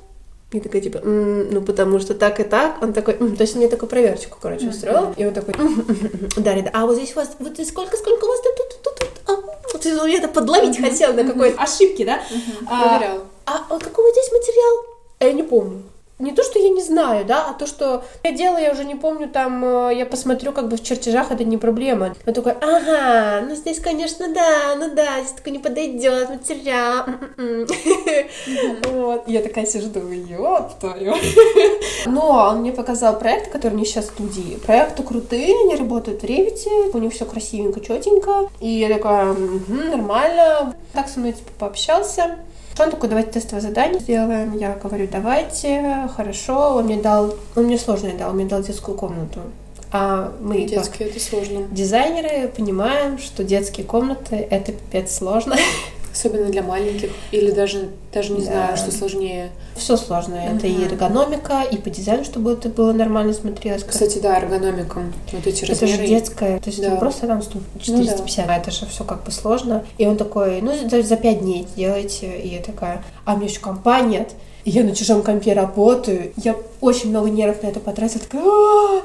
Я 0.54 0.60
такая, 0.60 0.82
типа, 0.82 0.98
«М, 0.98 1.50
ну, 1.54 1.62
потому 1.62 2.00
что 2.00 2.14
так 2.14 2.40
и 2.42 2.44
так. 2.44 2.84
Он 2.84 2.92
такой, 2.92 3.16
«М». 3.16 3.36
то 3.38 3.44
есть 3.44 3.56
мне 3.56 3.70
такую 3.70 3.90
проверочку, 3.90 4.38
короче, 4.42 4.68
устроил. 4.68 5.14
И 5.16 5.26
он 5.26 5.34
такой. 5.34 5.54
Дарья, 6.36 6.64
да, 6.64 6.72
а 6.74 6.86
вот 6.86 6.98
здесь 6.98 7.14
у 7.14 7.16
вас, 7.16 7.30
вот 7.40 7.54
здесь 7.54 7.70
сколько, 7.70 7.96
сколько 7.96 8.26
у 8.26 8.28
вас 8.28 8.40
тут, 8.42 8.58
тут, 8.58 8.84
тут, 8.84 8.96
тут, 9.00 9.10
а?» 9.28 9.52
Вот 9.74 9.86
меня 9.86 10.18
это 10.18 10.28
подловить 10.28 10.78
хотел 10.80 11.14
на 11.14 11.24
какой-то 11.24 11.62
ошибке, 11.62 12.06
да? 12.06 12.22
А, 12.68 13.00
Проверял. 13.00 13.24
А, 13.46 13.66
а 13.70 13.80
какой 13.80 14.12
здесь 14.12 14.32
материал? 14.32 14.86
А 15.20 15.26
я 15.26 15.34
не 15.34 15.44
помню. 15.44 15.84
не 16.22 16.32
то, 16.32 16.44
что 16.44 16.60
я 16.60 16.70
не 16.70 16.84
знаю, 16.84 17.26
да, 17.26 17.48
а 17.50 17.54
то, 17.54 17.66
что 17.66 18.04
я 18.24 18.32
делаю, 18.32 18.64
я 18.64 18.72
уже 18.72 18.86
не 18.86 18.96
помню, 18.96 19.28
там, 19.28 19.66
э, 19.66 19.96
я 19.96 20.06
посмотрю 20.06 20.52
как 20.54 20.70
бы 20.70 20.78
в 20.78 20.84
чертежах, 20.84 21.32
это 21.32 21.44
не 21.44 21.58
проблема. 21.58 22.16
Он 22.26 22.34
такой, 22.34 22.54
ага, 22.54 23.42
ну 23.48 23.56
здесь, 23.56 23.80
конечно, 23.80 24.32
да, 24.34 24.76
ну 24.78 24.94
да, 24.94 25.22
здесь 25.22 25.34
такой 25.34 25.54
не 25.54 25.60
подойдет 25.60 26.30
материал. 26.30 27.06
Вот. 28.92 29.24
Я 29.28 29.42
такая 29.42 29.66
сижу, 29.66 29.88
думаю, 29.88 30.26
ёб 30.26 30.80
твою. 30.80 31.16
Но 32.06 32.50
он 32.50 32.60
мне 32.60 32.72
показал 32.72 33.18
проект, 33.18 33.52
который 33.52 33.76
них 33.76 33.88
сейчас 33.88 34.06
в 34.06 34.10
студии. 34.10 34.58
Проекты 34.58 35.04
крутые, 35.04 35.56
они 35.64 35.76
работают 35.76 36.22
в 36.22 36.26
Ревите, 36.26 36.70
у 36.94 36.98
них 36.98 37.14
все 37.14 37.26
красивенько, 37.26 37.80
четенько. 37.80 38.50
И 38.60 38.68
я 38.68 38.90
такая, 38.90 39.36
нормально. 39.68 40.76
Так 40.94 41.10
со 41.10 41.20
мной 41.20 41.34
типа 41.34 41.52
пообщался. 41.58 42.38
Он 42.80 42.90
такой, 42.90 43.10
давайте 43.10 43.32
тестовое 43.32 43.62
задание 43.62 44.00
сделаем. 44.00 44.58
Я 44.58 44.74
говорю, 44.82 45.08
давайте, 45.12 46.10
хорошо. 46.16 46.76
Он 46.76 46.86
мне 46.86 46.98
дал, 47.02 47.36
он 47.56 47.66
мне 47.66 47.78
сложное 47.78 48.18
дал, 48.18 48.30
он 48.32 48.38
мне 48.38 48.46
дал 48.46 48.62
детскую 48.64 48.98
комнату. 48.98 49.40
А 49.94 50.32
мы, 50.40 50.64
Детские 50.64 51.10
это 51.10 51.20
сложно. 51.20 51.68
дизайнеры, 51.70 52.48
понимаем, 52.48 53.18
что 53.18 53.44
детские 53.44 53.86
комнаты— 53.86 54.36
это 54.50 54.72
пипец 54.72 55.18
сложно. 55.18 55.58
Особенно 56.14 56.50
для 56.50 56.62
маленьких. 56.64 57.10
Или 57.32 57.52
даже, 57.52 57.90
даже 58.14 58.34
не 58.34 58.40
Да. 58.40 58.46
знаю, 58.46 58.78
что 58.78 58.92
сложнее. 58.92 59.50
Все 59.76 59.96
сложно. 59.98 60.36
Это 60.36 60.68
и 60.68 60.84
эргономика, 60.84 61.62
и 61.72 61.78
по 61.78 61.90
дизайну, 61.90 62.24
чтобы 62.26 62.54
это 62.54 62.70
было 62.70 62.92
нормально 62.92 63.34
смотрелось. 63.34 63.84
Кстати, 63.84 64.20
да, 64.20 64.38
эргономика. 64.38 65.02
Вот 65.32 65.48
эти 65.48 65.64
Это 65.64 65.88
же 65.88 65.94
размеры. 65.94 66.08
детская, 66.08 66.60
то 66.60 66.70
есть 66.70 66.82
Да. 66.82 66.96
просто 66.98 67.28
там 67.28 67.42
стул 67.42 67.62
450, 67.82 68.50
а 68.50 68.58
это 68.58 68.72
же 68.72 68.86
все 68.86 69.04
как 69.04 69.24
бы 69.24 69.32
сложно. 69.32 69.86
И 69.98 70.06
он 70.06 70.18
такой, 70.18 70.62
ну 70.62 70.74
за, 70.90 71.02
за 71.02 71.16
пять 71.16 71.40
дней 71.40 71.68
делайте. 71.76 72.38
И 72.40 72.50
я 72.56 72.62
такая, 72.62 73.04
а 73.26 73.36
меня 73.36 73.46
еще 73.48 73.60
компа 73.60 74.02
нет. 74.02 74.32
Я 74.66 74.84
на 74.84 74.96
чужом 74.96 75.24
компе 75.24 75.54
работаю. 75.54 76.34
Я 76.38 76.56
очень 76.82 77.10
много 77.10 77.30
нервов 77.30 77.64
на 77.64 77.68
это 77.68 77.80
потратила. 77.80 78.22
Такая, 78.22 78.44
«А, 78.44 79.02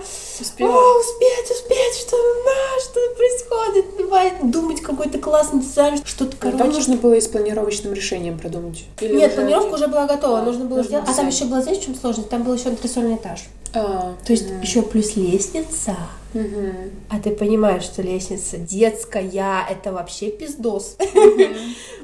а, 0.61 0.99
успеть, 0.99 1.51
успеть, 1.51 1.95
что, 1.99 2.17
на, 2.17 2.81
что 2.81 3.01
происходит? 3.17 3.97
Давай 3.97 4.33
думать 4.43 4.81
какой-то 4.83 5.19
классный 5.19 5.61
дизайн, 5.61 5.99
что-то, 6.05 6.37
короче. 6.39 6.59
Там 6.59 6.73
нужно 6.73 6.97
было 6.97 7.15
и 7.15 7.21
с 7.21 7.29
планировочным 7.29 7.95
решением 7.95 8.39
продумать. 8.39 8.85
Нет, 9.01 9.35
планировка 9.35 9.75
уже 9.75 9.89
была 9.89 10.07
готова, 10.07 10.41
Да, 10.41 10.45
нужно 10.45 10.65
было 10.67 10.83
сделать. 10.83 11.09
А 11.09 11.15
там 11.15 11.29
еще 11.29 11.47
была, 11.47 11.63
знаешь, 11.63 11.79
в 11.79 11.85
чем 11.85 11.95
сложность? 11.95 12.29
Там 12.29 12.43
был 12.43 12.55
еще 12.55 12.69
антресольный 12.69 13.17
этаж. 13.17 13.45
А, 13.77 14.15
То 14.25 14.33
есть 14.33 14.51
мгм. 14.51 14.61
еще 14.63 14.83
плюс 14.83 15.17
лестница. 15.17 15.97
Мгм. 16.35 16.91
А 17.09 17.19
ты 17.19 17.31
понимаешь, 17.31 17.85
что 17.85 18.03
лестница 18.03 18.59
детская, 18.59 19.65
это 19.71 19.91
вообще 19.93 20.31
пиздос. 20.31 20.97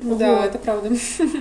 Ну 0.01 0.17
Да, 0.19 0.37
Вот. 0.37 0.45
это 0.47 0.59
правда. 0.59 0.91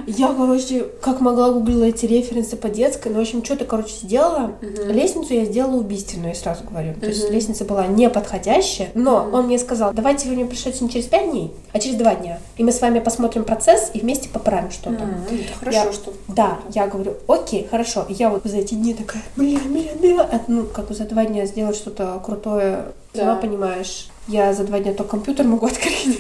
Я, 0.07 0.33
короче, 0.33 0.85
как 1.01 1.21
могла 1.21 1.51
гуглила 1.51 1.85
эти 1.85 2.05
референсы 2.05 2.57
по 2.57 2.69
детской, 2.69 3.09
но, 3.11 3.19
в 3.19 3.21
общем, 3.21 3.43
что-то, 3.45 3.63
короче, 3.65 3.93
сделала. 4.03 4.51
Лестницу 4.61 5.33
я 5.33 5.45
сделала 5.45 5.77
убийственную, 5.77 6.29
я 6.29 6.35
сразу 6.35 6.63
говорю. 6.65 6.93
То 6.95 7.07
есть 7.07 7.29
лестница 7.31 7.63
была 7.65 7.87
неподходящая, 7.87 8.89
но 8.93 9.27
он 9.31 9.45
мне 9.45 9.57
сказал, 9.57 9.93
давайте 9.93 10.27
вы 10.27 10.35
мне 10.35 10.45
пришлете 10.45 10.83
не 10.83 10.89
через 10.89 11.05
пять 11.05 11.29
дней, 11.31 11.51
а 11.71 11.79
через 11.79 11.95
два 11.95 12.13
дня. 12.15 12.39
И 12.57 12.63
мы 12.63 12.71
с 12.73 12.81
вами 12.81 12.99
посмотрим 12.99 13.45
процесс 13.45 13.89
и 13.93 13.99
вместе 13.99 14.27
поправим 14.29 14.69
что-то. 14.69 15.03
М, 15.03 15.15
Это 15.31 15.57
хорошо, 15.59 15.77
Я- 15.85 15.93
что... 15.93 16.13
Да, 16.27 16.59
я 16.75 16.87
говорю, 16.87 17.15
окей, 17.27 17.67
хорошо. 17.71 18.05
И 18.09 18.13
я 18.13 18.29
вот 18.29 18.41
за 18.43 18.57
эти 18.57 18.73
дни 18.73 18.93
такая, 18.93 19.23
блин, 19.37 19.59
блин, 19.69 19.87
блин. 19.99 20.20
А, 20.23 20.41
Ну, 20.47 20.65
как 20.65 20.87
бы 20.87 20.93
за 20.93 21.05
два 21.05 21.25
дня 21.25 21.45
сделать 21.45 21.75
что-то 21.75 22.21
крутое, 22.23 22.85
сама 23.13 23.35
Да. 23.35 23.41
понимаешь. 23.41 24.07
Я 24.27 24.53
за 24.53 24.63
два 24.63 24.79
дня 24.79 24.93
только 24.93 25.11
компьютер 25.11 25.45
могу 25.45 25.65
открыть. 25.67 26.19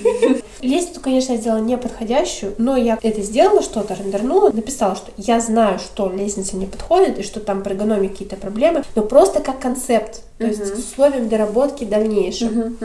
Лестницу, 0.61 0.99
конечно, 1.01 1.33
я 1.33 1.37
сделала 1.39 1.59
неподходящую, 1.59 2.53
но 2.57 2.75
я 2.77 2.97
это 3.01 3.21
сделала, 3.21 3.61
что-то 3.61 3.93
рендернула, 3.95 4.51
написала, 4.51 4.95
что 4.95 5.11
я 5.17 5.39
знаю, 5.39 5.79
что 5.79 6.09
лестница 6.11 6.55
не 6.57 6.65
подходит 6.65 7.19
и 7.19 7.23
что 7.23 7.39
там 7.39 7.63
при 7.63 7.71
эргономике 7.73 8.09
какие-то 8.13 8.35
проблемы, 8.35 8.83
но 8.95 9.01
просто 9.03 9.39
как 9.39 9.59
концепт, 9.59 10.21
то 10.37 10.45
есть 10.45 10.65
с 10.65 10.77
условием 10.77 11.29
доработки 11.29 11.83
дальнейшем. 11.85 12.77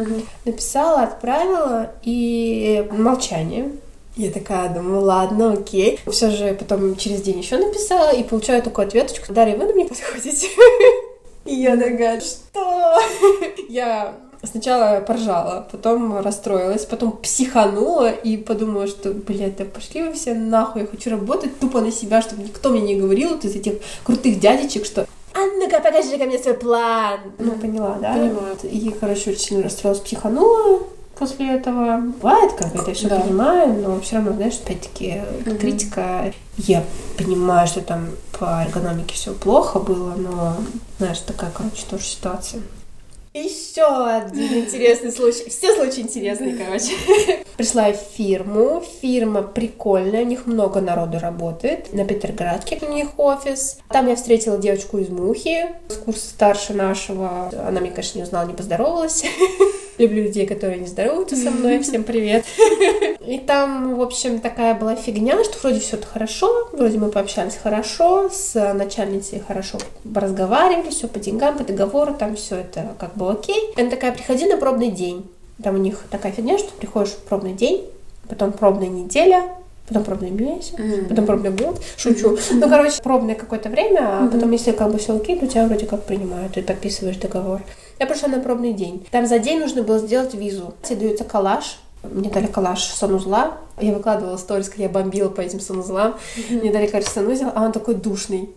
Написала, 0.45 1.03
отправила, 1.03 1.91
и 2.03 2.87
молчание. 2.93 3.73
Я 4.17 4.31
такая 4.31 4.73
думаю, 4.73 5.03
ладно, 5.03 5.53
окей. 5.53 6.01
Все 6.07 6.31
же 6.31 6.55
потом 6.55 6.97
через 6.97 7.21
день 7.21 7.39
еще 7.39 7.59
написала 7.59 8.15
и 8.15 8.23
получаю 8.23 8.63
такую 8.63 8.89
ответочку. 8.89 9.35
Дарья, 9.35 9.57
вы 9.57 9.67
на 9.67 9.73
меня 9.75 9.87
подходите? 9.87 10.49
И 11.45 11.55
я 11.55 11.77
такая, 11.77 12.21
что? 12.21 12.99
Я 13.69 14.15
сначала 14.43 15.01
поржала, 15.01 15.69
потом 15.71 16.19
расстроилась, 16.19 16.87
потом 16.87 17.13
психанула 17.13 18.11
и 18.11 18.39
подумала, 18.39 18.87
что, 18.87 19.13
блядь, 19.13 19.57
да 19.57 19.65
пошли 19.67 20.03
вы 20.03 20.15
все 20.15 20.33
нахуй, 20.33 20.83
я 20.83 20.89
хочу 20.89 21.11
работать 21.11 21.59
тупо 21.59 21.81
на 21.81 21.93
себя, 21.93 22.23
чтобы 22.23 22.43
никто 22.43 22.71
мне 22.71 22.81
не 22.81 22.97
говорил 22.97 23.31
вот 23.31 23.45
из 23.45 23.55
этих 23.55 23.75
крутых 24.03 24.41
дядечек, 24.41 24.87
что 24.87 25.07
а 25.35 25.41
ну-ка, 25.59 25.81
покажи 25.81 26.17
ко 26.17 26.25
мне 26.25 26.39
свой 26.39 26.55
план. 26.55 27.21
Ну, 27.39 27.53
поняла, 27.53 27.99
да? 28.01 28.15
Понимаю. 28.15 28.57
И, 28.63 28.91
короче, 28.99 29.33
очень 29.33 29.61
расстроилась, 29.61 30.01
психанула 30.01 30.81
после 31.19 31.55
этого. 31.57 31.99
Бывает, 32.21 32.53
как 32.53 32.75
это 32.75 32.93
все 32.93 33.09
Да. 33.09 33.21
понимаю, 33.21 33.73
но 33.83 34.01
все 34.01 34.17
равно, 34.17 34.33
знаешь, 34.33 34.59
опять-таки, 34.65 35.23
Мгм. 35.45 35.59
критика. 35.59 36.33
Я 36.59 36.85
понимаю, 37.19 37.67
что 37.67 37.81
там 37.81 38.11
по 38.39 38.63
эргономике 38.67 39.15
все 39.15 39.33
плохо 39.33 39.79
было, 39.79 40.15
но, 40.17 40.57
знаешь, 40.99 41.19
такая, 41.21 41.51
короче, 41.51 41.85
тоже 41.89 42.05
ситуация. 42.05 42.63
Еще 43.35 43.85
один 43.85 44.65
интересный 44.65 45.13
случай. 45.13 45.51
Все 45.51 45.75
случаи 45.75 46.01
интересные, 46.01 46.55
короче. 46.55 46.93
Пришла 47.59 47.89
я 47.89 47.93
в 47.93 47.99
фирму. 48.17 48.83
Фирма 49.03 49.43
прикольная, 49.43 50.23
у 50.23 50.27
них 50.27 50.47
много 50.47 50.81
народу 50.81 51.19
работает. 51.19 51.93
На 51.93 52.07
Петроградке 52.07 52.79
у 52.81 52.91
них 52.91 53.09
офис. 53.19 53.79
Там 53.91 54.09
я 54.09 54.17
встретила 54.17 54.57
девочку 54.57 54.97
из 54.97 55.11
Мухи, 55.11 55.67
с 55.89 55.97
курса 55.97 56.27
старше 56.31 56.73
нашего. 56.73 57.51
Она 57.69 57.81
мне, 57.83 57.91
конечно, 57.91 58.17
не 58.19 58.25
узнала, 58.25 58.47
не 58.47 58.55
поздоровалась. 58.55 59.23
Люблю 59.99 60.25
людей, 60.25 60.47
которые 60.47 60.79
не 60.79 60.87
здороваются 60.87 61.37
со 61.37 61.51
мной. 61.51 61.79
Всем 61.83 62.05
привет. 62.05 62.45
И 63.27 63.39
там, 63.39 63.97
в 63.97 64.03
общем, 64.03 64.41
такая 64.41 64.75
была 64.75 64.95
фигня, 64.95 65.43
что 65.43 65.59
вроде 65.61 65.81
все 65.81 65.97
это 65.97 66.07
хорошо, 66.07 66.69
вроде 66.73 66.99
мы 66.99 67.09
пообщались 67.09 67.55
хорошо, 67.55 68.29
с 68.31 68.75
начальницей 68.75 69.41
хорошо 69.41 69.79
разговаривали, 70.15 70.91
все 70.91 71.09
по 71.09 71.19
деньгам, 71.19 71.57
по 71.57 71.65
договору, 71.65 72.15
там 72.15 72.37
все 72.37 72.57
это 72.57 72.95
как 72.99 73.17
бы 73.17 73.31
окей. 73.31 73.73
Она 73.77 73.89
такая, 73.89 74.13
приходи 74.13 74.47
на 74.47 74.59
пробный 74.59 74.91
день. 74.91 75.27
Там 75.63 75.77
у 75.77 75.79
них 75.79 76.05
такая 76.11 76.33
фигня, 76.33 76.59
что 76.59 76.73
приходишь 76.75 77.13
в 77.13 77.21
пробный 77.21 77.55
день, 77.55 77.87
потом 78.29 78.53
пробная 78.53 78.89
неделя, 78.89 79.45
потом 79.89 80.05
пробный 80.05 80.31
месяц, 80.31 80.73
Мгм. 80.79 81.07
потом 81.09 81.27
пробный 81.27 81.51
год, 81.51 81.81
шучу. 81.97 82.37
Ну, 82.53 82.69
короче, 82.69 83.03
пробное 83.03 83.35
какое-то 83.35 83.69
время, 83.69 84.01
а 84.03 84.21
Мгм. 84.23 84.31
потом, 84.33 84.51
если 84.53 84.73
как 84.73 84.91
бы 84.93 84.99
все 84.99 85.17
окей, 85.17 85.39
то 85.39 85.47
тебя 85.47 85.67
вроде 85.67 85.87
как 85.87 86.03
принимают, 86.05 86.55
ты 86.55 86.63
подписываешь 86.63 87.17
договор. 87.17 87.63
Я 87.99 88.07
пришла 88.07 88.29
на 88.29 88.41
пробный 88.41 88.73
день. 88.73 89.07
Там 89.11 89.27
за 89.27 89.39
день 89.39 89.59
нужно 89.61 89.83
было 89.83 89.99
сделать 89.99 90.35
визу. 90.35 90.75
Тебе 90.83 91.01
дается 91.07 91.25
коллаж. 91.25 91.79
Мне 92.03 92.29
дали 92.31 92.47
коллаж 92.47 92.85
санузла. 92.85 93.57
Я 93.81 93.93
выкладывала 93.95 94.37
сторис, 94.37 94.69
как 94.69 94.79
я 94.79 94.89
бомбила 94.89 95.29
по 95.29 95.41
этим 95.41 95.61
санузлам. 95.61 96.15
Мне 96.51 96.71
дали, 96.71 96.87
короче, 96.87 97.09
санузел, 97.11 97.49
а 97.55 97.65
он 97.65 97.73
такой 97.73 97.95
душный. 97.95 98.51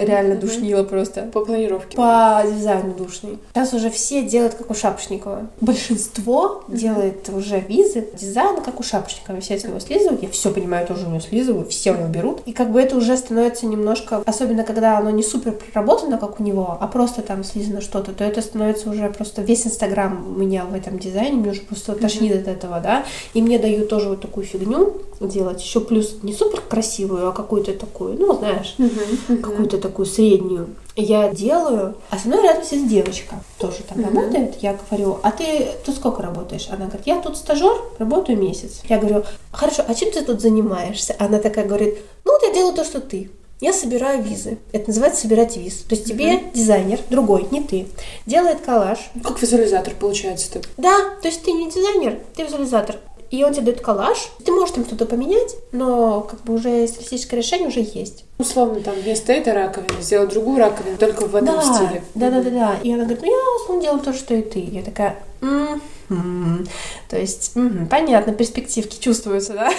Реально 0.00 0.36
душнило 0.36 0.82
просто. 0.82 1.22
По 1.32 1.44
планировке. 1.44 1.96
По 1.96 2.42
дизайну 2.46 2.94
душный. 2.94 3.38
Сейчас 3.54 3.74
уже 3.74 3.90
все 3.90 4.22
делают, 4.22 4.54
как 4.54 4.70
у 4.70 4.74
Шапошникова. 4.74 5.48
Большинство 5.60 6.64
делает 6.68 7.28
уже 7.28 7.60
визы, 7.60 8.06
дизайн, 8.14 8.60
как 8.62 8.80
у 8.80 8.82
Шапошникова. 8.82 9.40
Все 9.40 9.58
с 9.58 9.64
него 9.64 9.80
слизывают. 9.80 10.22
Я 10.22 10.28
все 10.30 10.50
понимаю, 10.50 10.86
тоже 10.86 11.06
у 11.06 11.10
него 11.10 11.20
слизываю, 11.20 11.66
все 11.66 11.92
у 11.92 11.96
него 11.96 12.08
берут. 12.08 12.40
И 12.46 12.52
как 12.52 12.70
бы 12.70 12.80
это 12.80 12.96
уже 12.96 13.16
становится 13.16 13.66
немножко, 13.66 14.22
особенно 14.24 14.64
когда 14.64 14.98
оно 14.98 15.10
не 15.10 15.22
супер 15.22 15.52
проработано, 15.52 16.18
как 16.18 16.40
у 16.40 16.42
него, 16.42 16.76
а 16.80 16.86
просто 16.86 17.22
там 17.22 17.44
слизано 17.44 17.80
что-то, 17.80 18.12
то 18.12 18.24
это 18.24 18.40
становится 18.42 18.90
уже 18.90 19.08
просто 19.10 19.42
весь 19.42 19.66
Инстаграм 19.66 20.26
у 20.28 20.38
меня 20.38 20.64
в 20.64 20.74
этом 20.74 20.98
дизайне, 20.98 21.36
мне 21.36 21.50
уже 21.50 21.62
просто 21.62 21.94
тошнит 21.94 22.34
от 22.34 22.48
этого, 22.48 22.80
да. 22.80 23.04
И 23.34 23.42
мне 23.42 23.58
дают 23.58 23.88
тоже 23.88 24.08
вот 24.08 24.20
такую 24.20 24.46
фигню 24.46 25.02
делать, 25.20 25.60
еще 25.62 25.80
плюс 25.80 26.18
не 26.22 26.32
супер 26.32 26.60
красивую, 26.60 27.28
а 27.28 27.32
какую-то 27.32 27.72
такую, 27.72 28.18
ну, 28.18 28.38
знаешь, 28.38 28.76
мгм. 28.78 29.38
Какую-то 29.58 29.78
такую 29.78 30.06
среднюю. 30.06 30.68
Я 30.94 31.28
делаю, 31.28 31.94
а 32.10 32.18
со 32.18 32.28
мной 32.28 32.42
рядом 32.42 32.64
сидит 32.64 32.88
девочка, 32.88 33.36
тоже 33.58 33.78
там 33.88 33.98
Мгм. 34.00 34.16
работает. 34.16 34.54
Я 34.60 34.76
говорю, 34.90 35.18
а 35.22 35.30
ты 35.32 35.68
тут 35.84 35.96
сколько 35.96 36.22
работаешь? 36.22 36.68
Она 36.70 36.86
говорит, 36.86 37.06
я 37.06 37.20
тут 37.20 37.36
стажер, 37.36 37.76
работаю 37.98 38.38
месяц. 38.38 38.80
Я 38.88 38.98
говорю, 38.98 39.24
хорошо, 39.52 39.84
а 39.86 39.94
чем 39.94 40.10
ты 40.12 40.22
тут 40.24 40.40
занимаешься? 40.40 41.14
Она 41.18 41.38
такая 41.38 41.66
говорит, 41.66 41.98
ну 42.24 42.32
вот 42.32 42.42
я 42.42 42.52
делаю 42.52 42.74
то, 42.74 42.84
что 42.84 43.00
ты. 43.00 43.30
Я 43.60 43.72
собираю 43.72 44.22
визы. 44.22 44.58
Это 44.70 44.88
называется 44.88 45.22
собирать 45.22 45.56
виз. 45.56 45.78
То 45.88 45.96
есть 45.96 46.06
тебе 46.06 46.40
дизайнер, 46.54 47.00
другой, 47.10 47.48
не 47.50 47.60
ты, 47.60 47.88
делает 48.24 48.60
коллаж. 48.60 48.98
Как 49.24 49.42
визуализатор 49.42 49.94
получается 49.98 50.52
ты. 50.52 50.62
Да, 50.76 50.96
то 51.20 51.26
есть 51.26 51.42
ты 51.42 51.50
не 51.50 51.68
дизайнер, 51.68 52.20
ты 52.36 52.44
визуализатор. 52.44 52.96
И 53.32 53.42
он 53.44 53.52
тебе 53.52 53.64
дает 53.66 53.80
коллаж. 53.80 54.28
Ты 54.44 54.52
можешь 54.52 54.74
там 54.74 54.84
что-то 54.86 55.06
поменять, 55.06 55.56
но 55.72 56.20
как 56.22 56.42
бы 56.44 56.54
уже 56.54 56.86
стилистическое 56.86 57.40
решение 57.40 57.68
уже 57.68 57.80
есть. 57.80 58.24
Условно, 58.38 58.80
там 58.80 58.94
вместо 58.94 59.32
этой 59.32 59.52
раковины 59.52 60.00
сделать 60.00 60.30
другую 60.30 60.58
раковину, 60.58 60.96
только 60.96 61.26
в 61.26 61.34
этом 61.34 61.56
да, 61.56 61.62
стиле. 61.62 62.02
Да, 62.14 62.30
да, 62.30 62.42
да, 62.42 62.50
да. 62.50 62.74
И 62.82 62.92
она 62.92 63.04
говорит, 63.04 63.22
ну 63.22 63.28
я 63.28 63.58
в 63.58 63.62
основном 63.62 63.82
делаю 63.82 64.00
то, 64.00 64.12
что 64.12 64.34
и 64.34 64.42
ты. 64.42 64.60
Я 64.60 64.82
такая, 64.82 65.18
«М, 65.40 66.66
То 67.08 67.18
есть, 67.18 67.52
понятно, 67.90 68.32
перспективки 68.32 68.98
чувствуются, 68.98 69.52
да? 69.52 69.70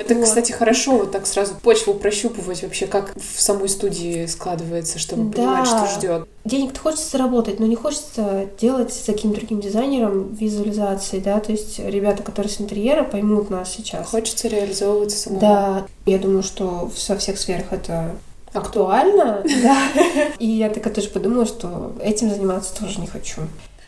Это, 0.00 0.14
кстати, 0.22 0.52
хорошо 0.52 0.92
вот 0.92 1.12
так 1.12 1.26
сразу 1.26 1.54
почву 1.54 1.94
прощупывать 1.94 2.62
вообще, 2.62 2.86
как 2.86 3.14
в 3.16 3.40
самой 3.40 3.68
студии 3.68 4.26
складывается, 4.26 4.98
чтобы 4.98 5.30
понимать, 5.30 5.66
что 5.66 5.86
ждет. 5.86 6.28
Денег-то 6.44 6.80
хочется 6.80 7.10
заработать, 7.10 7.60
но 7.60 7.66
не 7.66 7.76
хочется 7.76 8.46
делать 8.60 8.92
с 8.92 9.04
каким-то 9.04 9.38
другим 9.38 9.60
дизайнером 9.60 10.34
визуализации, 10.34 11.20
да, 11.20 11.38
то 11.38 11.52
есть 11.52 11.78
ребята, 11.78 12.22
которые 12.22 12.50
с 12.50 12.60
интерьера, 12.60 13.04
поймут 13.04 13.48
нас 13.50 13.72
сейчас. 13.72 14.08
Хочется 14.08 14.48
реализовываться 14.48 15.16
самому. 15.16 15.40
Да, 15.40 15.86
я 16.06 16.18
думаю, 16.18 16.42
что 16.42 16.90
со 16.94 17.16
всех 17.16 17.38
сферах 17.38 17.72
это 17.72 18.16
актуально, 18.52 19.42
да. 19.62 19.88
И 20.38 20.46
я 20.46 20.70
такая 20.70 20.92
тоже 20.92 21.08
подумала, 21.08 21.46
что 21.46 21.92
этим 22.02 22.30
заниматься 22.30 22.78
тоже 22.78 23.00
не 23.00 23.06
хочу. 23.06 23.42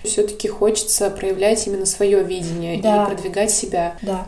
Все-таки 0.04 0.48
хочется 0.48 1.08
проявлять 1.10 1.66
именно 1.66 1.86
свое 1.86 2.22
видение 2.22 2.80
да. 2.80 3.04
и 3.04 3.06
продвигать 3.06 3.50
себя. 3.50 3.96
Да. 4.02 4.26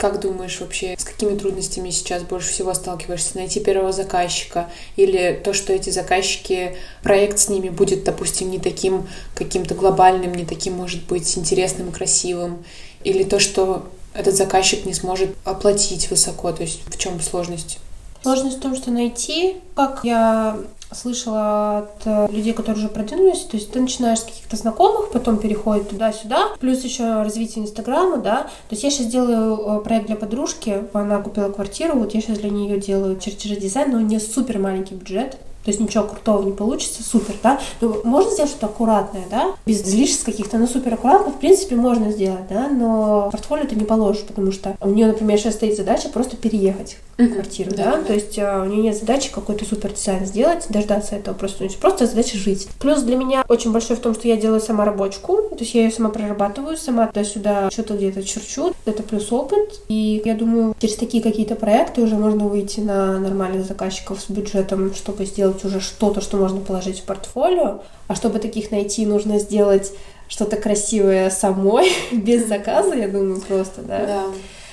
Как 0.00 0.18
думаешь 0.18 0.58
вообще, 0.60 0.96
с 0.96 1.04
какими 1.04 1.36
трудностями 1.36 1.90
сейчас 1.90 2.22
больше 2.22 2.48
всего 2.48 2.72
сталкиваешься? 2.72 3.36
Найти 3.36 3.60
первого 3.60 3.92
заказчика 3.92 4.70
или 4.96 5.38
то, 5.44 5.52
что 5.52 5.74
эти 5.74 5.90
заказчики, 5.90 6.74
проект 7.02 7.38
с 7.38 7.50
ними 7.50 7.68
будет, 7.68 8.02
допустим, 8.04 8.50
не 8.50 8.58
таким 8.58 9.06
каким-то 9.34 9.74
глобальным, 9.74 10.34
не 10.34 10.46
таким, 10.46 10.72
может 10.72 11.04
быть, 11.04 11.36
интересным 11.36 11.90
и 11.90 11.92
красивым? 11.92 12.64
Или 13.04 13.24
то, 13.24 13.38
что 13.38 13.90
этот 14.14 14.34
заказчик 14.34 14.86
не 14.86 14.94
сможет 14.94 15.36
оплатить 15.44 16.08
высоко? 16.08 16.50
То 16.52 16.62
есть 16.62 16.80
в 16.86 16.96
чем 16.96 17.20
сложность? 17.20 17.78
Сложность 18.22 18.58
в 18.58 18.60
том, 18.60 18.74
что 18.74 18.90
найти, 18.90 19.56
как 19.74 20.00
я 20.04 20.56
слышала 20.92 21.78
от 21.78 22.02
э, 22.04 22.28
людей, 22.30 22.52
которые 22.52 22.84
уже 22.84 22.92
продвинулись, 22.92 23.44
то 23.44 23.56
есть 23.56 23.72
ты 23.72 23.80
начинаешь 23.80 24.20
с 24.20 24.24
каких-то 24.24 24.56
знакомых, 24.56 25.12
потом 25.12 25.38
переходит 25.38 25.90
туда-сюда, 25.90 26.48
плюс 26.58 26.82
еще 26.82 27.22
развитие 27.22 27.64
Инстаграма, 27.64 28.18
да, 28.18 28.42
то 28.42 28.72
есть 28.72 28.82
я 28.82 28.90
сейчас 28.90 29.06
делаю 29.06 29.56
э, 29.56 29.84
проект 29.84 30.06
для 30.06 30.16
подружки, 30.16 30.84
она 30.92 31.18
купила 31.18 31.50
квартиру, 31.50 31.96
вот 31.96 32.14
я 32.14 32.20
сейчас 32.20 32.38
для 32.38 32.50
нее 32.50 32.80
делаю 32.80 33.18
чертежи 33.18 33.56
дизайн, 33.56 33.92
но 33.92 33.98
у 33.98 34.00
нее 34.00 34.20
супер 34.20 34.58
маленький 34.58 34.94
бюджет, 34.94 35.38
то 35.64 35.70
есть 35.70 35.80
ничего 35.80 36.04
крутого 36.04 36.42
не 36.42 36.52
получится, 36.52 37.02
супер, 37.02 37.34
да. 37.42 37.60
Ну, 37.80 38.00
можно 38.04 38.30
сделать 38.30 38.50
что-то 38.50 38.66
аккуратное, 38.66 39.24
да, 39.30 39.54
без 39.66 39.82
излишеств 39.82 40.24
каких-то, 40.24 40.58
но 40.58 40.66
супер 40.66 40.94
аккуратно, 40.94 41.32
в 41.32 41.38
принципе, 41.38 41.76
можно 41.76 42.10
сделать, 42.10 42.48
да, 42.48 42.68
но 42.68 43.28
портфолио 43.30 43.66
ты 43.66 43.76
не 43.76 43.84
положишь, 43.84 44.22
потому 44.22 44.52
что 44.52 44.76
у 44.80 44.90
нее, 44.90 45.06
например, 45.06 45.38
сейчас 45.38 45.54
стоит 45.54 45.76
задача 45.76 46.08
просто 46.08 46.36
переехать 46.36 46.96
в 47.18 47.28
квартиру, 47.28 47.70
да, 47.76 47.84
да, 47.84 47.96
да. 47.96 48.02
то 48.04 48.14
есть 48.14 48.38
а, 48.38 48.62
у 48.62 48.66
нее 48.66 48.82
нет 48.82 48.96
задачи 48.96 49.30
какой-то 49.30 49.64
супер 49.64 49.92
дизайн 49.92 50.24
сделать, 50.24 50.66
дождаться 50.70 51.16
этого 51.16 51.34
просто, 51.34 51.68
просто 51.80 52.06
задача 52.06 52.38
жить. 52.38 52.68
Плюс 52.78 53.02
для 53.02 53.16
меня 53.16 53.44
очень 53.48 53.72
большой 53.72 53.96
в 53.96 54.00
том, 54.00 54.14
что 54.14 54.26
я 54.28 54.36
делаю 54.36 54.60
сама 54.60 54.84
рабочку, 54.84 55.36
то 55.50 55.58
есть 55.58 55.74
я 55.74 55.84
ее 55.84 55.90
сама 55.90 56.08
прорабатываю, 56.08 56.76
сама 56.76 57.06
туда-сюда 57.08 57.70
что-то 57.70 57.96
где-то 57.96 58.22
черчу, 58.22 58.72
это 58.86 59.02
плюс 59.02 59.30
опыт, 59.32 59.80
и 59.88 60.22
я 60.24 60.34
думаю, 60.34 60.74
через 60.78 60.96
такие 60.96 61.22
какие-то 61.22 61.56
проекты 61.56 62.00
уже 62.02 62.16
можно 62.16 62.48
выйти 62.48 62.80
на 62.80 63.18
нормальных 63.18 63.66
заказчиков 63.66 64.20
с 64.20 64.30
бюджетом, 64.30 64.94
чтобы 64.94 65.26
сделать 65.26 65.49
сделать 65.50 65.64
уже 65.64 65.80
что-то, 65.80 66.20
что 66.20 66.36
можно 66.36 66.60
положить 66.60 67.00
в 67.00 67.04
портфолио, 67.04 67.80
а 68.08 68.14
чтобы 68.14 68.38
таких 68.38 68.70
найти, 68.70 69.06
нужно 69.06 69.38
сделать 69.38 69.92
что-то 70.28 70.56
красивое 70.56 71.30
самой, 71.30 71.92
без 72.12 72.46
заказа, 72.46 72.94
я 72.94 73.08
думаю, 73.08 73.40
просто, 73.40 73.82
да. 73.82 74.06
Да. 74.06 74.24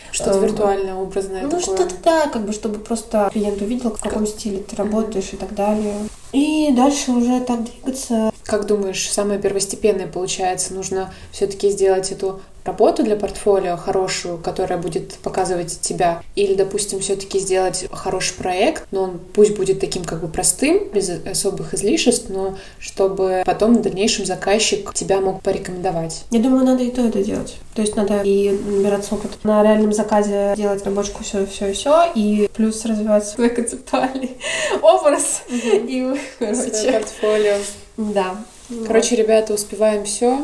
Что-то 0.10 0.40
виртуальное, 0.40 0.96
образное 0.96 1.44
Ну, 1.44 1.60
что-то, 1.60 1.90
да, 2.04 2.28
как 2.28 2.46
бы, 2.46 2.54
чтобы 2.54 2.80
просто 2.80 3.30
клиент 3.32 3.62
увидел, 3.62 3.92
в 3.92 4.02
каком 4.02 4.26
стиле 4.26 4.60
ты 4.60 4.76
работаешь 4.76 5.30
и 5.34 5.36
так 5.36 5.54
далее. 5.54 5.96
И 6.32 6.72
дальше 6.76 7.12
уже 7.12 7.42
так 7.42 7.66
двигаться. 7.66 8.32
Как 8.44 8.66
думаешь, 8.66 9.10
самое 9.12 9.40
первостепенное 9.40 10.08
получается? 10.08 10.74
Нужно 10.74 11.14
все-таки 11.32 11.70
сделать 11.70 12.12
эту 12.12 12.40
работу 12.68 13.04
для 13.04 13.16
портфолио 13.16 13.78
хорошую, 13.78 14.38
которая 14.38 14.78
будет 14.78 15.16
показывать 15.16 15.80
тебя, 15.82 16.22
или, 16.36 16.54
допустим, 16.54 17.00
все-таки 17.00 17.40
сделать 17.40 17.86
хороший 17.92 18.36
проект, 18.36 18.86
но 18.92 19.04
он 19.04 19.20
пусть 19.34 19.56
будет 19.58 19.80
таким 19.80 20.04
как 20.04 20.22
бы 20.22 20.28
простым, 20.28 20.90
без 20.94 21.10
особых 21.10 21.74
излишеств, 21.74 22.30
но 22.30 22.56
чтобы 22.80 23.44
потом 23.46 23.78
в 23.78 23.82
дальнейшем 23.82 24.26
заказчик 24.26 24.94
тебя 24.94 25.20
мог 25.20 25.42
порекомендовать. 25.42 26.26
Я 26.30 26.40
думаю, 26.40 26.66
надо 26.66 26.84
и 26.84 26.92
то 26.92 27.02
это 27.02 27.24
делать. 27.24 27.56
То 27.74 27.82
есть 27.82 27.96
надо 27.96 28.22
и 28.24 28.52
набираться 28.52 29.16
опыт 29.16 29.32
на 29.44 29.64
реальном 29.64 29.94
заказе, 29.94 30.54
делать 30.58 30.84
рабочку 30.86 31.24
все, 31.24 31.46
все, 31.46 31.74
все, 31.74 32.12
и 32.16 32.50
плюс 32.54 32.84
развивать 32.86 33.28
свой 33.28 33.50
концептуальный 33.50 34.38
образ 34.82 35.42
и 35.50 36.16
короче. 36.40 36.92
портфолио. 36.92 37.56
Да. 37.98 38.36
Короче, 38.86 39.16
ребята, 39.16 39.54
успеваем 39.54 40.04
все. 40.04 40.42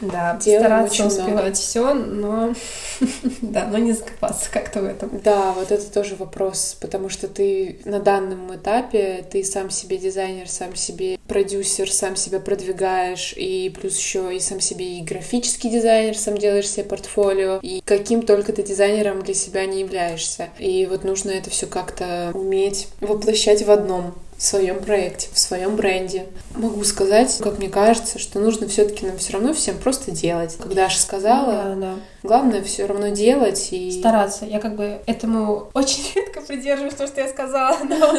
Да, 0.00 0.38
Делаем 0.42 0.88
стараться 0.88 1.06
успевать 1.06 1.56
все, 1.56 1.94
но 1.94 2.54
да, 3.42 3.66
но 3.66 3.78
не 3.78 3.92
закопаться 3.92 4.50
как-то 4.50 4.80
в 4.80 4.84
этом. 4.84 5.20
Да, 5.22 5.52
вот 5.52 5.70
это 5.70 5.92
тоже 5.92 6.16
вопрос, 6.16 6.76
потому 6.80 7.08
что 7.08 7.28
ты 7.28 7.80
на 7.84 8.00
данном 8.00 8.54
этапе 8.54 9.24
ты 9.30 9.44
сам 9.44 9.70
себе 9.70 9.98
дизайнер, 9.98 10.48
сам 10.48 10.74
себе 10.74 11.18
продюсер, 11.28 11.90
сам 11.90 12.16
себя 12.16 12.40
продвигаешь, 12.40 13.34
и 13.36 13.74
плюс 13.78 13.98
еще 13.98 14.34
и 14.34 14.40
сам 14.40 14.60
себе 14.60 14.98
и 14.98 15.02
графический 15.02 15.70
дизайнер, 15.70 16.16
сам 16.16 16.38
делаешь 16.38 16.68
себе 16.68 16.84
портфолио, 16.84 17.58
и 17.62 17.82
каким 17.84 18.22
только 18.22 18.52
ты 18.52 18.62
дизайнером 18.62 19.22
для 19.22 19.34
себя 19.34 19.66
не 19.66 19.80
являешься. 19.80 20.48
И 20.58 20.86
вот 20.86 21.04
нужно 21.04 21.30
это 21.30 21.50
все 21.50 21.66
как-то 21.66 22.30
уметь 22.34 22.88
воплощать 23.00 23.62
в 23.62 23.70
одном 23.70 24.14
в 24.40 24.42
своем 24.42 24.82
проекте, 24.82 25.28
в 25.34 25.38
своем 25.38 25.76
бренде. 25.76 26.24
Могу 26.56 26.82
сказать, 26.84 27.36
как 27.42 27.58
мне 27.58 27.68
кажется, 27.68 28.18
что 28.18 28.40
нужно 28.40 28.66
все-таки 28.68 29.04
нам 29.04 29.18
все 29.18 29.34
равно 29.34 29.52
всем 29.52 29.76
просто 29.76 30.12
делать. 30.12 30.56
Когда 30.58 30.86
Аша 30.86 30.98
сказала, 30.98 31.52
да, 31.52 31.74
да. 31.74 31.94
главное 32.22 32.62
все 32.62 32.86
равно 32.86 33.08
делать 33.08 33.68
и 33.70 33.90
стараться. 33.90 34.46
Я 34.46 34.58
как 34.58 34.76
бы 34.76 35.00
этому 35.04 35.68
очень 35.74 36.04
редко 36.14 36.40
придерживаюсь, 36.40 36.94
то, 36.94 37.06
что 37.06 37.20
я 37.20 37.28
сказала, 37.28 37.76
но, 37.84 38.16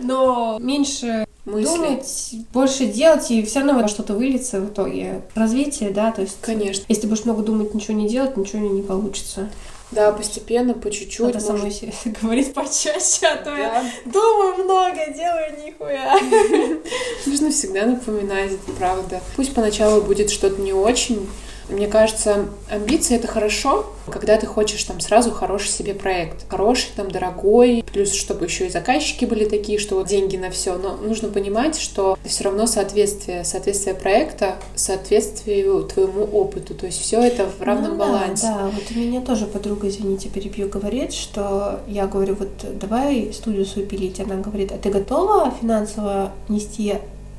но 0.00 0.58
меньше 0.58 1.24
мысли. 1.44 1.64
думать, 1.66 2.34
больше 2.52 2.86
делать, 2.86 3.30
и 3.30 3.44
все 3.44 3.60
равно 3.60 3.86
что-то 3.86 4.14
выльется 4.14 4.60
в 4.60 4.70
итоге. 4.70 5.22
Развитие, 5.36 5.90
да, 5.90 6.10
то 6.10 6.22
есть... 6.22 6.38
Конечно. 6.40 6.84
Если 6.88 7.02
ты 7.02 7.06
будешь 7.06 7.24
много 7.24 7.44
думать, 7.44 7.74
ничего 7.74 7.94
не 7.94 8.08
делать, 8.08 8.36
ничего 8.36 8.58
не 8.58 8.82
получится. 8.82 9.48
Да, 9.90 10.12
постепенно, 10.12 10.74
по 10.74 10.90
чуть-чуть. 10.90 11.34
Надо 11.34 11.40
может... 11.40 11.46
самой 11.46 11.70
себе 11.72 11.92
говорить 12.22 12.54
почаще, 12.54 13.26
а 13.26 13.36
то 13.36 13.50
да. 13.50 13.58
я 13.58 13.84
думаю 14.04 14.64
много, 14.64 14.98
делаю 15.12 15.56
нихуя. 15.64 16.18
Нужно 17.26 17.50
всегда 17.50 17.86
напоминать, 17.86 18.52
это 18.52 18.72
правда. 18.78 19.20
Пусть 19.36 19.52
поначалу 19.52 20.02
будет 20.02 20.30
что-то 20.30 20.60
не 20.60 20.72
очень, 20.72 21.28
мне 21.70 21.86
кажется, 21.86 22.46
амбиции— 22.68 23.16
это 23.16 23.28
хорошо, 23.28 23.86
когда 24.10 24.36
ты 24.36 24.46
хочешь 24.46 24.82
там 24.84 25.00
сразу 25.00 25.30
хороший 25.30 25.68
себе 25.68 25.94
проект. 25.94 26.48
Хороший, 26.48 26.88
там, 26.96 27.10
дорогой, 27.10 27.84
плюс 27.92 28.12
чтобы 28.12 28.46
еще 28.46 28.66
и 28.66 28.70
заказчики 28.70 29.24
были 29.24 29.44
такие, 29.44 29.78
что 29.78 29.96
вот 29.96 30.08
деньги 30.08 30.36
на 30.36 30.50
все. 30.50 30.76
Но 30.76 30.96
нужно 30.96 31.28
понимать, 31.28 31.78
что 31.78 32.18
все 32.24 32.44
равно 32.44 32.66
соответствие, 32.66 33.44
соответствие 33.44 33.94
проекта 33.94 34.56
соответствию 34.74 35.82
твоему 35.84 36.24
опыту. 36.24 36.74
То 36.74 36.86
есть 36.86 37.00
все 37.00 37.20
это 37.20 37.46
в 37.46 37.62
равном 37.62 37.92
ну, 37.92 37.98
балансе. 37.98 38.46
Да, 38.46 38.58
да, 38.58 38.64
вот 38.66 38.84
у 38.94 38.98
меня 38.98 39.20
тоже 39.20 39.46
подруга, 39.46 39.88
извините, 39.88 40.28
перебью, 40.28 40.68
говорит, 40.68 41.12
что 41.12 41.80
я 41.86 42.06
говорю, 42.06 42.34
вот 42.34 42.48
давай 42.78 43.32
студию 43.32 43.64
свою 43.64 43.86
пилить. 43.86 44.20
Она 44.20 44.36
говорит, 44.36 44.72
а 44.72 44.78
ты 44.78 44.90
готова 44.90 45.52
финансово 45.60 46.32
нести 46.48 46.94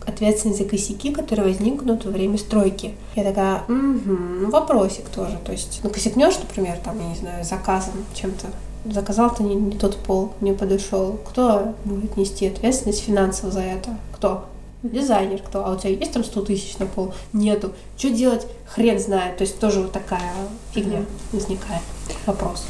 ответственность 0.05 0.59
за 0.59 0.65
косяки, 0.65 1.11
которые 1.11 1.45
возникнут 1.47 2.05
во 2.05 2.11
время 2.11 2.37
стройки. 2.37 2.93
Я 3.15 3.23
такая, 3.23 3.63
угу, 3.67 4.17
ну 4.41 4.49
вопросик 4.49 5.09
тоже. 5.09 5.37
То 5.45 5.51
есть, 5.51 5.81
ну 5.83 5.89
косякнешь, 5.89 6.37
например, 6.39 6.77
там, 6.83 6.99
я 6.99 7.09
не 7.09 7.15
знаю, 7.15 7.43
заказом 7.43 7.93
чем-то, 8.13 8.47
заказал 8.85 9.33
ты 9.33 9.43
не, 9.43 9.55
не 9.55 9.77
тот 9.77 9.97
пол, 9.97 10.33
не 10.41 10.53
подошел. 10.53 11.19
Кто 11.29 11.75
будет 11.85 12.17
нести 12.17 12.47
ответственность 12.47 13.03
финансово 13.03 13.51
за 13.51 13.61
это? 13.61 13.97
Кто? 14.15 14.45
Дизайнер 14.83 15.41
кто? 15.41 15.63
А 15.65 15.73
у 15.73 15.77
тебя 15.77 15.91
есть 15.91 16.11
там 16.11 16.23
100 16.23 16.41
тысяч 16.41 16.77
на 16.79 16.87
пол? 16.87 17.13
Нету. 17.33 17.73
Что 17.97 18.09
делать? 18.09 18.47
Хрен 18.65 18.99
знает. 18.99 19.37
То 19.37 19.43
есть 19.43 19.59
тоже 19.59 19.81
вот 19.81 19.91
такая 19.91 20.33
фигня 20.73 21.05
возникает. 21.31 21.83
Вопрос. 22.25 22.65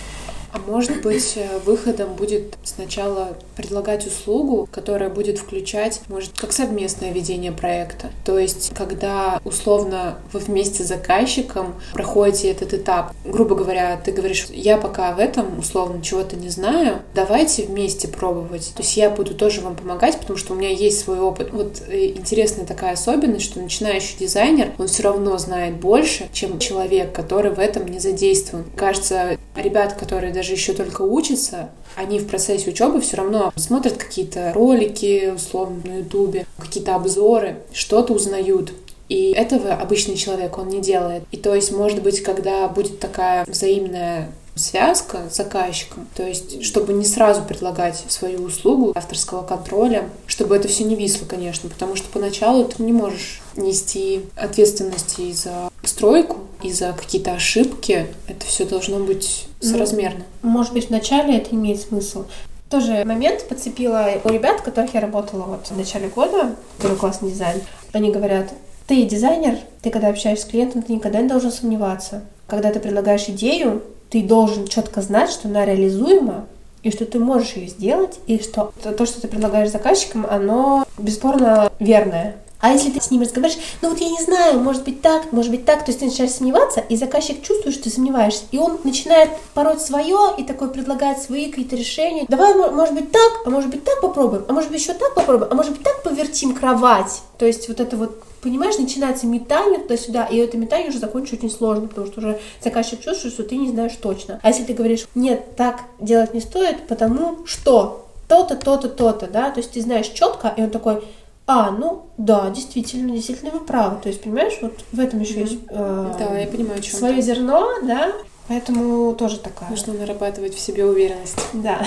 А 0.53 0.59
может 0.59 1.01
быть, 1.01 1.33
э, 1.35 1.59
выходом 1.65 2.13
будет 2.15 2.57
сначала 2.63 3.37
предлагать 3.55 4.05
услугу, 4.05 4.67
которая 4.71 5.09
будет 5.09 5.37
включать, 5.37 6.01
может, 6.09 6.31
как 6.37 6.51
совместное 6.51 7.11
ведение 7.11 7.51
проекта. 7.51 8.11
То 8.25 8.37
есть, 8.37 8.73
когда 8.75 9.39
условно 9.45 10.17
вы 10.33 10.39
вместе 10.39 10.83
с 10.83 10.87
заказчиком 10.87 11.75
проходите 11.93 12.51
этот 12.51 12.73
этап, 12.73 13.13
грубо 13.23 13.55
говоря, 13.55 13.99
ты 14.03 14.11
говоришь, 14.11 14.47
я 14.49 14.77
пока 14.77 15.13
в 15.13 15.19
этом 15.19 15.59
условно 15.59 16.01
чего-то 16.01 16.35
не 16.35 16.49
знаю, 16.49 17.01
давайте 17.15 17.63
вместе 17.63 18.07
пробовать. 18.07 18.71
То 18.75 18.81
есть 18.81 18.97
я 18.97 19.09
буду 19.09 19.33
тоже 19.33 19.61
вам 19.61 19.75
помогать, 19.75 20.19
потому 20.19 20.37
что 20.37 20.53
у 20.53 20.57
меня 20.57 20.69
есть 20.69 20.99
свой 20.99 21.19
опыт. 21.19 21.51
Вот 21.53 21.81
э, 21.87 22.07
интересная 22.07 22.65
такая 22.65 22.93
особенность, 22.93 23.45
что 23.45 23.61
начинающий 23.61 24.17
дизайнер, 24.19 24.71
он 24.77 24.87
все 24.87 25.03
равно 25.03 25.37
знает 25.37 25.75
больше, 25.75 26.27
чем 26.33 26.59
человек, 26.59 27.13
который 27.13 27.51
в 27.51 27.59
этом 27.59 27.85
не 27.87 27.99
задействован. 27.99 28.65
Кажется, 28.75 29.37
ребят, 29.55 29.93
которые 29.93 30.33
даже 30.41 30.53
еще 30.53 30.73
только 30.73 31.03
учатся, 31.03 31.69
они 31.95 32.17
в 32.17 32.27
процессе 32.27 32.71
учебы 32.71 32.99
все 32.99 33.17
равно 33.17 33.53
смотрят 33.57 33.93
какие-то 33.93 34.51
ролики, 34.55 35.31
условно, 35.35 35.81
на 35.85 35.97
Ютубе, 35.99 36.47
какие-то 36.57 36.95
обзоры, 36.95 37.57
что-то 37.71 38.13
узнают. 38.13 38.73
И 39.07 39.33
этого 39.33 39.73
обычный 39.73 40.15
человек, 40.15 40.57
он 40.57 40.69
не 40.69 40.81
делает. 40.81 41.21
И 41.29 41.37
то 41.37 41.53
есть, 41.53 41.71
может 41.71 42.01
быть, 42.01 42.23
когда 42.23 42.67
будет 42.69 42.99
такая 42.99 43.45
взаимная 43.45 44.31
связка 44.55 45.29
с 45.29 45.37
заказчиком, 45.37 46.07
то 46.15 46.23
есть 46.23 46.63
чтобы 46.63 46.93
не 46.93 47.05
сразу 47.05 47.41
предлагать 47.41 48.03
свою 48.09 48.43
услугу 48.43 48.91
авторского 48.95 49.43
контроля, 49.43 50.09
чтобы 50.27 50.55
это 50.55 50.67
все 50.67 50.83
не 50.83 50.95
висло, 50.95 51.25
конечно, 51.25 51.69
потому 51.69 51.95
что 51.95 52.09
поначалу 52.09 52.65
ты 52.65 52.83
не 52.83 52.93
можешь 52.93 53.41
нести 53.55 54.25
ответственности 54.35 55.21
и 55.21 55.33
за 55.33 55.69
стройку, 55.83 56.37
и 56.63 56.71
за 56.71 56.93
какие-то 56.93 57.33
ошибки. 57.33 58.07
Это 58.27 58.45
все 58.45 58.65
должно 58.65 58.99
быть 58.99 59.47
ну, 59.61 59.69
соразмерно. 59.69 60.23
Может 60.41 60.73
быть, 60.73 60.89
вначале 60.89 61.37
это 61.37 61.55
имеет 61.55 61.81
смысл. 61.81 62.25
Тоже 62.69 63.03
момент 63.03 63.47
подцепила 63.49 64.09
у 64.23 64.29
ребят, 64.29 64.61
которых 64.61 64.93
я 64.93 65.01
работала 65.01 65.43
вот 65.43 65.67
в 65.67 65.77
начале 65.77 66.07
года, 66.07 66.55
первый 66.81 66.97
классный 66.97 67.31
дизайн. 67.31 67.61
Они 67.91 68.11
говорят, 68.11 68.51
ты 68.87 69.03
дизайнер, 69.03 69.57
ты 69.81 69.89
когда 69.89 70.07
общаешься 70.07 70.45
с 70.45 70.49
клиентом, 70.49 70.81
ты 70.81 70.93
никогда 70.93 71.21
не 71.21 71.27
должен 71.27 71.51
сомневаться. 71.51 72.23
Когда 72.47 72.71
ты 72.71 72.79
предлагаешь 72.79 73.27
идею, 73.27 73.81
ты 74.11 74.21
должен 74.21 74.67
четко 74.67 75.01
знать, 75.01 75.31
что 75.31 75.47
она 75.47 75.65
реализуема, 75.65 76.45
и 76.83 76.91
что 76.91 77.05
ты 77.05 77.17
можешь 77.17 77.53
ее 77.53 77.67
сделать, 77.67 78.19
и 78.27 78.39
что 78.39 78.73
то, 78.83 79.05
что 79.05 79.21
ты 79.21 79.27
предлагаешь 79.27 79.71
заказчикам, 79.71 80.27
оно 80.29 80.85
бесспорно 80.97 81.71
верное. 81.79 82.35
А 82.61 82.71
если 82.71 82.91
ты 82.91 83.01
с 83.01 83.11
ним 83.11 83.21
разговариваешь, 83.21 83.61
ну 83.81 83.89
вот 83.89 83.99
я 83.99 84.09
не 84.09 84.21
знаю, 84.21 84.59
может 84.59 84.83
быть 84.83 85.01
так, 85.01 85.31
может 85.31 85.51
быть 85.51 85.65
так, 85.65 85.83
то 85.83 85.89
есть 85.89 85.99
ты 85.99 86.05
начинаешь 86.05 86.33
сомневаться, 86.33 86.79
и 86.79 86.95
заказчик 86.95 87.41
чувствует, 87.41 87.75
что 87.75 87.85
ты 87.85 87.89
сомневаешься, 87.89 88.43
и 88.51 88.57
он 88.57 88.79
начинает 88.83 89.31
пороть 89.53 89.81
свое 89.81 90.35
и 90.37 90.43
такой 90.43 90.69
предлагает 90.69 91.19
свои 91.19 91.49
какие-то 91.49 91.75
решения. 91.75 92.25
Давай, 92.27 92.53
может 92.53 92.93
быть 92.93 93.11
так, 93.11 93.41
а 93.45 93.49
может 93.49 93.69
быть 93.69 93.83
так 93.83 93.99
попробуем, 94.01 94.45
а 94.47 94.53
может 94.53 94.71
быть 94.71 94.81
еще 94.81 94.93
так 94.93 95.15
попробуем, 95.15 95.51
а 95.51 95.55
может 95.55 95.73
быть 95.73 95.83
так 95.83 96.03
повертим 96.03 96.53
кровать. 96.53 97.21
То 97.37 97.45
есть 97.45 97.67
вот 97.67 97.79
это 97.79 97.97
вот 97.97 98.23
понимаешь, 98.41 98.77
начинается 98.77 99.27
метание 99.27 99.79
туда-сюда, 99.79 100.25
и 100.25 100.37
это 100.37 100.57
метание 100.57 100.89
уже 100.89 100.99
закончить 100.99 101.39
очень 101.39 101.51
сложно, 101.51 101.87
потому 101.87 102.07
что 102.07 102.19
уже 102.19 102.39
заказчик 102.63 102.99
чувствует, 102.99 103.33
что 103.33 103.43
ты 103.43 103.55
не 103.55 103.69
знаешь 103.69 103.93
точно. 104.01 104.39
А 104.41 104.49
если 104.49 104.63
ты 104.63 104.73
говоришь, 104.73 105.07
нет, 105.15 105.55
так 105.55 105.81
делать 105.99 106.33
не 106.33 106.41
стоит, 106.41 106.87
потому 106.87 107.45
что 107.45 108.07
то-то, 108.27 108.55
то-то, 108.55 108.87
то-то, 108.87 109.27
да, 109.27 109.51
то 109.51 109.59
есть 109.59 109.73
ты 109.73 109.81
знаешь 109.81 110.07
четко, 110.07 110.53
и 110.55 110.61
он 110.61 110.69
такой, 110.69 111.03
а, 111.47 111.71
ну 111.71 112.07
да, 112.17 112.49
действительно, 112.49 113.13
действительно 113.13 113.51
вы 113.51 113.61
правы. 113.61 113.99
То 114.01 114.09
есть, 114.09 114.21
понимаешь, 114.21 114.57
вот 114.61 114.83
в 114.91 114.99
этом 114.99 115.19
еще 115.19 115.35
mm-hmm. 115.35 115.41
есть 115.41 115.59
э, 115.69 116.15
да, 116.17 116.37
я 116.37 116.47
понимаю, 116.47 116.81
свое 116.83 117.21
зерно, 117.21 117.69
да, 117.83 118.13
поэтому 118.47 119.13
тоже 119.15 119.39
такая. 119.39 119.69
Нужно 119.69 119.93
нарабатывать 119.93 120.55
в 120.55 120.59
себе 120.59 120.85
уверенность. 120.85 121.39
Да. 121.53 121.85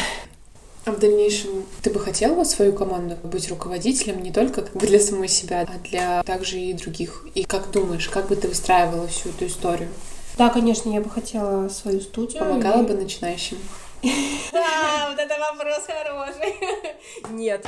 А 0.86 0.92
в 0.92 0.98
дальнейшем 0.98 1.64
ты 1.82 1.88
бы 1.88 1.98
хотела 1.98 2.44
свою 2.44 2.74
команду 2.74 3.16
быть 3.22 3.48
руководителем 3.48 4.22
не 4.22 4.30
только 4.30 4.60
как 4.60 4.74
бы 4.74 4.86
для 4.86 5.00
самой 5.00 5.28
себя, 5.28 5.66
а 5.66 5.88
для 5.88 6.22
также 6.24 6.58
и 6.58 6.74
других? 6.74 7.26
И 7.34 7.44
как 7.44 7.70
думаешь, 7.70 8.08
как 8.08 8.28
бы 8.28 8.36
ты 8.36 8.48
выстраивала 8.48 9.06
всю 9.06 9.30
эту 9.30 9.46
историю? 9.46 9.88
Да, 10.36 10.50
конечно, 10.50 10.90
я 10.90 11.00
бы 11.00 11.08
хотела 11.08 11.68
свою 11.68 12.00
студию. 12.00 12.40
Помогала 12.40 12.82
и... 12.82 12.86
бы 12.86 12.94
начинающим? 12.94 13.58
Да, 14.52 15.08
вот 15.10 15.18
это 15.18 15.34
вопрос 15.40 15.84
хороший. 15.86 16.54
Нет. 17.30 17.66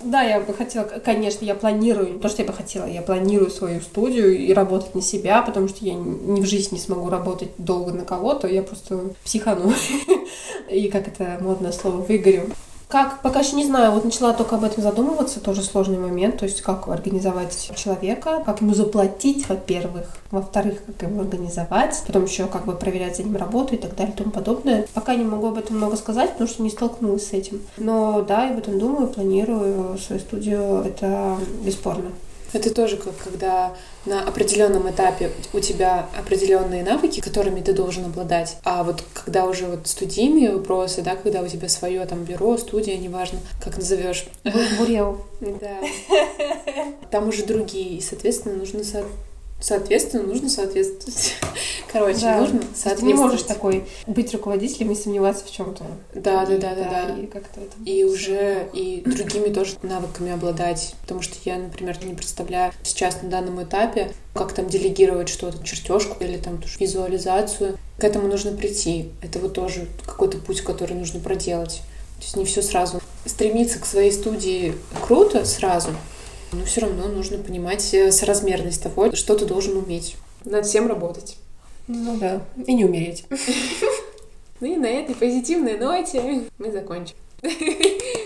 Да, 0.00 0.22
я 0.22 0.40
бы 0.40 0.52
хотела, 0.52 0.84
конечно, 0.84 1.44
я 1.44 1.54
планирую, 1.54 2.18
то, 2.18 2.28
что 2.28 2.42
я 2.42 2.48
бы 2.48 2.52
хотела, 2.52 2.84
я 2.84 3.00
планирую 3.00 3.50
свою 3.50 3.80
студию 3.80 4.36
и 4.36 4.52
работать 4.52 4.94
на 4.94 5.00
себя, 5.00 5.40
потому 5.40 5.68
что 5.68 5.84
я 5.84 5.94
ни 5.94 6.40
в 6.40 6.44
жизни 6.44 6.74
не 6.74 6.80
смогу 6.80 7.08
работать 7.08 7.50
долго 7.56 7.92
на 7.92 8.04
кого-то, 8.04 8.46
я 8.46 8.62
просто 8.62 9.00
психану. 9.24 9.72
И 10.70 10.88
как 10.88 11.08
это 11.08 11.38
модное 11.40 11.72
слово, 11.72 11.96
выгорю. 11.96 12.50
Как, 12.88 13.20
пока 13.20 13.40
еще 13.40 13.56
не 13.56 13.66
знаю, 13.66 13.90
вот 13.90 14.04
начала 14.04 14.32
только 14.32 14.54
об 14.54 14.62
этом 14.62 14.80
задумываться, 14.80 15.40
тоже 15.40 15.62
сложный 15.62 15.98
момент, 15.98 16.38
то 16.38 16.44
есть 16.44 16.62
как 16.62 16.86
организовать 16.86 17.72
человека, 17.74 18.42
как 18.46 18.60
ему 18.60 18.74
заплатить, 18.74 19.48
во-первых, 19.48 20.06
во-вторых, 20.30 20.78
как 20.86 21.10
его 21.10 21.22
организовать, 21.22 22.00
потом 22.06 22.24
еще 22.24 22.46
как 22.46 22.64
бы 22.64 22.74
проверять 22.74 23.16
за 23.16 23.24
ним 23.24 23.36
работу 23.36 23.74
и 23.74 23.78
так 23.78 23.96
далее 23.96 24.14
и 24.14 24.16
тому 24.16 24.30
подобное. 24.30 24.86
Пока 24.94 25.16
не 25.16 25.24
могу 25.24 25.48
об 25.48 25.58
этом 25.58 25.78
много 25.78 25.96
сказать, 25.96 26.32
потому 26.32 26.48
что 26.48 26.62
не 26.62 26.70
столкнулась 26.70 27.26
с 27.26 27.32
этим. 27.32 27.60
Но 27.76 28.22
да, 28.22 28.44
я 28.44 28.52
об 28.52 28.58
этом 28.58 28.78
думаю, 28.78 29.08
планирую 29.08 29.98
свою 29.98 30.20
студию, 30.20 30.82
это 30.84 31.38
бесспорно. 31.64 32.12
Это 32.56 32.72
тоже 32.72 32.96
как 32.96 33.14
когда 33.18 33.76
на 34.06 34.26
определенном 34.26 34.88
этапе 34.90 35.30
у 35.52 35.60
тебя 35.60 36.08
определенные 36.18 36.82
навыки, 36.82 37.20
которыми 37.20 37.60
ты 37.60 37.74
должен 37.74 38.06
обладать. 38.06 38.56
А 38.64 38.82
вот 38.82 39.04
когда 39.12 39.44
уже 39.44 39.66
вот 39.66 39.86
студийные 39.86 40.56
вопросы, 40.56 41.02
да, 41.02 41.16
когда 41.16 41.42
у 41.42 41.48
тебя 41.48 41.68
свое 41.68 42.06
там 42.06 42.24
бюро, 42.24 42.56
студия, 42.56 42.96
неважно, 42.96 43.40
как 43.62 43.76
назовешь. 43.76 44.24
Бурел. 44.78 45.20
Да. 45.42 45.80
Там 47.10 47.28
уже 47.28 47.44
другие, 47.44 47.98
и, 47.98 48.00
соответственно, 48.00 48.54
нужно 48.54 48.84
Соответственно, 49.58 50.24
нужно 50.24 50.50
соответствовать. 50.50 51.34
Короче, 51.92 52.20
да. 52.20 52.40
нужно 52.40 52.60
соответствовать. 52.60 52.98
Ты 52.98 53.06
не 53.06 53.14
можешь 53.14 53.42
такой 53.42 53.86
быть 54.06 54.32
руководителем 54.34 54.92
и 54.92 54.94
сомневаться 54.94 55.44
в 55.46 55.50
чем-то. 55.50 55.84
Да, 56.14 56.44
да, 56.44 56.58
да, 56.58 56.74
да, 56.74 57.06
да. 57.08 57.16
И 57.18 57.26
как-то 57.26 57.60
это. 57.60 57.74
И 57.84 58.04
уже 58.04 58.68
и 58.74 59.02
другими 59.04 59.52
тоже 59.52 59.76
навыками 59.82 60.32
обладать. 60.32 60.94
Потому 61.00 61.22
что 61.22 61.36
я, 61.44 61.56
например, 61.56 61.96
не 62.04 62.14
представляю 62.14 62.72
сейчас 62.82 63.22
на 63.22 63.30
данном 63.30 63.62
этапе, 63.62 64.12
как 64.34 64.52
там 64.52 64.68
делегировать 64.68 65.30
что-то, 65.30 65.64
чертежку 65.64 66.22
или 66.22 66.36
там 66.36 66.58
ту 66.58 66.68
визуализацию. 66.78 67.78
К 67.98 68.04
этому 68.04 68.28
нужно 68.28 68.52
прийти. 68.52 69.10
Это 69.22 69.38
вот 69.38 69.54
тоже 69.54 69.88
какой-то 70.04 70.36
путь, 70.36 70.60
который 70.60 70.94
нужно 70.94 71.18
проделать. 71.20 71.80
То 72.18 72.22
есть 72.22 72.36
не 72.36 72.44
все 72.44 72.60
сразу. 72.60 73.00
Стремиться 73.24 73.78
к 73.78 73.86
своей 73.86 74.12
студии 74.12 74.74
круто 75.06 75.44
сразу, 75.44 75.90
но 76.56 76.64
все 76.64 76.82
равно 76.82 77.08
нужно 77.08 77.38
понимать 77.38 77.94
э, 77.94 78.10
соразмерность 78.10 78.82
того, 78.82 79.14
что 79.14 79.36
ты 79.36 79.44
должен 79.44 79.76
уметь. 79.76 80.16
Над 80.44 80.66
всем 80.66 80.86
работать. 80.86 81.36
Ну 81.88 82.16
да, 82.16 82.42
и 82.66 82.74
не 82.74 82.84
умереть. 82.84 83.24
Ну 84.58 84.72
и 84.72 84.76
на 84.76 84.86
этой 84.86 85.14
позитивной 85.14 85.76
ноте 85.76 86.46
мы 86.56 86.72
закончим. 86.72 87.14